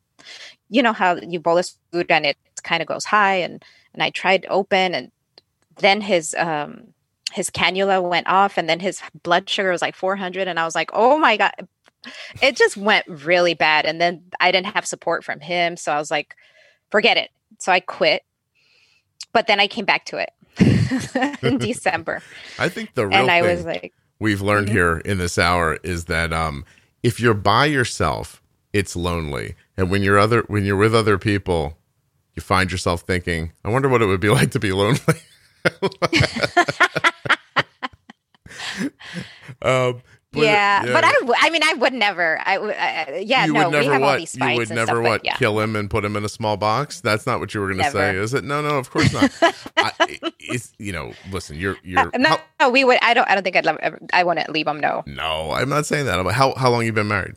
you 0.70 0.84
know, 0.84 0.94
how 0.94 1.16
you 1.16 1.40
bolus 1.40 1.78
food 1.92 2.08
and 2.10 2.26
it 2.26 2.38
kind 2.64 2.82
of 2.82 2.88
goes 2.88 3.06
high. 3.06 3.36
And, 3.36 3.64
and 3.94 4.04
I 4.04 4.10
tried 4.10 4.46
open 4.50 4.94
and 4.94 5.12
then 5.78 6.02
his, 6.02 6.36
um, 6.38 6.94
his 7.34 7.50
cannula 7.50 8.08
went 8.08 8.28
off 8.28 8.58
and 8.58 8.70
then 8.70 8.80
his 8.80 9.02
blood 9.24 9.50
sugar 9.50 9.72
was 9.72 9.82
like 9.82 9.96
400 9.96 10.48
and 10.48 10.58
i 10.58 10.64
was 10.64 10.74
like 10.74 10.90
oh 10.94 11.18
my 11.18 11.36
god 11.36 11.52
it 12.42 12.56
just 12.56 12.78
went 12.78 13.06
really 13.08 13.54
bad 13.54 13.86
and 13.86 14.00
then 14.02 14.24
i 14.40 14.52
didn't 14.52 14.74
have 14.74 14.86
support 14.86 15.24
from 15.24 15.40
him 15.40 15.78
so 15.78 15.92
i 15.92 15.98
was 15.98 16.10
like 16.12 16.36
forget 16.92 17.18
it 17.18 17.30
so 17.60 17.72
i 17.72 17.80
quit 17.80 18.24
but 19.34 19.48
then 19.48 19.60
i 19.60 19.68
came 19.68 19.86
back 19.86 20.06
to 20.06 20.18
it 20.18 20.32
in 21.44 21.58
december 21.60 22.22
I 22.58 22.70
think 22.70 22.94
the 22.94 23.08
real 23.08 23.18
and 23.18 23.30
i 23.32 23.42
was 23.42 23.66
like 23.66 23.94
we've 24.20 24.42
learned 24.42 24.68
Mhm. 24.68 24.72
here 24.72 24.98
in 25.00 25.18
this 25.18 25.38
hour 25.38 25.78
is 25.84 26.06
that 26.06 26.32
um, 26.32 26.64
if 27.04 27.20
you're 27.20 27.34
by 27.34 27.66
yourself, 27.66 28.42
it's 28.72 28.96
lonely, 28.96 29.56
and 29.78 29.92
when 29.92 30.02
you're 30.04 30.18
other 30.18 30.44
when 30.48 30.64
you're 30.66 30.78
with 30.78 30.96
other 30.96 31.18
people, 31.18 31.78
you 32.34 32.42
find 32.42 32.72
yourself 32.72 33.02
thinking, 33.02 33.52
"I 33.66 33.70
wonder 33.70 33.90
what 33.90 34.02
it 34.02 34.06
would 34.06 34.22
be 34.22 34.30
like 34.40 34.52
to 34.52 34.60
be 34.60 34.72
lonely." 34.72 35.00
um, 39.62 40.02
but- 40.36 40.44
yeah, 40.44 40.84
but 40.84 41.04
I, 41.04 41.12
w- 41.22 41.34
I 41.40 41.50
mean 41.50 41.62
i 41.64 41.74
would 41.74 41.94
never 41.94 42.40
i, 42.46 42.56
w- 42.56 42.74
I- 42.74 43.24
yeah 43.26 43.46
you 43.46 43.54
no 43.54 43.70
we 43.70 43.86
have 43.86 44.02
what 44.02 44.12
all 44.14 44.18
these 44.18 44.36
you 44.36 44.46
would 44.46 44.70
and 44.70 44.76
never 44.76 44.86
stuff, 44.92 45.04
what 45.04 45.22
but 45.22 45.26
yeah 45.26 45.36
kill 45.38 45.60
him 45.60 45.76
and 45.76 45.90
put 45.90 46.06
him 46.06 46.16
in 46.16 46.24
a 46.24 46.30
small 46.30 46.58
box. 46.58 47.02
That's 47.02 47.26
not 47.26 47.40
what 47.40 47.54
you 47.54 47.62
were 47.62 47.68
going 47.74 47.84
to 47.84 47.92
say, 47.92 48.16
is 48.16 48.34
it? 48.34 48.44
No, 48.44 48.62
no, 48.62 48.78
of 48.78 48.90
course 48.92 49.12
not. 49.14 49.32
I, 49.78 49.92
it's 50.40 50.74
you 50.78 50.92
know, 50.92 51.14
listen, 51.32 51.58
you're 51.58 51.78
you're 51.84 52.00
Uh, 52.00 52.18
no, 52.18 52.30
how- 52.30 52.42
no, 52.60 52.70
we 52.70 52.84
would 52.84 52.98
i 53.02 53.14
don't 53.14 53.30
i 53.30 53.34
don't 53.36 53.44
think 53.44 53.56
i'd 53.56 53.66
love 53.66 53.78
ever, 53.82 54.00
i 54.14 54.24
wouldn't 54.24 54.50
leave 54.50 54.68
him 54.68 54.80
no 54.80 55.04
no, 55.08 55.52
I'm 55.52 55.70
not 55.70 55.86
saying 55.86 56.06
that. 56.06 56.24
How 56.32 56.54
how 56.56 56.70
long 56.70 56.86
you 56.86 56.94
been 56.94 57.08
married? 57.08 57.36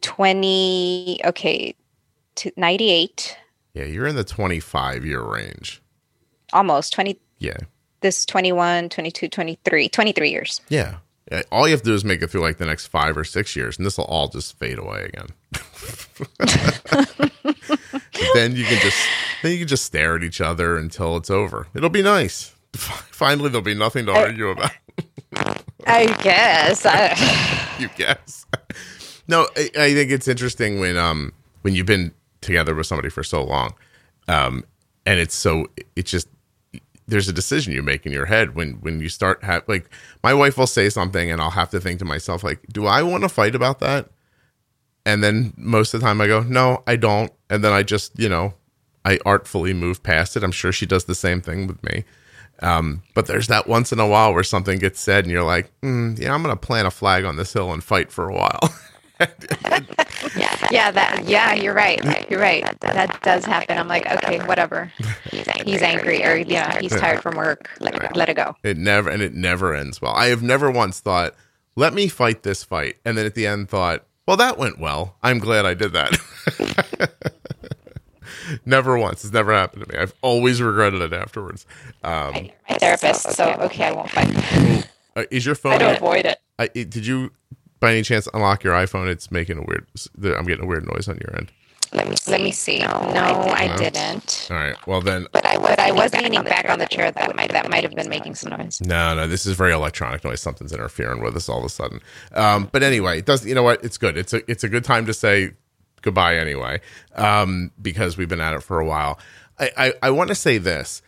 20 0.00 1.20
okay 1.24 1.74
to 2.36 2.52
98 2.56 3.36
Yeah, 3.74 3.84
you're 3.84 4.06
in 4.06 4.16
the 4.16 4.24
25 4.24 5.04
year 5.04 5.22
range. 5.22 5.80
almost 6.52 6.92
20 6.92 7.18
Yeah. 7.38 7.56
This 8.04 8.26
21 8.26 8.90
22 8.90 9.28
23 9.28 9.88
23 9.88 10.30
years 10.30 10.60
Yeah. 10.68 10.96
All 11.50 11.66
you 11.66 11.72
have 11.72 11.80
to 11.80 11.86
do 11.86 11.94
is 11.94 12.04
make 12.04 12.20
it 12.20 12.28
through 12.28 12.42
like 12.42 12.58
the 12.58 12.66
next 12.66 12.88
five 12.88 13.16
or 13.16 13.24
six 13.24 13.56
years, 13.56 13.78
and 13.78 13.86
this 13.86 13.96
will 13.96 14.04
all 14.04 14.28
just 14.28 14.58
fade 14.58 14.78
away 14.78 15.04
again. 15.10 15.28
then 18.34 18.54
you 18.54 18.64
can 18.64 18.78
just 18.78 19.08
then 19.42 19.52
you 19.52 19.58
can 19.60 19.66
just 19.66 19.84
stare 19.84 20.16
at 20.16 20.22
each 20.22 20.42
other 20.42 20.76
until 20.76 21.16
it's 21.16 21.30
over. 21.30 21.66
It'll 21.74 21.88
be 21.88 22.02
nice. 22.02 22.54
Finally, 22.74 23.48
there'll 23.48 23.62
be 23.62 23.74
nothing 23.74 24.04
to 24.04 24.12
argue 24.12 24.48
about. 24.48 24.72
i 25.86 26.04
guess 26.22 26.84
I, 26.84 27.76
you 27.78 27.88
guess. 27.96 28.44
no, 29.26 29.48
I, 29.56 29.70
I 29.78 29.94
think 29.94 30.10
it's 30.10 30.28
interesting 30.28 30.78
when 30.78 30.98
um 30.98 31.32
when 31.62 31.74
you've 31.74 31.86
been 31.86 32.12
together 32.42 32.74
with 32.74 32.86
somebody 32.86 33.08
for 33.08 33.24
so 33.24 33.42
long, 33.42 33.72
um, 34.28 34.62
and 35.06 35.18
it's 35.18 35.34
so 35.34 35.68
it's 35.96 36.10
just 36.10 36.28
there's 37.06 37.28
a 37.28 37.32
decision 37.32 37.72
you 37.72 37.82
make 37.82 38.06
in 38.06 38.12
your 38.12 38.26
head 38.26 38.54
when 38.54 38.74
when 38.74 39.00
you 39.00 39.08
start 39.08 39.42
have 39.44 39.62
like 39.68 39.90
my 40.22 40.32
wife 40.32 40.56
will 40.56 40.66
say 40.66 40.88
something 40.88 41.30
and 41.30 41.40
I'll 41.40 41.50
have 41.50 41.70
to 41.70 41.80
think 41.80 41.98
to 41.98 42.04
myself 42.04 42.42
like, 42.42 42.60
do 42.72 42.86
I 42.86 43.02
want 43.02 43.22
to 43.22 43.28
fight 43.28 43.54
about 43.54 43.80
that? 43.80 44.10
And 45.06 45.22
then 45.22 45.52
most 45.56 45.92
of 45.92 46.00
the 46.00 46.06
time 46.06 46.20
I 46.20 46.26
go, 46.26 46.40
no, 46.40 46.82
I 46.86 46.96
don't, 46.96 47.30
and 47.50 47.62
then 47.62 47.72
I 47.72 47.82
just 47.82 48.18
you 48.18 48.28
know 48.28 48.54
I 49.04 49.18
artfully 49.26 49.74
move 49.74 50.02
past 50.02 50.36
it. 50.36 50.42
I'm 50.42 50.52
sure 50.52 50.72
she 50.72 50.86
does 50.86 51.04
the 51.04 51.14
same 51.14 51.40
thing 51.40 51.66
with 51.66 51.82
me. 51.82 52.04
Um, 52.60 53.02
but 53.14 53.26
there's 53.26 53.48
that 53.48 53.66
once 53.66 53.92
in 53.92 53.98
a 53.98 54.06
while 54.06 54.32
where 54.32 54.44
something 54.44 54.78
gets 54.78 55.00
said 55.00 55.24
and 55.24 55.32
you're 55.32 55.42
like, 55.42 55.72
mm, 55.80 56.18
yeah, 56.18 56.32
I'm 56.32 56.42
to 56.44 56.56
plant 56.56 56.86
a 56.86 56.90
flag 56.90 57.24
on 57.24 57.36
this 57.36 57.52
hill 57.52 57.72
and 57.72 57.82
fight 57.82 58.12
for 58.12 58.28
a 58.28 58.34
while. 58.34 58.60
yeah, 59.20 60.68
yeah, 60.70 60.90
that, 60.90 61.22
yeah, 61.24 61.54
you're 61.54 61.74
right. 61.74 62.02
You're 62.28 62.40
right. 62.40 62.64
That 62.80 63.20
does 63.22 63.44
happen. 63.44 63.78
I'm 63.78 63.88
like, 63.88 64.10
okay, 64.10 64.44
whatever. 64.46 64.90
He's 65.64 65.82
angry, 65.82 66.24
or 66.24 66.36
yeah, 66.36 66.80
he's 66.80 66.94
tired 66.96 67.22
from 67.22 67.36
work. 67.36 67.70
Let 67.80 67.94
it 67.94 68.00
go. 68.00 68.08
Let 68.14 68.28
it 68.28 68.34
go. 68.34 68.56
It 68.62 68.76
never 68.76 69.08
and 69.08 69.22
it 69.22 69.34
never 69.34 69.74
ends 69.74 70.02
well. 70.02 70.12
I 70.14 70.26
have 70.26 70.42
never 70.42 70.70
once 70.70 71.00
thought, 71.00 71.34
let 71.76 71.94
me 71.94 72.08
fight 72.08 72.42
this 72.42 72.64
fight, 72.64 72.96
and 73.04 73.16
then 73.16 73.26
at 73.26 73.34
the 73.34 73.46
end 73.46 73.68
thought, 73.68 74.04
well, 74.26 74.36
that 74.36 74.58
went 74.58 74.78
well. 74.78 75.16
I'm 75.22 75.38
glad 75.38 75.66
I 75.66 75.74
did 75.74 75.92
that. 75.92 77.10
never 78.64 78.98
once. 78.98 79.24
It's 79.24 79.32
never 79.32 79.52
happened 79.52 79.84
to 79.84 79.92
me. 79.92 79.98
I've 79.98 80.14
always 80.22 80.62
regretted 80.62 81.02
it 81.02 81.12
afterwards. 81.12 81.66
Um, 82.02 82.48
my 82.68 82.76
therapist, 82.78 83.32
so 83.32 83.52
okay, 83.62 83.84
I 83.84 83.92
won't 83.92 84.10
fight. 84.10 84.88
Uh, 85.16 85.24
is 85.30 85.46
your 85.46 85.54
phone? 85.54 85.72
I 85.72 85.78
don't 85.78 85.96
avoid 85.96 86.24
it. 86.26 86.38
I, 86.58 86.68
did 86.68 87.06
you, 87.06 87.32
by 87.84 87.92
any 87.92 88.02
chance, 88.02 88.26
unlock 88.32 88.64
your 88.64 88.72
iPhone? 88.72 89.08
It's 89.08 89.30
making 89.30 89.58
a 89.58 89.62
weird. 89.62 89.86
I'm 90.38 90.46
getting 90.46 90.64
a 90.64 90.66
weird 90.66 90.86
noise 90.86 91.06
on 91.06 91.18
your 91.18 91.36
end. 91.36 91.52
Let 91.92 92.08
me 92.08 92.16
see. 92.16 92.30
Let 92.30 92.40
me 92.40 92.50
see. 92.50 92.78
No, 92.78 92.86
no 93.12 93.20
I, 93.20 93.70
I, 93.70 93.76
didn't. 93.76 94.48
All 94.50 94.56
right. 94.56 94.86
Well 94.86 95.02
then. 95.02 95.26
But 95.32 95.44
I 95.44 95.58
was. 95.58 95.74
I 95.78 95.90
was 95.90 96.14
leaning 96.14 96.42
back 96.44 96.68
on 96.70 96.78
the 96.78 96.86
chair. 96.86 97.12
That 97.12 97.36
might. 97.36 97.52
That 97.52 97.68
might 97.68 97.84
have 97.84 97.94
been 97.94 98.08
making 98.08 98.36
some 98.36 98.56
noise. 98.56 98.80
No, 98.80 99.14
no. 99.14 99.26
This 99.26 99.44
is 99.44 99.54
very 99.54 99.72
electronic 99.72 100.24
noise. 100.24 100.40
Something's 100.40 100.72
interfering 100.72 101.22
with 101.22 101.36
us 101.36 101.46
all 101.46 101.58
of 101.58 101.64
a 101.66 101.68
sudden. 101.68 102.00
Um, 102.32 102.70
but 102.72 102.82
anyway, 102.82 103.18
it 103.18 103.26
does. 103.26 103.44
You 103.44 103.54
know 103.54 103.62
what? 103.62 103.84
It's 103.84 103.98
good. 103.98 104.16
It's 104.16 104.32
a. 104.32 104.50
It's 104.50 104.64
a 104.64 104.68
good 104.70 104.84
time 104.84 105.04
to 105.04 105.12
say 105.12 105.50
goodbye 106.00 106.36
anyway, 106.36 106.80
um, 107.16 107.70
because 107.82 108.16
we've 108.16 108.30
been 108.30 108.40
at 108.40 108.54
it 108.54 108.62
for 108.62 108.80
a 108.80 108.86
while. 108.86 109.18
I. 109.58 109.70
I, 109.76 109.92
I 110.04 110.10
want 110.10 110.28
to 110.28 110.34
say 110.34 110.56
this. 110.56 111.02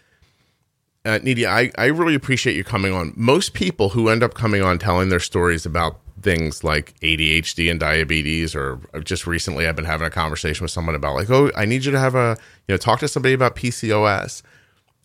Uh, 1.07 1.21
Nidia, 1.21 1.47
I, 1.47 1.71
I 1.79 1.87
really 1.87 2.17
appreciate 2.17 2.57
you 2.57 2.65
coming 2.65 2.93
on. 2.93 3.13
Most 3.15 3.55
people 3.55 3.91
who 3.91 4.09
end 4.09 4.25
up 4.25 4.35
coming 4.35 4.61
on 4.61 4.77
telling 4.77 5.09
their 5.09 5.21
stories 5.21 5.65
about 5.65 6.01
things 6.21 6.65
like 6.65 6.99
ADHD 6.99 7.71
and 7.71 7.79
diabetes, 7.79 8.57
or 8.57 8.81
just 9.05 9.25
recently 9.25 9.69
I've 9.69 9.77
been 9.77 9.85
having 9.85 10.09
a 10.09 10.11
conversation 10.11 10.65
with 10.65 10.73
someone 10.73 10.97
about 10.97 11.15
like, 11.15 11.31
oh, 11.31 11.53
I 11.55 11.65
need 11.65 11.85
you 11.85 11.93
to 11.93 11.99
have 12.01 12.17
a, 12.17 12.37
you 12.67 12.73
know, 12.73 12.77
talk 12.77 12.99
to 13.01 13.09
somebody 13.09 13.35
about 13.35 13.55
PCOS. 13.55 14.43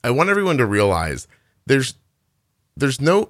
I 0.03 0.09
want 0.09 0.31
everyone 0.31 0.57
to 0.57 0.65
realize 0.65 1.27
there's, 1.67 1.93
there's 2.75 2.99
no, 2.99 3.29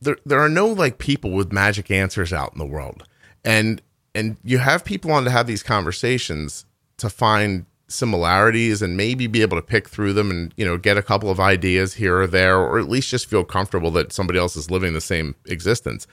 there, 0.00 0.16
there 0.24 0.40
are 0.40 0.48
no 0.48 0.68
like 0.68 0.96
people 0.96 1.32
with 1.32 1.52
magic 1.52 1.90
answers 1.90 2.32
out 2.32 2.54
in 2.54 2.58
the 2.58 2.64
world. 2.64 3.04
And, 3.44 3.82
and 4.14 4.38
you 4.42 4.56
have 4.56 4.86
people 4.86 5.12
on 5.12 5.24
to 5.24 5.30
have 5.30 5.46
these 5.46 5.62
conversations 5.62 6.64
to 6.96 7.10
find 7.10 7.66
similarities 7.88 8.82
and 8.82 8.96
maybe 8.96 9.26
be 9.26 9.42
able 9.42 9.56
to 9.56 9.62
pick 9.62 9.88
through 9.88 10.12
them 10.12 10.30
and 10.30 10.52
you 10.56 10.64
know 10.64 10.76
get 10.76 10.98
a 10.98 11.02
couple 11.02 11.30
of 11.30 11.40
ideas 11.40 11.94
here 11.94 12.20
or 12.20 12.26
there 12.26 12.58
or 12.58 12.78
at 12.78 12.88
least 12.88 13.08
just 13.08 13.26
feel 13.26 13.44
comfortable 13.44 13.90
that 13.90 14.12
somebody 14.12 14.38
else 14.38 14.56
is 14.56 14.70
living 14.70 14.92
the 14.92 15.00
same 15.00 15.34
existence. 15.46 16.06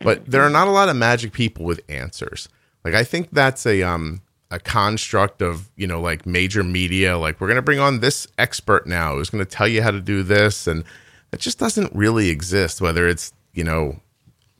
But 0.00 0.26
there 0.26 0.42
are 0.42 0.50
not 0.50 0.68
a 0.68 0.70
lot 0.70 0.88
of 0.88 0.94
magic 0.94 1.32
people 1.32 1.64
with 1.64 1.80
answers. 1.88 2.48
Like 2.84 2.94
i 2.94 3.04
think 3.04 3.28
that's 3.32 3.66
a 3.66 3.82
um 3.82 4.22
a 4.50 4.58
construct 4.58 5.42
of 5.42 5.70
you 5.76 5.86
know 5.86 6.00
like 6.00 6.24
major 6.24 6.62
media 6.64 7.18
like 7.18 7.40
we're 7.40 7.48
going 7.48 7.56
to 7.56 7.62
bring 7.62 7.80
on 7.80 8.00
this 8.00 8.26
expert 8.38 8.86
now 8.86 9.14
who's 9.14 9.30
going 9.30 9.44
to 9.44 9.50
tell 9.50 9.68
you 9.68 9.82
how 9.82 9.90
to 9.90 10.00
do 10.00 10.22
this 10.22 10.66
and 10.66 10.84
it 11.32 11.40
just 11.40 11.58
doesn't 11.58 11.94
really 11.94 12.30
exist 12.30 12.80
whether 12.80 13.06
it's 13.06 13.32
you 13.52 13.64
know 13.64 14.00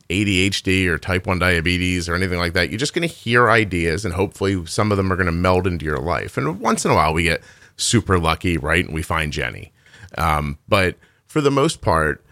ADHD 0.09 0.87
or 0.87 0.97
type 0.97 1.27
1 1.27 1.39
diabetes 1.39 2.09
or 2.09 2.15
anything 2.15 2.39
like 2.39 2.53
that. 2.53 2.69
You're 2.69 2.79
just 2.79 2.93
going 2.93 3.07
to 3.07 3.13
hear 3.13 3.49
ideas 3.49 4.05
and 4.05 4.13
hopefully 4.13 4.65
some 4.65 4.91
of 4.91 4.97
them 4.97 5.11
are 5.13 5.15
going 5.15 5.27
to 5.27 5.31
meld 5.31 5.67
into 5.67 5.85
your 5.85 5.99
life. 5.99 6.35
And 6.37 6.59
once 6.59 6.83
in 6.83 6.91
a 6.91 6.95
while 6.95 7.13
we 7.13 7.23
get 7.23 7.41
super 7.77 8.19
lucky, 8.19 8.57
right? 8.57 8.85
And 8.85 8.93
we 8.93 9.03
find 9.03 9.31
Jenny. 9.31 9.71
Um, 10.17 10.57
but 10.67 10.95
for 11.27 11.41
the 11.41 11.51
most 11.51 11.81
part, 11.81 12.23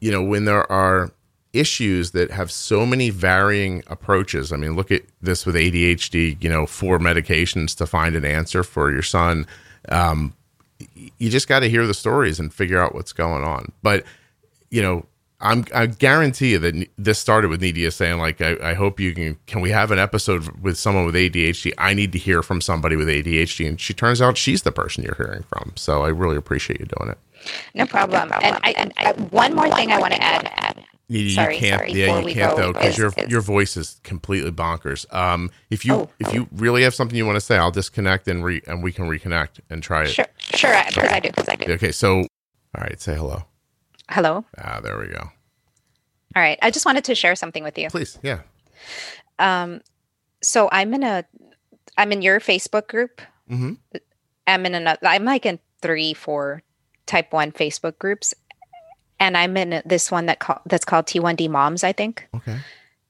you 0.00 0.12
know, 0.12 0.22
when 0.22 0.44
there 0.44 0.70
are 0.70 1.10
issues 1.52 2.12
that 2.12 2.30
have 2.30 2.52
so 2.52 2.86
many 2.86 3.10
varying 3.10 3.82
approaches, 3.88 4.52
I 4.52 4.56
mean, 4.56 4.76
look 4.76 4.92
at 4.92 5.02
this 5.20 5.44
with 5.44 5.56
ADHD, 5.56 6.42
you 6.42 6.48
know, 6.48 6.66
four 6.66 6.98
medications 6.98 7.76
to 7.78 7.86
find 7.86 8.14
an 8.14 8.24
answer 8.24 8.62
for 8.62 8.92
your 8.92 9.02
son. 9.02 9.46
Um, 9.88 10.34
you 11.18 11.30
just 11.30 11.48
got 11.48 11.60
to 11.60 11.68
hear 11.68 11.86
the 11.86 11.94
stories 11.94 12.38
and 12.38 12.54
figure 12.54 12.80
out 12.80 12.94
what's 12.94 13.12
going 13.12 13.42
on. 13.42 13.72
But, 13.82 14.04
you 14.70 14.80
know, 14.80 15.06
I'm 15.40 15.64
I 15.74 15.86
guarantee 15.86 16.52
you 16.52 16.58
that 16.58 16.88
this 16.96 17.18
started 17.18 17.48
with 17.48 17.60
Nidia 17.60 17.92
saying 17.92 18.18
like 18.18 18.40
I, 18.40 18.56
I, 18.60 18.74
hope 18.74 18.98
you 18.98 19.14
can 19.14 19.38
can 19.46 19.60
we 19.60 19.70
have 19.70 19.92
an 19.92 19.98
episode 19.98 20.48
with 20.60 20.76
someone 20.76 21.06
with 21.06 21.14
ADHD 21.14 21.72
I 21.78 21.94
need 21.94 22.10
to 22.12 22.18
hear 22.18 22.42
from 22.42 22.60
somebody 22.60 22.96
with 22.96 23.06
ADHD 23.06 23.68
and 23.68 23.80
she 23.80 23.94
turns 23.94 24.20
out 24.20 24.36
she's 24.36 24.62
the 24.62 24.72
person 24.72 25.04
you're 25.04 25.14
hearing 25.14 25.44
from 25.44 25.74
so 25.76 26.02
I 26.02 26.08
really 26.08 26.36
appreciate 26.36 26.80
you 26.80 26.86
doing 26.86 27.10
it 27.10 27.18
no 27.74 27.86
problem, 27.86 28.30
and, 28.42 28.58
I, 28.62 28.74
and 28.76 28.92
I, 28.96 29.12
one 29.12 29.54
more 29.54 29.70
thing 29.74 29.92
I 29.92 29.98
want 29.98 30.14
to 30.14 30.22
add, 30.22 30.50
add. 30.56 30.84
You, 31.10 31.30
sorry, 31.30 31.54
you 31.54 31.60
can't, 31.60 31.80
sorry, 31.80 31.92
yeah, 31.92 32.18
you 32.18 32.34
can't 32.34 32.56
though, 32.56 32.72
because 32.72 32.98
your 32.98 33.12
your 33.28 33.40
voice 33.40 33.78
is 33.78 33.98
completely 34.04 34.50
bonkers. 34.50 35.10
Um, 35.14 35.50
if 35.70 35.86
you 35.86 35.94
oh, 35.94 36.10
if 36.18 36.34
you 36.34 36.48
really 36.52 36.82
have 36.82 36.94
something 36.94 37.16
you 37.16 37.24
want 37.24 37.36
to 37.36 37.40
say, 37.40 37.56
I'll 37.56 37.70
disconnect 37.70 38.28
and 38.28 38.44
re 38.44 38.60
and 38.66 38.82
we 38.82 38.92
can 38.92 39.06
reconnect 39.08 39.60
and 39.70 39.82
try 39.82 40.02
it. 40.02 40.08
Sure, 40.08 40.26
sure, 40.54 40.76
because 40.88 41.10
I 41.10 41.20
do, 41.20 41.30
because 41.30 41.48
I 41.48 41.56
do. 41.56 41.72
Okay, 41.72 41.92
so 41.92 42.18
all 42.18 42.26
right, 42.82 43.00
say 43.00 43.14
hello. 43.14 43.44
Hello. 44.10 44.44
Ah, 44.58 44.80
there 44.80 44.98
we 44.98 45.08
go. 45.08 45.30
All 46.36 46.42
right. 46.42 46.58
I 46.62 46.70
just 46.70 46.86
wanted 46.86 47.04
to 47.04 47.14
share 47.14 47.34
something 47.34 47.62
with 47.62 47.78
you. 47.78 47.88
Please. 47.88 48.18
Yeah. 48.22 48.40
Um, 49.38 49.80
so 50.42 50.68
I'm 50.72 50.94
in 50.94 51.02
a, 51.02 51.24
I'm 51.96 52.12
in 52.12 52.22
your 52.22 52.40
Facebook 52.40 52.88
group. 52.88 53.20
Mm-hmm. 53.50 53.74
I'm 54.46 54.66
in 54.66 54.74
another, 54.74 54.98
I'm 55.02 55.24
like 55.24 55.46
in 55.46 55.58
three, 55.82 56.14
four 56.14 56.62
type 57.06 57.32
one 57.32 57.52
Facebook 57.52 57.98
groups. 57.98 58.34
And 59.20 59.36
I'm 59.36 59.56
in 59.56 59.82
this 59.84 60.12
one 60.12 60.26
that 60.26 60.38
call, 60.38 60.60
that's 60.66 60.84
called 60.84 61.06
T1D 61.06 61.50
Moms, 61.50 61.82
I 61.82 61.92
think. 61.92 62.28
Okay. 62.36 62.58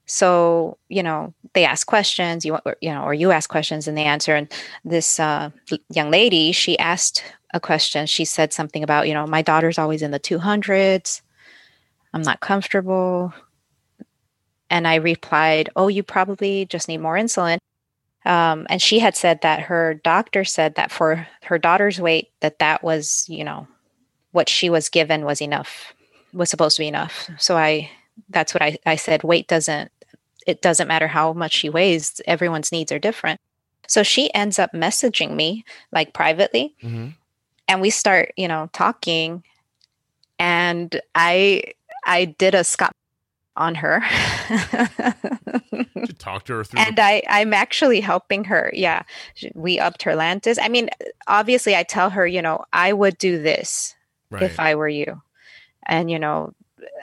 So, 0.07 0.79
you 0.89 1.03
know, 1.03 1.35
they 1.53 1.67
ask 1.67 1.87
questions, 1.87 2.47
you 2.47 2.59
you 2.81 2.91
know, 2.91 3.03
or 3.03 3.13
you 3.13 3.31
ask 3.31 3.51
questions 3.51 3.87
and 3.87 3.97
they 3.97 4.05
answer. 4.05 4.35
And 4.35 4.51
this 4.85 5.21
uh, 5.21 5.51
young 5.91 6.11
lady, 6.11 6.53
she 6.53 6.79
asked 6.79 7.23
a 7.53 7.61
question. 7.61 8.07
She 8.07 8.25
said 8.25 8.53
something 8.53 8.83
about, 8.83 9.09
you 9.09 9.15
know, 9.15 9.27
my 9.27 9.43
daughter's 9.43 9.79
always 9.79 10.03
in 10.03 10.11
the 10.11 10.21
200s. 10.21 11.23
I'm 12.13 12.23
not 12.23 12.41
comfortable. 12.41 13.33
And 14.71 14.87
I 14.87 14.97
replied, 14.97 15.71
Oh, 15.77 15.89
you 15.89 16.03
probably 16.03 16.67
just 16.67 16.89
need 16.89 16.99
more 16.99 17.17
insulin. 17.17 17.59
Um, 18.25 18.67
and 18.69 18.83
she 18.83 18.99
had 18.99 19.17
said 19.17 19.41
that 19.43 19.61
her 19.63 19.95
doctor 19.95 20.45
said 20.45 20.75
that 20.75 20.91
for 20.91 21.27
her 21.45 21.59
daughter's 21.59 22.01
weight, 22.01 22.31
that 22.41 22.59
that 22.59 22.83
was, 22.83 23.25
you 23.29 23.45
know, 23.45 23.67
what 24.33 24.49
she 24.49 24.69
was 24.69 24.89
given 24.89 25.25
was 25.25 25.41
enough, 25.41 25.95
was 26.33 26.51
supposed 26.51 26.77
to 26.77 26.83
be 26.83 26.89
enough. 26.89 27.31
So 27.39 27.57
I, 27.57 27.91
that's 28.29 28.53
what 28.53 28.63
I, 28.63 28.79
I 28.85 28.97
said. 28.97 29.23
Weight 29.23 29.49
doesn't, 29.49 29.91
it 30.47 30.61
doesn't 30.61 30.89
matter 30.89 31.09
how 31.09 31.33
much 31.33 31.53
she 31.53 31.71
weighs. 31.71 32.21
Everyone's 32.27 32.73
needs 32.73 32.93
are 32.93 32.99
different. 32.99 33.41
So 33.87 34.03
she 34.03 34.33
ends 34.35 34.59
up 34.59 34.73
messaging 34.73 35.35
me 35.35 35.65
like 35.93 36.13
privately. 36.13 36.75
Mm-hmm. 36.83 37.09
And 37.69 37.81
we 37.81 37.91
start, 37.91 38.33
you 38.37 38.49
know, 38.49 38.69
talking. 38.73 39.45
And 40.39 41.01
I, 41.15 41.65
I 42.05 42.25
did 42.25 42.55
a 42.55 42.65
Scott 42.65 42.93
on 43.57 43.75
her. 43.75 44.01
to 44.49 46.15
talk 46.19 46.45
to 46.45 46.55
her 46.55 46.65
through 46.65 46.81
and 46.81 46.97
the- 46.97 47.03
I, 47.03 47.23
I'm 47.29 47.53
actually 47.53 48.01
helping 48.01 48.45
her. 48.45 48.71
Yeah. 48.73 49.03
We 49.55 49.79
upped 49.79 50.03
her 50.05 50.13
Lantus 50.13 50.59
I 50.61 50.69
mean, 50.69 50.89
obviously 51.27 51.77
I 51.77 51.83
tell 51.83 52.11
her, 52.11 52.27
you 52.27 52.41
know, 52.41 52.65
I 52.73 52.93
would 52.93 53.19
do 53.19 53.43
this 53.43 53.95
right. 54.31 54.43
if 54.43 54.59
I 54.59 54.75
were 54.75 54.89
you. 54.89 55.21
And, 55.87 56.11
you 56.11 56.19
know, 56.19 56.55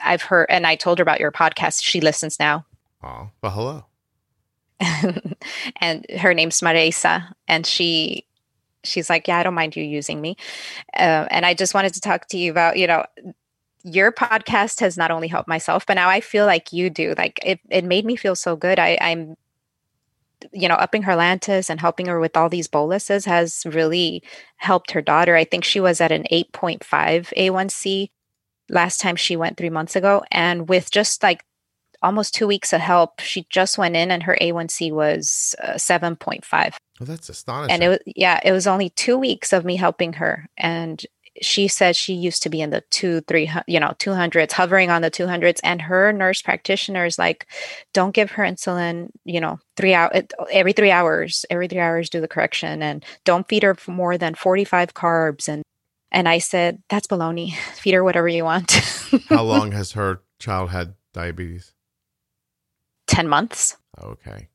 I've 0.02 0.22
heard, 0.22 0.46
and 0.48 0.66
I 0.66 0.76
told 0.76 0.98
her 0.98 1.02
about 1.02 1.20
your 1.20 1.32
podcast. 1.32 1.82
She 1.82 2.00
listens 2.00 2.38
now. 2.38 2.64
Oh, 3.02 3.30
well, 3.42 3.52
hello. 3.52 3.84
and 5.80 6.06
her 6.18 6.34
name's 6.34 6.60
Marisa. 6.60 7.32
And 7.48 7.66
she, 7.66 8.24
she's 8.86 9.10
like, 9.10 9.28
yeah, 9.28 9.38
I 9.38 9.42
don't 9.42 9.54
mind 9.54 9.76
you 9.76 9.84
using 9.84 10.20
me. 10.20 10.36
Uh, 10.96 11.26
and 11.30 11.44
I 11.44 11.54
just 11.54 11.74
wanted 11.74 11.94
to 11.94 12.00
talk 12.00 12.28
to 12.28 12.38
you 12.38 12.50
about, 12.50 12.78
you 12.78 12.86
know, 12.86 13.04
your 13.84 14.10
podcast 14.10 14.80
has 14.80 14.96
not 14.96 15.10
only 15.10 15.28
helped 15.28 15.48
myself, 15.48 15.86
but 15.86 15.94
now 15.94 16.08
I 16.08 16.20
feel 16.20 16.44
like 16.44 16.72
you 16.72 16.90
do. 16.90 17.14
Like 17.16 17.38
it, 17.44 17.60
it 17.70 17.84
made 17.84 18.04
me 18.04 18.16
feel 18.16 18.34
so 18.34 18.56
good. 18.56 18.78
I, 18.78 18.98
I'm, 19.00 19.36
you 20.52 20.68
know, 20.68 20.74
upping 20.74 21.02
her 21.02 21.12
Lantus 21.12 21.70
and 21.70 21.80
helping 21.80 22.06
her 22.06 22.18
with 22.18 22.36
all 22.36 22.48
these 22.48 22.68
boluses 22.68 23.24
has 23.24 23.64
really 23.64 24.22
helped 24.56 24.90
her 24.90 25.00
daughter. 25.00 25.36
I 25.36 25.44
think 25.44 25.64
she 25.64 25.80
was 25.80 26.00
at 26.00 26.12
an 26.12 26.24
8.5 26.32 26.80
A1C 27.36 28.10
last 28.68 29.00
time 29.00 29.16
she 29.16 29.36
went 29.36 29.56
three 29.56 29.70
months 29.70 29.96
ago. 29.96 30.24
And 30.30 30.68
with 30.68 30.90
just 30.90 31.22
like 31.22 31.44
almost 32.02 32.34
two 32.34 32.46
weeks 32.46 32.72
of 32.72 32.80
help, 32.80 33.20
she 33.20 33.46
just 33.50 33.78
went 33.78 33.96
in 33.96 34.10
and 34.10 34.22
her 34.22 34.36
A1C 34.40 34.92
was 34.92 35.54
uh, 35.62 35.74
7.5. 35.74 36.44
Well, 36.50 37.06
that's 37.06 37.28
astonishing. 37.28 37.72
And 37.74 37.82
it 37.82 37.88
was, 37.88 37.98
yeah, 38.06 38.40
it 38.44 38.52
was 38.52 38.66
only 38.66 38.90
two 38.90 39.18
weeks 39.18 39.52
of 39.52 39.64
me 39.64 39.76
helping 39.76 40.14
her. 40.14 40.46
And 40.56 41.04
she 41.42 41.68
said 41.68 41.96
she 41.96 42.14
used 42.14 42.42
to 42.42 42.48
be 42.48 42.60
in 42.60 42.70
the 42.70 42.82
two, 42.90 43.20
three, 43.22 43.50
you 43.66 43.80
know, 43.80 43.94
200s, 43.98 44.52
hovering 44.52 44.90
on 44.90 45.02
the 45.02 45.10
200s. 45.10 45.60
And 45.62 45.82
her 45.82 46.12
nurse 46.12 46.42
practitioner 46.42 47.04
is 47.04 47.18
like, 47.18 47.46
don't 47.92 48.14
give 48.14 48.30
her 48.32 48.44
insulin, 48.44 49.10
you 49.24 49.40
know, 49.40 49.58
three 49.76 49.94
out 49.94 50.12
every 50.50 50.72
three 50.72 50.90
hours, 50.90 51.44
every 51.50 51.68
three 51.68 51.80
hours, 51.80 52.10
do 52.10 52.20
the 52.20 52.28
correction 52.28 52.82
and 52.82 53.04
don't 53.24 53.48
feed 53.48 53.62
her 53.62 53.76
more 53.86 54.16
than 54.16 54.34
45 54.34 54.94
carbs. 54.94 55.48
And, 55.48 55.62
And 56.10 56.28
I 56.28 56.38
said, 56.38 56.82
That's 56.88 57.06
baloney. 57.06 57.54
Feed 57.74 57.94
her 57.94 58.04
whatever 58.04 58.28
you 58.28 58.44
want. 58.44 58.72
How 59.28 59.42
long 59.54 59.72
has 59.72 59.92
her 59.92 60.22
child 60.38 60.70
had 60.70 60.94
diabetes? 61.12 61.72
10 63.16 63.28
months. 63.28 63.78
Okay. 64.02 64.48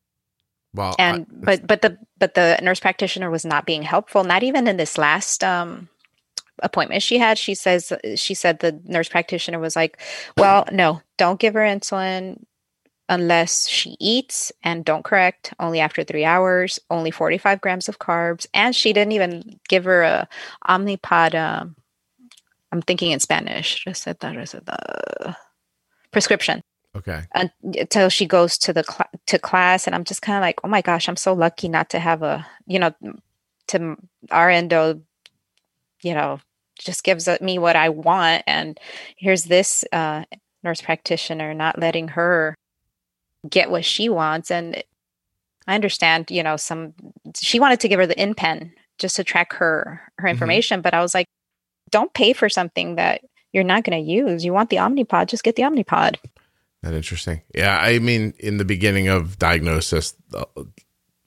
Well, 0.73 0.95
and 0.99 1.25
I, 1.29 1.35
but 1.45 1.67
but 1.67 1.81
the 1.81 1.97
but 2.17 2.35
the 2.35 2.59
nurse 2.61 2.79
practitioner 2.79 3.29
was 3.29 3.43
not 3.43 3.65
being 3.65 3.81
helpful 3.81 4.23
not 4.23 4.43
even 4.43 4.67
in 4.67 4.77
this 4.77 4.97
last 4.97 5.43
um 5.43 5.89
appointment 6.59 7.03
she 7.03 7.17
had. 7.17 7.37
She 7.37 7.55
says 7.55 7.91
she 8.15 8.33
said 8.35 8.59
the 8.59 8.79
nurse 8.85 9.09
practitioner 9.09 9.59
was 9.59 9.75
like 9.75 9.99
well 10.37 10.65
no 10.71 11.01
don't 11.17 11.39
give 11.39 11.55
her 11.55 11.61
insulin 11.61 12.43
unless 13.09 13.67
she 13.67 13.97
eats 13.99 14.53
and 14.63 14.85
don't 14.85 15.03
correct 15.03 15.53
only 15.59 15.81
after 15.81 16.03
three 16.03 16.23
hours 16.23 16.79
only 16.89 17.11
45 17.11 17.59
grams 17.59 17.89
of 17.89 17.99
carbs. 17.99 18.45
And 18.53 18.73
she 18.73 18.93
didn't 18.93 19.11
even 19.11 19.59
give 19.67 19.83
her 19.83 20.03
a 20.03 20.29
omnipod 20.69 21.33
um, 21.35 21.75
i'm 22.71 22.81
thinking 22.81 23.11
in 23.11 23.19
spanish. 23.19 23.83
Prescription 26.11 26.61
okay 26.95 27.23
until 27.33 28.09
she 28.09 28.25
goes 28.25 28.57
to 28.57 28.73
the 28.73 28.83
cl- 28.83 29.09
to 29.25 29.39
class 29.39 29.87
and 29.87 29.95
i'm 29.95 30.03
just 30.03 30.21
kind 30.21 30.37
of 30.37 30.41
like 30.41 30.59
oh 30.63 30.67
my 30.67 30.81
gosh 30.81 31.07
i'm 31.07 31.15
so 31.15 31.33
lucky 31.33 31.69
not 31.69 31.89
to 31.89 31.99
have 31.99 32.21
a 32.21 32.45
you 32.67 32.77
know 32.77 32.93
to 33.67 33.95
our 34.29 34.49
endo 34.49 35.01
you 36.01 36.13
know 36.13 36.39
just 36.83 37.03
gives 37.03 37.29
me 37.41 37.57
what 37.59 37.75
I 37.75 37.89
want. 37.89 38.43
And 38.47 38.79
here's 39.15 39.45
this 39.45 39.85
uh, 39.91 40.23
nurse 40.63 40.81
practitioner 40.81 41.53
not 41.53 41.79
letting 41.79 42.09
her 42.09 42.55
get 43.49 43.71
what 43.71 43.85
she 43.85 44.09
wants. 44.09 44.51
And 44.51 44.83
I 45.67 45.75
understand, 45.75 46.31
you 46.31 46.43
know, 46.43 46.57
some 46.57 46.93
she 47.35 47.59
wanted 47.59 47.79
to 47.81 47.87
give 47.87 47.99
her 47.99 48.07
the 48.07 48.15
InPen 48.15 48.71
just 48.97 49.15
to 49.15 49.23
track 49.23 49.53
her 49.53 50.01
her 50.17 50.25
mm-hmm. 50.25 50.31
information, 50.33 50.77
mm-hmm. 50.77 50.83
but 50.83 50.93
I 50.93 51.01
was 51.01 51.13
like, 51.13 51.27
don't 51.89 52.13
pay 52.13 52.33
for 52.33 52.49
something 52.49 52.95
that 52.95 53.21
you're 53.53 53.63
not 53.63 53.83
going 53.83 54.03
to 54.03 54.11
use. 54.11 54.45
You 54.45 54.53
want 54.53 54.69
the 54.69 54.77
Omnipod, 54.77 55.27
just 55.27 55.43
get 55.43 55.55
the 55.55 55.63
Omnipod. 55.63 56.17
That 56.83 56.93
interesting. 56.93 57.41
Yeah, 57.53 57.77
I 57.77 57.99
mean, 57.99 58.33
in 58.39 58.57
the 58.57 58.65
beginning 58.65 59.07
of 59.07 59.37
diagnosis, 59.37 60.15
uh, 60.33 60.45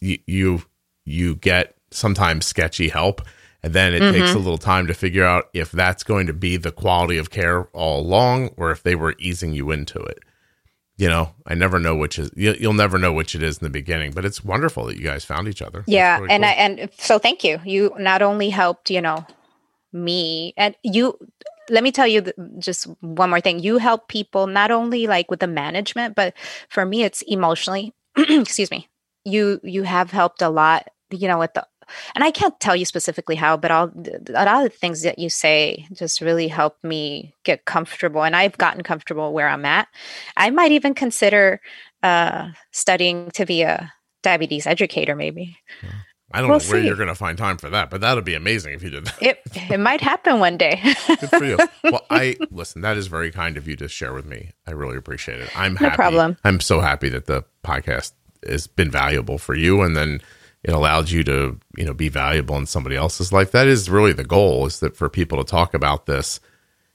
you 0.01 0.19
you, 0.27 0.63
you 1.05 1.37
get 1.37 1.77
sometimes 1.91 2.47
sketchy 2.47 2.89
help 2.89 3.23
and 3.65 3.73
then 3.73 3.95
it 3.95 4.03
mm-hmm. 4.03 4.21
takes 4.21 4.35
a 4.35 4.39
little 4.39 4.59
time 4.59 4.87
to 4.89 4.93
figure 4.93 5.25
out 5.25 5.49
if 5.55 5.73
that's 5.73 6.05
going 6.05 6.27
to 6.27 6.35
be 6.35 6.59
the 6.59 6.71
quality 6.71 7.17
of 7.17 7.31
care 7.31 7.65
all 7.73 8.01
along 8.01 8.49
or 8.59 8.71
if 8.71 8.83
they 8.83 8.95
were 8.95 9.15
easing 9.19 9.55
you 9.55 9.71
into 9.71 9.99
it. 9.99 10.19
You 10.99 11.09
know, 11.09 11.35
I 11.47 11.55
never 11.55 11.81
know 11.81 11.97
which 11.97 12.19
is 12.19 12.31
you'll 12.37 12.75
never 12.75 12.99
know 12.99 13.15
which 13.15 13.35
it 13.35 13.43
is 13.43 13.57
in 13.57 13.65
the 13.65 13.71
beginning, 13.71 14.13
but 14.13 14.27
it's 14.27 14.45
wonderful 14.45 14.85
that 14.85 14.99
you 14.99 15.03
guys 15.03 15.25
found 15.25 15.49
each 15.49 15.63
other. 15.63 15.83
Yeah, 15.87 16.19
really 16.19 16.31
and 16.31 16.43
cool. 16.43 16.51
I 16.51 16.53
and 16.53 16.91
so 16.99 17.19
thank 17.19 17.43
you. 17.43 17.59
You 17.65 17.95
not 17.99 18.21
only 18.21 18.51
helped, 18.51 18.91
you 18.91 19.01
know, 19.01 19.27
me 19.95 20.53
and 20.59 20.77
you 20.83 21.19
let 21.71 21.83
me 21.83 21.93
tell 21.93 22.07
you 22.07 22.33
just 22.59 22.87
one 23.01 23.31
more 23.31 23.41
thing. 23.41 23.59
You 23.61 23.79
help 23.79 24.09
people 24.09 24.47
not 24.47 24.71
only 24.71 25.07
like 25.07 25.31
with 25.31 25.41
the 25.41 25.47
management, 25.47 26.15
but 26.15 26.35
for 26.69 26.85
me 26.85 27.03
it's 27.03 27.23
emotionally, 27.23 27.93
excuse 28.17 28.71
me. 28.71 28.89
You 29.25 29.61
you 29.63 29.85
have 29.85 30.11
helped 30.11 30.43
a 30.43 30.51
lot, 30.51 30.89
you 31.11 31.29
know, 31.29 31.39
with 31.39 31.55
the 31.55 31.67
and 32.15 32.25
I 32.25 32.31
can't 32.31 32.59
tell 32.61 32.77
you 32.77 32.85
specifically 32.85 33.37
how, 33.37 33.57
but 33.57 33.71
all 33.71 33.93
a 34.29 34.45
lot 34.45 34.65
of 34.65 34.71
the 34.73 34.79
things 34.79 35.03
that 35.03 35.19
you 35.19 35.29
say 35.29 35.87
just 35.93 36.21
really 36.21 36.49
help 36.49 36.83
me 36.83 37.35
get 37.45 37.65
comfortable, 37.65 38.25
and 38.25 38.37
I've 38.37 38.59
gotten 38.59 38.83
comfortable 38.83 39.33
where 39.33 39.49
I'm 39.49 39.65
at. 39.65 39.89
I 40.37 40.51
might 40.51 40.73
even 40.73 40.95
consider 40.95 41.61
uh, 42.03 42.49
studying 42.73 43.31
to 43.33 43.47
be 43.47 43.63
a 43.63 43.93
diabetes 44.23 44.67
educator, 44.67 45.15
maybe. 45.15 45.57
I 46.35 46.41
don't 46.41 46.51
we'll 46.51 46.59
know 46.59 46.69
where 46.69 46.81
see. 46.83 46.87
you're 46.87 46.97
going 46.97 47.09
to 47.09 47.15
find 47.15 47.39
time 47.39 47.59
for 47.59 47.71
that, 47.71 47.91
but 47.91 48.01
that 48.01 48.15
would 48.15 48.25
be 48.25 48.35
amazing 48.35 48.75
if 48.75 48.83
you 48.83 48.91
did 48.91 49.07
that. 49.07 49.23
It 49.23 49.41
it 49.71 49.81
might 49.81 50.01
happen 50.01 50.41
one 50.41 50.57
day. 50.57 50.81
Good 51.07 51.31
for 51.31 51.45
you. 51.45 51.59
Well, 51.85 52.05
I 52.11 52.37
listen. 52.51 52.81
That 52.83 52.97
is 52.97 53.07
very 53.09 53.31
kind 53.31 53.57
of 53.57 53.69
you 53.69 53.77
to 53.77 53.89
share 53.89 54.13
with 54.13 54.25
me. 54.25 54.51
I 54.67 54.73
really 54.73 54.97
appreciate 54.97 55.41
it. 55.41 55.51
I'm 55.57 55.75
no 55.75 55.81
happy. 55.81 55.97
problem. 55.97 56.37
I'm 56.43 56.61
so 56.61 56.81
happy 56.81 57.09
that 57.11 57.27
the 57.27 57.45
podcast 57.63 58.13
has 58.47 58.67
been 58.67 58.91
valuable 58.91 59.39
for 59.39 59.55
you, 59.55 59.83
and 59.83 59.95
then 59.97 60.21
it 60.65 60.73
allowed 60.73 61.11
you 61.11 61.23
to 61.25 61.61
you 61.77 61.85
know 61.85 61.93
be 61.93 62.09
valuable 62.09 62.57
in 62.57 62.67
somebody 62.67 62.97
else's 62.97 63.33
life 63.33 63.53
that 63.53 63.67
is 63.67 63.89
really 63.91 64.13
the 64.13 64.25
goal 64.25 64.67
is 64.67 64.81
that 64.81 64.97
for 64.97 65.09
people 65.09 65.39
to 65.39 65.45
talk 65.49 65.75
about 65.75 66.07
this 66.07 66.41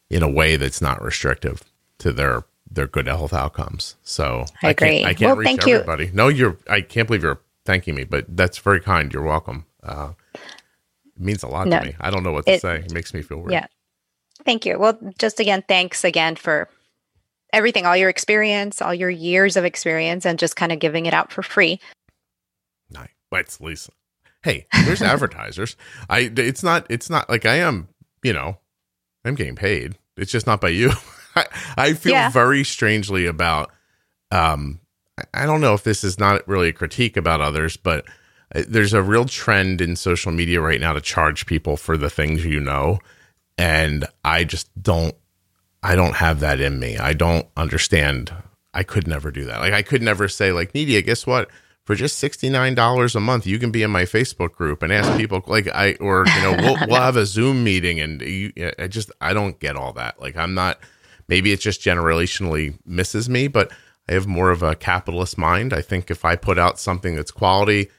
in 0.10 0.24
a 0.24 0.30
way 0.30 0.56
that's 0.56 0.82
not 0.82 1.02
restrictive 1.02 1.62
to 2.00 2.12
their 2.12 2.44
their 2.70 2.88
good 2.88 3.08
health 3.08 3.34
outcomes 3.34 3.96
so 4.04 4.46
i, 4.64 4.70
I 4.70 4.74
can't 4.74 5.06
i 5.06 5.14
can't 5.14 5.22
well, 5.22 5.36
reach 5.38 5.68
everybody 5.68 6.08
you. 6.08 6.12
no 6.14 6.28
you're 6.28 6.58
i 6.68 6.82
can't 6.82 7.08
believe 7.08 7.24
you're 7.24 7.40
thanking 7.66 7.96
me 7.96 8.04
but 8.04 8.26
that's 8.36 8.58
very 8.58 8.80
kind 8.80 9.14
you're 9.14 9.24
welcome 9.24 9.66
uh, 9.84 10.12
it 10.34 11.22
means 11.22 11.44
a 11.44 11.48
lot 11.48 11.68
no, 11.68 11.80
to 11.80 11.86
me 11.86 11.96
i 12.00 12.10
don't 12.10 12.24
know 12.24 12.32
what 12.32 12.46
to 12.46 12.54
it, 12.54 12.62
say 12.62 12.78
it 12.78 12.94
makes 12.94 13.14
me 13.14 13.22
feel 13.22 13.38
weird 13.38 13.52
yeah 13.52 13.68
thank 14.46 14.66
you 14.66 14.78
well 14.80 14.98
just 15.18 15.40
again 15.40 15.64
thanks 15.68 16.04
again 16.04 16.36
for 16.36 16.70
everything 17.52 17.86
all 17.86 17.98
your 17.98 18.10
experience 18.10 18.82
all 18.82 18.94
your 18.94 19.10
years 19.10 19.58
of 19.58 19.66
experience 19.66 20.26
and 20.26 20.40
just 20.40 20.56
kind 20.56 20.72
of 20.72 20.80
giving 20.80 21.06
it 21.06 21.14
out 21.14 21.32
for 21.32 21.42
free 21.42 21.80
Nice. 22.90 23.10
What's 23.30 23.62
Lisa? 23.62 23.92
Hey, 24.44 24.68
there's 24.86 25.02
advertisers. 25.02 25.76
I 26.10 26.32
it's 26.36 26.64
not 26.64 26.86
it's 26.90 27.10
not 27.10 27.30
like 27.30 27.46
I 27.46 27.56
am, 27.56 27.90
you 28.24 28.34
know, 28.34 28.58
I'm 29.26 29.36
getting 29.36 29.56
paid. 29.56 29.98
It's 30.18 30.32
just 30.32 30.48
not 30.48 30.62
by 30.62 30.70
you. 30.70 30.92
I, 31.36 31.46
I 31.78 31.94
feel 31.94 32.14
yeah. 32.14 32.30
very 32.30 32.64
strangely 32.64 33.26
about 33.26 33.72
um 34.32 34.80
I 35.34 35.46
don't 35.46 35.62
know 35.62 35.74
if 35.74 35.84
this 35.84 36.04
is 36.04 36.20
not 36.20 36.48
really 36.48 36.70
a 36.70 36.74
critique 36.74 37.18
about 37.18 37.42
others, 37.42 37.78
but 37.78 38.06
uh, 38.54 38.64
there's 38.68 38.94
a 38.94 39.04
real 39.04 39.26
trend 39.26 39.82
in 39.82 39.96
social 39.96 40.32
media 40.32 40.62
right 40.62 40.82
now 40.82 40.94
to 40.94 41.02
charge 41.02 41.46
people 41.46 41.78
for 41.78 41.98
the 41.98 42.10
things 42.10 42.46
you 42.46 42.60
know 42.60 43.00
and 43.60 44.08
I 44.24 44.46
just 44.46 44.70
don't 44.82 45.14
I 45.84 45.96
don't 45.96 46.16
have 46.16 46.40
that 46.40 46.60
in 46.60 46.80
me. 46.80 46.98
I 46.98 47.14
don't 47.14 47.48
understand. 47.56 48.34
I 48.74 48.84
could 48.84 49.08
never 49.08 49.32
do 49.32 49.46
that. 49.46 49.60
Like 49.60 49.74
I 49.74 49.82
could 49.82 50.02
never 50.02 50.28
say 50.28 50.52
like, 50.52 50.74
Nidia, 50.74 51.06
guess 51.06 51.28
what? 51.28 51.50
for 51.86 51.96
just 51.96 52.24
$69 52.24 53.16
a 53.16 53.20
month 53.20 53.48
you 53.48 53.58
can 53.58 53.72
be 53.72 53.82
in 53.82 53.90
my 53.90 54.04
facebook 54.04 54.52
group 54.52 54.84
and 54.84 54.94
ask 54.94 55.18
people 55.18 55.42
like 55.48 55.68
i 55.70 55.94
or 55.94 56.24
you 56.36 56.42
know 56.44 56.56
we'll, 56.60 56.78
we'll 56.88 57.02
have 57.02 57.16
a 57.16 57.26
zoom 57.26 57.64
meeting 57.64 58.00
and 58.00 58.22
you, 58.22 58.54
i 58.78 58.86
just 58.86 59.12
i 59.22 59.34
don't 59.34 59.60
get 59.60 59.76
all 59.76 59.92
that 59.94 60.22
like 60.22 60.38
i'm 60.38 60.54
not 60.54 60.78
maybe 61.28 61.52
it 61.52 61.60
just 61.60 61.82
generationally 61.82 62.78
misses 62.86 63.28
me 63.28 63.48
but 63.48 63.72
i 64.10 64.14
have 64.14 64.28
more 64.28 64.52
of 64.52 64.64
a 64.64 64.76
capitalist 64.76 65.38
mind. 65.38 65.74
I 65.74 65.82
think 65.82 66.10
if 66.10 66.26
i 66.26 66.36
put 66.36 66.58
out 66.58 66.80
something 66.80 67.16
that's 67.16 67.32
quality 67.32 67.90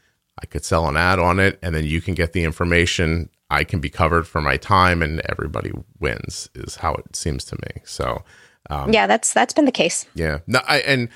i 0.42 0.46
could 0.46 0.64
sell 0.64 0.88
an 0.88 0.96
ad 0.96 1.18
on 1.18 1.38
it 1.38 1.58
and 1.62 1.74
then 1.74 1.84
you 1.84 2.00
can 2.00 2.14
get 2.14 2.32
the 2.32 2.44
information. 2.44 3.28
I 3.52 3.64
can 3.64 3.80
be 3.80 3.90
covered 3.90 4.28
for 4.28 4.40
my 4.40 4.56
time 4.56 5.02
and 5.02 5.20
everybody 5.28 5.72
wins 5.98 6.48
is 6.54 6.76
how 6.76 6.94
it 6.94 7.16
seems 7.16 7.44
to 7.46 7.56
me. 7.56 7.82
So 7.84 8.22
um, 8.68 8.92
yeah 8.92 9.06
that's 9.06 9.32
that's 9.32 9.52
been 9.52 9.64
the 9.64 9.72
case. 9.72 10.06
Yeah. 10.14 10.38
No 10.46 10.60
i 10.66 10.78
and 10.78 11.08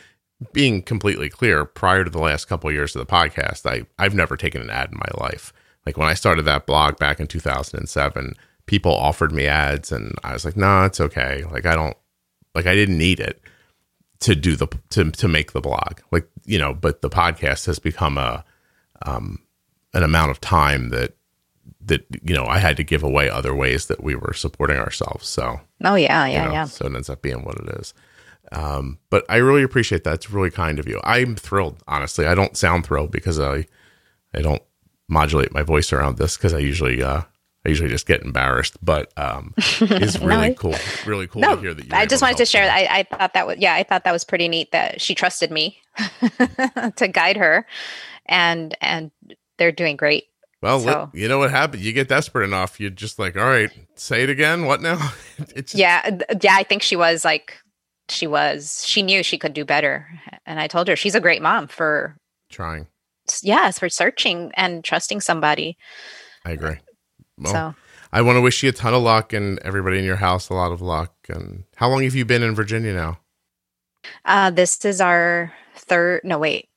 being 0.52 0.82
completely 0.82 1.28
clear, 1.28 1.64
prior 1.64 2.04
to 2.04 2.10
the 2.10 2.18
last 2.18 2.46
couple 2.46 2.68
of 2.68 2.74
years 2.74 2.94
of 2.94 3.06
the 3.06 3.12
podcast, 3.12 3.68
I 3.70 3.86
I've 3.98 4.14
never 4.14 4.36
taken 4.36 4.60
an 4.60 4.70
ad 4.70 4.90
in 4.92 4.98
my 4.98 5.24
life. 5.24 5.52
Like 5.86 5.96
when 5.96 6.08
I 6.08 6.14
started 6.14 6.42
that 6.42 6.66
blog 6.66 6.98
back 6.98 7.20
in 7.20 7.26
2007, 7.26 8.34
people 8.66 8.92
offered 8.92 9.32
me 9.32 9.46
ads, 9.46 9.92
and 9.92 10.14
I 10.22 10.32
was 10.32 10.44
like, 10.44 10.56
"No, 10.56 10.66
nah, 10.66 10.86
it's 10.86 11.00
okay." 11.00 11.44
Like 11.50 11.66
I 11.66 11.74
don't 11.74 11.96
like 12.54 12.66
I 12.66 12.74
didn't 12.74 12.98
need 12.98 13.20
it 13.20 13.40
to 14.20 14.34
do 14.34 14.56
the 14.56 14.68
to 14.90 15.10
to 15.10 15.28
make 15.28 15.52
the 15.52 15.60
blog. 15.60 16.00
Like 16.10 16.28
you 16.44 16.58
know, 16.58 16.74
but 16.74 17.02
the 17.02 17.10
podcast 17.10 17.66
has 17.66 17.78
become 17.78 18.18
a 18.18 18.44
um 19.02 19.40
an 19.92 20.02
amount 20.02 20.30
of 20.30 20.40
time 20.40 20.90
that 20.90 21.16
that 21.86 22.04
you 22.22 22.34
know 22.34 22.46
I 22.46 22.58
had 22.58 22.76
to 22.78 22.84
give 22.84 23.02
away 23.02 23.28
other 23.28 23.54
ways 23.54 23.86
that 23.86 24.02
we 24.02 24.14
were 24.14 24.32
supporting 24.32 24.76
ourselves. 24.76 25.28
So 25.28 25.60
oh 25.84 25.94
yeah, 25.94 26.26
yeah, 26.26 26.42
you 26.42 26.48
know, 26.48 26.52
yeah. 26.54 26.64
So 26.64 26.86
it 26.86 26.94
ends 26.94 27.10
up 27.10 27.22
being 27.22 27.44
what 27.44 27.58
it 27.58 27.68
is. 27.80 27.94
Um, 28.52 28.98
but 29.10 29.24
I 29.28 29.36
really 29.36 29.62
appreciate 29.62 30.04
that. 30.04 30.14
It's 30.14 30.30
really 30.30 30.50
kind 30.50 30.78
of 30.78 30.86
you. 30.86 31.00
I'm 31.02 31.34
thrilled, 31.34 31.82
honestly. 31.88 32.26
I 32.26 32.34
don't 32.34 32.56
sound 32.56 32.86
thrilled 32.86 33.10
because 33.10 33.40
I 33.40 33.66
I 34.34 34.42
don't 34.42 34.62
modulate 35.08 35.52
my 35.52 35.62
voice 35.62 35.92
around 35.92 36.18
this 36.18 36.36
because 36.36 36.54
I 36.54 36.58
usually 36.58 37.02
uh, 37.02 37.22
I 37.64 37.68
usually 37.68 37.88
just 37.88 38.06
get 38.06 38.22
embarrassed. 38.22 38.76
But 38.82 39.12
um, 39.16 39.54
it's 39.56 40.18
really 40.20 40.50
no, 40.50 40.54
cool, 40.54 40.74
really 41.06 41.26
cool 41.26 41.42
no, 41.42 41.56
to 41.56 41.60
hear 41.60 41.74
that. 41.74 41.92
I 41.92 42.06
just 42.06 42.22
wanted 42.22 42.38
to 42.38 42.46
share. 42.46 42.70
I, 42.70 42.86
I 42.90 43.02
thought 43.16 43.34
that 43.34 43.46
was 43.46 43.58
yeah, 43.58 43.74
I 43.74 43.82
thought 43.82 44.04
that 44.04 44.12
was 44.12 44.24
pretty 44.24 44.48
neat 44.48 44.72
that 44.72 45.00
she 45.00 45.14
trusted 45.14 45.50
me 45.50 45.78
to 46.96 47.08
guide 47.08 47.36
her, 47.36 47.66
and 48.26 48.76
and 48.80 49.10
they're 49.58 49.72
doing 49.72 49.96
great. 49.96 50.24
Well, 50.62 50.80
so. 50.80 51.10
you 51.12 51.28
know 51.28 51.38
what 51.38 51.50
happened? 51.50 51.82
You 51.82 51.92
get 51.92 52.08
desperate 52.08 52.44
enough, 52.44 52.80
you're 52.80 52.88
just 52.88 53.18
like, 53.18 53.36
all 53.36 53.44
right, 53.44 53.70
say 53.96 54.22
it 54.22 54.30
again. 54.30 54.64
What 54.64 54.80
now? 54.80 55.12
Just- 55.54 55.74
yeah, 55.74 56.18
yeah. 56.40 56.54
I 56.56 56.62
think 56.62 56.80
she 56.80 56.96
was 56.96 57.22
like 57.22 57.58
she 58.08 58.26
was 58.26 58.84
she 58.86 59.02
knew 59.02 59.22
she 59.22 59.38
could 59.38 59.54
do 59.54 59.64
better 59.64 60.08
and 60.46 60.60
i 60.60 60.66
told 60.66 60.88
her 60.88 60.96
she's 60.96 61.14
a 61.14 61.20
great 61.20 61.40
mom 61.40 61.66
for 61.66 62.16
trying 62.50 62.86
yes 63.42 63.78
for 63.78 63.88
searching 63.88 64.52
and 64.56 64.84
trusting 64.84 65.20
somebody 65.20 65.76
i 66.44 66.50
agree 66.50 66.76
well, 67.38 67.52
so 67.52 67.74
i 68.12 68.22
want 68.22 68.36
to 68.36 68.40
wish 68.40 68.62
you 68.62 68.68
a 68.68 68.72
ton 68.72 68.94
of 68.94 69.02
luck 69.02 69.32
and 69.32 69.58
everybody 69.60 69.98
in 69.98 70.04
your 70.04 70.16
house 70.16 70.48
a 70.48 70.54
lot 70.54 70.72
of 70.72 70.80
luck 70.80 71.14
and 71.28 71.64
how 71.76 71.88
long 71.88 72.02
have 72.02 72.14
you 72.14 72.24
been 72.24 72.42
in 72.42 72.54
virginia 72.54 72.92
now 72.92 73.18
uh 74.24 74.50
this 74.50 74.84
is 74.84 75.00
our 75.00 75.52
third 75.76 76.20
no 76.24 76.38
wait 76.38 76.68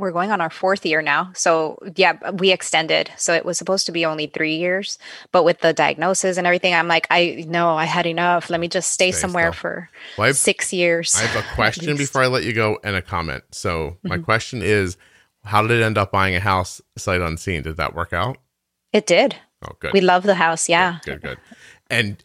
we're 0.00 0.10
going 0.10 0.32
on 0.32 0.40
our 0.40 0.50
fourth 0.50 0.84
year 0.84 1.02
now. 1.02 1.30
So 1.34 1.78
yeah, 1.94 2.30
we 2.32 2.50
extended. 2.50 3.10
So 3.16 3.34
it 3.34 3.44
was 3.44 3.58
supposed 3.58 3.86
to 3.86 3.92
be 3.92 4.04
only 4.04 4.26
three 4.26 4.56
years, 4.56 4.98
but 5.30 5.44
with 5.44 5.60
the 5.60 5.72
diagnosis 5.72 6.38
and 6.38 6.46
everything, 6.46 6.74
I'm 6.74 6.88
like, 6.88 7.06
I 7.10 7.44
know 7.46 7.76
I 7.76 7.84
had 7.84 8.06
enough. 8.06 8.50
Let 8.50 8.60
me 8.60 8.68
just 8.68 8.90
stay, 8.90 9.12
stay 9.12 9.20
somewhere 9.20 9.52
still. 9.52 9.60
for 9.60 9.90
well, 10.18 10.34
six 10.34 10.72
years. 10.72 11.14
I 11.14 11.26
have 11.26 11.44
a 11.44 11.48
question 11.54 11.96
before 11.96 12.22
I 12.22 12.26
let 12.26 12.44
you 12.44 12.52
go 12.52 12.78
and 12.82 12.96
a 12.96 13.02
comment. 13.02 13.44
So 13.52 13.98
my 14.02 14.16
mm-hmm. 14.16 14.24
question 14.24 14.62
is, 14.62 14.96
how 15.44 15.62
did 15.62 15.70
it 15.70 15.82
end 15.82 15.98
up 15.98 16.10
buying 16.10 16.34
a 16.34 16.40
house 16.40 16.80
sight 16.96 17.20
unseen? 17.20 17.62
Did 17.62 17.76
that 17.76 17.94
work 17.94 18.12
out? 18.12 18.38
It 18.92 19.06
did. 19.06 19.36
Oh, 19.62 19.72
good. 19.78 19.92
We 19.92 20.00
love 20.00 20.22
the 20.22 20.34
house. 20.34 20.68
Yeah. 20.68 20.98
Good, 21.04 21.22
good. 21.22 21.36
good. 21.36 21.38
And 21.90 22.24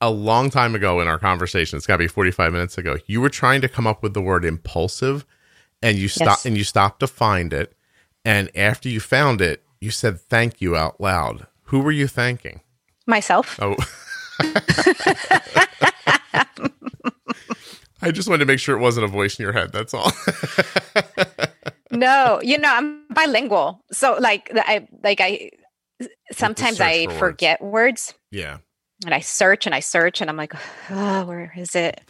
a 0.00 0.10
long 0.10 0.50
time 0.50 0.74
ago 0.74 1.00
in 1.00 1.08
our 1.08 1.18
conversation, 1.18 1.76
it's 1.76 1.86
got 1.86 1.94
to 1.94 2.04
be 2.04 2.08
45 2.08 2.52
minutes 2.52 2.78
ago, 2.78 2.96
you 3.06 3.20
were 3.20 3.28
trying 3.28 3.60
to 3.62 3.68
come 3.68 3.86
up 3.86 4.02
with 4.02 4.14
the 4.14 4.22
word 4.22 4.44
impulsive 4.44 5.26
and 5.82 5.98
you 5.98 6.08
stopped 6.08 6.40
yes. 6.40 6.46
and 6.46 6.56
you 6.56 6.64
stopped 6.64 7.00
to 7.00 7.06
find 7.06 7.52
it. 7.52 7.74
And 8.24 8.50
after 8.56 8.88
you 8.88 9.00
found 9.00 9.40
it, 9.40 9.64
you 9.80 9.90
said 9.90 10.20
thank 10.20 10.60
you 10.60 10.76
out 10.76 11.00
loud. 11.00 11.46
Who 11.64 11.80
were 11.80 11.92
you 11.92 12.06
thanking? 12.06 12.60
Myself. 13.06 13.58
Oh. 13.60 13.76
I 18.00 18.12
just 18.12 18.28
wanted 18.28 18.40
to 18.40 18.46
make 18.46 18.60
sure 18.60 18.76
it 18.76 18.80
wasn't 18.80 19.04
a 19.04 19.08
voice 19.08 19.38
in 19.38 19.42
your 19.42 19.52
head. 19.52 19.72
That's 19.72 19.92
all. 19.92 20.12
no, 21.90 22.40
you 22.42 22.58
know, 22.58 22.72
I'm 22.72 23.06
bilingual. 23.10 23.84
So 23.92 24.16
like 24.20 24.50
I 24.54 24.86
like 25.02 25.20
I 25.20 25.50
sometimes 26.32 26.80
I 26.80 27.06
for 27.06 27.18
forget 27.18 27.60
words. 27.60 27.72
words. 27.72 28.14
Yeah. 28.30 28.58
And 29.04 29.14
I 29.14 29.20
search 29.20 29.66
and 29.66 29.74
I 29.74 29.80
search 29.80 30.20
and 30.20 30.28
I'm 30.28 30.36
like, 30.36 30.54
oh, 30.90 31.24
where 31.24 31.52
is 31.56 31.74
it? 31.76 32.00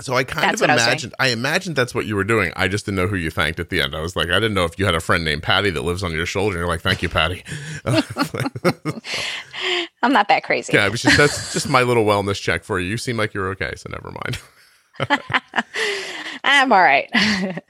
So 0.00 0.14
I 0.14 0.24
kind 0.24 0.44
that's 0.44 0.60
of 0.62 0.68
imagined 0.68 1.14
I, 1.20 1.26
I, 1.26 1.28
imagined 1.30 1.76
that's 1.76 1.94
what 1.94 2.06
you 2.06 2.16
were 2.16 2.24
doing. 2.24 2.52
I 2.56 2.66
just 2.66 2.86
didn't 2.86 2.96
know 2.96 3.06
who 3.06 3.16
you 3.16 3.30
thanked 3.30 3.60
at 3.60 3.68
the 3.68 3.80
end. 3.80 3.94
I 3.94 4.00
was 4.00 4.16
like, 4.16 4.28
I 4.28 4.34
didn't 4.34 4.54
know 4.54 4.64
if 4.64 4.78
you 4.78 4.84
had 4.84 4.94
a 4.94 5.00
friend 5.00 5.24
named 5.24 5.42
Patty 5.42 5.70
that 5.70 5.82
lives 5.82 6.02
on 6.02 6.12
your 6.12 6.26
shoulder. 6.26 6.56
And 6.56 6.62
you're 6.62 6.68
like, 6.68 6.80
thank 6.80 7.02
you, 7.02 7.08
Patty. 7.08 7.44
I'm 10.02 10.12
not 10.12 10.28
that 10.28 10.42
crazy. 10.42 10.72
Yeah, 10.72 10.88
just, 10.88 11.16
that's 11.16 11.52
just 11.52 11.68
my 11.68 11.82
little 11.82 12.04
wellness 12.04 12.40
check 12.40 12.64
for 12.64 12.80
you. 12.80 12.88
You 12.88 12.96
seem 12.96 13.16
like 13.16 13.32
you're 13.32 13.50
okay, 13.50 13.74
so 13.76 13.90
never 13.90 14.10
mind. 14.10 14.38
I'm 16.44 16.72
all 16.72 16.82
right. 16.82 17.08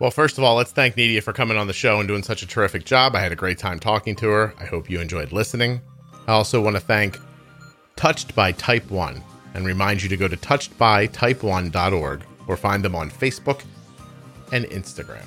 Well, 0.00 0.12
first 0.12 0.38
of 0.38 0.44
all, 0.44 0.54
let's 0.54 0.70
thank 0.70 0.94
Nidia 0.94 1.20
for 1.20 1.32
coming 1.32 1.56
on 1.56 1.66
the 1.66 1.72
show 1.72 1.98
and 1.98 2.06
doing 2.06 2.22
such 2.22 2.42
a 2.42 2.46
terrific 2.46 2.84
job. 2.84 3.16
I 3.16 3.20
had 3.20 3.32
a 3.32 3.36
great 3.36 3.58
time 3.58 3.80
talking 3.80 4.14
to 4.16 4.28
her. 4.28 4.54
I 4.56 4.64
hope 4.64 4.88
you 4.88 5.00
enjoyed 5.00 5.32
listening. 5.32 5.80
I 6.28 6.32
also 6.32 6.60
want 6.60 6.76
to 6.76 6.80
thank 6.80 7.18
Touched 7.96 8.32
by 8.36 8.52
Type 8.52 8.88
1 8.92 9.20
and 9.54 9.66
remind 9.66 10.00
you 10.00 10.08
to 10.08 10.16
go 10.16 10.28
to 10.28 10.36
touchedbytype1.org 10.36 12.22
or 12.46 12.56
find 12.56 12.84
them 12.84 12.94
on 12.94 13.10
Facebook 13.10 13.64
and 14.52 14.66
Instagram. 14.66 15.26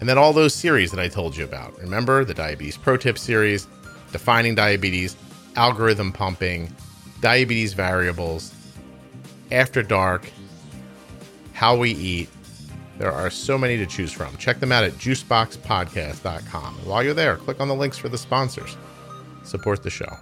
And 0.00 0.08
then 0.08 0.18
all 0.18 0.32
those 0.32 0.54
series 0.54 0.90
that 0.90 0.98
I 0.98 1.06
told 1.06 1.36
you 1.36 1.44
about. 1.44 1.78
Remember 1.78 2.24
the 2.24 2.34
Diabetes 2.34 2.76
Pro 2.76 2.96
Tip 2.96 3.18
series, 3.18 3.68
Defining 4.10 4.56
Diabetes, 4.56 5.16
Algorithm 5.54 6.10
Pumping, 6.12 6.74
Diabetes 7.20 7.72
Variables, 7.72 8.52
After 9.52 9.84
Dark, 9.84 10.28
how 11.58 11.76
we 11.76 11.90
eat. 11.90 12.28
There 12.98 13.10
are 13.10 13.30
so 13.30 13.58
many 13.58 13.76
to 13.78 13.86
choose 13.86 14.12
from. 14.12 14.36
Check 14.36 14.60
them 14.60 14.70
out 14.70 14.84
at 14.84 14.92
juiceboxpodcast.com. 14.92 16.78
And 16.78 16.86
while 16.86 17.02
you're 17.02 17.14
there, 17.14 17.36
click 17.36 17.58
on 17.60 17.66
the 17.66 17.74
links 17.74 17.98
for 17.98 18.08
the 18.08 18.16
sponsors. 18.16 18.76
Support 19.42 19.82
the 19.82 19.90
show. 19.90 20.16